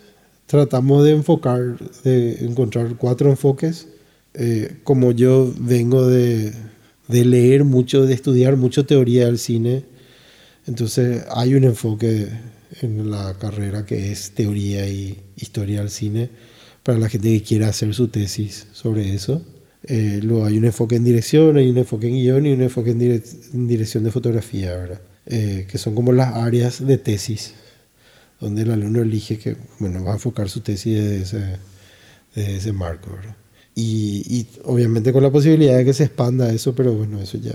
tratamos 0.46 1.04
de 1.04 1.10
enfocar, 1.10 1.76
de 2.04 2.44
encontrar 2.44 2.96
cuatro 2.96 3.30
enfoques. 3.30 3.88
Eh, 4.34 4.76
como 4.84 5.10
yo 5.10 5.52
vengo 5.58 6.06
de, 6.06 6.52
de 7.08 7.24
leer 7.24 7.64
mucho, 7.64 8.06
de 8.06 8.14
estudiar 8.14 8.56
mucho 8.56 8.86
teoría 8.86 9.26
del 9.26 9.38
cine, 9.38 9.84
entonces 10.66 11.24
hay 11.30 11.54
un 11.54 11.64
enfoque 11.64 12.28
en 12.82 13.10
la 13.10 13.34
carrera 13.38 13.84
que 13.84 14.12
es 14.12 14.32
teoría 14.32 14.86
y 14.88 15.18
historia 15.36 15.80
del 15.80 15.90
cine 15.90 16.30
para 16.82 16.98
la 16.98 17.08
gente 17.08 17.28
que 17.30 17.42
quiera 17.42 17.68
hacer 17.68 17.94
su 17.94 18.08
tesis 18.08 18.66
sobre 18.72 19.14
eso. 19.14 19.42
Eh, 19.84 20.20
luego 20.22 20.44
hay 20.44 20.58
un 20.58 20.64
enfoque 20.64 20.96
en 20.96 21.04
dirección, 21.04 21.56
hay 21.56 21.70
un 21.70 21.78
enfoque 21.78 22.08
en 22.08 22.14
guion 22.14 22.46
y 22.46 22.52
un 22.52 22.62
enfoque 22.62 22.90
en, 22.90 23.00
en 23.00 23.68
dirección 23.68 24.04
de 24.04 24.10
fotografía, 24.10 24.74
¿verdad? 24.76 25.00
Eh, 25.26 25.66
que 25.70 25.78
son 25.78 25.94
como 25.94 26.12
las 26.12 26.34
áreas 26.34 26.84
de 26.86 26.98
tesis, 26.98 27.54
donde 28.40 28.62
el 28.62 28.70
alumno 28.70 29.02
elige 29.02 29.38
que 29.38 29.56
bueno, 29.78 30.02
va 30.02 30.12
a 30.12 30.14
enfocar 30.14 30.48
su 30.48 30.60
tesis 30.60 30.96
desde 30.96 31.22
ese, 31.22 31.56
desde 32.34 32.56
ese 32.56 32.72
marco. 32.72 33.10
¿verdad? 33.12 33.36
Y, 33.74 34.24
y 34.26 34.46
obviamente 34.64 35.12
con 35.12 35.22
la 35.22 35.30
posibilidad 35.30 35.76
de 35.76 35.84
que 35.84 35.92
se 35.92 36.04
expanda 36.04 36.50
eso, 36.52 36.74
pero 36.74 36.94
bueno, 36.94 37.20
eso 37.20 37.38
ya, 37.38 37.54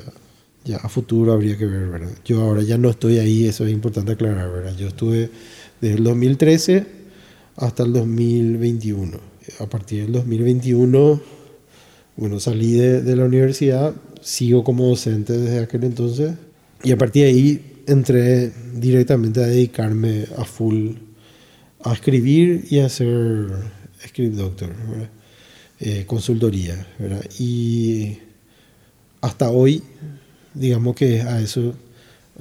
ya 0.64 0.78
a 0.78 0.88
futuro 0.88 1.34
habría 1.34 1.58
que 1.58 1.66
ver, 1.66 1.90
¿verdad? 1.90 2.12
Yo 2.24 2.42
ahora 2.42 2.62
ya 2.62 2.78
no 2.78 2.90
estoy 2.90 3.18
ahí, 3.18 3.46
eso 3.46 3.66
es 3.66 3.74
importante 3.74 4.14
aclarar, 4.14 4.52
¿verdad? 4.52 4.76
Yo 4.78 4.88
estuve 4.88 5.30
desde 5.82 5.96
el 5.98 6.04
2013 6.04 6.86
hasta 7.58 7.84
el 7.84 7.94
2021. 7.94 9.20
A 9.60 9.66
partir 9.66 10.04
del 10.04 10.14
2021, 10.14 11.22
bueno, 12.18 12.40
salí 12.40 12.74
de, 12.74 13.02
de 13.02 13.16
la 13.16 13.26
universidad, 13.26 13.94
sigo 14.22 14.64
como 14.64 14.88
docente 14.88 15.34
desde 15.34 15.60
aquel 15.60 15.84
entonces, 15.84 16.34
y 16.84 16.92
a 16.92 16.98
partir 16.98 17.24
de 17.24 17.30
ahí 17.30 17.62
entré 17.88 18.52
directamente 18.76 19.44
a 19.44 19.48
dedicarme 19.48 20.26
a 20.38 20.46
full 20.46 20.92
a 21.84 21.94
escribir 21.94 22.66
y 22.70 22.80
a 22.80 22.86
hacer 22.86 23.50
script 24.08 24.36
doctor. 24.36 24.70
Eh, 25.80 26.06
consultoría, 26.08 26.88
¿verdad? 26.98 27.26
Y 27.40 28.18
hasta 29.20 29.50
hoy, 29.50 29.84
digamos 30.54 30.96
que 30.96 31.22
a 31.22 31.42
eso, 31.42 31.74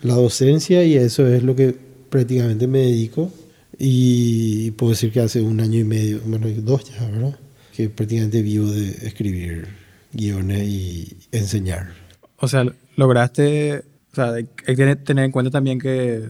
la 0.03 0.15
docencia 0.15 0.85
y 0.85 0.97
a 0.97 1.03
eso 1.03 1.27
es 1.27 1.43
lo 1.43 1.57
que 1.57 1.75
prácticamente 2.09 2.67
me 2.67 2.81
dedico. 2.81 3.33
Y 3.79 4.71
puedo 4.73 4.91
decir 4.91 5.11
que 5.11 5.21
hace 5.21 5.41
un 5.41 5.59
año 5.61 5.81
y 5.81 5.85
medio, 5.85 6.21
bueno, 6.25 6.47
dos 6.59 6.85
ya, 6.85 7.05
¿verdad? 7.09 7.37
Que 7.83 7.89
prácticamente 7.91 8.43
vivo 8.43 8.71
de 8.71 8.91
escribir 9.07 9.67
guiones 10.13 10.63
y 10.69 11.17
enseñar. 11.33 11.91
O 12.37 12.47
sea, 12.47 12.65
lograste, 12.97 13.83
o 14.13 14.15
sea, 14.15 14.33
hay 14.35 14.47
que 14.67 14.97
tener- 14.97 15.25
en 15.25 15.33
cuenta 15.33 15.51
también 15.51 15.79
que, 15.81 16.29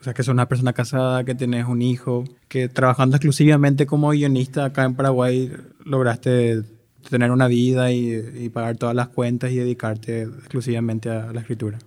o 0.00 0.04
sea, 0.04 0.14
que 0.14 0.22
sos 0.22 0.32
una 0.32 0.48
persona 0.48 0.72
casada, 0.72 1.24
que 1.24 1.34
tenés 1.34 1.66
un 1.66 1.82
hijo, 1.82 2.24
que 2.48 2.68
trabajando 2.68 3.16
exclusivamente 3.16 3.86
como 3.86 4.10
guionista 4.10 4.64
acá 4.66 4.84
en 4.84 4.94
Paraguay 4.94 5.50
lograste 5.84 6.62
tener 7.10 7.32
una 7.32 7.48
vida 7.48 7.90
y, 7.90 8.12
y 8.44 8.48
pagar 8.50 8.76
todas 8.76 8.94
las 8.94 9.08
cuentas 9.08 9.50
y 9.50 9.56
dedicarte 9.56 10.22
exclusivamente 10.22 11.08
a 11.08 11.32
la 11.32 11.40
escritura. 11.40 11.78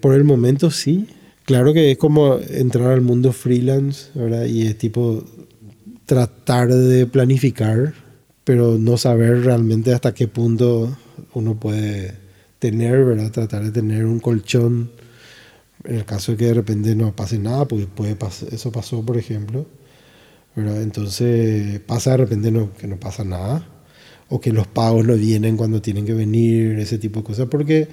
Por 0.00 0.14
el 0.14 0.24
momento 0.24 0.70
sí. 0.70 1.06
Claro 1.44 1.72
que 1.72 1.92
es 1.92 1.98
como 1.98 2.38
entrar 2.50 2.90
al 2.92 3.00
mundo 3.00 3.32
freelance, 3.32 4.10
¿verdad? 4.14 4.44
Y 4.44 4.66
es 4.66 4.76
tipo 4.76 5.24
tratar 6.04 6.68
de 6.68 7.06
planificar, 7.06 7.94
pero 8.44 8.78
no 8.78 8.96
saber 8.96 9.44
realmente 9.44 9.92
hasta 9.94 10.14
qué 10.14 10.28
punto 10.28 10.96
uno 11.34 11.58
puede 11.58 12.14
tener, 12.58 13.04
¿verdad? 13.04 13.30
Tratar 13.30 13.64
de 13.64 13.70
tener 13.72 14.04
un 14.06 14.20
colchón 14.20 14.90
en 15.84 15.96
el 15.96 16.04
caso 16.04 16.32
de 16.32 16.38
que 16.38 16.44
de 16.46 16.54
repente 16.54 16.94
no 16.94 17.14
pase 17.14 17.38
nada, 17.38 17.66
porque 17.66 17.86
puede 17.86 18.18
pas- 18.18 18.46
eso 18.52 18.70
pasó, 18.72 19.04
por 19.04 19.18
ejemplo, 19.18 19.66
¿verdad? 20.56 20.82
Entonces 20.82 21.80
pasa 21.80 22.12
de 22.12 22.18
repente 22.18 22.50
no, 22.50 22.72
que 22.74 22.86
no 22.86 22.98
pasa 22.98 23.24
nada, 23.24 23.66
o 24.28 24.40
que 24.40 24.52
los 24.52 24.66
pagos 24.66 25.06
no 25.06 25.14
vienen 25.14 25.56
cuando 25.56 25.82
tienen 25.82 26.06
que 26.06 26.14
venir, 26.14 26.78
ese 26.78 26.98
tipo 26.98 27.20
de 27.20 27.24
cosas, 27.26 27.48
porque 27.50 27.88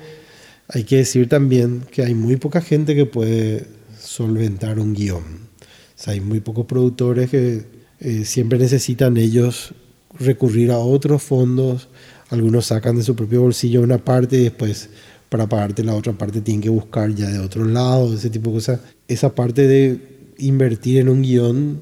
hay 0.67 0.83
que 0.83 0.97
decir 0.97 1.27
también 1.29 1.83
que 1.91 2.03
hay 2.03 2.13
muy 2.15 2.37
poca 2.37 2.61
gente 2.61 2.95
que 2.95 3.05
puede 3.05 3.65
solventar 3.99 4.79
un 4.79 4.93
guion. 4.93 5.23
O 5.23 6.01
sea, 6.01 6.13
hay 6.13 6.21
muy 6.21 6.39
pocos 6.39 6.65
productores 6.65 7.29
que 7.29 7.65
eh, 7.99 8.25
siempre 8.25 8.59
necesitan 8.59 9.17
ellos 9.17 9.73
recurrir 10.19 10.71
a 10.71 10.77
otros 10.77 11.23
fondos. 11.23 11.89
Algunos 12.29 12.67
sacan 12.67 12.95
de 12.97 13.03
su 13.03 13.15
propio 13.15 13.41
bolsillo 13.41 13.81
una 13.81 13.97
parte 13.97 14.37
y 14.37 14.43
después 14.43 14.89
para 15.29 15.47
pagarte 15.47 15.83
la 15.83 15.95
otra 15.95 16.13
parte 16.13 16.41
tienen 16.41 16.61
que 16.61 16.69
buscar 16.69 17.13
ya 17.13 17.29
de 17.29 17.39
otro 17.39 17.65
lado, 17.65 18.13
ese 18.13 18.29
tipo 18.29 18.49
de 18.49 18.55
cosas. 18.55 18.79
Esa 19.07 19.33
parte 19.33 19.67
de 19.67 19.99
invertir 20.37 20.97
en 20.97 21.09
un 21.09 21.21
guion 21.21 21.81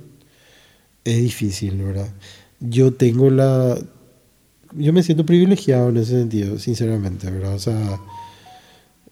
es 1.03 1.17
difícil, 1.17 1.81
¿verdad? 1.81 2.09
Yo 2.59 2.93
tengo 2.93 3.29
la... 3.29 3.77
Yo 4.73 4.91
me 4.91 5.01
siento 5.01 5.25
privilegiado 5.25 5.89
en 5.89 5.97
ese 5.97 6.11
sentido, 6.11 6.59
sinceramente, 6.59 7.31
¿verdad? 7.31 7.55
O 7.55 7.59
sea, 7.59 7.99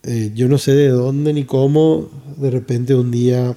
eh, 0.04 0.32
yo 0.36 0.50
no 0.50 0.58
sé 0.58 0.74
de 0.76 0.90
dónde 0.90 1.32
ni 1.32 1.46
cómo, 1.46 2.10
de 2.38 2.52
repente 2.52 2.94
un 2.94 3.10
día, 3.10 3.56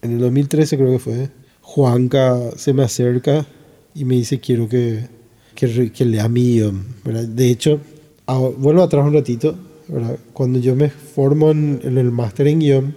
en 0.00 0.12
el 0.12 0.20
2013 0.20 0.76
creo 0.76 0.92
que 0.92 0.98
fue, 1.00 1.30
Juanca 1.60 2.38
se 2.56 2.72
me 2.72 2.84
acerca 2.84 3.46
y 3.94 4.04
me 4.04 4.14
dice 4.16 4.40
quiero 4.40 4.68
que, 4.68 5.06
que, 5.54 5.90
que 5.92 6.04
lea 6.04 6.28
mi. 6.28 6.60
¿verdad? 7.04 7.24
De 7.26 7.50
hecho, 7.50 7.80
ah, 8.26 8.38
vuelvo 8.38 8.82
atrás 8.82 9.04
un 9.06 9.14
ratito, 9.14 9.56
¿verdad? 9.88 10.18
cuando 10.32 10.58
yo 10.58 10.74
me 10.76 10.88
formo 10.90 11.50
en, 11.50 11.80
en 11.82 11.98
el 11.98 12.10
máster 12.10 12.46
en 12.48 12.60
guion, 12.60 12.96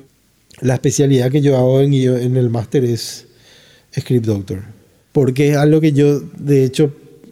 la 0.61 0.75
especialidad 0.75 1.31
que 1.31 1.41
yo 1.41 1.57
hago 1.57 1.81
en, 1.81 1.91
guión- 1.91 2.21
en 2.21 2.37
el 2.37 2.49
máster 2.49 2.83
es 2.85 3.27
script 3.97 4.25
doctor. 4.25 4.61
Porque 5.11 5.49
es 5.51 5.57
algo 5.57 5.79
que 5.81 5.91
yo, 5.93 6.19
de 6.19 6.63
hecho, 6.63 6.91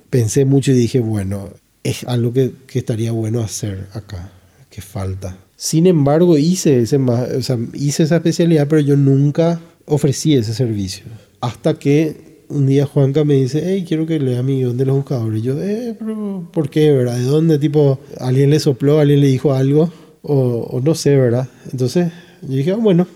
pensé 0.09 0.45
mucho 0.45 0.71
y 0.71 0.75
dije, 0.75 0.99
bueno, 0.99 1.49
es 1.83 2.03
algo 2.03 2.31
que, 2.33 2.51
que 2.67 2.79
estaría 2.79 3.11
bueno 3.11 3.41
hacer 3.41 3.87
acá, 3.93 4.31
que 4.69 4.81
falta. 4.81 5.37
Sin 5.55 5.87
embargo, 5.87 6.37
hice, 6.37 6.79
ese, 6.81 6.97
o 6.97 7.41
sea, 7.41 7.57
hice 7.73 8.03
esa 8.03 8.17
especialidad, 8.17 8.67
pero 8.67 8.81
yo 8.81 8.95
nunca 8.97 9.59
ofrecí 9.85 10.35
ese 10.35 10.53
servicio. 10.53 11.05
Hasta 11.39 11.75
que 11.79 12.30
un 12.51 12.67
día 12.67 12.85
Juanca 12.85 13.23
me 13.23 13.35
dice, 13.35 13.63
hey, 13.65 13.85
quiero 13.87 14.05
que 14.05 14.19
lea 14.19 14.43
mi 14.43 14.57
guion 14.57 14.77
de 14.77 14.85
los 14.85 14.95
buscadores. 14.95 15.41
Yo, 15.41 15.61
eh, 15.61 15.95
pero 15.97 16.47
¿por 16.51 16.69
qué, 16.69 16.91
verdad? 16.91 17.17
¿De 17.17 17.23
dónde? 17.23 17.57
Tipo, 17.59 17.99
alguien 18.19 18.49
le 18.49 18.59
sopló, 18.59 18.99
alguien 18.99 19.21
le 19.21 19.27
dijo 19.27 19.53
algo, 19.53 19.91
o, 20.21 20.35
o 20.69 20.81
no 20.81 20.93
sé, 20.95 21.15
¿verdad? 21.15 21.47
Entonces 21.71 22.11
yo 22.41 22.55
dije, 22.55 22.71
ah, 22.71 22.75
bueno, 22.75 23.07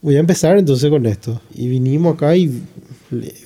voy 0.00 0.16
a 0.16 0.20
empezar 0.20 0.58
entonces 0.58 0.90
con 0.90 1.06
esto. 1.06 1.40
Y 1.54 1.68
vinimos 1.68 2.14
acá 2.14 2.36
y 2.36 2.62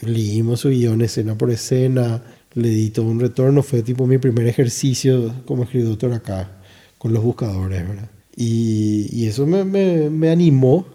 leímos 0.03 0.61
su 0.61 0.71
guion 0.71 1.03
escena 1.03 1.37
por 1.37 1.51
escena, 1.51 2.23
le 2.55 2.69
di 2.69 2.91
todo 2.91 3.07
un 3.07 3.21
retorno, 3.21 3.63
fue 3.63 3.83
tipo 3.83 4.07
mi 4.07 4.19
primer 4.19 4.47
ejercicio 4.47 5.35
como 5.47 5.65
escritor 5.65 6.13
acá, 6.13 6.51
con 6.99 7.13
los 7.13 7.23
buscadores, 7.23 7.89
¿verdad? 7.89 8.11
Y, 8.37 9.09
y 9.13 9.27
eso 9.27 9.47
me, 9.47 9.65
me, 9.65 10.09
me, 10.09 10.31
animó 10.31 10.87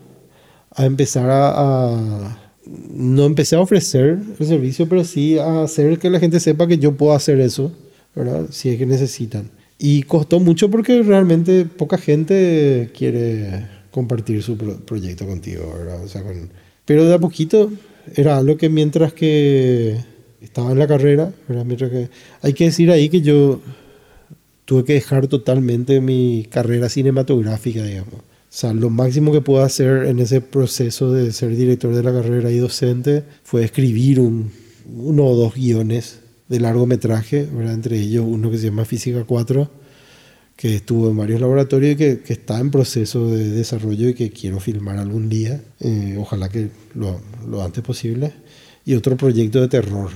a 0.71 0.85
empezar 0.85 1.29
a, 1.29 1.49
a, 1.49 2.46
No 2.93 3.25
empecé 3.25 3.55
a 3.55 3.61
ofrecer 3.61 4.19
el 4.39 4.45
servicio, 4.45 4.89
pero 4.89 5.03
sí 5.03 5.37
a 5.37 5.63
hacer 5.63 5.99
que 5.99 6.09
la 6.09 6.19
gente 6.19 6.39
sepa 6.39 6.67
que 6.67 6.77
yo 6.77 6.95
puedo 6.95 7.13
hacer 7.13 7.39
eso, 7.39 7.71
¿verdad? 8.15 8.47
Si 8.51 8.69
es 8.69 8.77
que 8.77 8.85
necesitan. 8.85 9.51
Y 9.79 10.03
costó 10.03 10.39
mucho 10.39 10.69
porque 10.69 11.03
realmente 11.03 11.65
poca 11.65 11.97
gente 11.97 12.89
quiere 12.97 13.67
compartir 13.91 14.41
su 14.41 14.57
proyecto 14.57 15.25
contigo, 15.25 15.73
¿verdad? 15.77 16.03
O 16.03 16.07
sea. 16.07 16.23
Pero 16.85 17.05
de 17.05 17.13
a 17.13 17.19
poquito 17.19 17.71
era 18.15 18.37
algo 18.37 18.57
que 18.57 18.69
mientras 18.69 19.13
que 19.13 19.97
estaba 20.41 20.71
en 20.71 20.79
la 20.79 20.87
carrera, 20.87 21.31
¿verdad? 21.47 21.65
Mientras 21.65 21.91
que... 21.91 22.09
Hay 22.41 22.53
que 22.53 22.65
decir 22.65 22.91
ahí 22.91 23.09
que 23.09 23.21
yo 23.21 23.59
tuve 24.65 24.83
que 24.83 24.93
dejar 24.93 25.27
totalmente 25.27 26.01
mi 26.01 26.47
carrera 26.49 26.89
cinematográfica, 26.89 27.83
digamos. 27.83 28.21
O 28.49 28.59
sea, 28.59 28.73
lo 28.73 28.89
máximo 28.89 29.31
que 29.31 29.41
pude 29.41 29.63
hacer 29.63 30.05
en 30.05 30.19
ese 30.19 30.41
proceso 30.41 31.11
de 31.11 31.31
ser 31.33 31.55
director 31.55 31.93
de 31.93 32.03
la 32.03 32.13
carrera 32.13 32.49
y 32.49 32.57
docente 32.57 33.23
fue 33.43 33.63
escribir 33.63 34.19
un, 34.19 34.51
uno 34.95 35.25
o 35.25 35.35
dos 35.35 35.55
guiones 35.55 36.19
de 36.47 36.59
largometraje, 36.59 37.45
¿verdad? 37.45 37.73
entre 37.73 37.99
ellos 37.99 38.25
uno 38.27 38.49
que 38.49 38.57
se 38.57 38.65
llama 38.65 38.85
Física 38.85 39.25
4 39.25 39.69
que 40.57 40.75
estuvo 40.75 41.09
en 41.09 41.15
varios 41.15 41.39
laboratorios 41.39 41.93
y 41.93 41.95
que, 41.95 42.19
que, 42.19 42.33
está 42.33 42.59
en 42.59 42.71
proceso 42.71 43.29
de 43.29 43.51
desarrollo 43.51 44.09
y 44.09 44.15
que 44.15 44.31
quiero 44.31 44.59
filmar 44.59 44.97
algún 44.97 45.29
día, 45.29 45.61
eh, 45.79 46.17
ojalá 46.19 46.49
que 46.49 46.69
lo, 46.95 47.21
lo, 47.47 47.63
antes 47.63 47.83
posible. 47.83 48.33
Y 48.83 48.95
otro 48.95 49.15
proyecto 49.15 49.61
de 49.61 49.67
terror 49.67 50.09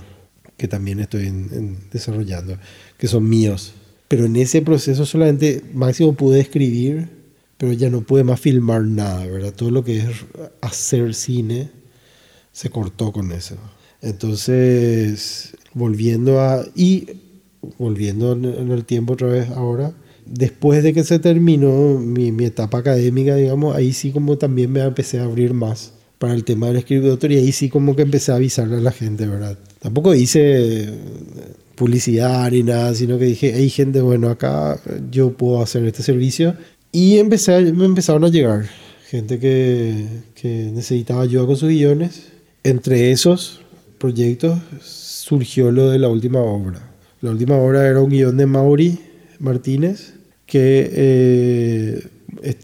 que 0.58 0.68
también 0.68 1.00
estoy 1.00 1.28
en, 1.28 1.50
en 1.54 1.78
desarrollando, 1.92 2.58
que 2.98 3.08
son 3.08 3.30
míos. 3.30 3.74
Pero 4.08 4.26
en 4.26 4.36
ese 4.36 4.64
proceso 4.64 5.06
solamente 5.06 5.62
máximo 5.74 6.14
pude 6.14 6.40
escribir, 6.40 7.08
pero 7.62 7.74
ya 7.74 7.92
no 7.92 8.02
pude 8.02 8.24
más 8.24 8.40
filmar 8.40 8.82
nada, 8.82 9.24
¿verdad? 9.28 9.54
Todo 9.54 9.70
lo 9.70 9.84
que 9.84 10.00
es 10.00 10.08
hacer 10.62 11.14
cine 11.14 11.70
se 12.52 12.72
cortó 12.72 13.12
con 13.12 13.32
eso. 13.32 13.56
Entonces, 14.02 15.56
volviendo 15.76 16.42
a... 16.42 16.66
Y 16.74 17.06
volviendo 17.78 18.32
en 18.32 18.72
el 18.72 18.84
tiempo 18.84 19.14
otra 19.14 19.28
vez 19.28 19.52
ahora, 19.52 19.94
después 20.26 20.82
de 20.82 20.92
que 20.92 21.04
se 21.04 21.20
terminó 21.20 22.00
mi, 22.00 22.32
mi, 22.32 22.46
etapa 22.46 22.80
académica, 22.80 23.36
digamos, 23.36 23.76
ahí 23.76 23.94
sí 23.94 24.10
como 24.10 24.40
también 24.40 24.72
me 24.72 24.80
empecé 24.80 25.20
a 25.20 25.26
abrir 25.26 25.54
más 25.54 25.94
para 26.18 26.34
el 26.34 26.44
tema 26.44 26.66
del 26.66 26.78
escritor 26.78 27.32
y 27.32 27.38
ahí 27.38 27.52
sí 27.52 27.70
como 27.70 27.96
que 27.96 28.02
empecé 28.02 28.32
a 28.32 28.38
avisarle 28.38 28.78
a 28.78 28.82
la 28.82 28.92
gente, 28.92 29.28
¿verdad? 29.28 29.60
Tampoco 29.80 30.16
hice 30.16 30.90
publicidad 31.76 32.50
ni 32.50 32.64
nada, 32.64 32.96
sino 32.96 33.20
que 33.20 33.26
dije, 33.26 33.54
hay 33.54 33.70
gente, 33.70 34.02
bueno, 34.02 34.30
acá 34.30 34.82
yo 35.12 35.38
puedo 35.38 35.62
hacer 35.62 35.86
este 35.86 36.02
servicio. 36.02 36.56
Y 36.92 37.18
empecé, 37.18 37.72
me 37.74 37.86
empezaron 37.86 38.24
a 38.26 38.30
llegar 38.30 38.66
gente 39.12 39.40
que, 39.40 40.06
que 40.36 40.72
necesitaba 40.74 41.24
ayuda 41.24 41.46
con 41.46 41.58
sus 41.58 41.70
guiones. 41.70 42.30
Entre 42.64 43.12
esos 43.12 43.62
proyectos 43.98 44.58
surgió 44.82 45.70
lo 45.72 45.90
de 45.90 46.00
la 46.00 46.08
última 46.08 46.40
obra. 46.40 46.82
La 47.20 47.32
última 47.32 47.58
obra 47.58 47.88
era 47.88 48.00
un 48.00 48.10
guion 48.10 48.38
de 48.38 48.46
Mauri 48.46 49.00
Martínez, 49.40 50.14
que 50.46 50.90
eh, 50.94 52.08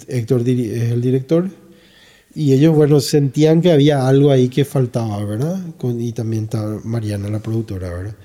Héctor 0.08 0.48
es 0.48 0.92
el 0.92 1.02
director, 1.02 1.50
y 2.34 2.54
ellos, 2.54 2.76
bueno, 2.76 3.00
sentían 3.02 3.62
que 3.62 3.72
había 3.72 4.08
algo 4.08 4.32
ahí 4.32 4.48
que 4.48 4.64
faltaba, 4.64 5.24
¿verdad? 5.26 5.60
Con, 5.78 6.00
y 6.00 6.14
también 6.14 6.46
está 6.46 6.80
Mariana, 6.84 7.30
la 7.30 7.40
productora, 7.40 7.90
¿verdad? 7.90 8.16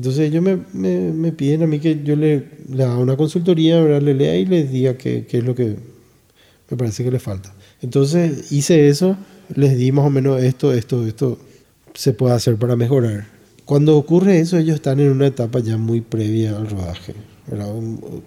Entonces 0.00 0.28
ellos 0.28 0.42
me, 0.42 0.58
me, 0.72 1.12
me 1.12 1.30
piden 1.30 1.62
a 1.62 1.66
mí 1.66 1.78
que 1.78 2.02
yo 2.02 2.16
le, 2.16 2.46
le, 2.72 2.84
haga 2.84 2.96
una 2.96 3.18
consultoría, 3.18 3.82
¿verdad? 3.82 4.00
Le 4.00 4.14
lea 4.14 4.34
y 4.36 4.46
les 4.46 4.72
diga 4.72 4.96
qué, 4.96 5.26
qué 5.28 5.38
es 5.38 5.44
lo 5.44 5.54
que 5.54 5.76
me 6.70 6.76
parece 6.78 7.04
que 7.04 7.10
le 7.10 7.18
falta. 7.18 7.52
Entonces 7.82 8.50
hice 8.50 8.88
eso, 8.88 9.18
les 9.54 9.76
di 9.76 9.92
más 9.92 10.06
o 10.06 10.10
menos 10.10 10.42
esto, 10.42 10.72
esto, 10.72 11.06
esto 11.06 11.38
se 11.92 12.14
puede 12.14 12.34
hacer 12.34 12.56
para 12.56 12.76
mejorar. 12.76 13.26
Cuando 13.66 13.98
ocurre 13.98 14.40
eso, 14.40 14.56
ellos 14.56 14.76
están 14.76 15.00
en 15.00 15.10
una 15.10 15.26
etapa 15.26 15.60
ya 15.60 15.76
muy 15.76 16.00
previa 16.00 16.56
al 16.56 16.70
rodaje 16.70 17.14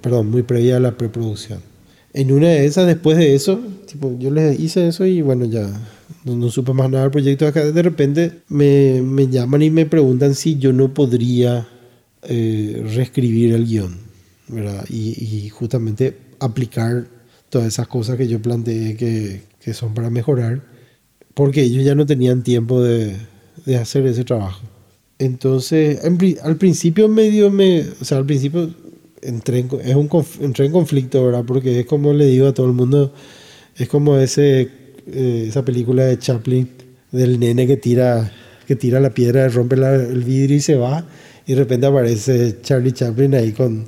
perdón, 0.02 0.30
muy 0.30 0.44
previa 0.44 0.78
a 0.78 0.80
la 0.80 0.98
preproducción. 0.98 1.60
En 2.14 2.32
una 2.32 2.50
de 2.50 2.66
esas, 2.66 2.86
después 2.86 3.18
de 3.18 3.34
eso, 3.34 3.60
tipo, 3.88 4.16
yo 4.20 4.30
les 4.30 4.60
hice 4.60 4.88
eso 4.88 5.06
y 5.06 5.22
bueno, 5.22 5.46
ya 5.46 5.68
no, 6.26 6.50
supe 6.50 6.74
más 6.74 6.90
nada 6.90 7.04
del 7.04 7.12
proyecto. 7.12 7.48
Acá 7.48 7.72
de 7.72 7.82
repente 7.82 8.42
me, 8.50 9.02
me 9.02 9.28
llaman 9.28 9.62
y 9.62 9.70
me 9.70 9.86
preguntan 9.86 10.36
si 10.36 10.58
yo 10.58 10.74
no 10.74 10.94
podría 10.94 11.68
eh, 12.24 12.84
reescribir 12.94 13.54
el 13.54 13.66
guion, 13.66 13.98
¿verdad? 14.48 14.86
Y, 14.90 15.46
y, 15.46 15.50
justamente 15.50 16.18
aplicar 16.40 17.08
todas 17.50 17.68
esas 17.68 17.88
cosas 17.88 18.18
que 18.18 18.28
yo 18.28 18.42
planteé 18.42 18.96
que, 18.96 19.42
que 19.60 19.74
son 19.74 19.94
para 19.94 20.10
mejorar, 20.10 20.62
porque 21.34 21.62
ellos 21.62 21.84
ya 21.84 21.96
no 21.96 22.06
tenían 22.06 22.44
tiempo 22.44 22.82
de, 22.82 23.16
de 23.66 23.78
hacer 23.78 24.06
ese 24.06 24.24
trabajo. 24.24 24.62
Entonces, 25.20 26.02
al 26.44 26.58
principio 26.58 27.08
medio 27.08 27.50
me, 27.50 27.82
o 28.02 28.06
sea, 28.06 28.18
al 28.18 28.26
principio 28.26 28.74
entré 29.22 29.60
en, 29.60 29.70
es 29.84 29.96
un, 29.96 30.10
entré 30.42 30.66
en 30.66 30.72
conflicto, 30.72 31.26
¿verdad? 31.26 31.44
Porque 31.46 31.80
es 31.82 31.86
como 31.86 32.14
le 32.14 32.26
digo 32.26 32.48
a 32.48 32.54
todo 32.54 32.66
el 32.68 32.74
mundo, 32.74 33.14
es 33.76 33.88
como 33.88 34.18
ese, 34.18 34.70
eh, 35.08 35.46
esa 35.50 35.64
película 35.64 36.06
de 36.06 36.18
Chaplin 36.20 36.68
del 37.12 37.40
nene 37.40 37.68
que 37.68 37.78
tira, 37.78 38.32
que 38.68 38.76
tira 38.76 39.00
la 39.00 39.12
piedra, 39.12 39.48
rompe 39.50 39.76
la, 39.76 39.96
el 39.96 40.24
vidrio 40.24 40.58
y 40.58 40.62
se 40.62 40.76
va, 40.76 41.06
y 41.46 41.54
de 41.54 41.60
repente 41.60 41.86
aparece 41.88 42.58
Charlie 42.62 42.94
Chaplin 42.94 43.36
ahí 43.36 43.52
con 43.52 43.86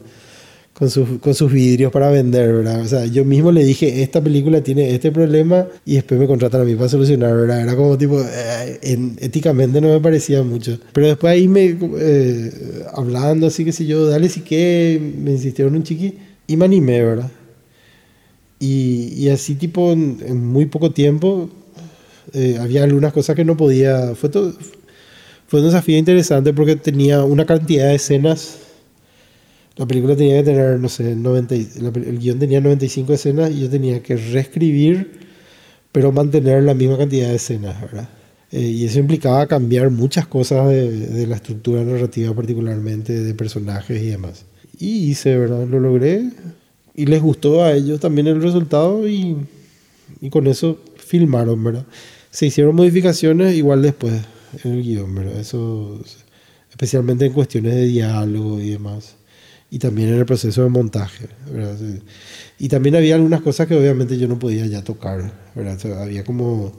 con, 0.76 0.90
con 1.20 1.34
sus 1.34 1.52
vidrios 1.52 1.92
para 1.92 2.10
vender, 2.10 2.54
¿verdad? 2.54 2.82
O 2.82 2.88
sea, 2.88 3.06
yo 3.06 3.24
mismo 3.24 3.52
le 3.52 3.64
dije, 3.64 4.04
esta 4.04 4.22
película 4.22 4.62
tiene 4.62 4.94
este 4.94 5.10
problema 5.10 5.68
y 5.86 5.96
después 5.96 6.20
me 6.20 6.28
contratan 6.28 6.62
a 6.62 6.64
mí 6.66 6.76
para 6.76 6.90
solucionar, 6.90 7.34
¿verdad? 7.34 7.62
Era 7.62 7.76
como 7.76 7.98
tipo, 7.98 8.22
eh, 8.22 8.80
en, 8.82 9.16
éticamente 9.22 9.80
no 9.80 9.88
me 9.88 10.02
parecía 10.02 10.44
mucho. 10.44 10.78
Pero 10.92 11.08
después 11.08 11.32
ahí 11.32 11.48
me, 11.48 11.78
eh, 11.98 12.52
hablando 12.94 13.48
así 13.48 13.64
que 13.64 13.72
sé 13.72 13.86
yo, 13.86 14.06
dale 14.08 14.28
si 14.28 14.42
que, 14.42 15.00
me 15.18 15.32
insistieron 15.32 15.76
un 15.76 15.84
chiqui 15.84 16.16
y 16.46 16.58
me 16.58 16.66
animé, 16.66 17.02
¿verdad? 17.04 17.32
Y, 18.66 19.14
y 19.16 19.30
así 19.30 19.56
tipo, 19.56 19.92
en, 19.92 20.18
en, 20.26 20.46
muy 20.46 20.66
poco 20.66 20.92
tiempo, 20.92 21.50
eh, 22.34 22.58
había 22.60 22.84
algunas 22.84 23.14
cosas 23.14 23.36
que 23.36 23.46
no 23.46 23.56
podía, 23.56 24.16
fue 24.16 24.30
todo, 24.30 24.54
fue 25.48 25.60
un 25.60 25.68
desafío 25.68 25.98
interesante 25.98 26.54
porque 26.54 26.76
tenía 26.76 27.24
una 27.24 27.46
cantidad 27.46 27.88
de 27.88 27.96
escenas 27.96 28.60
la 29.78 29.86
película 29.86 30.16
tenía 30.16 30.38
que 30.38 30.44
tener, 30.44 30.80
no 30.80 30.88
sé, 30.88 31.16
90, 31.16 31.54
el 31.56 32.20
guion 32.20 32.40
tenía 32.40 32.62
95 32.62 33.14
escenas 33.14 33.52
y 33.52 33.62
yo 33.62 33.70
tenía 33.70 34.02
que 34.02 34.16
reescribir, 34.16 35.20
pero 35.92 36.14
mantener 36.14 36.64
la 36.64 36.74
misma 36.74 36.98
cantidad 36.98 37.28
de 37.28 37.36
escenas, 37.36 37.82
¿verdad? 37.82 38.08
Eh, 38.52 38.62
y 38.62 38.86
eso 38.86 39.00
implicaba 39.00 39.48
cambiar 39.48 39.90
muchas 39.90 40.28
cosas 40.28 40.70
de, 40.70 40.90
de, 40.92 41.28
la 41.28 41.36
estructura 41.36 41.84
narrativa, 41.84 42.34
particularmente 42.34 43.22
de 43.22 43.34
personajes 43.34 44.02
y 44.02 44.08
demás. 44.08 44.46
Y 44.80 45.10
hice, 45.10 45.38
¿verdad? 45.38 45.68
Lo 45.68 45.82
logré 45.82 46.30
y 46.96 47.06
les 47.06 47.22
gustó 47.22 47.64
a 47.64 47.74
ellos 47.74 48.00
también 48.00 48.28
el 48.28 48.42
resultado 48.42 49.08
y, 49.08 49.38
y 50.22 50.30
con 50.30 50.48
eso 50.48 50.80
filmaron, 50.98 51.64
¿verdad? 51.64 51.86
Se 52.32 52.46
hicieron 52.46 52.76
modificaciones 52.76 53.56
igual 53.56 53.82
después 53.82 54.14
en 54.64 54.72
el 54.72 54.84
guion, 54.84 55.14
¿verdad? 55.14 55.40
Eso, 55.40 56.02
especialmente 56.70 57.26
en 57.26 57.34
cuestiones 57.34 57.76
de 57.76 57.86
diálogo 57.86 58.60
y 58.60 58.72
demás 58.72 59.16
y 59.76 59.80
también 59.80 60.10
en 60.10 60.20
el 60.20 60.26
proceso 60.26 60.64
de 60.64 60.70
montaje. 60.70 61.28
¿verdad? 61.52 61.78
Y 62.60 62.70
también 62.70 62.96
había 62.96 63.16
algunas 63.16 63.42
cosas 63.42 63.68
que 63.68 63.76
obviamente 63.76 64.18
yo 64.18 64.28
no 64.28 64.40
podía 64.40 64.66
ya 64.68 64.84
tocar. 64.84 65.34
¿verdad? 65.56 66.02
había 66.02 66.24
como 66.24 66.72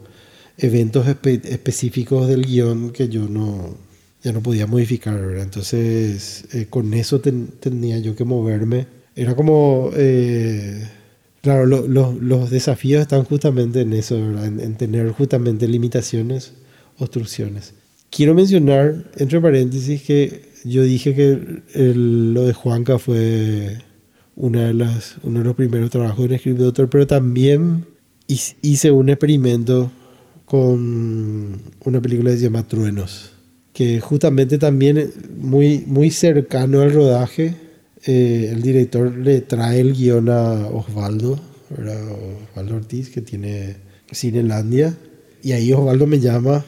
eventos 0.58 1.06
espe 1.06 1.40
específicos 1.44 2.28
del 2.28 2.46
guion 2.46 2.90
que 2.90 3.08
yo 3.08 3.28
no, 3.28 3.76
ya 4.22 4.32
no 4.32 4.42
podía 4.42 4.66
modificar. 4.66 5.20
¿verdad? 5.20 5.44
Entonces, 5.44 6.46
eh, 6.54 6.66
con 6.70 6.94
eso 6.94 7.20
ten 7.20 7.48
tenía 7.60 7.98
yo 7.98 8.14
que 8.16 8.24
moverme. 8.24 8.86
Era 9.16 9.34
como... 9.34 9.90
Eh, 9.96 10.86
claro, 11.42 11.66
lo, 11.66 11.88
lo, 11.88 12.12
los 12.20 12.50
desafíos 12.50 13.02
están 13.02 13.24
justamente 13.24 13.80
en 13.80 13.92
eso. 13.92 14.16
En, 14.16 14.60
en 14.60 14.76
tener 14.76 15.10
justamente 15.10 15.66
limitaciones, 15.66 16.52
obstrucciones. 16.98 17.74
Quiero 18.10 18.34
mencionar, 18.34 19.10
entre 19.16 19.40
paréntesis, 19.40 20.02
que 20.02 20.42
yo 20.64 20.82
dije 20.82 21.14
que 21.14 21.62
el, 21.74 22.34
lo 22.34 22.44
de 22.44 22.52
Juanca 22.52 22.98
fue 22.98 23.78
una 24.36 24.66
de 24.66 24.74
las, 24.74 25.16
uno 25.22 25.40
de 25.40 25.44
los 25.44 25.56
primeros 25.56 25.90
trabajos 25.90 26.30
en 26.30 26.38
Script 26.38 26.58
Doctor, 26.58 26.88
pero 26.90 27.06
también 27.06 27.86
hice 28.26 28.90
un 28.90 29.08
experimento 29.08 29.90
con 30.44 31.60
una 31.84 32.00
película 32.00 32.30
que 32.30 32.36
se 32.36 32.44
llama 32.44 32.66
Truenos, 32.66 33.32
que 33.72 34.00
justamente 34.00 34.58
también 34.58 35.10
muy, 35.38 35.84
muy 35.86 36.10
cercano 36.10 36.82
al 36.82 36.92
rodaje, 36.92 37.54
eh, 38.06 38.50
el 38.52 38.62
director 38.62 39.12
le 39.16 39.40
trae 39.40 39.80
el 39.80 39.92
guion 39.92 40.28
a 40.28 40.68
Osvaldo, 40.68 41.40
Osvaldo 41.72 42.76
Ortiz, 42.76 43.10
que 43.10 43.20
tiene 43.20 43.78
Cinelandia, 44.12 44.96
y 45.42 45.50
ahí 45.52 45.72
Osvaldo 45.72 46.06
me 46.06 46.20
llama, 46.20 46.64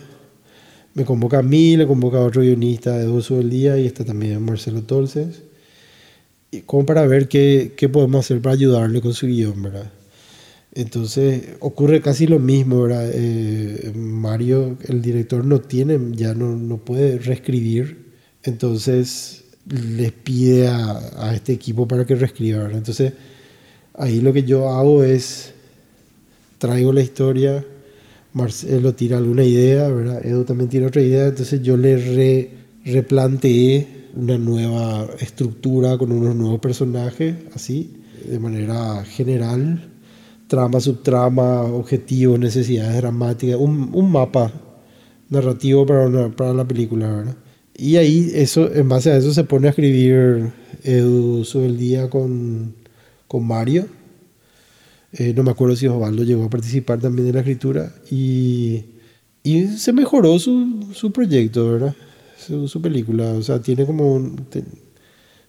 me 0.95 1.05
convoca 1.05 1.39
a 1.39 1.43
mí, 1.43 1.77
le 1.77 1.87
convoca 1.87 2.19
a 2.19 2.25
otro 2.25 2.43
guionista 2.43 2.99
de 2.99 3.09
Uso 3.09 3.37
del 3.37 3.51
Día, 3.51 3.79
y 3.79 3.87
está 3.87 4.05
también 4.05 4.43
Marcelo 4.43 4.83
Tolces, 4.83 5.43
como 6.67 6.85
para 6.85 7.07
ver 7.07 7.29
qué, 7.29 7.73
qué 7.77 7.89
podemos 7.89 8.25
hacer 8.25 8.41
para 8.43 8.55
ayudarle 8.55 9.01
con 9.01 9.15
su 9.15 9.29
guion, 9.29 9.63
¿verdad? 9.63 9.93
Entonces 10.75 11.51
ocurre 11.61 12.01
casi 12.01 12.27
lo 12.27 12.41
mismo, 12.41 12.83
¿verdad? 12.83 13.11
Eh, 13.15 13.93
Mario, 13.95 14.77
el 14.89 15.03
director, 15.03 15.45
no 15.45 15.61
tiene, 15.61 15.99
ya 16.17 16.35
no, 16.35 16.57
no 16.57 16.79
puede 16.79 17.19
reescribir, 17.19 18.07
entonces 18.43 19.45
les 19.69 20.13
pide 20.13 20.69
a, 20.69 21.33
este 21.35 21.53
equipo 21.53 21.87
para 21.87 22.05
que 22.05 22.15
reescriba, 22.15 22.59
¿verdad? 22.59 22.79
Entonces 22.79 23.13
ahí 23.95 24.21
lo 24.21 24.33
que 24.33 24.45
yo 24.45 24.69
hago 24.71 25.03
es 25.03 25.53
traigo 26.59 26.93
la 26.93 27.03
historia, 27.03 27.65
Marcelo 28.33 28.95
tira 28.95 29.19
alguna 29.19 29.45
idea, 29.45 29.89
¿verdad? 29.89 30.25
Edu 30.25 30.45
también 30.45 30.71
tiene 30.71 30.87
otra 30.87 31.03
idea, 31.03 31.27
entonces 31.27 31.63
yo 31.63 31.77
le 31.77 31.97
re, 31.97 32.51
replanteé 32.85 33.87
una 34.15 34.39
nueva 34.39 35.07
estructura 35.21 35.99
con 35.99 36.13
unos 36.13 36.35
nuevos 36.35 36.61
personajes, 36.61 37.37
así, 37.55 38.03
de 38.29 38.39
manera 38.39 39.05
general 39.05 39.89
trama, 40.49 40.81
subtrama, 40.81 41.63
objetivos, 41.63 42.39
necesidades 42.39 42.97
dramáticas, 42.97 43.57
un, 43.61 43.91
un 43.93 44.11
mapa 44.11 44.51
narrativo 45.29 45.87
para, 45.87 46.31
para 46.31 46.55
la 46.55 46.67
película, 46.67 47.09
¿verdad? 47.09 47.37
Y 47.81 47.95
ahí, 47.97 48.33
eso, 48.35 48.75
en 48.75 48.89
base 48.89 49.13
a 49.13 49.17
eso, 49.17 49.33
se 49.33 49.45
pone 49.45 49.69
a 49.69 49.71
escribir 49.71 50.51
Edu 50.83 51.45
sobre 51.45 51.67
el 51.67 51.79
día 51.79 52.11
con, 52.11 52.75
con 53.29 53.47
Mario. 53.47 53.87
Eh, 55.13 55.33
no 55.35 55.45
me 55.45 55.53
acuerdo 55.53 55.77
si 55.77 55.87
Osvaldo 55.87 56.25
llegó 56.25 56.45
a 56.45 56.51
participar 56.51 56.99
también 56.99 57.29
en 57.29 57.35
la 57.35 57.41
escritura. 57.41 57.95
Y, 58.11 58.85
y 59.45 59.69
se 59.69 59.93
mejoró 59.93 60.41
su, 60.41 60.89
su 60.93 61.13
proyecto, 61.13 61.71
¿verdad? 61.71 61.95
Su, 62.37 62.83
película. 62.83 63.31
O 63.35 63.43
sea, 63.43 63.63
tiene 63.63 63.87
como 63.87 64.13
un, 64.13 64.45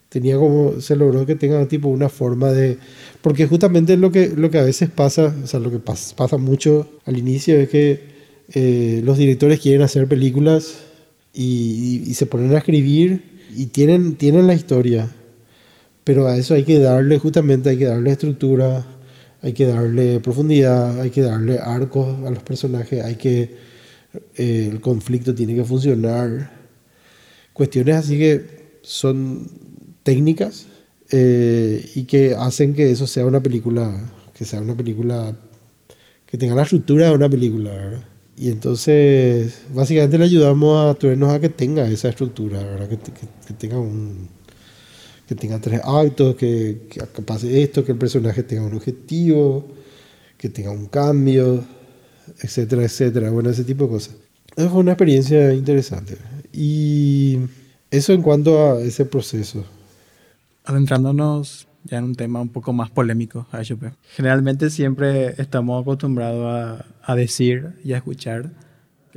tenía 0.08 0.38
como, 0.38 0.80
se 0.82 0.96
logró 0.96 1.26
que 1.26 1.34
tenga 1.34 1.68
tipo 1.68 1.88
una 1.88 2.10
forma 2.10 2.52
de, 2.52 2.78
porque 3.24 3.48
justamente 3.48 3.98
lo 3.98 4.12
que, 4.12 4.30
lo 4.30 4.52
que 4.52 4.60
a 4.60 4.64
veces 4.64 4.88
pasa, 4.92 5.36
o 5.44 5.48
sea, 5.48 5.60
lo 5.60 5.72
que 5.72 5.80
pasa, 5.80 6.16
pasa 6.16 6.38
mucho 6.38 6.92
al 7.06 7.18
inicio 7.18 7.58
es 7.58 7.70
que 7.70 8.04
eh, 8.54 9.02
los 9.04 9.18
directores 9.18 9.60
quieren 9.60 9.82
hacer 9.82 10.08
películas 10.08 10.89
y, 11.34 12.04
y, 12.08 12.14
se 12.14 12.26
ponen 12.26 12.54
a 12.54 12.58
escribir 12.58 13.48
y 13.56 13.68
tienen, 13.68 14.16
tienen 14.16 14.48
la 14.48 14.54
historia, 14.54 15.10
pero 16.04 16.28
a 16.28 16.38
eso 16.38 16.54
hay 16.54 16.64
que 16.64 16.80
darle, 16.80 17.20
justamente 17.20 17.70
hay 17.70 17.78
que 17.78 17.86
darle 17.86 18.12
estructura, 18.12 18.86
hay 19.42 19.54
que 19.54 19.66
darle 19.66 20.20
profundidad, 20.20 21.00
hay 21.00 21.12
que 21.12 21.22
darle 21.22 21.60
arcos 21.60 22.26
a 22.26 22.32
los 22.32 22.44
personajes, 22.44 23.04
hay 23.04 23.16
que, 23.16 23.56
eh, 24.36 24.70
el 24.72 24.82
conflicto 24.82 25.36
tiene 25.36 25.56
que 25.56 25.64
funcionar, 25.64 26.52
cuestiones 27.54 27.96
así 27.96 28.18
que 28.18 28.80
son 28.82 29.48
técnicas 30.04 30.66
eh, 31.12 31.90
y 31.96 32.04
que 32.06 32.36
hacen 32.36 32.74
que 32.74 32.92
eso 32.92 33.08
sea 33.08 33.26
una 33.26 33.42
película, 33.42 34.12
que 34.34 34.46
sea 34.46 34.62
una 34.62 34.76
película, 34.76 35.36
que 36.26 36.38
tenga 36.38 36.56
la 36.56 36.64
estructura 36.64 37.10
de 37.10 37.16
una 37.16 37.30
película, 37.30 37.72
¿verdad? 37.72 38.09
Y 38.40 38.50
entonces, 38.50 39.64
básicamente 39.74 40.18
le 40.18 40.24
ayudamos 40.24 40.90
a 40.90 40.98
Truenos 40.98 41.34
a 41.34 41.42
que 41.42 41.50
tenga 41.50 41.86
esa 41.90 42.08
estructura, 42.08 42.64
¿verdad? 42.64 42.88
Que, 42.88 43.54
tenga 43.54 43.78
un 43.78 44.30
que 45.28 45.36
tenga 45.36 45.60
tres 45.60 45.82
actos, 45.84 46.36
que, 46.36 46.88
que 46.90 47.22
pase 47.22 47.62
esto, 47.62 47.84
que 47.84 47.92
el 47.92 47.98
personaje 47.98 48.44
tenga 48.44 48.64
un 48.64 48.74
objetivo, 48.76 49.68
que 50.38 50.48
tenga 50.48 50.72
un 50.72 50.86
cambio, 50.86 51.66
etcétera, 52.42 52.84
etcétera. 52.84 53.30
Bueno, 53.30 53.50
ese 53.50 53.66
tipo 53.66 53.84
de 53.84 53.90
cosas. 53.90 54.16
Fue 54.56 54.68
una 54.68 54.94
experiencia 54.94 55.54
interesante. 55.54 56.18
Y 56.54 57.40
eso 57.92 58.14
en 58.14 58.22
cuanto 58.22 58.72
a 58.72 58.82
ese 58.82 59.04
proceso 59.04 59.66
adentrándonos 60.70 61.68
ya 61.84 61.98
en 61.98 62.04
un 62.04 62.16
tema 62.16 62.42
un 62.42 62.50
poco 62.50 62.74
más 62.74 62.90
polémico, 62.90 63.48
Generalmente 64.16 64.70
siempre 64.70 65.42
estamos 65.42 65.82
acostumbrados 65.82 66.46
a, 66.46 66.86
a, 67.04 67.16
decir 67.16 67.74
y 67.84 67.94
a 67.94 67.98
escuchar 67.98 68.52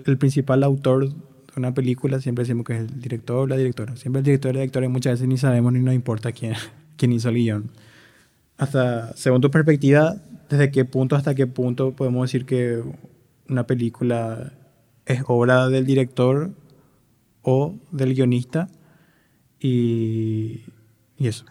el 0.04 0.18
principal 0.18 0.62
autor 0.62 1.08
de 1.08 1.14
una 1.56 1.74
película 1.74 2.20
siempre 2.20 2.44
decimos 2.44 2.64
que 2.64 2.74
es 2.74 2.80
el 2.80 3.00
director 3.00 3.38
o 3.38 3.46
la 3.46 3.56
directora. 3.56 3.96
Siempre 3.96 4.20
el 4.20 4.24
director 4.24 4.50
o 4.50 4.54
la 4.54 4.60
directora 4.60 4.86
y 4.86 4.88
muchas 4.88 5.14
veces 5.14 5.28
ni 5.28 5.36
sabemos 5.36 5.72
ni 5.72 5.80
nos 5.80 5.94
importa 5.94 6.32
quién, 6.32 6.54
quién 6.96 7.12
hizo 7.12 7.28
el 7.28 7.36
guion. 7.36 7.70
Hasta, 8.56 9.14
según 9.16 9.40
tu 9.40 9.50
perspectiva, 9.50 10.16
¿desde 10.48 10.70
qué 10.70 10.84
punto 10.84 11.16
hasta 11.16 11.34
qué 11.34 11.46
punto 11.46 11.92
podemos 11.92 12.28
decir 12.28 12.46
que 12.46 12.82
una 13.48 13.66
película 13.66 14.52
es 15.04 15.22
obra 15.26 15.68
del 15.68 15.84
director 15.84 16.50
o 17.42 17.74
del 17.90 18.14
guionista? 18.14 18.68
Y 19.58 20.62
y 21.22 21.28
eso. 21.28 21.44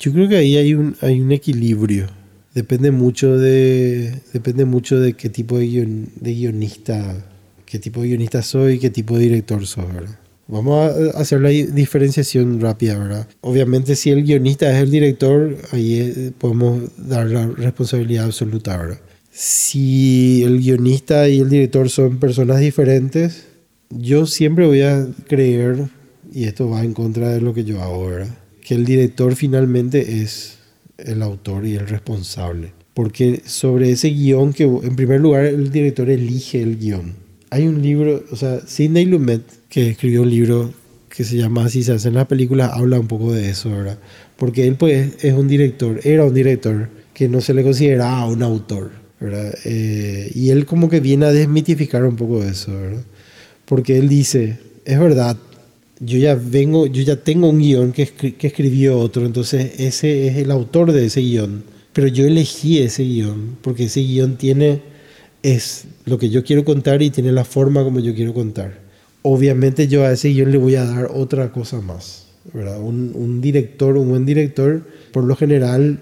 Yo 0.00 0.14
creo 0.14 0.30
que 0.30 0.36
ahí 0.36 0.56
hay 0.56 0.72
un, 0.72 0.96
hay 1.02 1.20
un 1.20 1.30
equilibrio. 1.30 2.06
Depende 2.54 2.90
mucho 2.90 3.36
de, 3.36 4.14
depende 4.32 4.64
mucho 4.64 4.98
de 4.98 5.12
qué 5.12 5.28
tipo 5.28 5.58
de, 5.58 6.06
de 6.16 6.34
guionista, 6.34 7.22
qué 7.66 7.78
tipo 7.78 8.00
de 8.00 8.08
guionista 8.08 8.40
soy, 8.40 8.78
qué 8.78 8.88
tipo 8.88 9.18
de 9.18 9.24
director 9.24 9.64
soy, 9.66 9.84
¿verdad? 9.92 10.18
Vamos 10.48 10.90
a 11.14 11.20
hacer 11.20 11.42
la 11.42 11.50
diferenciación 11.50 12.60
rápida, 12.60 12.98
¿verdad? 12.98 13.28
Obviamente 13.42 13.94
si 13.94 14.08
el 14.10 14.24
guionista 14.24 14.74
es 14.74 14.82
el 14.82 14.90
director, 14.90 15.58
ahí 15.70 15.98
eh, 16.00 16.32
podemos 16.36 16.80
dar 16.96 17.26
la 17.26 17.46
responsabilidad 17.46 18.24
absoluta, 18.24 18.78
¿verdad? 18.78 19.00
Si 19.30 20.42
el 20.44 20.60
guionista 20.60 21.28
y 21.28 21.40
el 21.40 21.50
director 21.50 21.90
son 21.90 22.18
personas 22.18 22.58
diferentes, 22.60 23.44
yo 23.90 24.24
siempre 24.24 24.66
voy 24.66 24.80
a 24.80 25.06
creer 25.28 25.88
y 26.32 26.44
esto 26.44 26.70
va 26.70 26.82
en 26.84 26.94
contra 26.94 27.28
de 27.28 27.42
lo 27.42 27.52
que 27.52 27.64
yo 27.64 27.82
hago, 27.82 28.06
¿verdad? 28.06 28.39
Que 28.62 28.74
el 28.74 28.84
director 28.84 29.34
finalmente 29.36 30.22
es 30.22 30.58
el 30.98 31.22
autor 31.22 31.66
y 31.66 31.76
el 31.76 31.86
responsable. 31.88 32.72
Porque 32.94 33.42
sobre 33.46 33.90
ese 33.90 34.08
guion 34.10 34.52
que, 34.52 34.64
en 34.64 34.96
primer 34.96 35.20
lugar, 35.20 35.46
el 35.46 35.70
director 35.70 36.10
elige 36.10 36.62
el 36.62 36.78
guion. 36.78 37.14
Hay 37.50 37.66
un 37.66 37.82
libro, 37.82 38.24
o 38.30 38.36
sea, 38.36 38.60
Sidney 38.66 39.06
Lumet, 39.06 39.42
que 39.68 39.90
escribió 39.90 40.22
un 40.22 40.30
libro 40.30 40.72
que 41.08 41.24
se 41.24 41.36
llama 41.36 41.64
Así 41.64 41.82
se 41.82 41.92
hacen 41.92 42.14
las 42.14 42.26
películas, 42.26 42.70
habla 42.72 43.00
un 43.00 43.08
poco 43.08 43.32
de 43.32 43.50
eso, 43.50 43.70
¿verdad? 43.70 43.98
Porque 44.36 44.66
él, 44.66 44.76
pues, 44.76 45.24
es 45.24 45.34
un 45.34 45.48
director, 45.48 46.00
era 46.04 46.24
un 46.24 46.34
director 46.34 46.88
que 47.12 47.28
no 47.28 47.40
se 47.40 47.52
le 47.52 47.62
consideraba 47.62 48.26
un 48.26 48.42
autor, 48.42 48.92
¿verdad? 49.20 49.52
Eh, 49.64 50.30
y 50.34 50.50
él 50.50 50.64
como 50.66 50.88
que 50.88 51.00
viene 51.00 51.26
a 51.26 51.32
desmitificar 51.32 52.04
un 52.04 52.16
poco 52.16 52.42
eso, 52.44 52.72
¿verdad? 52.72 53.02
Porque 53.64 53.98
él 53.98 54.08
dice, 54.08 54.58
es 54.84 54.98
verdad, 54.98 55.36
yo 56.00 56.18
ya 56.18 56.34
vengo, 56.34 56.86
yo 56.86 57.02
ya 57.02 57.16
tengo 57.16 57.48
un 57.48 57.60
guion 57.60 57.92
que, 57.92 58.02
escribió 58.02 58.98
otro, 58.98 59.26
entonces 59.26 59.78
ese 59.78 60.26
es 60.26 60.36
el 60.38 60.50
autor 60.50 60.92
de 60.92 61.06
ese 61.06 61.20
guion. 61.20 61.62
Pero 61.92 62.06
yo 62.06 62.26
elegí 62.26 62.78
ese 62.78 63.02
guion, 63.04 63.58
porque 63.62 63.84
ese 63.84 64.00
guion 64.00 64.36
tiene, 64.36 64.80
es 65.42 65.84
lo 66.06 66.18
que 66.18 66.30
yo 66.30 66.42
quiero 66.42 66.64
contar 66.64 67.02
y 67.02 67.10
tiene 67.10 67.32
la 67.32 67.44
forma 67.44 67.84
como 67.84 68.00
yo 68.00 68.14
quiero 68.14 68.32
contar. 68.32 68.80
Obviamente 69.22 69.88
yo 69.88 70.04
a 70.04 70.12
ese 70.12 70.30
guion 70.30 70.50
le 70.50 70.58
voy 70.58 70.76
a 70.76 70.84
dar 70.84 71.10
otra 71.12 71.52
cosa 71.52 71.80
más, 71.80 72.26
un 72.54 73.40
director, 73.40 73.96
un 73.96 74.08
buen 74.08 74.24
director, 74.24 74.86
por 75.12 75.24
lo 75.24 75.36
general 75.36 76.00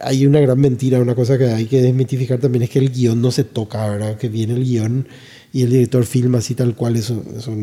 hay 0.00 0.26
una 0.26 0.40
gran 0.40 0.60
mentira, 0.60 1.00
una 1.00 1.14
cosa 1.14 1.38
que 1.38 1.46
hay 1.46 1.66
que 1.66 1.80
desmitificar 1.80 2.38
también 2.38 2.64
es 2.64 2.70
que 2.70 2.78
el 2.78 2.90
guion 2.90 3.22
no 3.22 3.30
se 3.30 3.44
toca, 3.44 3.88
¿verdad? 3.88 4.18
Que 4.18 4.28
viene 4.28 4.54
el 4.54 4.64
guion 4.64 5.08
y 5.52 5.62
el 5.62 5.70
director 5.70 6.04
filma 6.04 6.38
así 6.38 6.54
tal 6.54 6.74
cual, 6.74 6.96
eso, 6.96 7.24
eso 7.36 7.54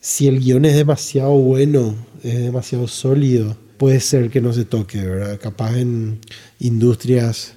si 0.00 0.28
el 0.28 0.40
guion 0.40 0.64
es 0.64 0.74
demasiado 0.74 1.32
bueno, 1.32 1.94
es 2.22 2.38
demasiado 2.38 2.86
sólido, 2.86 3.56
puede 3.76 4.00
ser 4.00 4.30
que 4.30 4.40
no 4.40 4.52
se 4.52 4.64
toque, 4.64 4.98
¿verdad? 4.98 5.38
Capaz 5.40 5.78
en 5.78 6.18
industrias, 6.60 7.54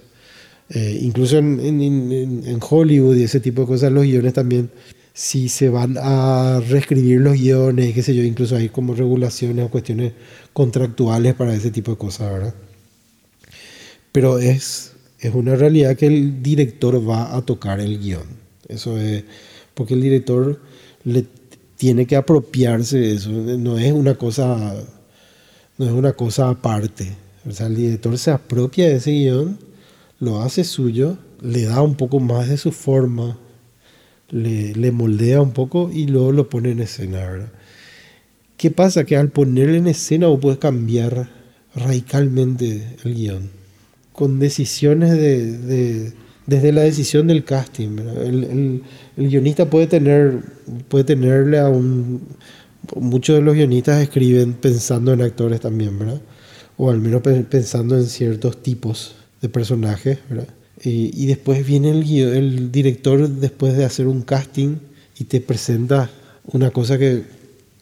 eh, 0.69 0.99
incluso 1.01 1.37
en, 1.37 1.59
en, 1.81 2.59
Hollywood 2.61 3.17
y 3.17 3.23
ese 3.23 3.39
tipo 3.39 3.61
de 3.61 3.67
cosas, 3.67 3.91
los 3.91 4.03
guiones 4.03 4.33
también, 4.33 4.69
si 5.13 5.49
se 5.49 5.69
van 5.69 5.97
a 5.99 6.61
reescribir 6.67 7.19
los 7.21 7.33
guiones, 7.33 7.93
qué 7.93 8.01
sé 8.01 8.15
yo, 8.15 8.23
incluso 8.23 8.55
hay 8.55 8.69
como 8.69 8.95
regulaciones 8.95 9.65
o 9.65 9.69
cuestiones 9.69 10.13
contractuales 10.53 11.33
para 11.35 11.53
ese 11.53 11.71
tipo 11.71 11.91
de 11.91 11.97
cosas, 11.97 12.31
¿verdad? 12.31 12.55
Pero 14.11 14.39
es, 14.39 14.93
es 15.19 15.33
una 15.33 15.55
realidad 15.55 15.95
que 15.95 16.07
el 16.07 16.41
director 16.41 17.07
va 17.07 17.35
a 17.35 17.41
tocar 17.41 17.79
el 17.79 17.99
guion. 17.99 18.23
Eso 18.67 18.97
es, 18.97 19.23
porque 19.73 19.93
el 19.93 20.01
director 20.01 20.61
le 21.03 21.25
tiene 21.81 22.05
que 22.05 22.15
apropiarse 22.15 22.99
de 22.99 23.13
eso. 23.15 23.31
No 23.31 23.79
es 23.79 23.91
una 23.91 24.13
cosa, 24.13 24.75
no 25.79 25.85
es 25.85 25.91
una 25.91 26.13
cosa 26.13 26.47
aparte. 26.51 27.11
O 27.49 27.49
sea, 27.51 27.65
el 27.65 27.75
director 27.75 28.15
se 28.19 28.29
apropia 28.29 28.87
de 28.87 28.97
ese 28.97 29.09
guion, 29.09 29.57
lo 30.19 30.43
hace 30.43 30.63
suyo, 30.63 31.17
le 31.41 31.63
da 31.63 31.81
un 31.81 31.95
poco 31.95 32.19
más 32.19 32.49
de 32.49 32.57
su 32.57 32.71
forma, 32.71 33.39
le, 34.29 34.75
le 34.75 34.91
moldea 34.91 35.41
un 35.41 35.53
poco 35.53 35.89
y 35.91 36.05
luego 36.05 36.31
lo 36.31 36.49
pone 36.49 36.69
en 36.69 36.81
escena, 36.81 37.17
¿verdad? 37.17 37.51
¿Qué 38.57 38.69
pasa? 38.69 39.03
Que 39.03 39.17
al 39.17 39.29
ponerle 39.29 39.79
en 39.79 39.87
escena 39.87 40.27
vos 40.27 40.39
puedes 40.39 40.59
cambiar 40.59 41.29
radicalmente 41.73 42.95
el 43.03 43.15
guion. 43.15 43.49
Con 44.13 44.37
decisiones 44.37 45.13
de, 45.13 45.57
de- 45.57 46.13
desde 46.45 46.71
la 46.73 46.81
decisión 46.81 47.25
del 47.25 47.43
casting. 47.43 47.97
El, 48.23 48.43
el- 48.43 48.83
el 49.17 49.29
guionista 49.29 49.69
puede 49.69 49.87
tener, 49.87 50.39
puede 50.87 51.03
tenerle 51.03 51.59
a 51.59 51.69
un... 51.69 52.21
Muchos 52.95 53.35
de 53.35 53.41
los 53.41 53.55
guionistas 53.55 54.01
escriben 54.01 54.53
pensando 54.53 55.13
en 55.13 55.21
actores 55.21 55.59
también, 55.61 55.97
¿verdad? 55.99 56.21
O 56.77 56.89
al 56.89 56.99
menos 56.99 57.21
pe- 57.21 57.43
pensando 57.43 57.95
en 57.97 58.05
ciertos 58.05 58.61
tipos 58.63 59.15
de 59.41 59.49
personajes, 59.49 60.19
¿verdad? 60.29 60.47
Y, 60.83 61.27
después 61.27 61.65
viene 61.65 61.91
el, 61.91 62.03
guio- 62.03 62.71
director 62.71 63.29
después 63.29 63.77
de 63.77 63.85
hacer 63.85 64.07
un 64.07 64.23
casting 64.23 64.77
y 65.19 65.25
te 65.25 65.39
presenta 65.41 66.09
una 66.45 66.71
cosa 66.71 66.97
que, 66.97 67.23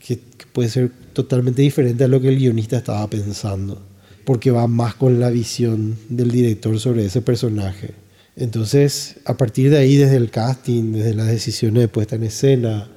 que, 0.05 0.17
que 0.17 0.45
puede 0.51 0.67
ser 0.67 0.91
totalmente 1.13 1.61
diferente 1.61 2.03
a 2.03 2.09
lo 2.09 2.19
que 2.19 2.27
el 2.27 2.37
guionista 2.37 2.77
estaba 2.77 3.09
pensando, 3.09 3.81
porque 4.25 4.51
va 4.51 4.67
más 4.67 4.95
con 4.95 5.19
la 5.21 5.29
visión 5.29 5.95
del 6.09 6.29
director 6.29 6.77
sobre 6.77 7.05
ese 7.05 7.21
personaje. 7.21 7.91
Entonces, 8.39 9.17
a 9.25 9.35
partir 9.37 9.69
de 9.69 9.77
ahí, 9.77 9.97
desde 9.97 10.15
el 10.15 10.31
casting, 10.31 10.93
desde 10.93 11.13
las 11.13 11.27
decisiones 11.27 11.81
de 11.81 11.87
puesta 11.89 12.15
en 12.15 12.23
escena, 12.23 12.87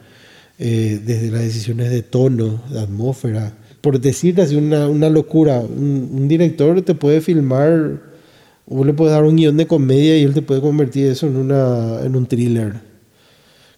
eh, 0.59 1.01
desde 1.05 1.31
las 1.31 1.43
decisiones 1.43 1.90
de 1.90 2.02
tono, 2.02 2.62
de 2.70 2.81
atmósfera, 2.81 3.52
por 3.81 4.01
decirte 4.01 4.43
así 4.43 4.55
una, 4.56 4.89
una 4.89 5.10
locura, 5.10 5.59
un, 5.60 6.10
un 6.12 6.28
director 6.28 6.81
te 6.82 6.94
puede 6.94 7.20
filmar, 7.20 8.01
vos 8.66 8.86
le 8.86 8.93
puedes 8.94 9.12
dar 9.12 9.24
un 9.24 9.36
guion 9.36 9.56
de 9.56 9.66
comedia 9.66 10.16
y 10.16 10.23
él 10.23 10.32
te 10.35 10.43
puede 10.43 10.60
convertir 10.60 11.06
eso 11.06 11.27
en, 11.27 11.36
una, 11.36 12.01
en 12.05 12.14
un 12.14 12.27
thriller 12.27 12.74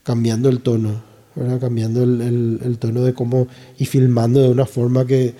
cambiando 0.02 0.48
el 0.50 0.60
tono, 0.60 1.02
¿verdad? 1.34 1.60
cambiando 1.60 2.02
el, 2.02 2.20
el- 2.20 2.60
el 2.64 2.78
tono 2.78 3.02
de 3.02 3.14
cómo 3.14 3.48
y 3.78 3.86
filmando 3.86 4.42
de 4.42 4.48
una 4.50 4.66
forma 4.66 5.06
que, 5.06 5.34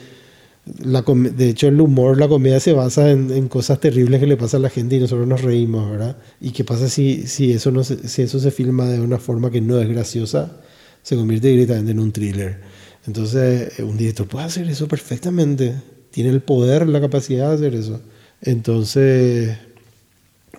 la 0.83 1.03
de 1.03 1.51
hecho, 1.51 1.69
el 1.69 1.81
humor, 1.81 2.19
la 2.19 2.27
comedia 2.27 2.59
se 2.59 2.73
basa 2.73 3.11
en, 3.11 3.31
en 3.31 3.49
cosas 3.49 3.81
terribles 3.81 4.19
que 4.21 4.27
le 4.27 4.37
pasa 4.37 4.57
a 4.57 4.61
la 4.61 4.71
gente 4.71 4.97
y 4.97 5.01
nosotros 5.01 5.29
nos 5.29 5.43
reímos, 5.43 5.91
¿verdad? 5.91 6.17
¿Y 6.41 6.53
qué 6.53 6.65
pasa 6.65 6.89
si, 6.89 7.27
si, 7.27 7.53
eso 7.53 7.71
no 7.71 7.85
se, 7.85 8.09
si 8.09 8.23
eso 8.23 8.41
se 8.41 8.51
filma 8.51 8.87
de 8.87 9.01
una 9.01 9.19
forma 9.19 9.51
que 9.51 9.61
no 9.61 9.79
es 9.79 9.89
graciosa? 9.89 10.61
Se 11.03 11.17
convierte 11.17 11.49
directamente 11.49 11.93
en 11.93 11.99
un 11.99 12.13
thriller. 12.13 12.61
Entonces, 13.07 13.79
eh, 13.79 13.83
un 13.83 13.99
director 13.99 14.27
puede 14.27 14.47
hacer 14.47 14.67
eso 14.71 14.89
perfectamente. 14.89 15.75
Tiene 16.11 16.31
el 16.31 16.41
poder, 16.41 16.89
la 16.89 17.01
capacidad 17.01 17.51
de 17.51 17.55
hacer 17.57 17.75
eso. 17.75 18.01
Entonces, 18.41 19.59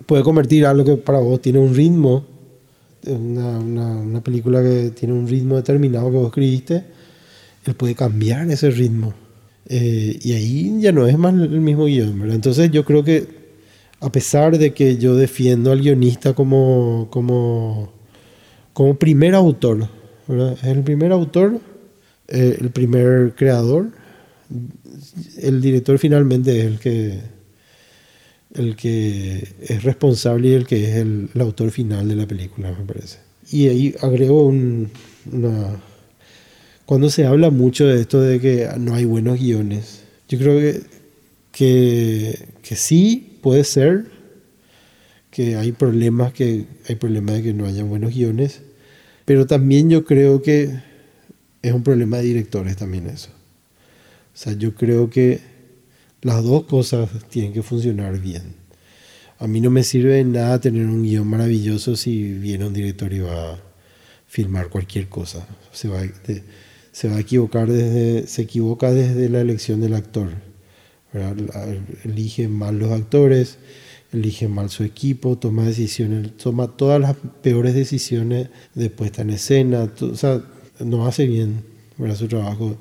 puede 0.06 0.22
convertir 0.22 0.66
algo 0.66 0.84
que 0.84 0.96
para 1.02 1.18
vos 1.18 1.42
tiene 1.42 1.58
un 1.58 1.74
ritmo, 1.74 2.24
una, 3.06 3.58
una, 3.58 3.96
una 3.96 4.20
película 4.22 4.62
que 4.62 4.90
tiene 4.90 5.14
un 5.14 5.26
ritmo 5.26 5.56
determinado 5.56 6.12
que 6.12 6.16
vos 6.16 6.26
escribiste, 6.26 6.84
él 7.64 7.74
puede 7.74 7.96
cambiar 7.96 8.48
ese 8.52 8.70
ritmo. 8.70 9.25
Eh, 9.68 10.18
y 10.22 10.32
ahí 10.32 10.80
ya 10.80 10.92
no 10.92 11.06
es 11.06 11.18
más 11.18 11.34
el 11.34 11.60
mismo 11.60 11.86
guion, 11.86 12.18
¿verdad? 12.20 12.36
Entonces 12.36 12.70
yo 12.70 12.84
creo 12.84 13.02
que 13.02 13.26
a 14.00 14.12
pesar 14.12 14.58
de 14.58 14.72
que 14.72 14.96
yo 14.98 15.16
defiendo 15.16 15.72
al 15.72 15.80
guionista 15.80 16.34
como, 16.34 17.08
como, 17.10 17.92
como 18.72 18.96
primer 18.96 19.34
autor, 19.34 19.88
¿verdad? 20.28 20.52
Es 20.52 20.64
el 20.64 20.82
primer 20.82 21.12
autor, 21.12 21.60
eh, 22.28 22.58
el 22.60 22.70
primer 22.70 23.34
creador, 23.34 23.90
el 25.38 25.60
director 25.60 25.98
finalmente 25.98 26.60
es 26.60 26.64
el 26.66 26.78
que, 26.78 27.20
el 28.54 28.76
que 28.76 29.48
es 29.60 29.82
responsable 29.82 30.48
y 30.48 30.52
el 30.52 30.66
que 30.66 30.90
es 30.90 30.96
el, 30.96 31.30
el 31.34 31.40
autor 31.40 31.70
final 31.70 32.08
de 32.08 32.16
la 32.16 32.26
película, 32.26 32.70
me 32.78 32.84
parece. 32.84 33.18
Y 33.50 33.68
ahí 33.68 33.94
agrego 34.00 34.46
un, 34.46 34.90
una... 35.32 35.80
Cuando 36.86 37.10
se 37.10 37.26
habla 37.26 37.50
mucho 37.50 37.86
de 37.86 38.00
esto 38.00 38.20
de 38.20 38.40
que 38.40 38.68
no 38.78 38.94
hay 38.94 39.04
buenos 39.04 39.38
guiones, 39.40 40.04
yo 40.28 40.38
creo 40.38 40.58
que, 40.58 40.82
que, 41.52 42.48
que 42.62 42.76
sí 42.76 43.38
puede 43.42 43.64
ser 43.64 44.06
que 45.30 45.56
hay 45.56 45.72
problemas, 45.72 46.32
que 46.32 46.66
hay 46.88 46.94
problemas 46.96 47.36
de 47.36 47.42
que 47.42 47.52
no 47.52 47.66
haya 47.66 47.84
buenos 47.84 48.14
guiones, 48.14 48.62
pero 49.24 49.46
también 49.46 49.90
yo 49.90 50.04
creo 50.04 50.40
que 50.42 50.70
es 51.62 51.72
un 51.72 51.82
problema 51.82 52.18
de 52.18 52.24
directores 52.24 52.76
también 52.76 53.06
eso. 53.08 53.30
O 54.34 54.38
sea, 54.38 54.52
yo 54.52 54.74
creo 54.74 55.10
que 55.10 55.40
las 56.22 56.42
dos 56.44 56.64
cosas 56.64 57.08
tienen 57.30 57.52
que 57.52 57.62
funcionar 57.62 58.18
bien. 58.20 58.54
A 59.38 59.46
mí 59.46 59.60
no 59.60 59.70
me 59.70 59.84
sirve 59.84 60.14
de 60.14 60.24
nada 60.24 60.60
tener 60.60 60.86
un 60.86 61.02
guion 61.02 61.26
maravilloso 61.28 61.96
si 61.96 62.32
viene 62.34 62.66
un 62.66 62.74
director 62.74 63.12
y 63.12 63.20
va 63.20 63.54
a 63.54 63.60
filmar 64.26 64.68
cualquier 64.68 65.08
cosa. 65.08 65.46
Se 65.72 65.88
va, 65.88 66.02
de- 66.02 66.42
se 66.96 67.10
va 67.10 67.16
a 67.16 67.20
equivocar 67.20 67.70
desde, 67.70 68.26
se 68.26 68.40
equivoca 68.40 68.90
desde 68.90 69.28
la 69.28 69.42
elección 69.42 69.82
del 69.82 69.92
actor. 69.92 70.30
Elige 72.04 72.48
mal 72.48 72.78
los 72.78 72.90
actores, 72.90 73.58
elige 74.14 74.48
mal 74.48 74.70
su 74.70 74.82
equipo, 74.82 75.36
toma 75.36 75.66
decisiones, 75.66 76.34
toma 76.38 76.68
todas 76.68 76.98
las 76.98 77.14
peores 77.42 77.74
decisiones 77.74 78.48
de 78.74 78.88
puesta 78.88 79.20
en 79.20 79.28
escena, 79.28 79.92
o 80.00 80.16
sea, 80.16 80.42
no 80.80 81.06
hace 81.06 81.26
bien 81.26 81.64
su 82.14 82.28
trabajo. 82.28 82.78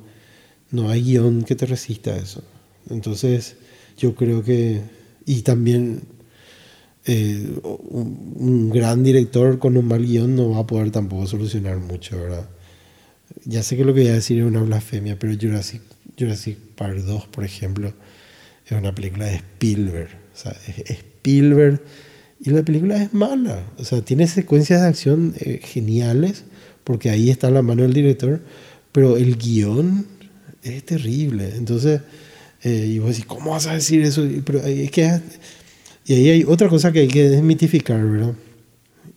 No 0.71 0.89
hay 0.89 1.03
guion 1.03 1.43
que 1.43 1.55
te 1.55 1.65
resista 1.65 2.11
a 2.11 2.17
eso. 2.17 2.41
Entonces, 2.89 3.57
yo 3.97 4.15
creo 4.15 4.41
que, 4.45 4.79
y 5.25 5.41
también 5.41 6.03
eh, 7.05 7.49
un, 7.63 8.33
un 8.37 8.69
gran 8.69 9.03
director 9.03 9.59
con 9.59 9.75
un 9.75 9.89
mal 9.89 10.05
guion 10.05 10.37
no 10.37 10.51
va 10.51 10.59
a 10.59 10.67
poder 10.67 10.89
tampoco 10.91 11.27
solucionar 11.27 11.79
mucho, 11.79 12.15
¿verdad? 12.15 12.54
Ya 13.45 13.63
sé 13.63 13.77
que 13.77 13.85
lo 13.85 13.93
que 13.93 14.01
voy 14.01 14.09
a 14.09 14.15
decir 14.15 14.39
es 14.39 14.45
una 14.45 14.61
blasfemia, 14.61 15.17
pero 15.19 15.33
Jurassic, 15.39 15.81
Jurassic 16.17 16.57
Park 16.75 16.97
2, 16.97 17.27
por 17.27 17.43
ejemplo, 17.43 17.93
es 18.65 18.71
una 18.71 18.93
película 18.93 19.25
de 19.25 19.35
Spielberg. 19.35 20.09
O 20.33 20.37
sea, 20.37 20.55
es 20.67 20.89
Spielberg 20.89 21.81
y 22.39 22.49
la 22.49 22.63
película 22.63 23.01
es 23.01 23.13
mala. 23.13 23.63
O 23.77 23.83
sea, 23.83 24.01
tiene 24.01 24.27
secuencias 24.27 24.81
de 24.81 24.87
acción 24.87 25.33
eh, 25.39 25.59
geniales, 25.63 26.43
porque 26.83 27.09
ahí 27.09 27.29
está 27.29 27.49
la 27.49 27.61
mano 27.61 27.83
del 27.83 27.93
director, 27.93 28.41
pero 28.91 29.17
el 29.17 29.37
guion 29.37 30.05
es 30.63 30.83
terrible. 30.83 31.53
Entonces, 31.55 32.01
eh, 32.63 32.87
y 32.93 32.99
vos 32.99 33.09
decís, 33.09 33.25
¿cómo 33.25 33.51
vas 33.51 33.67
a 33.67 33.73
decir 33.73 34.01
eso? 34.01 34.27
Pero 34.45 34.59
es 34.59 34.91
que... 34.91 35.21
Y 36.07 36.13
ahí 36.13 36.29
hay 36.29 36.43
otra 36.43 36.69
cosa 36.69 36.91
que 36.91 36.99
hay 36.99 37.07
que 37.07 37.29
desmitificar, 37.29 38.03
¿verdad? 38.03 38.33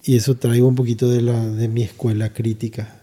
Y 0.04 0.16
eso 0.16 0.36
traigo 0.36 0.66
un 0.68 0.74
poquito 0.74 1.10
de, 1.10 1.20
la, 1.20 1.46
de 1.46 1.68
mi 1.68 1.82
escuela 1.82 2.32
crítica. 2.32 2.97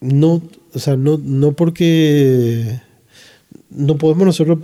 No, 0.00 0.42
o 0.72 0.78
sea, 0.78 0.96
no, 0.96 1.18
no 1.22 1.52
porque 1.52 2.80
no 3.70 3.98
podemos 3.98 4.26
nosotros, 4.26 4.58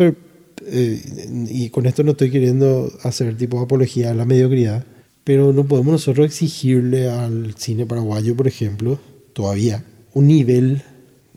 y 1.49 1.69
con 1.71 1.87
esto 1.87 2.03
no 2.03 2.13
estoy 2.13 2.31
queriendo 2.31 2.91
hacer 3.03 3.37
tipo 3.37 3.61
apología 3.61 4.11
a 4.11 4.15
la 4.15 4.25
mediocridad, 4.25 4.85
pero 5.25 5.53
no 5.53 5.67
podemos 5.67 5.93
nosotros 5.93 6.27
exigirle 6.27 7.09
al 7.11 7.55
cine 7.57 7.85
paraguayo, 7.87 8.35
por 8.37 8.47
ejemplo, 8.49 8.99
todavía 9.33 9.85
un 10.15 10.29
nivel 10.29 10.83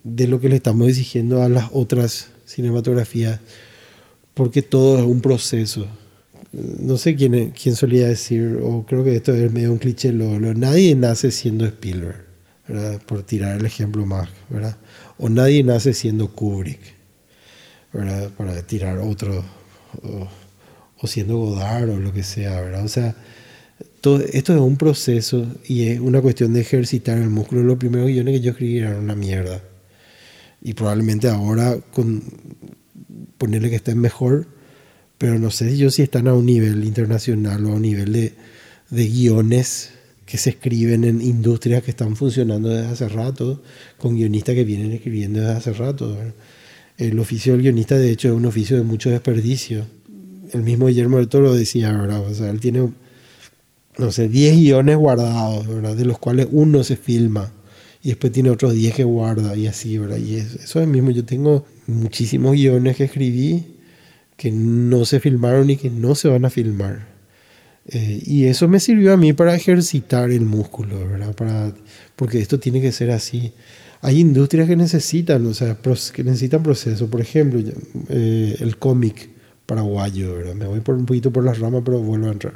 de 0.03 0.27
lo 0.27 0.39
que 0.39 0.47
le 0.49 0.55
estamos 0.55 0.87
exigiendo 0.87 1.41
a 1.43 1.49
las 1.49 1.65
otras 1.73 2.29
cinematografías, 2.45 3.39
porque 4.33 4.61
todo 4.61 4.97
es 4.99 5.05
un 5.05 5.19
proceso. 5.21 5.87
No 6.53 6.97
sé 6.97 7.15
quién, 7.15 7.51
quién 7.51 7.75
solía 7.75 8.07
decir, 8.07 8.59
o 8.63 8.85
creo 8.87 9.03
que 9.03 9.15
esto 9.15 9.33
es 9.33 9.51
medio 9.51 9.71
un 9.71 9.77
cliché, 9.77 10.13
lo, 10.13 10.39
lo- 10.39 10.53
nadie 10.53 10.95
nace 10.95 11.29
siendo 11.31 11.65
Spielberg, 11.65 12.23
¿verdad? 12.69 13.01
por 13.05 13.23
tirar 13.23 13.57
el 13.57 13.65
ejemplo 13.65 14.05
más, 14.05 14.29
¿verdad? 14.49 14.77
o 15.17 15.27
nadie 15.27 15.63
nace 15.63 15.93
siendo 15.93 16.29
Kubrick, 16.29 16.79
¿verdad? 17.91 18.29
para 18.37 18.61
tirar 18.61 18.99
otro, 18.99 19.43
o, 20.03 20.27
o 21.01 21.07
siendo 21.07 21.37
Godard 21.37 21.89
o 21.89 21.97
lo 21.97 22.13
que 22.13 22.23
sea, 22.23 22.61
¿verdad? 22.61 22.85
o 22.85 22.87
sea, 22.87 23.15
todo, 24.01 24.21
esto 24.21 24.53
es 24.53 24.61
un 24.61 24.77
proceso 24.77 25.45
y 25.65 25.87
es 25.87 25.99
una 25.99 26.21
cuestión 26.21 26.53
de 26.53 26.61
ejercitar 26.61 27.17
el 27.17 27.29
músculo. 27.29 27.63
Los 27.63 27.77
primeros 27.77 28.07
guiones 28.07 28.35
que 28.35 28.41
yo 28.41 28.51
escribí 28.51 28.77
eran 28.77 28.95
una 28.95 29.15
mierda. 29.15 29.61
Y 30.61 30.73
probablemente 30.73 31.27
ahora 31.29 31.77
con 31.91 32.23
ponerle 33.37 33.69
que 33.69 33.77
estén 33.77 33.99
mejor, 33.99 34.47
pero 35.17 35.37
no 35.37 35.51
sé 35.51 35.77
yo 35.77 35.89
si 35.91 36.01
están 36.01 36.27
a 36.27 36.33
un 36.33 36.45
nivel 36.45 36.83
internacional 36.83 37.65
o 37.65 37.69
a 37.69 37.75
un 37.75 37.81
nivel 37.81 38.13
de, 38.13 38.33
de 38.89 39.07
guiones 39.07 39.91
que 40.29 40.37
se 40.37 40.51
escriben 40.51 41.05
en 41.05 41.23
industrias 41.23 41.81
que 41.81 41.89
están 41.89 42.15
funcionando 42.15 42.69
desde 42.69 42.91
hace 42.91 43.09
rato, 43.09 43.63
con 43.97 44.15
guionistas 44.15 44.53
que 44.53 44.63
vienen 44.63 44.91
escribiendo 44.91 45.39
desde 45.39 45.53
hace 45.53 45.73
rato. 45.73 46.15
El 46.99 47.17
oficio 47.17 47.53
del 47.53 47.63
guionista, 47.63 47.97
de 47.97 48.11
hecho, 48.11 48.27
es 48.27 48.35
un 48.35 48.45
oficio 48.45 48.77
de 48.77 48.83
mucho 48.83 49.09
desperdicio. 49.09 49.87
El 50.53 50.61
mismo 50.61 50.85
Guillermo 50.85 51.17
del 51.17 51.29
Toro 51.29 51.55
decía, 51.55 51.91
¿verdad? 51.93 52.21
O 52.21 52.33
sea, 52.35 52.51
él 52.51 52.59
tiene, 52.59 52.91
no 53.97 54.11
sé, 54.11 54.29
10 54.29 54.57
guiones 54.57 54.97
guardados, 54.97 55.67
¿verdad? 55.67 55.95
De 55.95 56.05
los 56.05 56.19
cuales 56.19 56.47
uno 56.51 56.83
se 56.83 56.95
filma 56.95 57.51
y 58.03 58.09
después 58.09 58.31
tiene 58.31 58.51
otros 58.51 58.73
10 58.73 58.93
que 58.93 59.03
guarda 59.05 59.55
y 59.55 59.65
así, 59.65 59.97
¿verdad? 59.97 60.17
Y 60.17 60.35
eso 60.35 60.79
es 60.79 60.87
mismo, 60.87 61.09
yo 61.09 61.25
tengo 61.25 61.65
muchísimos 61.87 62.51
guiones 62.53 62.97
que 62.97 63.05
escribí 63.05 63.77
que 64.37 64.51
no 64.51 65.05
se 65.05 65.19
filmaron 65.19 65.71
y 65.71 65.75
que 65.75 65.89
no 65.89 66.13
se 66.13 66.27
van 66.27 66.45
a 66.45 66.51
filmar. 66.51 67.08
Eh, 67.87 68.21
y 68.25 68.45
eso 68.45 68.67
me 68.67 68.79
sirvió 68.79 69.13
a 69.13 69.17
mí 69.17 69.33
para 69.33 69.55
ejercitar 69.55 70.29
el 70.31 70.41
músculo, 70.41 70.99
¿verdad? 71.07 71.33
Para, 71.35 71.73
porque 72.15 72.39
esto 72.39 72.59
tiene 72.59 72.81
que 72.81 72.91
ser 72.91 73.11
así. 73.11 73.53
Hay 74.01 74.19
industrias 74.19 74.67
que 74.67 74.75
necesitan, 74.75 75.45
o 75.45 75.53
sea, 75.53 75.77
que 76.13 76.23
necesitan 76.23 76.63
proceso. 76.63 77.09
Por 77.09 77.21
ejemplo, 77.21 77.59
eh, 78.09 78.55
el 78.59 78.77
cómic 78.77 79.29
paraguayo, 79.65 80.35
¿verdad? 80.35 80.55
Me 80.55 80.65
voy 80.65 80.79
por 80.81 80.95
un 80.95 81.05
poquito 81.05 81.31
por 81.31 81.43
las 81.43 81.59
ramas, 81.59 81.81
pero 81.83 81.99
vuelvo 81.99 82.27
a 82.27 82.31
entrar. 82.31 82.53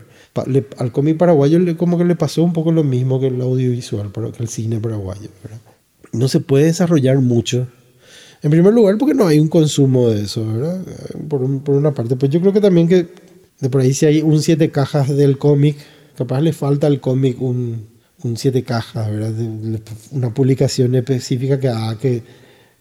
al 0.78 0.92
cómic 0.92 1.18
paraguayo 1.18 1.60
le, 1.60 1.76
como 1.76 1.98
que 1.98 2.06
le 2.06 2.16
pasó 2.16 2.44
un 2.44 2.54
poco 2.54 2.72
lo 2.72 2.84
mismo 2.84 3.20
que 3.20 3.28
el 3.28 3.42
audiovisual, 3.42 4.12
que 4.12 4.44
el 4.44 4.50
cine 4.50 4.80
paraguayo, 4.80 5.30
¿verdad? 5.44 5.60
No 6.12 6.28
se 6.28 6.40
puede 6.40 6.66
desarrollar 6.66 7.20
mucho. 7.20 7.68
En 8.42 8.52
primer 8.52 8.74
lugar, 8.74 8.98
porque 8.98 9.14
no 9.14 9.26
hay 9.26 9.40
un 9.40 9.48
consumo 9.48 10.10
de 10.10 10.24
eso, 10.24 10.46
¿verdad? 10.46 10.84
Por, 11.30 11.64
por 11.64 11.76
una 11.76 11.94
parte. 11.94 12.16
Pues 12.16 12.32
yo 12.32 12.42
creo 12.42 12.52
que 12.52 12.62
también 12.62 12.88
que 12.88 13.08
de 13.64 13.70
por 13.70 13.80
ahí 13.80 13.94
si 13.94 14.06
hay 14.06 14.22
un 14.22 14.42
siete 14.42 14.72
cajas 14.72 15.08
del 15.08 15.38
cómic, 15.38 15.78
capaz 16.18 16.42
le 16.42 16.52
falta 16.52 16.86
al 16.86 17.00
cómic 17.00 17.42
un, 17.42 17.88
un 18.22 18.36
siete 18.36 18.64
cajas, 18.64 19.10
¿verdad? 19.10 19.34
una 20.12 20.34
publicación 20.34 20.94
específica 20.96 21.58
que 21.62 21.70
haga 21.70 21.98
que, 21.98 22.24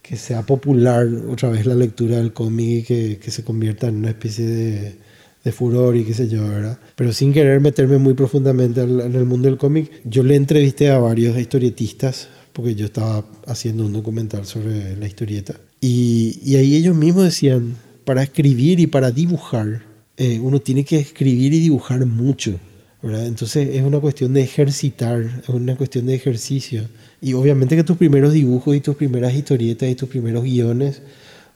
que, 0.03 0.17
sea 0.17 0.43
popular 0.43 1.07
otra 1.31 1.51
vez 1.51 1.67
la 1.67 1.77
lectura 1.77 2.17
del 2.17 2.33
cómic 2.33 2.67
y 2.67 2.83
que, 2.83 3.19
que, 3.19 3.31
se 3.31 3.45
convierta 3.45 3.87
en 3.87 3.99
una 3.99 4.09
especie 4.09 4.45
de, 4.45 4.97
de, 5.45 5.53
furor 5.53 5.95
y 5.95 6.03
qué 6.03 6.15
sé 6.15 6.29
yo, 6.29 6.49
¿verdad? 6.49 6.81
Pero 6.97 7.13
sin 7.13 7.33
querer 7.33 7.61
meterme 7.61 7.99
muy 7.99 8.15
profundamente 8.15 8.81
en 8.81 9.15
el 9.15 9.25
mundo 9.25 9.49
del 9.49 9.59
cómic, 9.59 9.89
yo 10.05 10.25
le 10.25 10.35
entrevisté 10.35 10.91
a 10.91 10.99
varios 10.99 11.39
historietistas, 11.39 12.27
porque 12.53 12.75
yo 12.75 12.87
estaba 12.87 13.25
haciendo 13.47 13.87
un 13.87 13.93
documental 13.93 14.47
sobre 14.47 14.97
la 14.97 15.07
historieta, 15.07 15.55
y, 15.81 16.41
y 16.45 16.57
ahí 16.57 16.75
ellos 16.75 16.97
mismos 16.97 17.23
decían, 17.23 17.77
para 18.05 18.25
escribir 18.25 18.81
y 18.81 18.89
para 18.89 19.13
dibujar, 19.13 19.91
eh, 20.16 20.39
uno 20.40 20.60
tiene 20.60 20.84
que 20.84 20.98
escribir 20.98 21.52
y 21.55 21.60
dibujar 21.60 22.05
mucho. 22.06 22.59
¿verdad? 23.02 23.26
Entonces 23.26 23.68
es 23.74 23.82
una 23.82 23.98
cuestión 23.98 24.32
de 24.32 24.43
ejercitar, 24.43 25.22
es 25.43 25.48
una 25.48 25.76
cuestión 25.76 26.06
de 26.06 26.14
ejercicio. 26.14 26.82
Y 27.20 27.34
obviamente 27.34 27.76
que 27.76 27.84
tus 27.84 27.97
primeros 27.97 28.32
dibujos 28.32 28.76
y 28.76 28.80
tus 28.80 28.97
primeras 28.97 29.34
historietas 29.34 29.89
y 29.89 29.94
tus 29.94 30.09
primeros 30.09 30.44
guiones 30.44 31.02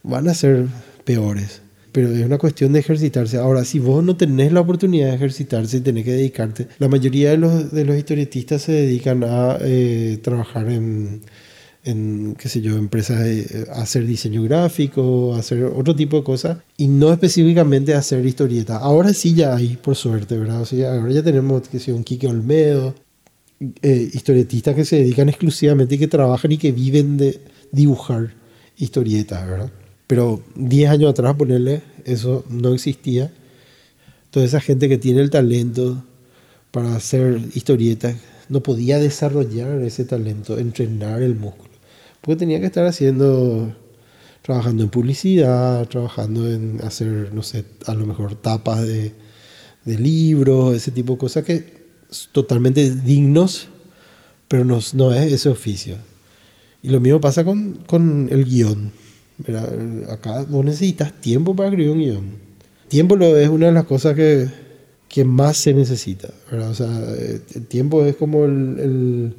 van 0.02 0.28
a 0.28 0.34
ser 0.34 0.66
peores. 1.04 1.62
Pero 1.92 2.12
es 2.12 2.24
una 2.24 2.36
cuestión 2.36 2.72
de 2.72 2.80
ejercitarse. 2.80 3.38
Ahora, 3.38 3.64
si 3.64 3.78
vos 3.78 4.04
no 4.04 4.16
tenés 4.16 4.52
la 4.52 4.60
oportunidad 4.60 5.08
de 5.08 5.16
ejercitarse 5.16 5.78
y 5.78 5.80
tenés 5.80 6.04
que 6.04 6.12
dedicarte, 6.12 6.68
la 6.78 6.88
mayoría 6.88 7.30
de 7.30 7.38
los, 7.38 7.72
de 7.72 7.84
los 7.84 7.96
historietistas 7.96 8.62
se 8.62 8.72
dedican 8.72 9.24
a 9.24 9.56
eh, 9.62 10.18
trabajar 10.22 10.68
en 10.68 11.22
en, 11.86 12.34
qué 12.36 12.48
sé 12.48 12.60
yo, 12.60 12.76
empresas 12.76 13.20
de 13.22 13.68
hacer 13.72 14.04
diseño 14.04 14.42
gráfico, 14.42 15.36
hacer 15.36 15.64
otro 15.64 15.94
tipo 15.94 16.16
de 16.16 16.24
cosas, 16.24 16.58
y 16.76 16.88
no 16.88 17.12
específicamente 17.12 17.94
hacer 17.94 18.26
historietas. 18.26 18.82
Ahora 18.82 19.14
sí 19.14 19.34
ya 19.34 19.54
hay, 19.54 19.76
por 19.76 19.94
suerte, 19.94 20.36
¿verdad? 20.36 20.62
O 20.62 20.66
sea, 20.66 20.94
ahora 20.94 21.12
ya 21.12 21.22
tenemos, 21.22 21.68
que 21.68 21.78
sé, 21.78 21.92
un 21.92 22.02
Kike 22.02 22.26
Olmedo, 22.26 22.92
eh, 23.82 24.10
historietistas 24.12 24.74
que 24.74 24.84
se 24.84 24.96
dedican 24.96 25.28
exclusivamente 25.28 25.94
y 25.94 25.98
que 25.98 26.08
trabajan 26.08 26.50
y 26.52 26.58
que 26.58 26.72
viven 26.72 27.16
de 27.16 27.40
dibujar 27.70 28.34
historietas, 28.76 29.46
¿verdad? 29.48 29.70
Pero 30.08 30.42
10 30.56 30.90
años 30.90 31.10
atrás, 31.10 31.36
ponerle, 31.36 31.82
eso 32.04 32.44
no 32.50 32.74
existía. 32.74 33.32
Toda 34.30 34.44
esa 34.44 34.60
gente 34.60 34.88
que 34.88 34.98
tiene 34.98 35.20
el 35.20 35.30
talento 35.30 36.04
para 36.72 36.96
hacer 36.96 37.40
historietas 37.54 38.16
no 38.48 38.60
podía 38.60 38.98
desarrollar 38.98 39.80
ese 39.82 40.04
talento, 40.04 40.58
entrenar 40.58 41.22
el 41.22 41.36
músculo. 41.36 41.65
Porque 42.26 42.40
tenía 42.40 42.58
que 42.58 42.66
estar 42.66 42.84
haciendo, 42.84 43.72
trabajando 44.42 44.82
en 44.82 44.90
publicidad, 44.90 45.86
trabajando 45.86 46.50
en 46.50 46.80
hacer, 46.82 47.32
no 47.32 47.44
sé, 47.44 47.64
a 47.86 47.94
lo 47.94 48.04
mejor 48.04 48.34
tapas 48.34 48.84
de, 48.84 49.12
de 49.84 49.98
libros, 49.98 50.74
ese 50.74 50.90
tipo 50.90 51.12
de 51.12 51.18
cosas 51.20 51.44
que 51.44 51.86
totalmente 52.32 52.90
dignos, 52.90 53.68
pero 54.48 54.64
no, 54.64 54.80
no 54.94 55.12
es 55.12 55.32
ese 55.32 55.48
oficio. 55.48 55.98
Y 56.82 56.88
lo 56.88 56.98
mismo 56.98 57.20
pasa 57.20 57.44
con, 57.44 57.84
con 57.86 58.28
el 58.32 58.44
guion. 58.44 58.90
Acá 60.10 60.44
vos 60.48 60.64
necesitas 60.64 61.12
tiempo 61.20 61.54
para 61.54 61.68
escribir 61.68 61.92
un 61.92 62.00
guion. 62.00 62.24
Tiempo 62.88 63.14
lo, 63.14 63.36
es 63.36 63.48
una 63.48 63.66
de 63.66 63.72
las 63.72 63.84
cosas 63.84 64.16
que, 64.16 64.48
que 65.08 65.24
más 65.24 65.58
se 65.58 65.74
necesita. 65.74 66.30
O 66.50 66.74
sea, 66.74 66.88
el 67.54 67.66
tiempo 67.66 68.04
es 68.04 68.16
como 68.16 68.46
el 68.46 69.34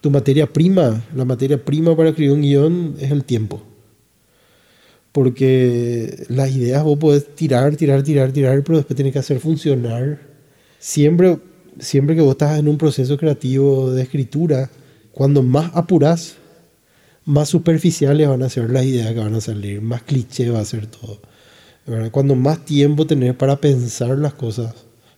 tu 0.00 0.10
materia 0.10 0.46
prima, 0.46 1.02
la 1.14 1.24
materia 1.24 1.62
prima 1.62 1.96
para 1.96 2.10
escribir 2.10 2.32
un 2.32 2.42
guion 2.42 2.94
es 3.00 3.10
el 3.10 3.24
tiempo. 3.24 3.62
Porque 5.12 6.24
las 6.28 6.54
ideas 6.54 6.84
vos 6.84 6.98
podés 6.98 7.34
tirar, 7.34 7.74
tirar, 7.76 8.02
tirar, 8.02 8.30
tirar, 8.32 8.62
pero 8.62 8.78
después 8.78 8.96
tenés 8.96 9.12
que 9.12 9.18
hacer 9.18 9.40
funcionar. 9.40 10.20
Siempre, 10.78 11.38
siempre 11.80 12.14
que 12.14 12.20
vos 12.20 12.32
estás 12.32 12.58
en 12.58 12.68
un 12.68 12.78
proceso 12.78 13.16
creativo 13.16 13.90
de 13.90 14.02
escritura, 14.02 14.70
cuando 15.10 15.42
más 15.42 15.72
apurás, 15.74 16.36
más 17.24 17.48
superficiales 17.48 18.28
van 18.28 18.42
a 18.42 18.48
ser 18.48 18.70
las 18.70 18.84
ideas 18.84 19.12
que 19.12 19.18
van 19.18 19.34
a 19.34 19.40
salir, 19.40 19.80
más 19.82 20.02
cliché 20.02 20.50
va 20.50 20.60
a 20.60 20.64
ser 20.64 20.86
todo. 20.86 21.20
Cuando 22.12 22.34
más 22.34 22.64
tiempo 22.64 23.06
tenés 23.06 23.34
para 23.34 23.56
pensar 23.56 24.16
las 24.18 24.34
cosas, 24.34 24.74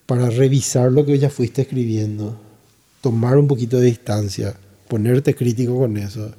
para 0.06 0.30
revisar 0.30 0.90
lo 0.90 1.04
que 1.04 1.18
ya 1.18 1.28
fuiste 1.28 1.62
escribiendo, 1.62 2.40
tomar 3.00 3.36
un 3.36 3.48
poquito 3.48 3.78
de 3.78 3.86
distancia, 3.86 4.54
ponerte 4.90 5.34
crítico 5.34 5.78
con 5.78 5.96
eso 5.96 6.32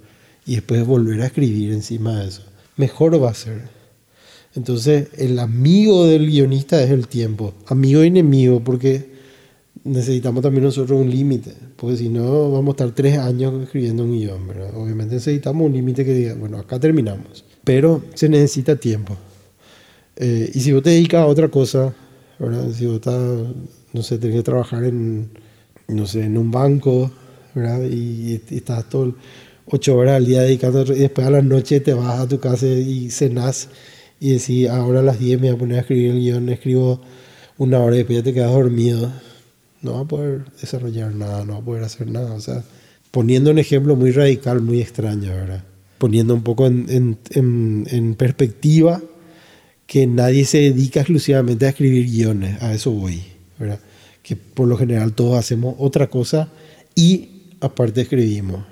y 0.45 0.55
después 0.55 0.85
volver 0.85 1.21
a 1.21 1.27
escribir 1.27 1.71
encima 1.71 2.19
de 2.19 2.27
eso, 2.27 2.43
mejor 2.75 3.21
va 3.21 3.31
a 3.31 3.33
ser. 3.33 3.61
Entonces, 4.53 5.07
el 5.17 5.39
amigo 5.39 6.05
del 6.05 6.27
guionista 6.27 6.83
es 6.83 6.91
el 6.91 7.07
tiempo, 7.07 7.53
amigo 7.67 8.03
y 8.03 8.07
enemigo, 8.07 8.59
porque 8.59 9.09
necesitamos 9.85 10.43
también 10.43 10.65
nosotros 10.65 10.99
un 10.99 11.09
límite, 11.09 11.53
porque 11.77 11.95
si 11.95 12.09
no 12.09 12.51
vamos 12.51 12.67
a 12.67 12.71
estar 12.71 12.91
tres 12.91 13.17
años 13.17 13.63
escribiendo 13.63 14.03
un 14.03 14.11
guion, 14.11 14.47
¿verdad? 14.47 14.75
Obviamente 14.75 15.15
necesitamos 15.15 15.65
un 15.65 15.73
límite 15.73 16.03
que 16.03 16.13
diga, 16.13 16.35
bueno, 16.35 16.57
acá 16.57 16.77
terminamos, 16.79 17.45
pero 17.63 18.03
se 18.13 18.27
necesita 18.27 18.75
tiempo. 18.75 19.15
Eh, 20.17 20.51
y 20.53 20.59
si 20.59 20.73
vos 20.73 20.83
te 20.83 20.89
dedicas 20.89 21.21
a 21.21 21.27
otra 21.27 21.47
cosa, 21.47 21.93
¿verdad? 22.37 22.69
Si 22.73 22.85
vos 22.85 22.95
estás, 22.95 23.21
no 23.93 24.03
sé, 24.03 24.17
tenés 24.17 24.35
que 24.35 24.43
trabajar 24.43 24.83
en, 24.83 25.29
no 25.87 26.05
sé, 26.05 26.25
en 26.25 26.37
un 26.37 26.51
banco, 26.51 27.09
y, 27.55 28.41
estás 28.51 28.89
todo 28.89 29.15
ocho 29.65 29.95
horas 29.95 30.17
al 30.17 30.25
día 30.25 30.41
dedicando, 30.41 30.83
y 30.93 30.99
después 30.99 31.25
a 31.27 31.31
la 31.31 31.41
noche 31.41 31.79
te 31.79 31.93
vas 31.93 32.19
a 32.19 32.27
tu 32.27 32.39
casa 32.39 32.67
y 32.67 33.09
cenas 33.09 33.69
y 34.19 34.33
decís, 34.33 34.69
ahora 34.69 34.99
a 34.99 35.03
las 35.03 35.19
10 35.19 35.41
me 35.41 35.47
voy 35.47 35.55
a 35.55 35.59
poner 35.59 35.77
a 35.77 35.81
escribir 35.81 36.11
el 36.11 36.19
guion, 36.19 36.49
escribo 36.49 37.01
una 37.57 37.79
hora 37.79 37.95
y 37.95 37.99
después 37.99 38.19
ya 38.19 38.23
te 38.23 38.33
quedas 38.33 38.51
dormido. 38.51 39.11
No 39.81 39.93
va 39.93 40.01
a 40.01 40.05
poder 40.05 40.45
desarrollar 40.61 41.15
nada, 41.15 41.43
no 41.43 41.53
va 41.53 41.59
a 41.59 41.63
poder 41.63 41.83
hacer 41.83 42.07
nada. 42.07 42.33
O 42.33 42.39
sea, 42.39 42.63
poniendo 43.09 43.49
un 43.49 43.57
ejemplo 43.57 43.95
muy 43.95 44.11
radical, 44.11 44.61
muy 44.61 44.79
extraño, 44.79 45.31
¿verdad? 45.31 45.63
Poniendo 45.97 46.35
un 46.35 46.43
poco 46.43 46.67
en, 46.67 47.17
en, 47.31 47.87
en 47.89 48.13
perspectiva 48.13 49.01
que 49.87 50.05
nadie 50.05 50.45
se 50.45 50.59
dedica 50.59 50.99
exclusivamente 50.99 51.65
a 51.65 51.69
escribir 51.69 52.05
guiones, 52.05 52.61
a 52.61 52.73
eso 52.73 52.91
voy, 52.91 53.23
¿verdad? 53.57 53.79
Que 54.21 54.35
por 54.35 54.67
lo 54.67 54.77
general 54.77 55.13
todos 55.13 55.37
hacemos 55.37 55.75
otra 55.79 56.11
cosa 56.11 56.49
y 56.93 57.30
aparte 57.61 58.01
escribimos. 58.01 58.65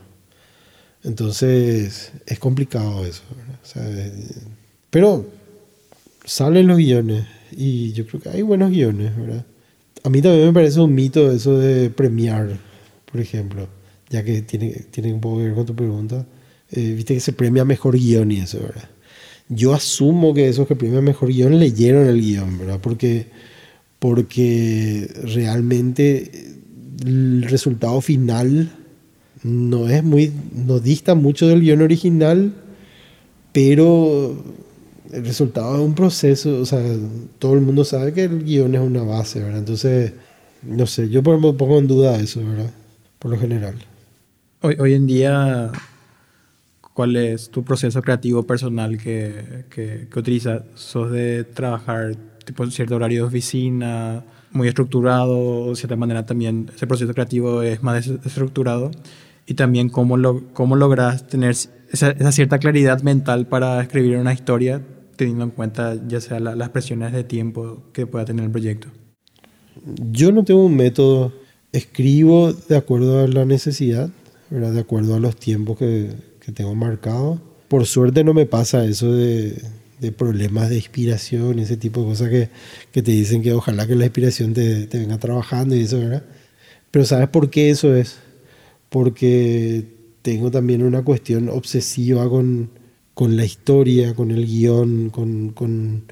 Entonces 1.04 2.12
es 2.26 2.40
complicado 2.40 3.06
eso. 3.06 3.24
pero 4.90 5.26
salen 6.26 6.68
los 6.68 6.78
guiones 6.78 7.26
y 7.52 7.94
yo 7.94 8.06
creo 8.06 8.22
que 8.22 8.30
hay 8.30 8.42
buenos 8.42 8.72
guiones, 8.72 9.16
¿verdad? 9.16 9.46
A 10.04 10.10
mí 10.10 10.22
también 10.22 10.48
me 10.48 10.54
parece 10.54 10.80
un 10.80 10.94
mito 10.94 11.32
eso 11.32 11.58
de 11.58 11.90
premiar, 11.90 12.58
por 13.12 13.20
ejemplo, 13.22 13.68
ya 14.10 14.24
que 14.24 14.42
tiene, 14.42 14.86
tiene 14.92 15.14
un 15.14 15.22
poco 15.22 15.38
que 15.38 15.44
ver 15.46 15.56
con 15.56 15.66
tu 15.66 15.76
pregunta. 15.76 16.26
Eh, 16.72 16.94
viste 16.94 17.16
que 17.16 17.20
se 17.20 17.34
premia 17.34 17.66
mejor 17.66 17.98
guion 17.98 18.32
y 18.32 18.40
eso, 18.40 18.60
¿verdad? 18.60 18.90
Yo 19.50 19.74
asumo 19.74 20.34
que 20.34 20.48
esos 20.48 20.68
que 20.68 20.76
premian 20.76 21.04
mejor 21.04 21.30
guion 21.30 21.60
leyeron 21.60 22.08
el 22.08 22.22
guion, 22.22 22.60
¿verdad? 22.60 22.80
Porque, 22.82 23.28
porque 23.98 25.10
realmente 25.24 26.50
el 27.06 27.44
resultado 27.44 28.02
final 28.02 28.72
no 29.44 29.88
es 29.88 30.04
muy, 30.04 30.34
no 30.54 30.80
dista 30.80 31.16
mucho 31.16 31.48
del 31.48 31.62
guion 31.62 31.82
original, 31.82 32.54
pero 33.54 34.44
el 35.12 35.26
resultado 35.26 35.76
es 35.76 35.82
un 35.82 35.96
proceso, 35.96 36.60
o 36.60 36.66
sea, 36.66 36.84
todo 37.40 37.54
el 37.54 37.62
mundo 37.62 37.84
sabe 37.84 38.14
que 38.14 38.24
el 38.24 38.44
guion 38.44 38.76
es 38.76 38.82
una 38.82 39.04
base, 39.04 39.40
¿verdad? 39.40 39.60
Entonces, 39.60 40.14
no 40.64 40.86
sé, 40.86 41.10
yo 41.10 41.24
pongo 41.24 41.80
en 41.80 41.88
duda 41.88 42.20
eso, 42.20 42.44
¿verdad? 42.44 42.72
Por 43.18 43.32
lo 43.32 43.40
general. 43.40 43.76
Hoy, 44.62 44.76
hoy 44.80 44.94
en 44.94 45.08
día, 45.08 45.72
¿cuál 46.94 47.16
es 47.16 47.50
tu 47.50 47.64
proceso 47.64 48.02
creativo 48.02 48.44
personal 48.44 48.98
que, 48.98 49.66
que, 49.70 50.08
que 50.12 50.20
utilizas? 50.20 50.64
¿Sos 50.76 51.12
de 51.12 51.46
trabajar 51.46 52.16
tipo 52.46 52.70
cierto 52.70 52.96
horario 52.96 53.22
de 53.22 53.28
oficina, 53.28 54.24
muy 54.52 54.68
estructurado, 54.68 55.70
de 55.70 55.76
cierta 55.76 55.96
manera 55.96 56.26
también 56.26 56.72
ese 56.76 56.88
proceso 56.88 57.14
creativo 57.14 57.62
es 57.62 57.84
más 57.84 58.08
estructurado? 58.08 58.92
y 59.50 59.56
también 59.56 59.90
cómo, 59.90 60.16
cómo 60.54 60.76
logras 60.76 61.26
tener 61.28 61.56
esa, 61.92 62.32
cierta 62.32 62.60
claridad 62.60 63.02
mental 63.02 63.48
para 63.48 63.82
escribir 63.82 64.18
una 64.18 64.32
historia 64.32 64.86
teniendo 65.16 65.44
en 65.44 65.50
cuenta 65.50 65.96
ya 66.08 66.22
sea 66.22 66.40
la, 66.40 66.56
las 66.56 66.70
presiones 66.70 67.14
de 67.14 67.24
tiempo 67.24 67.82
que 67.92 68.06
pueda 68.06 68.26
tener 68.26 68.46
el 68.46 68.52
proyecto. 68.52 68.90
Yo 70.12 70.32
no 70.32 70.44
tengo 70.44 70.64
un 70.64 70.76
método, 70.76 71.34
escribo 71.72 72.54
de 72.54 72.78
acuerdo 72.78 73.24
a 73.24 73.28
la 73.28 73.44
necesidad, 73.44 74.12
¿verdad? 74.52 74.72
de 74.72 74.82
acuerdo 74.82 75.16
a 75.16 75.20
los 75.20 75.36
tiempos 75.36 75.80
que, 75.80 76.12
que 76.40 76.52
tengo 76.52 76.76
marcados. 76.76 77.40
Por 77.70 77.88
suerte 77.88 78.24
no 78.24 78.36
me 78.36 78.46
pasa 78.46 78.86
eso 78.86 79.12
de, 79.12 79.60
de, 80.00 80.12
problemas 80.12 80.70
de 80.70 80.78
inspiración, 80.78 81.60
ese 81.60 81.78
tipo 81.78 82.02
de 82.02 82.08
cosas 82.08 82.30
que, 82.30 82.50
que, 82.92 83.02
te 83.02 83.12
dicen 83.12 83.42
que 83.42 83.54
ojalá 83.54 83.88
que 83.88 83.96
la 83.96 84.06
inspiración 84.06 84.54
te, 84.54 84.88
te 84.88 85.00
venga 85.00 85.18
trabajando 85.18 85.76
y 85.76 85.82
eso, 85.82 86.00
¿verdad? 86.00 86.24
Pero 86.92 87.06
¿sabes 87.06 87.30
por 87.30 87.50
qué 87.50 87.70
eso 87.70 87.96
es? 87.96 88.18
Porque 88.90 89.86
tengo 90.22 90.52
también 90.52 90.84
una 90.84 91.04
cuestión 91.04 91.50
obsesiva 91.50 92.28
con, 92.30 92.70
con 93.14 93.36
la 93.36 93.46
historia, 93.46 94.14
con 94.14 94.32
el 94.32 94.46
guion, 94.46 95.10
con, 95.10 95.50
con, 95.50 96.06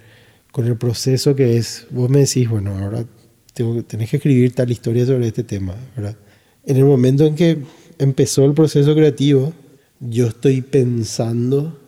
con, 0.52 0.66
el 0.66 0.78
proceso 0.78 1.36
que 1.36 1.58
es, 1.58 1.88
vos 1.90 2.10
me 2.10 2.20
decís, 2.20 2.50
bueno, 2.50 2.78
ahora 2.78 3.06
tengo, 3.54 3.84
tenés 3.84 4.10
que 4.10 4.18
escribir 4.18 4.54
tal 4.54 4.72
historia 4.72 5.06
sobre 5.06 5.28
este 5.28 5.44
tema, 5.44 5.76
¿verdad? 5.96 6.18
En 6.66 6.78
el 6.78 6.86
momento 6.86 7.26
en 7.26 7.36
que 7.36 7.60
empezó 7.98 8.46
el 8.46 8.54
proceso 8.54 8.94
creativo, 8.94 9.54
yo 10.00 10.28
estoy 10.28 10.62
pensando 10.62 11.80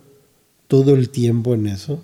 todo 0.70 0.94
el 0.94 1.10
tiempo 1.10 1.56
en 1.56 1.68
eso, 1.68 2.02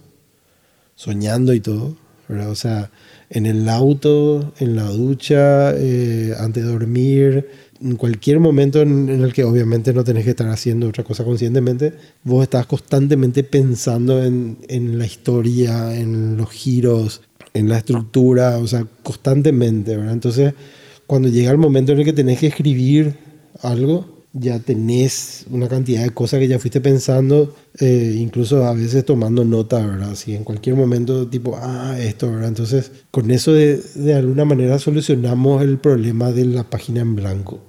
soñando 0.95 1.53
y 1.53 1.61
todo, 1.61 1.95
¿verdad? 2.27 2.49
O 2.49 2.55
sea, 2.55 2.91
en 3.29 3.45
el 3.45 3.69
auto, 3.69 4.53
en 4.59 4.75
la 4.75 4.89
ducha, 4.89 5.71
eh, 5.75 6.33
antes 6.39 6.65
de 6.65 6.71
dormir, 6.71 7.47
en 7.79 7.95
cualquier 7.95 8.39
momento 8.39 8.81
en, 8.81 9.07
en, 9.09 9.23
el 9.23 9.33
que 9.33 9.43
obviamente 9.43 9.93
no 9.93 10.03
tenés 10.03 10.23
que 10.23 10.31
estar 10.31 10.49
haciendo 10.49 10.89
otra 10.89 11.03
cosa 11.03 11.23
conscientemente, 11.23 11.93
vos 12.23 12.41
estás 12.41 12.65
constantemente 12.65 13.43
pensando 13.43 14.23
en, 14.23 14.57
en 14.67 14.97
la 14.97 15.05
historia, 15.05 15.95
en 15.95 16.35
los 16.35 16.49
giros, 16.49 17.21
en 17.53 17.69
la 17.69 17.77
estructura, 17.77 18.57
o 18.57 18.65
sea, 18.65 18.87
constantemente, 19.03 19.95
¿verdad? 19.95 20.13
Entonces, 20.13 20.53
cuando 21.05 21.27
llega 21.27 21.51
el 21.51 21.59
momento 21.59 21.91
en 21.91 21.99
el 21.99 22.05
que 22.05 22.13
tenés 22.13 22.39
que 22.39 22.47
escribir 22.47 23.15
algo, 23.61 24.14
ya 24.37 24.59
tenés 24.59 25.45
una 25.49 25.69
cantidad 25.69 26.03
de 26.03 26.09
cosas 26.09 26.41
que 26.41 26.49
ya 26.49 26.59
fuiste 26.59 26.81
pensando, 26.81 27.55
eh, 27.79 28.15
incluso 28.17 28.65
a 28.65 28.73
veces 28.73 29.05
tomando 29.05 29.45
nota, 29.45 29.77
¿verdad? 29.85 30.11
Así 30.11 30.35
en 30.35 30.43
cualquier 30.43 30.75
momento, 30.75 31.27
tipo, 31.29 31.57
ah, 31.57 31.95
esto, 31.97 32.29
¿verdad? 32.29 32.49
Entonces, 32.49 32.91
con 33.11 33.31
eso 33.31 33.53
de, 33.53 33.77
de 33.77 34.13
alguna 34.13 34.43
manera 34.43 34.77
solucionamos 34.77 35.61
el 35.61 35.77
problema 35.77 36.33
de 36.33 36.43
la 36.45 36.69
página 36.69 36.99
en 36.99 37.15
blanco, 37.15 37.61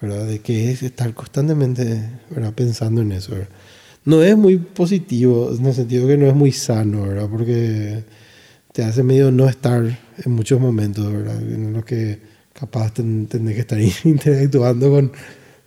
¿verdad? 0.00 0.26
De 0.26 0.38
que 0.38 0.70
es 0.70 0.84
estar 0.84 1.12
constantemente, 1.12 2.08
¿verdad? 2.30 2.54
Pensando 2.54 3.02
en 3.02 3.10
eso, 3.10 3.32
¿verdad? 3.32 3.48
No 4.04 4.22
es 4.22 4.36
muy 4.36 4.58
positivo, 4.58 5.52
en 5.52 5.66
el 5.66 5.74
sentido 5.74 6.06
que 6.06 6.16
no 6.16 6.28
es 6.28 6.34
muy 6.36 6.52
sano, 6.52 7.02
¿verdad? 7.02 7.28
Porque 7.28 8.04
te 8.72 8.84
hace 8.84 9.02
medio 9.02 9.32
no 9.32 9.48
estar 9.48 9.82
en 10.24 10.32
muchos 10.32 10.60
momentos, 10.60 11.12
¿verdad? 11.12 11.42
En 11.42 11.72
los 11.72 11.84
que 11.84 12.20
capaz 12.52 12.94
ten, 12.94 13.26
tenés 13.26 13.54
que 13.54 13.60
estar 13.60 13.80
interactuando 14.04 14.88
con 14.90 15.12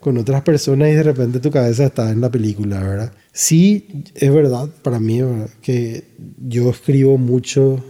con 0.04 0.18
otras 0.18 0.42
personas 0.42 0.90
y 0.90 0.92
de 0.92 1.02
repente 1.02 1.40
tu 1.40 1.50
cabeza 1.50 1.86
está 1.86 2.10
en 2.10 2.20
la 2.20 2.30
película, 2.30 2.78
¿verdad? 2.78 3.14
Sí, 3.32 4.04
es 4.14 4.30
verdad 4.30 4.68
para 4.82 5.00
mí 5.00 5.22
¿verdad? 5.22 5.48
que 5.62 6.04
yo 6.46 6.68
escribo 6.68 7.16
mucho, 7.16 7.82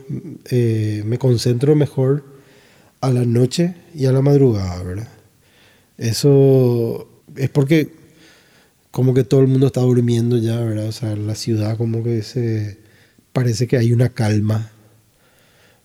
eh, 0.49 1.03
me 1.05 1.19
concentro 1.19 1.75
mejor 1.75 2.25
a 3.01 3.11
la 3.11 3.25
noche 3.25 3.75
y 3.97 4.07
a 4.07 4.13
la 4.13 4.23
madrugada, 4.23 4.81
¿verdad? 4.85 5.09
Eso 5.99 7.09
es 7.35 7.51
porque 7.51 7.91
como 8.93 9.13
que 9.13 9.25
todo 9.25 9.41
el 9.41 9.49
mundo 9.49 9.67
está 9.67 9.81
durmiendo 9.81 10.39
ya, 10.39 10.61
¿verdad? 10.61 10.87
O 10.87 10.93
sea, 10.93 11.17
la 11.17 11.35
ciudad 11.35 11.77
como 11.77 12.05
que 12.05 12.23
se 12.23 12.79
parece 13.33 13.67
que 13.67 13.77
hay 13.77 13.93
una 13.93 14.11
calma 14.11 14.71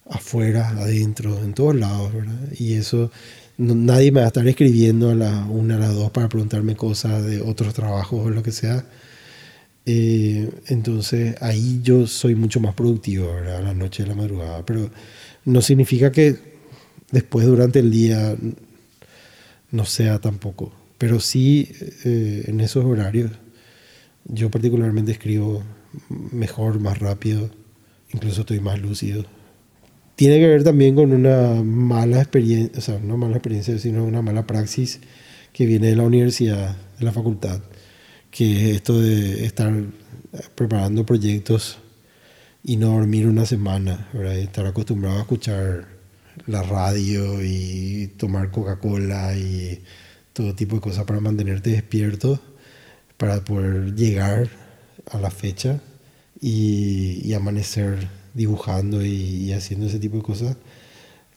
afuera, 0.08 0.70
adentro, 0.70 1.44
en 1.44 1.56
todos 1.56 1.76
lados, 1.76 2.14
¿verdad? 2.14 2.52
Y 2.56 2.74
eso 2.74 3.12
no, 3.60 3.76
nadie 3.76 4.12
me 4.12 4.22
va 4.22 4.26
a 4.26 4.30
estar 4.30 4.48
escribiendo 4.48 5.10
a 5.12 5.16
la 5.16 5.46
una, 5.46 5.76
a 5.76 5.80
las 5.80 5.94
dos 5.94 6.12
para 6.12 6.30
preguntarme 6.30 6.76
cosas 6.78 7.26
de 7.26 7.42
otros 7.42 7.74
trabajos 7.74 8.26
o 8.26 8.30
lo 8.30 8.42
que 8.42 8.54
sea. 8.54 8.86
Eh, 9.86 10.50
entonces 10.68 11.36
ahí 11.42 11.82
yo 11.84 12.08
soy 12.08 12.36
mucho 12.36 12.62
más 12.62 12.74
productivo, 12.74 13.34
¿verdad? 13.34 13.58
A 13.58 13.62
la 13.62 13.74
noche 13.74 14.04
de 14.04 14.10
la 14.10 14.16
madrugada. 14.16 14.66
Pero 14.66 14.90
no 15.46 15.62
significa 15.62 16.12
que 16.12 16.38
después 17.12 17.46
durante 17.46 17.80
el 17.80 17.92
día 17.92 18.36
no 19.72 19.86
sea 19.86 20.20
tampoco. 20.20 20.72
Pero 20.98 21.20
sí 21.20 21.70
eh, 22.06 22.46
en 22.48 22.62
esos 22.62 22.86
horarios 22.86 23.32
yo 24.26 24.50
particularmente 24.52 25.12
escribo 25.12 25.64
mejor, 26.32 26.80
más 26.80 27.00
rápido, 27.00 27.50
incluso 28.14 28.42
estoy 28.42 28.60
más 28.62 28.80
lúcido 28.80 29.26
tiene 30.20 30.38
que 30.38 30.48
ver 30.48 30.66
también 30.66 30.96
con 30.96 31.14
una 31.14 31.64
mala 31.64 32.18
experiencia, 32.18 32.78
o 32.78 32.82
sea, 32.82 33.00
no 33.00 33.16
mala 33.16 33.38
experiencia, 33.38 33.80
sino 33.80 34.04
una 34.04 34.22
mala 34.22 34.46
praxis 34.46 35.00
que 35.54 35.66
viene 35.66 35.88
de 35.88 35.96
la 35.96 36.04
universidad, 36.04 36.76
de 37.00 37.06
la 37.06 37.14
facultad, 37.14 37.62
que 38.30 38.72
es 38.72 38.76
esto 38.76 39.00
de 39.00 39.46
estar 39.46 39.74
preparando 40.56 41.06
proyectos 41.06 41.78
y 42.66 42.76
no 42.76 42.88
dormir 42.88 43.28
una 43.28 43.46
semana, 43.46 44.10
¿verdad? 44.12 44.38
estar 44.38 44.66
acostumbrado 44.66 45.20
a 45.20 45.22
escuchar 45.22 45.88
la 46.48 46.64
radio 46.64 47.42
y 47.42 48.12
tomar 48.18 48.52
Coca-Cola 48.52 49.38
y 49.38 49.82
todo 50.34 50.54
tipo 50.54 50.76
de 50.76 50.82
cosas 50.82 51.06
para 51.06 51.22
mantenerte 51.22 51.70
despierto, 51.70 52.42
para 53.16 53.46
poder 53.46 53.96
llegar 53.96 54.50
a 55.10 55.18
la 55.18 55.32
fecha 55.32 55.80
y, 56.42 57.22
y 57.24 57.34
amanecer 57.36 58.19
dibujando 58.34 59.04
y, 59.04 59.10
y, 59.10 59.54
haciendo 59.54 59.88
ese 59.88 60.00
tipo 60.00 60.18
de 60.18 60.24
cosas, 60.24 60.58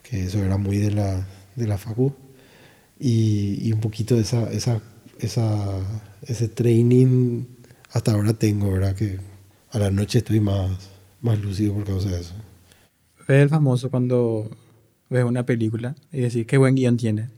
que 0.03 0.25
eso 0.25 0.39
era 0.43 0.57
muy 0.57 0.79
de 0.79 0.91
la, 0.91 1.27
de 1.57 1.67
la 1.67 1.79
facu, 1.79 2.15
y, 2.99 3.59
y 3.67 3.73
un 3.73 3.81
poquito 3.81 4.15
de 4.15 4.23
esa, 4.23 4.51
esa, 4.53 4.81
esa, 5.19 5.79
ese 6.23 6.49
training 6.49 7.45
hasta 7.93 8.13
ahora 8.13 8.33
tengo, 8.33 8.73
¿verdad? 8.73 8.95
Que 8.95 9.19
a 9.71 9.79
la 9.79 9.91
noche 9.91 10.19
estoy 10.19 10.41
más, 10.41 10.91
más 11.21 11.39
lúcido 11.41 11.75
por 11.75 11.85
causa 11.85 12.11
de 12.11 12.21
eso. 12.21 12.35
Es 13.21 13.43
el 13.43 13.49
famoso 13.49 13.91
cuando 13.91 14.51
ves 15.09 15.25
una 15.25 15.45
película 15.45 15.95
y 16.11 16.21
decís 16.21 16.47
qué 16.47 16.59
buen 16.59 16.75
guion 16.75 16.97
tiene. 16.97 17.29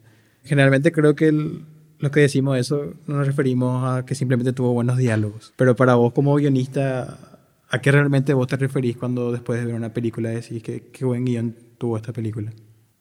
Generalmente 0.45 0.93
creo 0.93 1.15
que 1.15 1.29
el, 1.29 1.65
que 2.13 2.21
decimos 2.21 2.59
eso 2.59 2.95
no 3.07 3.17
nos 3.17 3.27
referimos 3.27 3.85
a 3.85 4.05
que 4.05 4.15
simplemente 4.15 4.53
tuvo 4.53 4.73
buenos 4.73 4.97
diálogos. 4.97 5.53
Pero 5.57 5.75
para 5.77 5.95
vos 5.95 6.13
como 6.13 6.35
guionista, 6.35 7.34
¿A 7.75 7.81
qué 7.81 7.91
realmente 7.91 8.33
vos 8.35 8.47
te 8.47 8.57
referís 8.57 8.97
cuando 8.97 9.33
después 9.33 9.59
de 9.59 9.67
ver 9.67 9.75
una 9.75 9.93
película 9.93 10.31
decís 10.31 10.63
que 10.63 10.91
qué 10.93 11.05
buen 11.05 11.25
guion 11.25 11.57
tuvo 11.77 11.97
esta 11.97 12.13
película? 12.13 12.53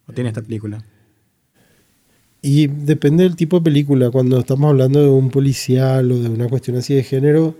¿O 0.07 0.13
tiene 0.13 0.29
esta 0.31 0.41
película? 0.41 0.83
Y 2.41 2.65
depende 2.65 3.21
del 3.21 3.35
tipo 3.35 3.59
de 3.59 3.65
película. 3.65 4.09
Cuando 4.09 4.39
estamos 4.39 4.71
hablando 4.71 4.99
de 4.99 5.09
un 5.09 5.29
policial 5.29 6.11
o 6.11 6.17
de 6.17 6.27
una 6.27 6.49
cuestión 6.49 6.77
así 6.77 6.95
de 6.95 7.03
género, 7.03 7.55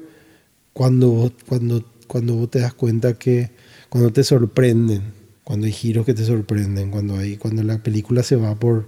cuando 0.73 1.09
vos, 1.11 1.33
cuando, 1.47 1.85
cuando 2.07 2.33
vos 2.33 2.49
te 2.49 2.61
das 2.61 2.73
cuenta 2.73 3.13
que 3.13 3.51
cuando 3.89 4.11
te 4.11 4.23
sorprenden, 4.23 5.03
cuando 5.43 5.67
hay 5.67 5.71
giros 5.71 6.07
que 6.07 6.15
te 6.15 6.25
sorprenden, 6.25 6.89
cuando 6.89 7.17
hay 7.17 7.37
cuando 7.37 7.61
la 7.61 7.77
película 7.77 8.23
se 8.23 8.37
va 8.37 8.55
por, 8.55 8.87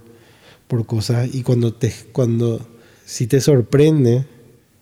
por 0.66 0.84
cosas 0.84 1.32
y 1.32 1.44
cuando 1.44 1.74
te 1.74 1.94
cuando 2.10 2.66
si 3.04 3.28
te 3.28 3.40
sorprende 3.40 4.26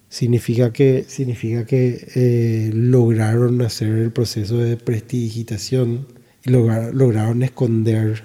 significa 0.09 0.73
que, 0.73 1.05
significa 1.09 1.67
que 1.67 2.09
eh, 2.15 2.71
lograron 2.73 3.61
hacer 3.63 3.89
el 3.89 4.13
proceso 4.13 4.59
de 4.59 4.77
prestidigitación 4.77 6.07
y 6.45 6.51
logra, 6.51 6.91
lograron 6.93 7.43
esconder 7.43 8.23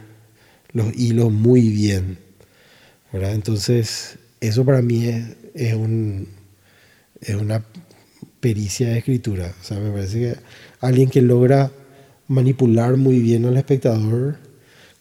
los 0.72 0.94
hilos 0.96 1.32
muy 1.32 1.70
bien. 1.70 2.20
¿verdad? 3.12 3.34
Entonces, 3.34 4.18
eso 4.40 4.66
para 4.66 4.82
mí 4.82 5.08
es, 5.08 5.26
es 5.54 7.36
una 7.36 7.64
pericia 8.40 8.90
de 8.90 9.00
escritura. 9.00 9.54
O 9.60 9.64
sea, 9.64 9.80
me 9.80 9.92
parece 9.92 10.20
que 10.20 10.36
alguien 10.80 11.10
que 11.10 11.22
logra 11.22 11.72
manipular 12.28 12.98
muy 12.98 13.20
bien 13.20 13.46
al 13.46 13.58
espectador, 13.58 14.38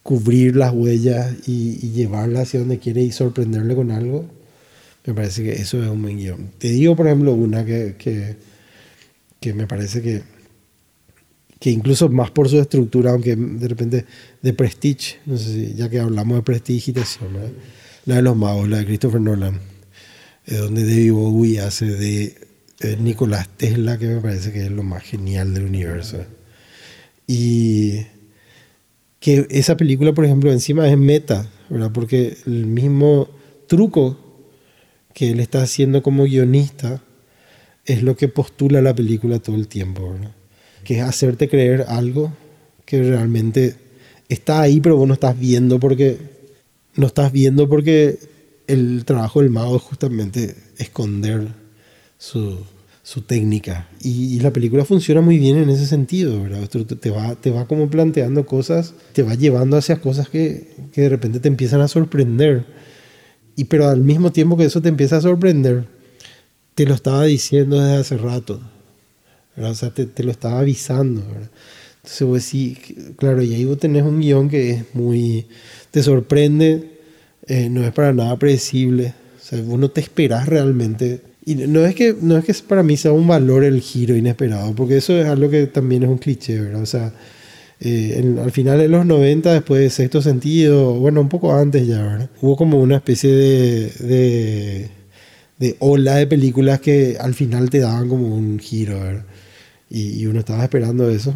cubrir 0.02 0.56
las 0.56 0.72
huellas 0.72 1.46
y, 1.46 1.78
y 1.82 1.90
llevarla 1.90 2.40
hacia 2.40 2.60
donde 2.60 2.78
quiere 2.78 3.02
y 3.02 3.12
sorprenderle 3.12 3.74
con 3.74 3.90
algo, 3.90 4.24
me 5.08 5.14
parece 5.14 5.42
que 5.42 5.52
eso 5.52 5.82
es 5.82 5.88
un 5.88 6.02
buen 6.02 6.18
guion. 6.18 6.50
Te 6.58 6.68
digo, 6.68 6.94
por 6.94 7.06
ejemplo, 7.06 7.32
una 7.32 7.64
que, 7.64 7.94
que, 7.96 8.36
que 9.40 9.54
me 9.54 9.66
parece 9.66 10.02
que, 10.02 10.22
que 11.58 11.70
incluso 11.70 12.10
más 12.10 12.30
por 12.30 12.46
su 12.50 12.60
estructura, 12.60 13.12
aunque 13.12 13.34
de 13.34 13.68
repente 13.68 14.04
de 14.42 14.52
Prestige, 14.52 15.16
no 15.24 15.38
sé 15.38 15.44
si, 15.44 15.74
ya 15.74 15.88
que 15.88 15.98
hablamos 15.98 16.36
de 16.36 16.42
prestigitación, 16.42 17.32
¿verdad? 17.32 17.52
la 18.04 18.16
de 18.16 18.22
los 18.22 18.36
magos, 18.36 18.68
la 18.68 18.78
de 18.78 18.84
Christopher 18.84 19.22
Nolan, 19.22 19.58
es 20.44 20.58
donde 20.58 20.82
David 20.82 21.12
Bowie 21.12 21.60
hace 21.60 21.86
de 21.86 22.36
eh, 22.80 22.98
Nicolás 23.00 23.48
Tesla, 23.56 23.96
que 23.96 24.08
me 24.08 24.20
parece 24.20 24.52
que 24.52 24.66
es 24.66 24.70
lo 24.70 24.82
más 24.82 25.04
genial 25.04 25.54
del 25.54 25.64
universo. 25.64 26.18
Y 27.26 28.02
que 29.20 29.46
esa 29.48 29.78
película, 29.78 30.12
por 30.12 30.26
ejemplo, 30.26 30.52
encima 30.52 30.86
es 30.86 30.98
meta, 30.98 31.48
¿verdad? 31.70 31.92
Porque 31.94 32.36
el 32.44 32.66
mismo 32.66 33.30
truco 33.68 34.27
que 35.18 35.30
él 35.32 35.40
está 35.40 35.62
haciendo 35.62 36.00
como 36.00 36.24
guionista 36.24 37.02
es 37.84 38.04
lo 38.04 38.16
que 38.16 38.28
postula 38.28 38.80
la 38.80 38.94
película 38.94 39.40
todo 39.40 39.56
el 39.56 39.66
tiempo, 39.66 40.12
¿verdad? 40.12 40.30
Que 40.84 41.00
hacerte 41.00 41.48
creer 41.48 41.86
algo 41.88 42.32
que 42.84 43.02
realmente 43.02 43.74
está 44.28 44.60
ahí, 44.60 44.80
pero 44.80 44.96
vos 44.96 45.08
no 45.08 45.14
estás 45.14 45.36
viendo 45.36 45.80
porque 45.80 46.18
no 46.94 47.08
estás 47.08 47.32
viendo 47.32 47.68
porque 47.68 48.20
el 48.68 49.04
trabajo 49.04 49.40
del 49.40 49.50
mago 49.50 49.76
es 49.76 49.82
justamente 49.82 50.54
esconder 50.76 51.48
su, 52.16 52.60
su 53.02 53.22
técnica. 53.22 53.88
Y, 54.00 54.38
la 54.38 54.52
película 54.52 54.84
funciona 54.84 55.20
muy 55.20 55.38
bien 55.38 55.56
en 55.56 55.68
ese 55.68 55.86
sentido, 55.86 56.40
¿verdad? 56.44 56.68
Te 56.68 57.10
va, 57.10 57.34
te 57.34 57.50
va 57.50 57.66
como 57.66 57.90
planteando 57.90 58.46
cosas, 58.46 58.94
te 59.14 59.24
va 59.24 59.34
llevando 59.34 59.76
hacia 59.76 60.00
cosas 60.00 60.28
que, 60.28 60.76
que 60.92 61.00
de 61.00 61.08
repente 61.08 61.40
te 61.40 61.48
empiezan 61.48 61.80
a 61.80 61.88
sorprender. 61.88 62.87
Y 63.58 63.64
pero 63.64 63.88
al 63.88 64.02
mismo 64.02 64.30
tiempo 64.30 64.56
que 64.56 64.66
eso 64.66 64.80
te 64.80 64.88
empieza 64.88 65.16
a 65.16 65.20
sorprender, 65.20 65.84
te 66.76 66.86
lo 66.86 66.94
estaba 66.94 67.24
diciendo 67.24 67.80
desde 67.80 67.96
hace 67.96 68.16
rato. 68.16 68.60
¿verdad? 69.56 69.72
O 69.72 69.74
sea, 69.74 69.90
te, 69.90 70.06
te, 70.06 70.22
lo 70.22 70.30
estaba 70.30 70.60
avisando. 70.60 71.22
¿verdad? 71.26 71.50
Entonces 71.96 72.28
vos 72.28 72.42
sí, 72.44 72.78
claro, 73.16 73.42
y 73.42 73.54
ahí 73.54 73.64
vos 73.64 73.78
tenés 73.78 74.04
un 74.04 74.20
guion 74.20 74.48
que 74.48 74.70
es 74.70 74.94
muy... 74.94 75.48
te 75.90 76.04
sorprende, 76.04 77.00
eh, 77.48 77.68
no 77.68 77.82
es 77.84 77.92
para 77.92 78.12
nada 78.12 78.38
predecible. 78.38 79.14
O 79.36 79.44
sea, 79.44 79.60
vos 79.62 79.76
no 79.76 79.90
te 79.90 80.02
esperás 80.02 80.46
realmente. 80.46 81.20
Y 81.44 81.56
no 81.56 81.84
es, 81.84 81.96
que, 81.96 82.14
no 82.20 82.38
es 82.38 82.44
que 82.44 82.54
para 82.62 82.84
mí 82.84 82.96
sea 82.96 83.10
un 83.10 83.26
valor 83.26 83.64
el 83.64 83.80
giro 83.80 84.14
inesperado, 84.14 84.72
porque 84.76 84.98
eso 84.98 85.20
es 85.20 85.26
algo 85.26 85.50
que 85.50 85.66
también 85.66 86.04
es 86.04 86.10
un 86.10 86.18
cliché, 86.18 86.60
¿verdad? 86.60 86.82
O 86.82 86.86
sea, 86.86 87.12
eh, 87.80 88.14
en, 88.18 88.38
al 88.38 88.50
final 88.50 88.78
de 88.78 88.88
los 88.88 89.06
90, 89.06 89.52
después 89.52 89.80
de 89.80 89.90
Sexto 89.90 90.20
Sentido, 90.20 90.94
bueno, 90.94 91.20
un 91.20 91.28
poco 91.28 91.52
antes 91.54 91.86
ya, 91.86 92.02
¿verdad? 92.02 92.30
Hubo 92.40 92.56
como 92.56 92.80
una 92.80 92.96
especie 92.96 93.30
de, 93.30 93.90
de, 94.00 94.90
de 95.58 95.76
ola 95.78 96.16
de 96.16 96.26
películas 96.26 96.80
que 96.80 97.16
al 97.20 97.34
final 97.34 97.70
te 97.70 97.78
daban 97.80 98.08
como 98.08 98.34
un 98.34 98.58
giro, 98.58 98.98
¿verdad? 99.00 99.24
Y, 99.90 100.20
y 100.20 100.26
uno 100.26 100.40
estaba 100.40 100.64
esperando 100.64 101.08
eso. 101.08 101.34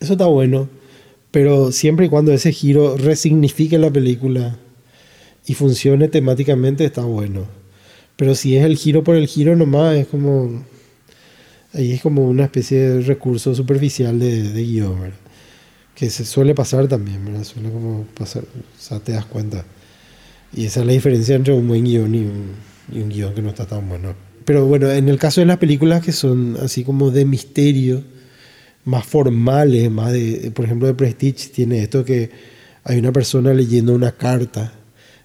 Eso 0.00 0.12
está 0.12 0.26
bueno, 0.26 0.68
pero 1.30 1.72
siempre 1.72 2.06
y 2.06 2.08
cuando 2.08 2.32
ese 2.32 2.52
giro 2.52 2.96
resignifique 2.96 3.78
la 3.78 3.90
película 3.90 4.58
y 5.46 5.54
funcione 5.54 6.08
temáticamente, 6.08 6.84
está 6.84 7.02
bueno. 7.02 7.46
Pero 8.16 8.34
si 8.34 8.56
es 8.56 8.64
el 8.64 8.76
giro 8.76 9.02
por 9.02 9.16
el 9.16 9.26
giro 9.26 9.56
nomás, 9.56 9.96
es 9.96 10.06
como. 10.06 10.64
Ahí 11.74 11.92
es 11.92 12.02
como 12.02 12.28
una 12.28 12.44
especie 12.44 12.78
de 12.78 13.00
recurso 13.00 13.54
superficial 13.54 14.18
de, 14.18 14.52
de 14.52 14.62
guion, 14.62 15.00
¿verdad? 15.00 15.21
Que 15.94 16.10
se 16.10 16.24
suele 16.24 16.54
pasar 16.54 16.88
también, 16.88 17.24
¿verdad? 17.24 17.44
Suele 17.44 17.70
como 17.70 18.04
pasar, 18.18 18.44
o 18.44 18.80
sea, 18.80 19.00
te 19.00 19.12
das 19.12 19.26
cuenta. 19.26 19.64
Y 20.54 20.66
esa 20.66 20.80
es 20.80 20.86
la 20.86 20.92
diferencia 20.92 21.34
entre 21.34 21.54
un 21.54 21.68
buen 21.68 21.84
guion 21.84 22.14
y 22.14 22.18
un, 22.18 22.52
y 22.92 23.00
un 23.00 23.08
guion 23.08 23.34
que 23.34 23.42
no 23.42 23.50
está 23.50 23.66
tan 23.66 23.88
bueno. 23.88 24.14
Pero 24.44 24.66
bueno, 24.66 24.90
en 24.90 25.08
el 25.08 25.18
caso 25.18 25.40
de 25.40 25.46
las 25.46 25.58
películas 25.58 26.04
que 26.04 26.12
son 26.12 26.56
así 26.60 26.84
como 26.84 27.10
de 27.10 27.24
misterio, 27.24 28.02
más 28.84 29.06
formales, 29.06 29.90
más 29.90 30.12
de, 30.12 30.50
por 30.54 30.64
ejemplo, 30.64 30.88
de 30.88 30.94
Prestige 30.94 31.50
tiene 31.50 31.82
esto 31.82 32.04
que 32.04 32.30
hay 32.84 32.98
una 32.98 33.12
persona 33.12 33.54
leyendo 33.54 33.94
una 33.94 34.12
carta, 34.12 34.72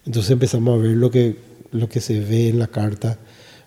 entonces 0.06 0.30
empezamos 0.30 0.78
a 0.78 0.82
ver 0.82 0.96
lo 0.96 1.10
que, 1.10 1.36
lo 1.72 1.88
que 1.88 2.00
se 2.00 2.20
ve 2.20 2.48
en 2.48 2.58
la 2.58 2.68
carta, 2.68 3.18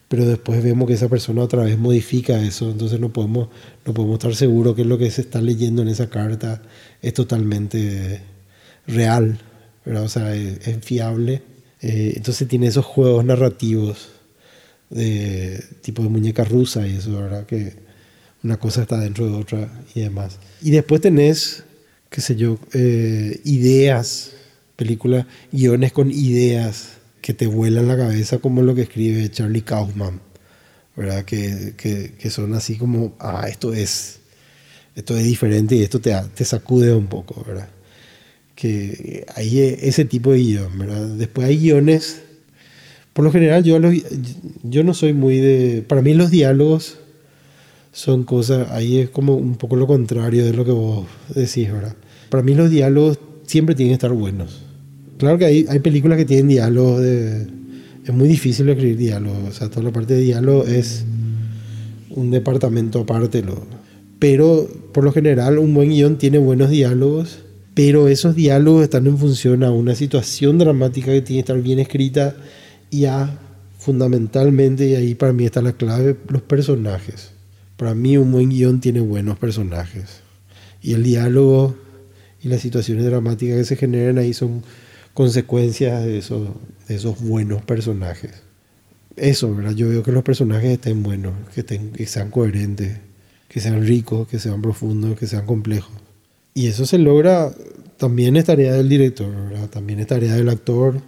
pero 0.08 0.26
después 0.26 0.64
vemos 0.64 0.88
que 0.88 0.94
esa 0.94 1.10
persona 1.10 1.42
otra 1.42 1.64
vez 1.64 1.78
modifica 1.78 2.42
eso, 2.42 2.72
entonces 2.72 3.00
no 3.00 3.12
podemos, 3.12 3.50
no 3.86 3.94
podemos 3.94 4.16
estar 4.16 4.36
seguros 4.36 4.76
que 4.76 4.86
lo 4.86 4.98
que 4.98 5.10
se 5.12 5.22
está 5.22 5.42
leyendo 5.42 5.82
en 5.82 5.88
esa 5.88 6.10
carta 6.10 6.62
es 7.02 7.14
totalmente 7.14 8.22
real, 8.88 9.40
¿verdad? 9.86 10.04
o 10.04 10.10
sea, 10.10 10.36
es, 10.36 10.78
fiable. 10.82 11.42
Eh, 11.82 12.14
entonces 12.16 12.48
tiene 12.48 12.68
esos 12.68 12.86
juegos 12.86 13.26
narrativos 13.26 14.10
de 14.90 15.64
tipo 15.82 16.04
de 16.04 16.10
muñeca 16.10 16.44
rusa 16.44 16.88
y 16.88 16.98
eso, 16.98 17.14
¿verdad? 17.14 17.46
Que, 17.46 17.74
una 18.44 18.58
cosa 18.58 18.82
está 18.82 19.00
dentro 19.00 19.28
de 19.28 19.34
otra 19.34 19.84
y 19.94 20.02
demás. 20.02 20.38
Y 20.62 20.72
después 20.72 21.02
tenés, 21.02 21.64
qué 22.10 22.22
sé 22.22 22.36
yo, 22.36 22.58
eh, 22.74 23.40
ideas, 23.44 24.32
películas, 24.76 25.26
guiones 25.52 25.92
con 25.92 26.12
ideas 26.12 26.94
que 27.22 27.34
te 27.34 27.46
vuelan 27.46 27.88
la 27.88 27.98
cabeza 27.98 28.40
como 28.40 28.64
lo 28.64 28.74
que 28.74 28.82
escribe 28.82 29.30
Charlie 29.30 29.62
Kaufman, 29.62 30.22
¿verdad? 30.96 31.26
Que, 31.26 31.74
que, 31.78 32.14
que 32.18 32.30
son 32.30 32.54
así 32.54 32.78
como, 32.78 33.16
ah, 33.20 33.48
esto 33.48 33.74
es, 33.74 34.20
esto 34.96 35.18
es 35.18 35.24
diferente 35.24 35.76
y 35.76 35.84
esto 35.84 36.00
te, 36.00 36.14
te 36.36 36.46
sacude 36.46 36.94
un 36.94 37.08
poco, 37.08 37.44
¿verdad? 37.46 37.70
Que 38.56 39.26
hay 39.36 39.60
ese 39.60 40.06
tipo 40.06 40.32
de 40.32 40.40
guion, 40.40 40.78
¿verdad? 40.78 41.08
Después 41.08 41.48
hay 41.48 41.58
guiones, 41.58 42.22
por 43.14 43.26
lo 43.26 43.32
general 43.32 43.64
yo, 43.64 43.80
los, 43.80 43.96
yo 44.64 44.84
no 44.84 44.94
soy 44.94 45.14
muy 45.14 45.38
de, 45.38 45.84
para 45.88 46.02
mí 46.02 46.14
los 46.14 46.30
diálogos 46.30 46.98
son 47.92 48.24
cosas, 48.24 48.70
ahí 48.72 49.00
es 49.00 49.10
como 49.10 49.36
un 49.36 49.56
poco 49.56 49.76
lo 49.76 49.88
contrario 49.88 50.46
de 50.46 50.54
lo 50.54 50.64
que 50.64 50.72
vos 50.72 51.08
decís, 51.36 51.72
¿verdad? 51.72 51.96
Para 52.30 52.44
mí 52.44 52.54
los 52.54 52.70
diálogos 52.70 53.20
siempre 53.46 53.76
tienen 53.76 53.92
que 53.92 53.96
estar 53.96 54.14
buenos. 54.14 54.62
Claro 55.18 55.38
que 55.38 55.46
hay, 55.46 55.66
hay 55.68 55.80
películas 55.80 56.18
que 56.18 56.26
tienen 56.26 56.48
diálogos 56.48 57.02
de... 57.02 57.48
Es 58.06 58.14
muy 58.14 58.28
difícil 58.28 58.68
escribir 58.70 58.98
diálogos, 58.98 59.50
o 59.50 59.52
sea, 59.52 59.70
toda 59.70 59.84
la 59.84 59.92
parte 59.92 60.16
de 60.16 60.22
diálogo 60.22 60.66
es 60.66 61.06
un 62.10 62.32
departamento 62.32 63.02
aparte. 63.02 63.44
Lo, 63.44 63.66
pero 64.18 64.68
por 64.92 65.04
lo 65.04 65.12
general 65.12 65.60
un 65.60 65.74
buen 65.74 65.90
guion 65.90 66.18
tiene 66.18 66.40
buenos 66.40 66.70
diálogos, 66.70 67.40
pero 67.74 68.08
esos 68.08 68.36
diálogos 68.36 68.84
están 68.84 69.08
en 69.08 69.18
función 69.18 69.64
a 69.64 69.72
una 69.72 69.96
situación 69.96 70.58
dramática 70.58 71.12
que 71.12 71.22
tiene 71.22 71.44
que 71.44 71.52
estar 71.52 71.62
bien 71.62 71.80
escrita 71.80 72.36
y 72.90 73.06
a 73.06 73.40
fundamentalmente, 73.78 74.88
y 74.90 74.96
ahí 74.96 75.16
para 75.16 75.34
mí 75.34 75.46
está 75.46 75.62
la 75.62 75.74
clave, 75.74 76.16
los 76.28 76.44
personajes. 76.44 77.32
Para 77.78 77.96
mí 77.96 78.16
un 78.18 78.32
buen 78.32 78.50
guion 78.50 78.80
tiene 78.80 79.00
buenos 79.00 79.40
personajes. 79.40 80.22
Y 80.84 80.94
el 80.94 81.04
diálogo 81.04 81.76
y 82.44 82.48
las 82.48 82.62
situaciones 82.62 83.06
dramáticas 83.06 83.58
que 83.58 83.64
se 83.64 83.76
generan 83.76 84.20
ahí 84.20 84.34
son 84.34 84.64
consecuencias 85.14 86.04
de 86.04 86.18
esos, 86.18 86.50
de 86.88 86.96
esos 86.96 87.22
buenos 87.22 87.64
personajes. 87.64 88.32
Eso, 89.16 89.54
¿verdad? 89.54 89.72
Yo 89.72 89.90
veo 89.90 90.04
que 90.04 90.12
los 90.12 90.24
personajes 90.24 90.72
estén 90.72 91.04
buenos, 91.04 91.34
que, 91.54 91.62
estén, 91.62 91.92
que 91.92 92.06
sean 92.06 92.32
coherentes, 92.32 92.98
que 93.48 93.60
sean 93.60 93.86
ricos, 93.86 94.28
que 94.28 94.40
sean 94.40 94.62
profundos, 94.62 95.20
que 95.20 95.28
sean 95.28 95.46
complejos. 95.46 95.92
Y 96.54 96.68
eso 96.68 96.86
se 96.86 96.98
logra, 96.98 97.54
también 97.98 98.36
es 98.38 98.46
tarea 98.46 98.74
del 98.74 98.90
director, 98.90 99.34
¿verdad? 99.34 99.70
también 99.70 100.00
es 100.00 100.08
tarea 100.08 100.36
del 100.36 100.50
actor. 100.50 101.02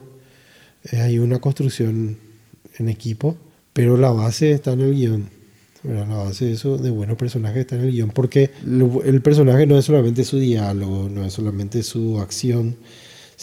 hay 0.91 1.19
una 1.19 1.39
construcción 1.39 2.17
en 2.77 2.89
equipo, 2.89 3.38
pero 3.71 3.97
la 3.97 4.11
base 4.11 4.51
está 4.51 4.73
en 4.73 4.81
el 4.81 4.93
guion. 4.93 5.30
¿verdad? 5.84 6.07
La 6.07 6.15
base 6.15 6.45
de 6.45 6.53
eso, 6.53 6.77
de 6.77 6.91
buenos 6.91 7.17
personajes, 7.17 7.61
está 7.61 7.75
en 7.75 7.81
el 7.84 7.91
guion, 7.91 8.09
porque 8.09 8.51
el 9.05 9.21
personaje 9.21 9.65
no 9.65 9.77
es 9.77 9.85
solamente 9.85 10.23
su 10.23 10.39
diálogo, 10.39 11.09
no 11.09 11.25
es 11.25 11.34
solamente 11.34 11.84
su 11.84 12.19
acción, 12.19 12.77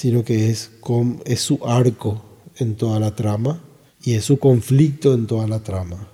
sino 0.01 0.25
que 0.25 0.49
es, 0.49 0.71
con, 0.81 1.21
es 1.27 1.41
su 1.41 1.59
arco 1.63 2.25
en 2.57 2.75
toda 2.75 2.99
la 2.99 3.15
trama 3.15 3.61
y 4.03 4.15
es 4.15 4.25
su 4.25 4.39
conflicto 4.39 5.13
en 5.13 5.27
toda 5.27 5.47
la 5.47 5.63
trama. 5.63 6.09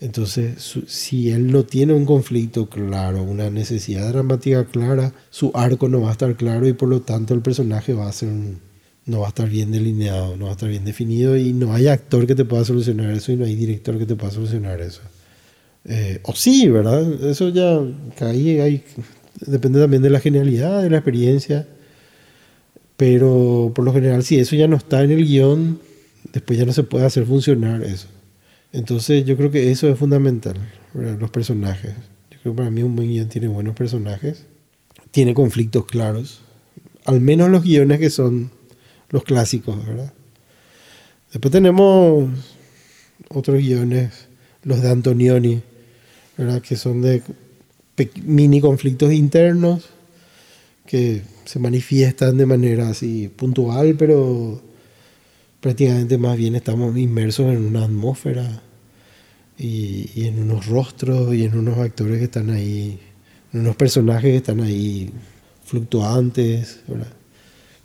Entonces, 0.00 0.62
su, 0.62 0.86
si 0.86 1.30
él 1.30 1.52
no 1.52 1.64
tiene 1.64 1.92
un 1.92 2.06
conflicto 2.06 2.70
claro, 2.70 3.22
una 3.22 3.50
necesidad 3.50 4.08
dramática 4.08 4.64
clara, 4.64 5.12
su 5.28 5.50
arco 5.52 5.90
no 5.90 6.00
va 6.00 6.08
a 6.08 6.12
estar 6.12 6.34
claro 6.36 6.66
y 6.66 6.72
por 6.72 6.88
lo 6.88 7.02
tanto 7.02 7.34
el 7.34 7.42
personaje 7.42 7.92
va 7.92 8.08
a 8.08 8.12
ser 8.12 8.30
un, 8.30 8.60
no 9.04 9.20
va 9.20 9.26
a 9.26 9.28
estar 9.28 9.46
bien 9.46 9.72
delineado, 9.72 10.34
no 10.38 10.46
va 10.46 10.52
a 10.52 10.54
estar 10.54 10.70
bien 10.70 10.86
definido 10.86 11.36
y 11.36 11.52
no 11.52 11.74
hay 11.74 11.88
actor 11.88 12.26
que 12.26 12.34
te 12.34 12.46
pueda 12.46 12.64
solucionar 12.64 13.10
eso 13.10 13.30
y 13.30 13.36
no 13.36 13.44
hay 13.44 13.56
director 13.56 13.98
que 13.98 14.06
te 14.06 14.16
pueda 14.16 14.32
solucionar 14.32 14.80
eso. 14.80 15.02
Eh, 15.84 16.20
o 16.22 16.34
sí, 16.34 16.66
¿verdad? 16.70 17.22
Eso 17.24 17.50
ya 17.50 17.78
ahí, 18.26 18.58
ahí 18.58 18.82
depende 19.44 19.80
también 19.80 20.02
de 20.02 20.08
la 20.08 20.20
genialidad, 20.20 20.82
de 20.82 20.88
la 20.88 20.96
experiencia. 20.96 21.68
Pero 22.96 23.72
por 23.74 23.84
lo 23.84 23.92
general, 23.92 24.22
si 24.22 24.38
eso 24.38 24.56
ya 24.56 24.68
no 24.68 24.76
está 24.76 25.02
en 25.02 25.10
el 25.10 25.26
guion, 25.26 25.80
después 26.32 26.58
ya 26.58 26.64
no 26.64 26.72
se 26.72 26.82
puede 26.82 27.04
hacer 27.04 27.24
funcionar 27.24 27.82
eso. 27.82 28.08
Entonces 28.72 29.24
yo 29.24 29.36
creo 29.36 29.50
que 29.50 29.70
eso 29.70 29.88
es 29.88 29.98
fundamental, 29.98 30.56
¿verdad? 30.94 31.18
los 31.18 31.30
personajes. 31.30 31.94
Yo 32.30 32.38
creo 32.42 32.52
que 32.54 32.58
para 32.58 32.70
mí 32.70 32.82
un 32.82 32.96
buen 32.96 33.08
guion 33.08 33.28
tiene 33.28 33.48
buenos 33.48 33.74
personajes, 33.74 34.46
tiene 35.10 35.34
conflictos 35.34 35.86
claros, 35.86 36.40
al 37.04 37.20
menos 37.20 37.50
los 37.50 37.64
guiones 37.64 37.98
que 37.98 38.10
son 38.10 38.50
los 39.10 39.24
clásicos, 39.24 39.84
¿verdad? 39.84 40.12
Después 41.32 41.52
tenemos 41.52 42.28
otros 43.28 43.58
guiones, 43.58 44.28
los 44.62 44.82
de 44.82 44.90
Antonioni, 44.90 45.62
¿verdad? 46.36 46.62
que 46.62 46.76
son 46.76 47.02
de 47.02 47.22
mini 48.24 48.60
conflictos 48.60 49.12
internos 49.12 49.90
que 50.86 51.22
se 51.44 51.58
manifiestan 51.58 52.36
de 52.36 52.46
manera 52.46 52.88
así 52.88 53.28
puntual, 53.28 53.94
pero 53.98 54.60
prácticamente 55.60 56.18
más 56.18 56.36
bien 56.36 56.54
estamos 56.54 56.96
inmersos 56.96 57.52
en 57.52 57.64
una 57.64 57.84
atmósfera 57.84 58.62
y, 59.58 60.10
y, 60.14 60.26
en 60.26 60.42
unos 60.42 60.66
rostros 60.66 61.34
y 61.34 61.44
en 61.44 61.56
unos 61.56 61.78
actores 61.78 62.18
que 62.18 62.24
están 62.24 62.50
ahí, 62.50 62.98
en 63.52 63.60
unos 63.60 63.76
personajes 63.76 64.30
que 64.30 64.36
están 64.36 64.60
ahí 64.60 65.10
fluctuantes, 65.64 66.80
¿verdad? 66.88 67.12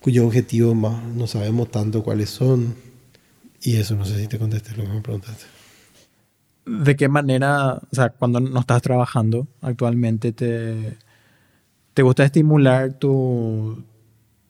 cuyo 0.08 0.26
objetivo 0.26 0.74
más 0.74 1.04
no 1.04 1.28
sabemos 1.28 1.70
tanto 1.70 2.02
cuáles 2.02 2.30
son. 2.30 2.76
Y 3.62 3.76
eso, 3.76 3.96
no 3.96 4.06
sé 4.06 4.18
si 4.20 4.28
te 4.28 4.40
contesté 4.40 4.72
lo 4.78 4.84
que 4.84 4.90
me 4.90 5.02
preguntaste. 5.02 5.46
¿De 6.66 6.96
qué 6.96 7.10
manera, 7.10 7.74
o 7.74 7.88
sea, 7.92 8.10
cuando 8.12 8.40
no 8.40 8.60
estás 8.60 8.82
trabajando 8.82 9.48
actualmente, 9.62 10.32
te, 10.32 10.98
te 11.98 12.04
gusta 12.04 12.24
estimular 12.24 12.94
tu, 12.94 13.84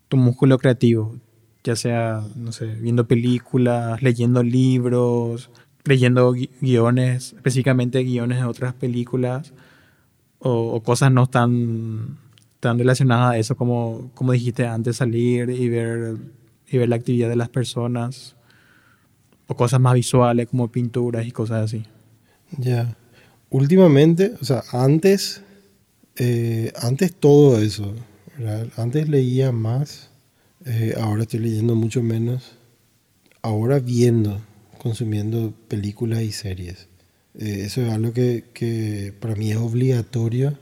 tu 0.09 0.17
músculo 0.17 0.57
creativo? 0.57 1.15
Ya 1.63 1.77
sea, 1.77 2.21
no 2.35 2.51
sé, 2.51 2.65
viendo 2.65 3.07
películas, 3.07 4.01
leyendo 4.01 4.43
libros, 4.43 5.49
leyendo 5.85 6.33
guiones, 6.33 7.31
específicamente 7.37 8.03
guiones 8.03 8.39
de 8.39 8.43
otras 8.43 8.73
películas, 8.73 9.53
o, 10.39 10.83
cosas 10.83 11.09
no 11.09 11.27
tan, 11.27 12.17
tan 12.59 12.79
relacionadas 12.79 13.31
a 13.31 13.37
eso 13.37 13.55
como, 13.55 14.11
como 14.13 14.33
dijiste 14.33 14.67
antes, 14.67 14.97
salir 14.97 15.49
y 15.49 15.69
ver, 15.69 16.17
y 16.69 16.77
ver 16.77 16.89
la 16.89 16.97
actividad 16.97 17.29
de 17.29 17.37
las 17.37 17.47
personas, 17.47 18.35
o 19.47 19.55
cosas 19.55 19.79
más 19.79 19.93
visuales 19.93 20.49
como 20.49 20.67
pinturas 20.67 21.25
y 21.25 21.31
cosas 21.31 21.63
así. 21.63 21.85
Ya. 22.57 22.97
Últimamente, 23.49 24.33
o 24.41 24.43
sea, 24.43 24.63
antes, 24.73 25.45
eh, 26.17 26.71
antes 26.81 27.13
todo 27.13 27.61
eso, 27.61 27.93
¿verdad? 28.37 28.67
Antes 28.77 29.07
leía 29.07 29.51
más, 29.51 30.09
eh, 30.65 30.95
ahora 30.99 31.23
estoy 31.23 31.41
leyendo 31.41 31.75
mucho 31.75 32.01
menos. 32.01 32.53
Ahora 33.41 33.79
viendo, 33.79 34.41
consumiendo 34.77 35.53
películas 35.67 36.23
y 36.23 36.31
series. 36.31 36.87
Eh, 37.37 37.61
eso 37.65 37.81
es 37.85 37.91
algo 37.91 38.13
que, 38.13 38.45
que, 38.53 39.13
para 39.19 39.35
mí 39.35 39.51
es 39.51 39.57
obligatorio 39.57 40.57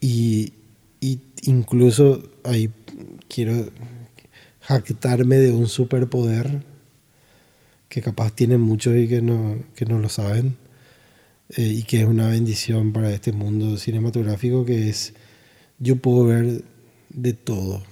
y, 0.00 0.52
y 1.00 1.20
incluso 1.42 2.28
ahí 2.44 2.70
quiero 3.28 3.70
jactarme 4.60 5.36
de 5.36 5.52
un 5.52 5.68
superpoder 5.68 6.62
que 7.88 8.02
capaz 8.02 8.34
tienen 8.34 8.60
muchos 8.60 8.96
y 8.96 9.06
que 9.06 9.22
no, 9.22 9.62
que 9.76 9.86
no 9.86 10.00
lo 10.00 10.08
saben 10.08 10.56
eh, 11.50 11.62
y 11.62 11.82
que 11.84 12.00
es 12.00 12.06
una 12.06 12.28
bendición 12.28 12.92
para 12.92 13.10
este 13.12 13.32
mundo 13.32 13.76
cinematográfico 13.76 14.64
que 14.64 14.88
es 14.88 15.14
yo 15.78 15.96
puedo 15.96 16.26
ver 16.26 16.64
de 17.10 17.32
todo 17.34 17.82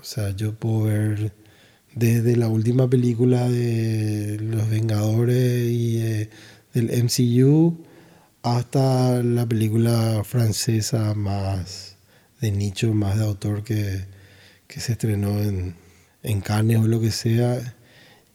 o 0.00 0.04
sea 0.04 0.30
yo 0.30 0.54
puedo 0.54 0.84
ver 0.84 1.32
desde 1.96 2.36
la 2.36 2.48
última 2.48 2.88
película 2.90 3.48
de 3.48 4.38
Los 4.40 4.68
Vengadores 4.68 5.70
y 5.70 5.98
eh, 5.98 6.30
del 6.74 6.90
MCU 7.04 7.78
hasta 8.42 9.22
la 9.22 9.46
película 9.46 10.22
francesa 10.22 11.14
más 11.14 11.96
de 12.40 12.52
nicho, 12.52 12.92
más 12.92 13.18
de 13.18 13.24
autor 13.24 13.64
que, 13.64 14.04
que 14.66 14.80
se 14.80 14.92
estrenó 14.92 15.40
en, 15.42 15.74
en 16.22 16.40
Cannes 16.42 16.78
o 16.78 16.86
lo 16.86 17.00
que 17.00 17.10
sea 17.10 17.76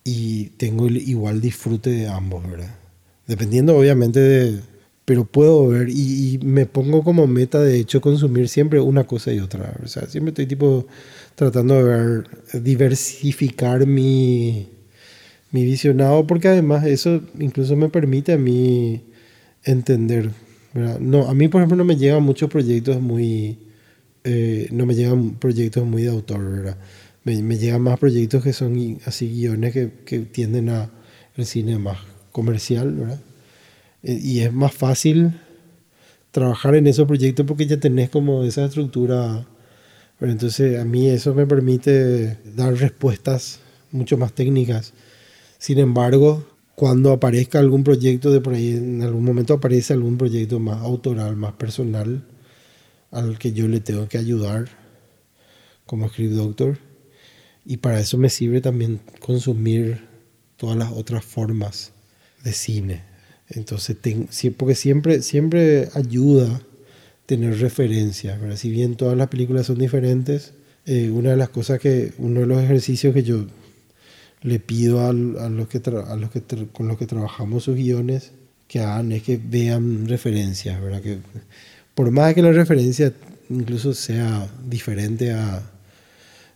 y 0.03 0.45
tengo 0.57 0.87
el 0.87 0.97
igual 0.97 1.39
disfrute 1.39 1.91
de 1.91 2.07
ambos, 2.07 2.49
¿verdad? 2.49 2.80
Dependiendo 3.27 3.77
obviamente 3.77 4.19
de... 4.19 4.59
Pero 5.05 5.25
puedo 5.25 5.67
ver 5.67 5.89
y, 5.89 6.39
me 6.43 6.65
pongo 6.67 7.03
como 7.03 7.27
meta 7.27 7.59
de 7.59 7.77
hecho 7.77 8.01
consumir 8.01 8.47
siempre 8.47 8.79
una 8.79 9.03
cosa 9.05 9.33
y 9.33 9.39
otra. 9.39 9.75
O 9.83 9.87
sea, 9.87 10.07
siempre 10.07 10.29
estoy 10.29 10.45
tipo 10.45 10.87
tratando 11.35 11.75
de 11.75 11.83
ver, 11.83 12.23
diversificar 12.61 13.87
mi, 13.87 14.69
mi 15.51 15.65
visionado 15.65 16.27
porque 16.27 16.49
además 16.49 16.85
eso 16.85 17.21
incluso 17.39 17.75
me 17.75 17.89
permite 17.89 18.33
a 18.33 18.37
mí 18.37 19.03
entender. 19.63 20.31
No, 20.99 21.27
a 21.27 21.33
mí 21.33 21.47
por 21.47 21.61
ejemplo 21.61 21.77
no 21.77 21.83
me 21.83 21.97
llegan 21.97 22.23
muchos 22.23 22.49
proyectos 22.49 23.01
muy... 23.01 23.57
Eh, 24.23 24.69
no 24.71 24.85
me 24.85 24.93
llegan 24.93 25.31
proyectos 25.31 25.83
muy 25.83 26.03
de 26.03 26.09
autor, 26.09 26.77
me, 27.23 27.57
llegan 27.57 27.81
más 27.81 27.99
proyectos 27.99 28.43
que 28.43 28.53
son 28.53 28.99
así 29.05 29.27
guiones 29.27 29.73
que, 29.73 29.91
que 30.05 30.19
tienden 30.19 30.69
a 30.69 30.91
el 31.35 31.45
cine 31.47 31.79
más 31.79 32.10
comercial, 32.31 32.93
¿verdad? 32.93 33.19
Y 34.03 34.39
es 34.39 34.51
más 34.51 34.73
fácil 34.73 35.39
trabajar 36.31 36.75
en 36.75 36.87
esos 36.87 37.07
proyectos 37.07 37.45
porque 37.45 37.67
ya 37.67 37.77
tenés 37.77 38.09
como 38.09 38.43
esa 38.43 38.65
estructura. 38.65 39.45
Pero 40.19 40.31
entonces 40.31 40.79
a 40.79 40.85
mí 40.85 41.07
eso 41.07 41.33
me 41.33 41.45
permite 41.45 42.37
dar 42.55 42.73
respuestas 42.75 43.59
mucho 43.91 44.17
más 44.17 44.33
técnicas. 44.33 44.93
Sin 45.57 45.77
embargo, 45.79 46.45
cuando 46.75 47.11
aparezca 47.11 47.59
algún 47.59 47.83
proyecto 47.83 48.31
de 48.31 48.41
por 48.41 48.53
ahí, 48.53 48.75
en 48.75 49.03
algún 49.03 49.23
momento 49.23 49.53
aparece 49.53 49.93
algún 49.93 50.17
proyecto 50.17 50.59
más 50.59 50.81
autoral, 50.81 51.35
más 51.35 51.53
personal, 51.53 52.23
al 53.11 53.37
que 53.37 53.51
yo 53.53 53.67
le 53.67 53.81
tengo 53.81 54.07
que 54.07 54.17
ayudar 54.17 54.69
como 55.85 56.07
script 56.09 56.33
doctor. 56.33 56.77
Y 57.65 57.77
para 57.77 57.99
eso 57.99 58.17
me 58.17 58.29
sirve 58.29 58.61
también 58.61 59.01
consumir 59.19 60.07
todas 60.57 60.77
las 60.77 60.91
otras 60.91 61.23
formas 61.23 61.93
de 62.43 62.53
cine. 62.53 63.03
Entonces, 63.49 63.97
ten, 63.99 64.29
porque 64.57 64.75
siempre, 64.75 65.21
siempre 65.21 65.89
ayuda 65.93 66.61
tener 67.25 67.59
referencias. 67.59 68.39
¿verdad? 68.39 68.57
Si 68.57 68.69
bien 68.69 68.95
todas 68.95 69.17
las 69.17 69.27
películas 69.27 69.67
son 69.67 69.77
diferentes, 69.77 70.53
eh, 70.85 71.09
una 71.09 71.31
de 71.31 71.37
las 71.37 71.49
cosas 71.49 71.79
que, 71.79 72.13
uno 72.17 72.41
de 72.41 72.45
los 72.45 72.61
ejercicios 72.61 73.13
que 73.13 73.23
yo 73.23 73.45
le 74.41 74.59
pido 74.59 75.01
a, 75.01 75.09
a 75.09 75.13
los 75.13 75.67
que, 75.67 75.81
a 75.87 76.15
los 76.15 76.31
que 76.31 76.41
con 76.71 76.87
los 76.87 76.97
que 76.97 77.05
trabajamos 77.05 77.63
sus 77.63 77.75
guiones 77.75 78.31
que 78.67 78.79
hagan 78.79 79.11
es 79.11 79.23
que 79.23 79.37
vean 79.37 80.07
referencias, 80.07 80.81
¿verdad? 80.81 81.01
Que 81.01 81.19
por 81.93 82.09
más 82.09 82.33
que 82.33 82.41
la 82.41 82.51
referencia 82.51 83.13
incluso 83.49 83.93
sea 83.93 84.49
diferente 84.65 85.31
a... 85.31 85.61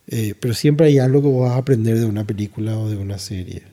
Eh, 0.07 0.33
pero 0.39 0.53
siempre 0.53 0.87
hay 0.87 0.99
algo 0.99 1.21
que 1.21 1.39
vas 1.39 1.51
a 1.51 1.57
aprender 1.57 1.99
de 1.99 2.05
una 2.05 2.25
película 2.25 2.77
o 2.77 2.89
de 2.89 2.95
una 2.95 3.17
serie. 3.17 3.63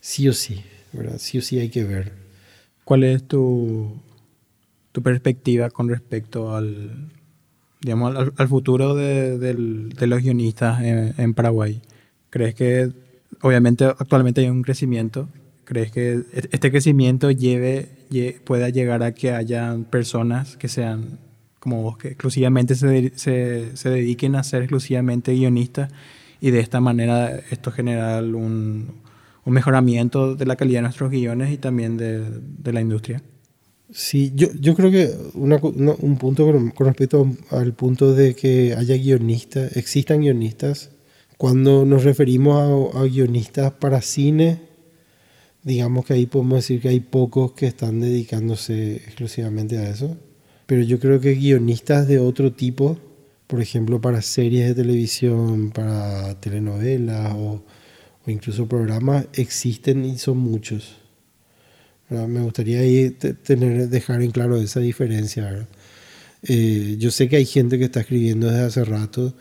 Sí 0.00 0.28
o 0.28 0.32
sí, 0.32 0.62
¿verdad? 0.92 1.18
Sí 1.18 1.38
o 1.38 1.42
sí 1.42 1.58
hay 1.58 1.68
que 1.68 1.84
ver. 1.84 2.12
¿Cuál 2.84 3.04
es 3.04 3.26
tu, 3.26 4.00
tu 4.92 5.02
perspectiva 5.02 5.70
con 5.70 5.88
respecto 5.88 6.54
al, 6.54 7.10
digamos, 7.80 8.16
al, 8.16 8.32
al 8.36 8.48
futuro 8.48 8.94
de, 8.94 9.38
de, 9.38 9.54
de, 9.54 10.06
los 10.06 10.22
guionistas 10.22 10.82
en, 10.82 11.14
en 11.16 11.34
Paraguay? 11.34 11.80
¿Crees 12.30 12.54
que 12.54 12.92
obviamente 13.42 13.84
actualmente 13.84 14.40
hay 14.40 14.48
un 14.48 14.62
crecimiento. 14.62 15.28
¿Crees 15.64 15.92
que 15.92 16.22
este 16.32 16.70
crecimiento 16.70 17.30
lleve, 17.30 17.88
pueda 18.44 18.68
llegar 18.68 19.02
a 19.02 19.12
que 19.12 19.32
haya 19.32 19.76
personas 19.90 20.56
que 20.56 20.68
sean 20.68 21.18
como 21.60 21.82
vos, 21.82 21.96
que 21.96 22.08
exclusivamente 22.08 22.74
se, 22.74 23.12
se, 23.16 23.76
se 23.76 23.88
dediquen 23.88 24.34
a 24.34 24.42
ser 24.42 24.62
exclusivamente 24.62 25.32
guionistas 25.32 25.92
y 26.40 26.50
de 26.50 26.58
esta 26.58 26.80
manera 26.80 27.36
esto 27.50 27.70
genera 27.70 28.18
un, 28.18 29.01
un 29.44 29.52
mejoramiento 29.52 30.34
de 30.34 30.46
la 30.46 30.56
calidad 30.56 30.78
de 30.78 30.82
nuestros 30.82 31.10
guiones 31.10 31.52
y 31.52 31.58
también 31.58 31.96
de, 31.96 32.22
de 32.40 32.72
la 32.72 32.80
industria? 32.80 33.22
Sí, 33.92 34.32
yo, 34.34 34.48
yo 34.58 34.74
creo 34.74 34.90
que 34.90 35.14
un 35.34 36.16
punto 36.18 36.46
con, 36.46 36.70
con 36.70 36.86
respecto 36.86 37.30
al 37.50 37.74
punto 37.74 38.14
de 38.14 38.34
que 38.34 38.74
haya 38.74 38.96
guionistas, 38.96 39.76
existan 39.76 40.20
guionistas, 40.22 40.90
cuando 41.36 41.84
nos 41.84 42.04
referimos 42.04 42.94
a, 42.94 43.00
a, 43.00 43.04
guionistas 43.04 43.72
para 43.72 44.00
cine, 44.00 44.60
digamos 45.62 46.06
que 46.06 46.14
ahí 46.14 46.26
podemos 46.26 46.58
decir 46.58 46.80
que 46.80 46.88
hay 46.88 47.00
pocos 47.00 47.52
que 47.52 47.66
están 47.66 48.00
dedicándose 48.00 48.96
exclusivamente 48.96 49.76
a 49.76 49.90
eso. 49.90 50.16
Pero 50.66 50.82
yo 50.82 50.98
creo 50.98 51.20
que 51.20 51.34
guionistas 51.34 52.08
de 52.08 52.18
otro 52.18 52.52
tipo, 52.52 52.96
por 53.46 53.60
ejemplo, 53.60 54.00
para 54.00 54.22
series 54.22 54.68
de 54.68 54.74
televisión, 54.74 55.70
para 55.70 56.40
telenovelas 56.40 57.34
o, 57.34 57.62
o 58.26 58.30
incluso 58.30 58.68
programas, 58.68 59.26
existen 59.34 60.04
y 60.04 60.18
son 60.18 60.38
muchos. 60.38 60.96
Me 62.08 62.40
gustaría 62.40 62.80
tener, 63.42 63.88
dejar 63.88 64.22
en 64.22 64.30
claro 64.30 64.58
esa 64.58 64.80
diferencia. 64.80 65.66
Eh, 66.42 66.96
yo 66.98 67.10
sé 67.10 67.28
que 67.28 67.36
hay 67.36 67.46
gente 67.46 67.78
que 67.78 67.84
está 67.84 68.00
escribiendo 68.00 68.48
desde 68.48 68.64
hace 68.64 68.84
rato 68.84 69.34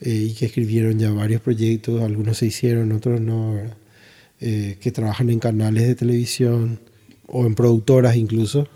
eh, 0.00 0.28
y 0.30 0.34
que 0.34 0.46
escribieron 0.46 0.98
ya 0.98 1.10
varios 1.10 1.40
proyectos, 1.40 2.00
algunos 2.02 2.38
se 2.38 2.46
hicieron, 2.46 2.92
otros 2.92 3.20
no, 3.20 3.58
eh, 4.40 4.76
que 4.80 4.92
trabajan 4.92 5.30
en 5.30 5.40
canales 5.40 5.86
de 5.86 5.94
televisión 5.94 6.78
o 7.26 7.44
en 7.46 7.54
productoras 7.54 8.16
incluso. 8.16 8.68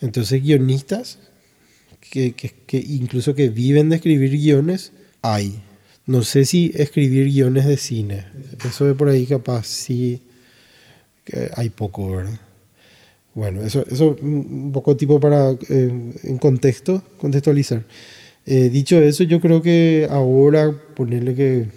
Entonces 0.00 0.42
guionistas 0.42 1.18
que, 2.00 2.32
que 2.32 2.78
incluso 2.78 3.34
que 3.34 3.50
viven 3.50 3.90
de 3.90 3.96
escribir 3.96 4.30
guiones, 4.30 4.92
hay. 5.20 5.60
No 6.08 6.22
sé 6.22 6.44
si 6.44 6.72
escribir 6.74 7.26
guiones 7.26 7.66
de 7.66 7.76
cine, 7.76 8.24
eso 8.66 8.86
de 8.86 8.94
por 8.94 9.08
ahí 9.08 9.26
capaz 9.26 9.66
sí 9.66 10.22
hay 11.54 11.68
poco, 11.68 12.10
¿verdad? 12.10 12.40
Bueno, 13.34 13.62
eso, 13.62 13.84
eso 13.88 14.16
un 14.20 14.72
poco 14.72 14.96
tipo 14.96 15.20
para, 15.20 15.50
eh, 15.68 16.12
en 16.24 16.38
contexto, 16.38 17.02
contextualizar. 17.18 17.84
Eh, 18.46 18.70
dicho 18.70 18.98
eso, 19.00 19.22
yo 19.24 19.40
creo 19.40 19.62
que 19.62 20.08
ahora 20.10 20.72
ponerle 20.96 21.34
que, 21.34 21.68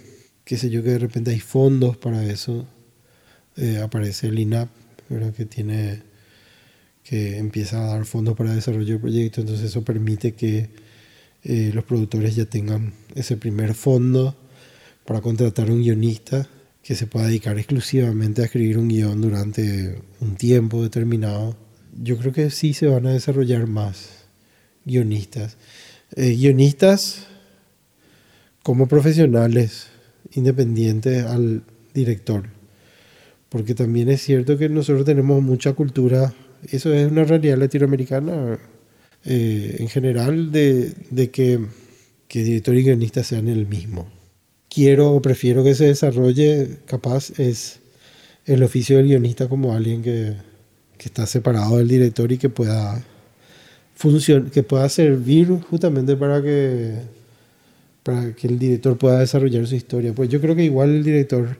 qué 0.44 0.56
sé 0.56 0.70
yo, 0.70 0.82
que 0.82 0.90
de 0.90 0.98
repente 0.98 1.30
hay 1.30 1.40
fondos 1.40 1.96
para 1.96 2.24
eso. 2.24 2.66
Eh, 3.56 3.80
aparece 3.82 4.28
el 4.28 4.38
INAP, 4.38 4.70
¿verdad? 5.08 5.34
que 5.34 5.44
tiene 5.44 6.02
que 7.04 7.36
empieza 7.38 7.84
a 7.84 7.96
dar 7.96 8.06
fondos 8.06 8.36
para 8.36 8.54
desarrollo 8.54 8.94
de 8.94 9.00
proyectos, 9.00 9.42
entonces 9.42 9.66
eso 9.66 9.82
permite 9.84 10.32
que 10.32 10.70
eh, 11.44 11.70
los 11.74 11.84
productores 11.84 12.36
ya 12.36 12.44
tengan 12.44 12.92
ese 13.14 13.36
primer 13.36 13.74
fondo 13.74 14.36
para 15.04 15.20
contratar 15.20 15.70
un 15.70 15.82
guionista 15.82 16.48
que 16.82 16.94
se 16.94 17.06
pueda 17.06 17.26
dedicar 17.26 17.58
exclusivamente 17.58 18.42
a 18.42 18.46
escribir 18.46 18.78
un 18.78 18.88
guion 18.88 19.20
durante 19.20 20.02
un 20.20 20.36
tiempo 20.36 20.82
determinado, 20.82 21.56
yo 22.00 22.16
creo 22.18 22.32
que 22.32 22.50
sí 22.50 22.74
se 22.74 22.86
van 22.86 23.06
a 23.06 23.12
desarrollar 23.12 23.66
más 23.66 24.26
guionistas. 24.84 25.56
Eh, 26.16 26.34
guionistas 26.34 27.26
como 28.62 28.86
profesionales 28.88 29.88
independientes 30.32 31.24
al 31.24 31.62
director. 31.94 32.48
Porque 33.48 33.74
también 33.74 34.08
es 34.08 34.22
cierto 34.22 34.56
que 34.56 34.68
nosotros 34.68 35.04
tenemos 35.04 35.42
mucha 35.42 35.74
cultura, 35.74 36.32
eso 36.70 36.92
es 36.92 37.10
una 37.10 37.24
realidad 37.24 37.58
latinoamericana 37.58 38.58
eh, 39.24 39.76
en 39.78 39.88
general, 39.88 40.52
de, 40.52 40.92
de 41.10 41.30
que, 41.30 41.60
que 42.28 42.44
director 42.44 42.76
y 42.76 42.82
guionista 42.82 43.22
sean 43.24 43.48
el 43.48 43.66
mismo 43.66 44.08
quiero 44.72 45.12
o 45.12 45.20
prefiero 45.20 45.62
que 45.64 45.74
se 45.74 45.86
desarrolle, 45.86 46.78
capaz, 46.86 47.38
es 47.38 47.80
el 48.46 48.62
oficio 48.62 48.96
del 48.96 49.08
guionista 49.08 49.48
como 49.48 49.74
alguien 49.74 50.02
que, 50.02 50.34
que 50.96 51.08
está 51.08 51.26
separado 51.26 51.78
del 51.78 51.88
director 51.88 52.30
y 52.32 52.38
que 52.38 52.48
pueda 52.48 53.04
que 54.52 54.62
pueda 54.64 54.88
servir 54.88 55.48
justamente 55.70 56.16
para 56.16 56.42
que 56.42 56.96
para 58.02 58.34
que 58.34 58.48
el 58.48 58.58
director 58.58 58.98
pueda 58.98 59.20
desarrollar 59.20 59.64
su 59.68 59.76
historia. 59.76 60.12
Pues 60.12 60.28
yo 60.28 60.40
creo 60.40 60.56
que 60.56 60.64
igual 60.64 60.90
el 60.90 61.04
director, 61.04 61.56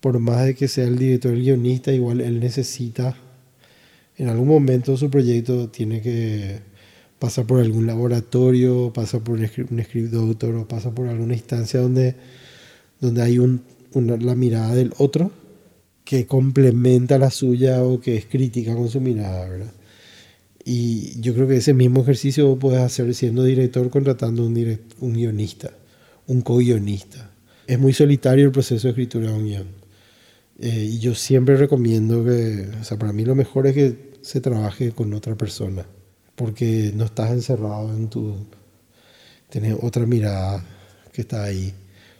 por 0.00 0.18
más 0.20 0.46
de 0.46 0.54
que 0.54 0.68
sea 0.68 0.86
el 0.86 0.98
director 0.98 1.32
el 1.34 1.42
guionista, 1.42 1.92
igual 1.92 2.22
él 2.22 2.40
necesita, 2.40 3.14
en 4.16 4.28
algún 4.28 4.48
momento 4.48 4.96
su 4.96 5.10
proyecto 5.10 5.68
tiene 5.68 6.00
que 6.00 6.60
pasa 7.20 7.46
por 7.46 7.60
algún 7.60 7.86
laboratorio, 7.86 8.92
pasa 8.94 9.20
por 9.20 9.38
un 9.38 9.46
script 9.46 10.10
doctor 10.10 10.54
o 10.54 10.66
pasa 10.66 10.90
por 10.90 11.06
alguna 11.06 11.34
instancia 11.34 11.78
donde, 11.78 12.16
donde 12.98 13.22
hay 13.22 13.38
la 13.94 14.34
mirada 14.34 14.74
del 14.74 14.94
otro 14.96 15.30
que 16.02 16.26
complementa 16.26 17.18
la 17.18 17.30
suya 17.30 17.84
o 17.84 18.00
que 18.00 18.16
es 18.16 18.24
crítica 18.24 18.74
con 18.74 18.88
su 18.88 19.02
mirada, 19.02 19.48
¿verdad? 19.48 19.72
Y 20.64 21.20
yo 21.20 21.34
creo 21.34 21.46
que 21.46 21.58
ese 21.58 21.74
mismo 21.74 22.00
ejercicio 22.00 22.58
puedes 22.58 22.80
hacer 22.80 23.14
siendo 23.14 23.44
director 23.44 23.90
contratando 23.90 24.46
un, 24.46 24.78
un 25.00 25.12
guionista, 25.12 25.72
un 26.26 26.40
co-guionista. 26.40 27.30
Es 27.66 27.78
muy 27.78 27.92
solitario 27.92 28.46
el 28.46 28.52
proceso 28.52 28.88
de 28.88 28.92
escritura 28.92 29.30
de 29.30 29.36
un 29.36 29.44
guion. 29.44 29.66
Eh, 30.58 30.88
y 30.92 30.98
yo 30.98 31.14
siempre 31.14 31.56
recomiendo 31.56 32.24
que, 32.24 32.66
o 32.80 32.84
sea, 32.84 32.98
para 32.98 33.12
mí 33.12 33.26
lo 33.26 33.34
mejor 33.34 33.66
es 33.66 33.74
que 33.74 34.10
se 34.22 34.40
trabaje 34.40 34.92
con 34.92 35.12
otra 35.12 35.36
persona 35.36 35.86
porque 36.40 36.90
no 36.94 37.04
estás 37.04 37.32
encerrado 37.32 37.94
en 37.94 38.08
tu... 38.08 38.34
Tienes 39.50 39.76
otra 39.82 40.06
mirada 40.06 40.64
que 41.12 41.20
está 41.20 41.44
ahí 41.44 41.74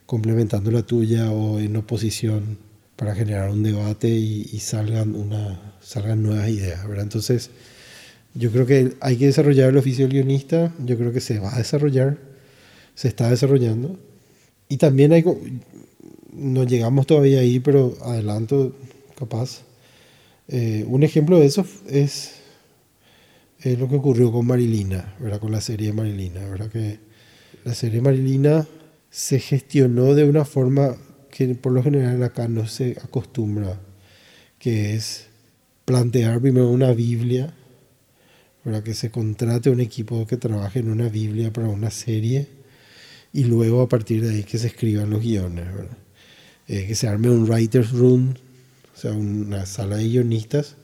complementando 0.05 0.71
la 0.71 0.83
tuya 0.83 1.31
o 1.31 1.59
en 1.59 1.75
oposición 1.75 2.59
para 2.97 3.15
generar 3.15 3.49
un 3.49 3.63
debate 3.63 4.11
y, 4.11 4.45
salgan, 4.59 5.15
una, 5.15 5.75
salgan 5.81 6.23
nuevas 6.23 6.51
ideas, 6.51 6.87
¿verdad? 6.87 7.05
Entonces, 7.05 7.49
yo 8.35 8.53
creo 8.53 8.67
que 8.67 8.93
hay 9.01 9.17
que 9.17 9.25
desarrollar 9.25 9.71
el 9.71 9.79
oficio 9.79 10.07
del 10.07 10.13
guionista, 10.13 10.71
yo 10.85 10.99
creo 10.99 11.15
que 11.15 11.23
se 11.23 11.39
va 11.39 11.55
a 11.55 11.59
desarrollar, 11.59 12.19
se 12.95 13.09
está 13.09 13.31
desarrollando. 13.31 13.99
Y 14.69 14.77
también 14.77 15.15
hay, 15.15 15.25
no 16.35 16.65
llegamos 16.65 17.07
todavía 17.07 17.41
ahí, 17.41 17.59
pero 17.59 17.97
adelanto, 18.03 18.77
capaz. 19.19 19.63
Eh, 20.49 20.85
un 20.87 21.05
ejemplo 21.05 21.41
de 21.41 21.47
eso 21.47 21.65
es 21.89 22.40
es 23.63 23.79
lo 23.79 23.89
que 23.89 23.97
ocurrió 23.97 24.33
con 24.33 24.47
Marilina, 24.47 25.15
¿verdad? 25.21 25.41
con 25.41 25.53
la 25.53 25.61
serie 25.61 25.93
Marilina. 25.93 26.41
¿verdad? 26.49 26.71
Que 26.71 26.99
la 27.65 27.75
serie 27.75 28.01
Marilina 28.01 28.67
se 29.11 29.39
gestionó 29.39 30.15
de 30.15 30.25
una 30.25 30.45
forma 30.45 30.97
que 31.31 31.55
por 31.55 31.73
lo 31.73 31.83
general 31.83 32.23
acá 32.23 32.49
no 32.49 32.67
se 32.67 32.97
acostumbra, 33.03 33.81
que 34.59 34.95
es 34.95 35.27
plantear 35.85 36.41
primero 36.41 36.71
una 36.71 36.93
Biblia, 36.93 37.53
¿verdad? 38.65 38.83
que 38.83 38.95
se 38.95 39.11
contrate 39.11 39.71
un 39.71 39.81
equipo 39.81 40.27
que 40.27 40.37
trabaje 40.37 40.79
en 40.81 40.91
una 40.91 41.09
Biblia 41.09 41.53
para 41.53 41.69
una 41.69 41.91
serie 41.91 42.49
y 43.33 43.45
luego 43.45 43.83
a 43.83 43.89
partir 43.89 44.25
de 44.25 44.35
ahí 44.35 44.43
que 44.43 44.59
se 44.59 44.69
escriban 44.69 45.11
los 45.11 45.23
guiones, 45.23 45.67
¿verdad? 45.73 45.99
Eh, 46.67 46.87
que 46.87 46.95
se 46.95 47.09
arme 47.09 47.31
un 47.31 47.49
writer's 47.49 47.91
room, 47.93 48.35
o 48.95 48.97
sea, 48.97 49.13
una 49.13 49.67
sala 49.67 49.97
de 49.97 50.09
guionistas 50.09 50.77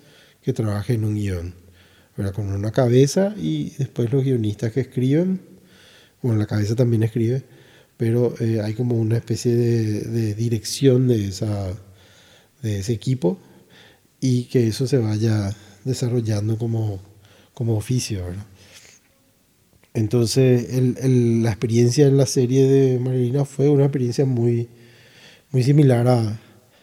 que 0.43 0.53
trabaje 0.53 0.95
en 0.95 1.05
un 1.05 1.15
guion 1.15 1.66
con 2.35 2.51
una 2.51 2.73
cabeza 2.73 3.35
y 3.37 3.71
después 3.79 4.11
los 4.11 4.25
guionistas 4.25 4.73
que 4.73 4.81
escriben, 4.81 5.41
bueno, 6.23 6.39
la 6.39 6.47
cabeza 6.47 6.75
también 6.75 7.03
escribe, 7.03 7.45
pero 7.97 8.35
eh, 8.41 8.61
hay 8.63 8.75
como 8.75 8.97
una 8.97 9.19
especie 9.19 9.55
de, 9.55 10.35
dirección 10.35 11.09
de, 11.09 11.29
esa, 11.29 11.75
de 12.63 12.79
ese 12.79 12.93
equipo 12.93 13.39
y 14.19 14.45
que 14.45 14.67
eso 14.67 14.87
se 14.87 14.99
vaya 14.99 15.55
desarrollando 15.85 16.57
como, 16.57 17.01
como 17.53 17.77
oficio. 17.77 18.25
Entonces, 19.93 20.69
la 21.03 21.51
experiencia 21.51 22.07
en 22.07 22.17
la 22.17 22.27
serie 22.27 22.67
de 22.67 22.99
Marilina 22.99 23.45
fue 23.45 23.69
una 23.69 23.85
experiencia 23.85 24.25
muy, 24.25 24.69
muy 25.53 25.63
similar 25.63 26.09
a, 26.09 26.41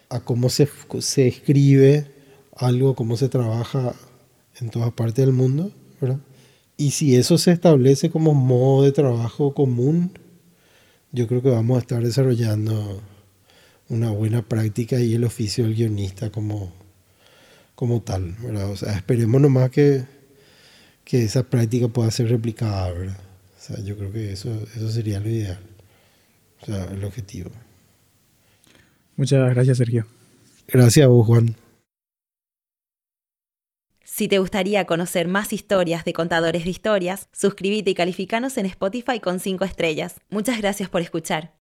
a 0.10 0.20
cómo 0.20 0.50
se, 0.50 0.68
se 1.00 1.28
escribe 1.28 2.06
algo, 2.56 2.96
cómo 2.96 3.18
se 3.18 3.30
trabaja 3.30 3.96
en 4.60 4.70
todas 4.70 4.92
partes 4.94 5.26
del 5.26 5.34
mundo, 5.34 5.72
¿verdad? 6.00 6.20
Y 6.78 6.92
si 6.92 7.16
eso 7.16 7.38
se 7.38 7.52
establece 7.52 8.10
como 8.10 8.34
modo 8.34 8.84
de 8.84 8.92
trabajo 8.92 9.54
común, 9.54 10.12
yo 11.12 11.28
creo 11.28 11.42
que 11.42 11.50
vamos 11.50 11.78
a 11.78 11.82
estar 11.82 12.04
desarrollando 12.04 13.02
una 13.90 14.10
buena 14.10 14.42
práctica 14.42 15.00
y 15.00 15.14
el 15.14 15.24
oficio 15.24 15.64
del 15.64 15.76
guionista 15.76 16.32
como, 16.32 16.74
como 17.76 18.02
tal, 18.02 18.36
¿verdad? 18.42 18.72
O 18.72 18.76
sea, 18.76 18.96
esperemos 18.96 19.40
nomás 19.40 19.70
que, 19.70 20.04
que 21.04 21.24
esa 21.24 21.44
práctica 21.44 21.88
pueda 21.88 22.10
ser 22.12 22.30
replicada, 22.30 22.92
¿verdad? 22.92 23.18
O 23.58 23.62
sea, 23.62 23.80
yo 23.84 23.96
creo 23.98 24.12
que 24.12 24.32
eso, 24.34 24.50
eso 24.76 24.90
sería 24.90 25.20
lo 25.20 25.30
ideal, 25.30 25.60
o 26.62 26.66
sea, 26.66 26.86
el 26.86 27.04
objetivo. 27.04 27.52
Muchas 29.16 29.54
gracias, 29.54 29.78
Sergio. 29.78 30.08
Gracias 30.68 31.06
a 31.06 31.08
vos, 31.08 31.28
Juan. 31.28 31.56
Si 34.16 34.28
te 34.28 34.38
gustaría 34.38 34.86
conocer 34.86 35.28
más 35.28 35.54
historias 35.54 36.06
de 36.06 36.14
contadores 36.14 36.66
de 36.66 36.70
historias, 36.70 37.30
suscríbete 37.32 37.90
y 37.90 37.96
calificanos 37.96 38.60
en 38.60 38.68
Spotify 38.68 39.20
con 39.20 39.40
5 39.40 39.66
estrellas. 39.66 40.22
Muchas 40.30 40.60
gracias 40.60 40.88
por 40.88 41.02
escuchar. 41.02 41.50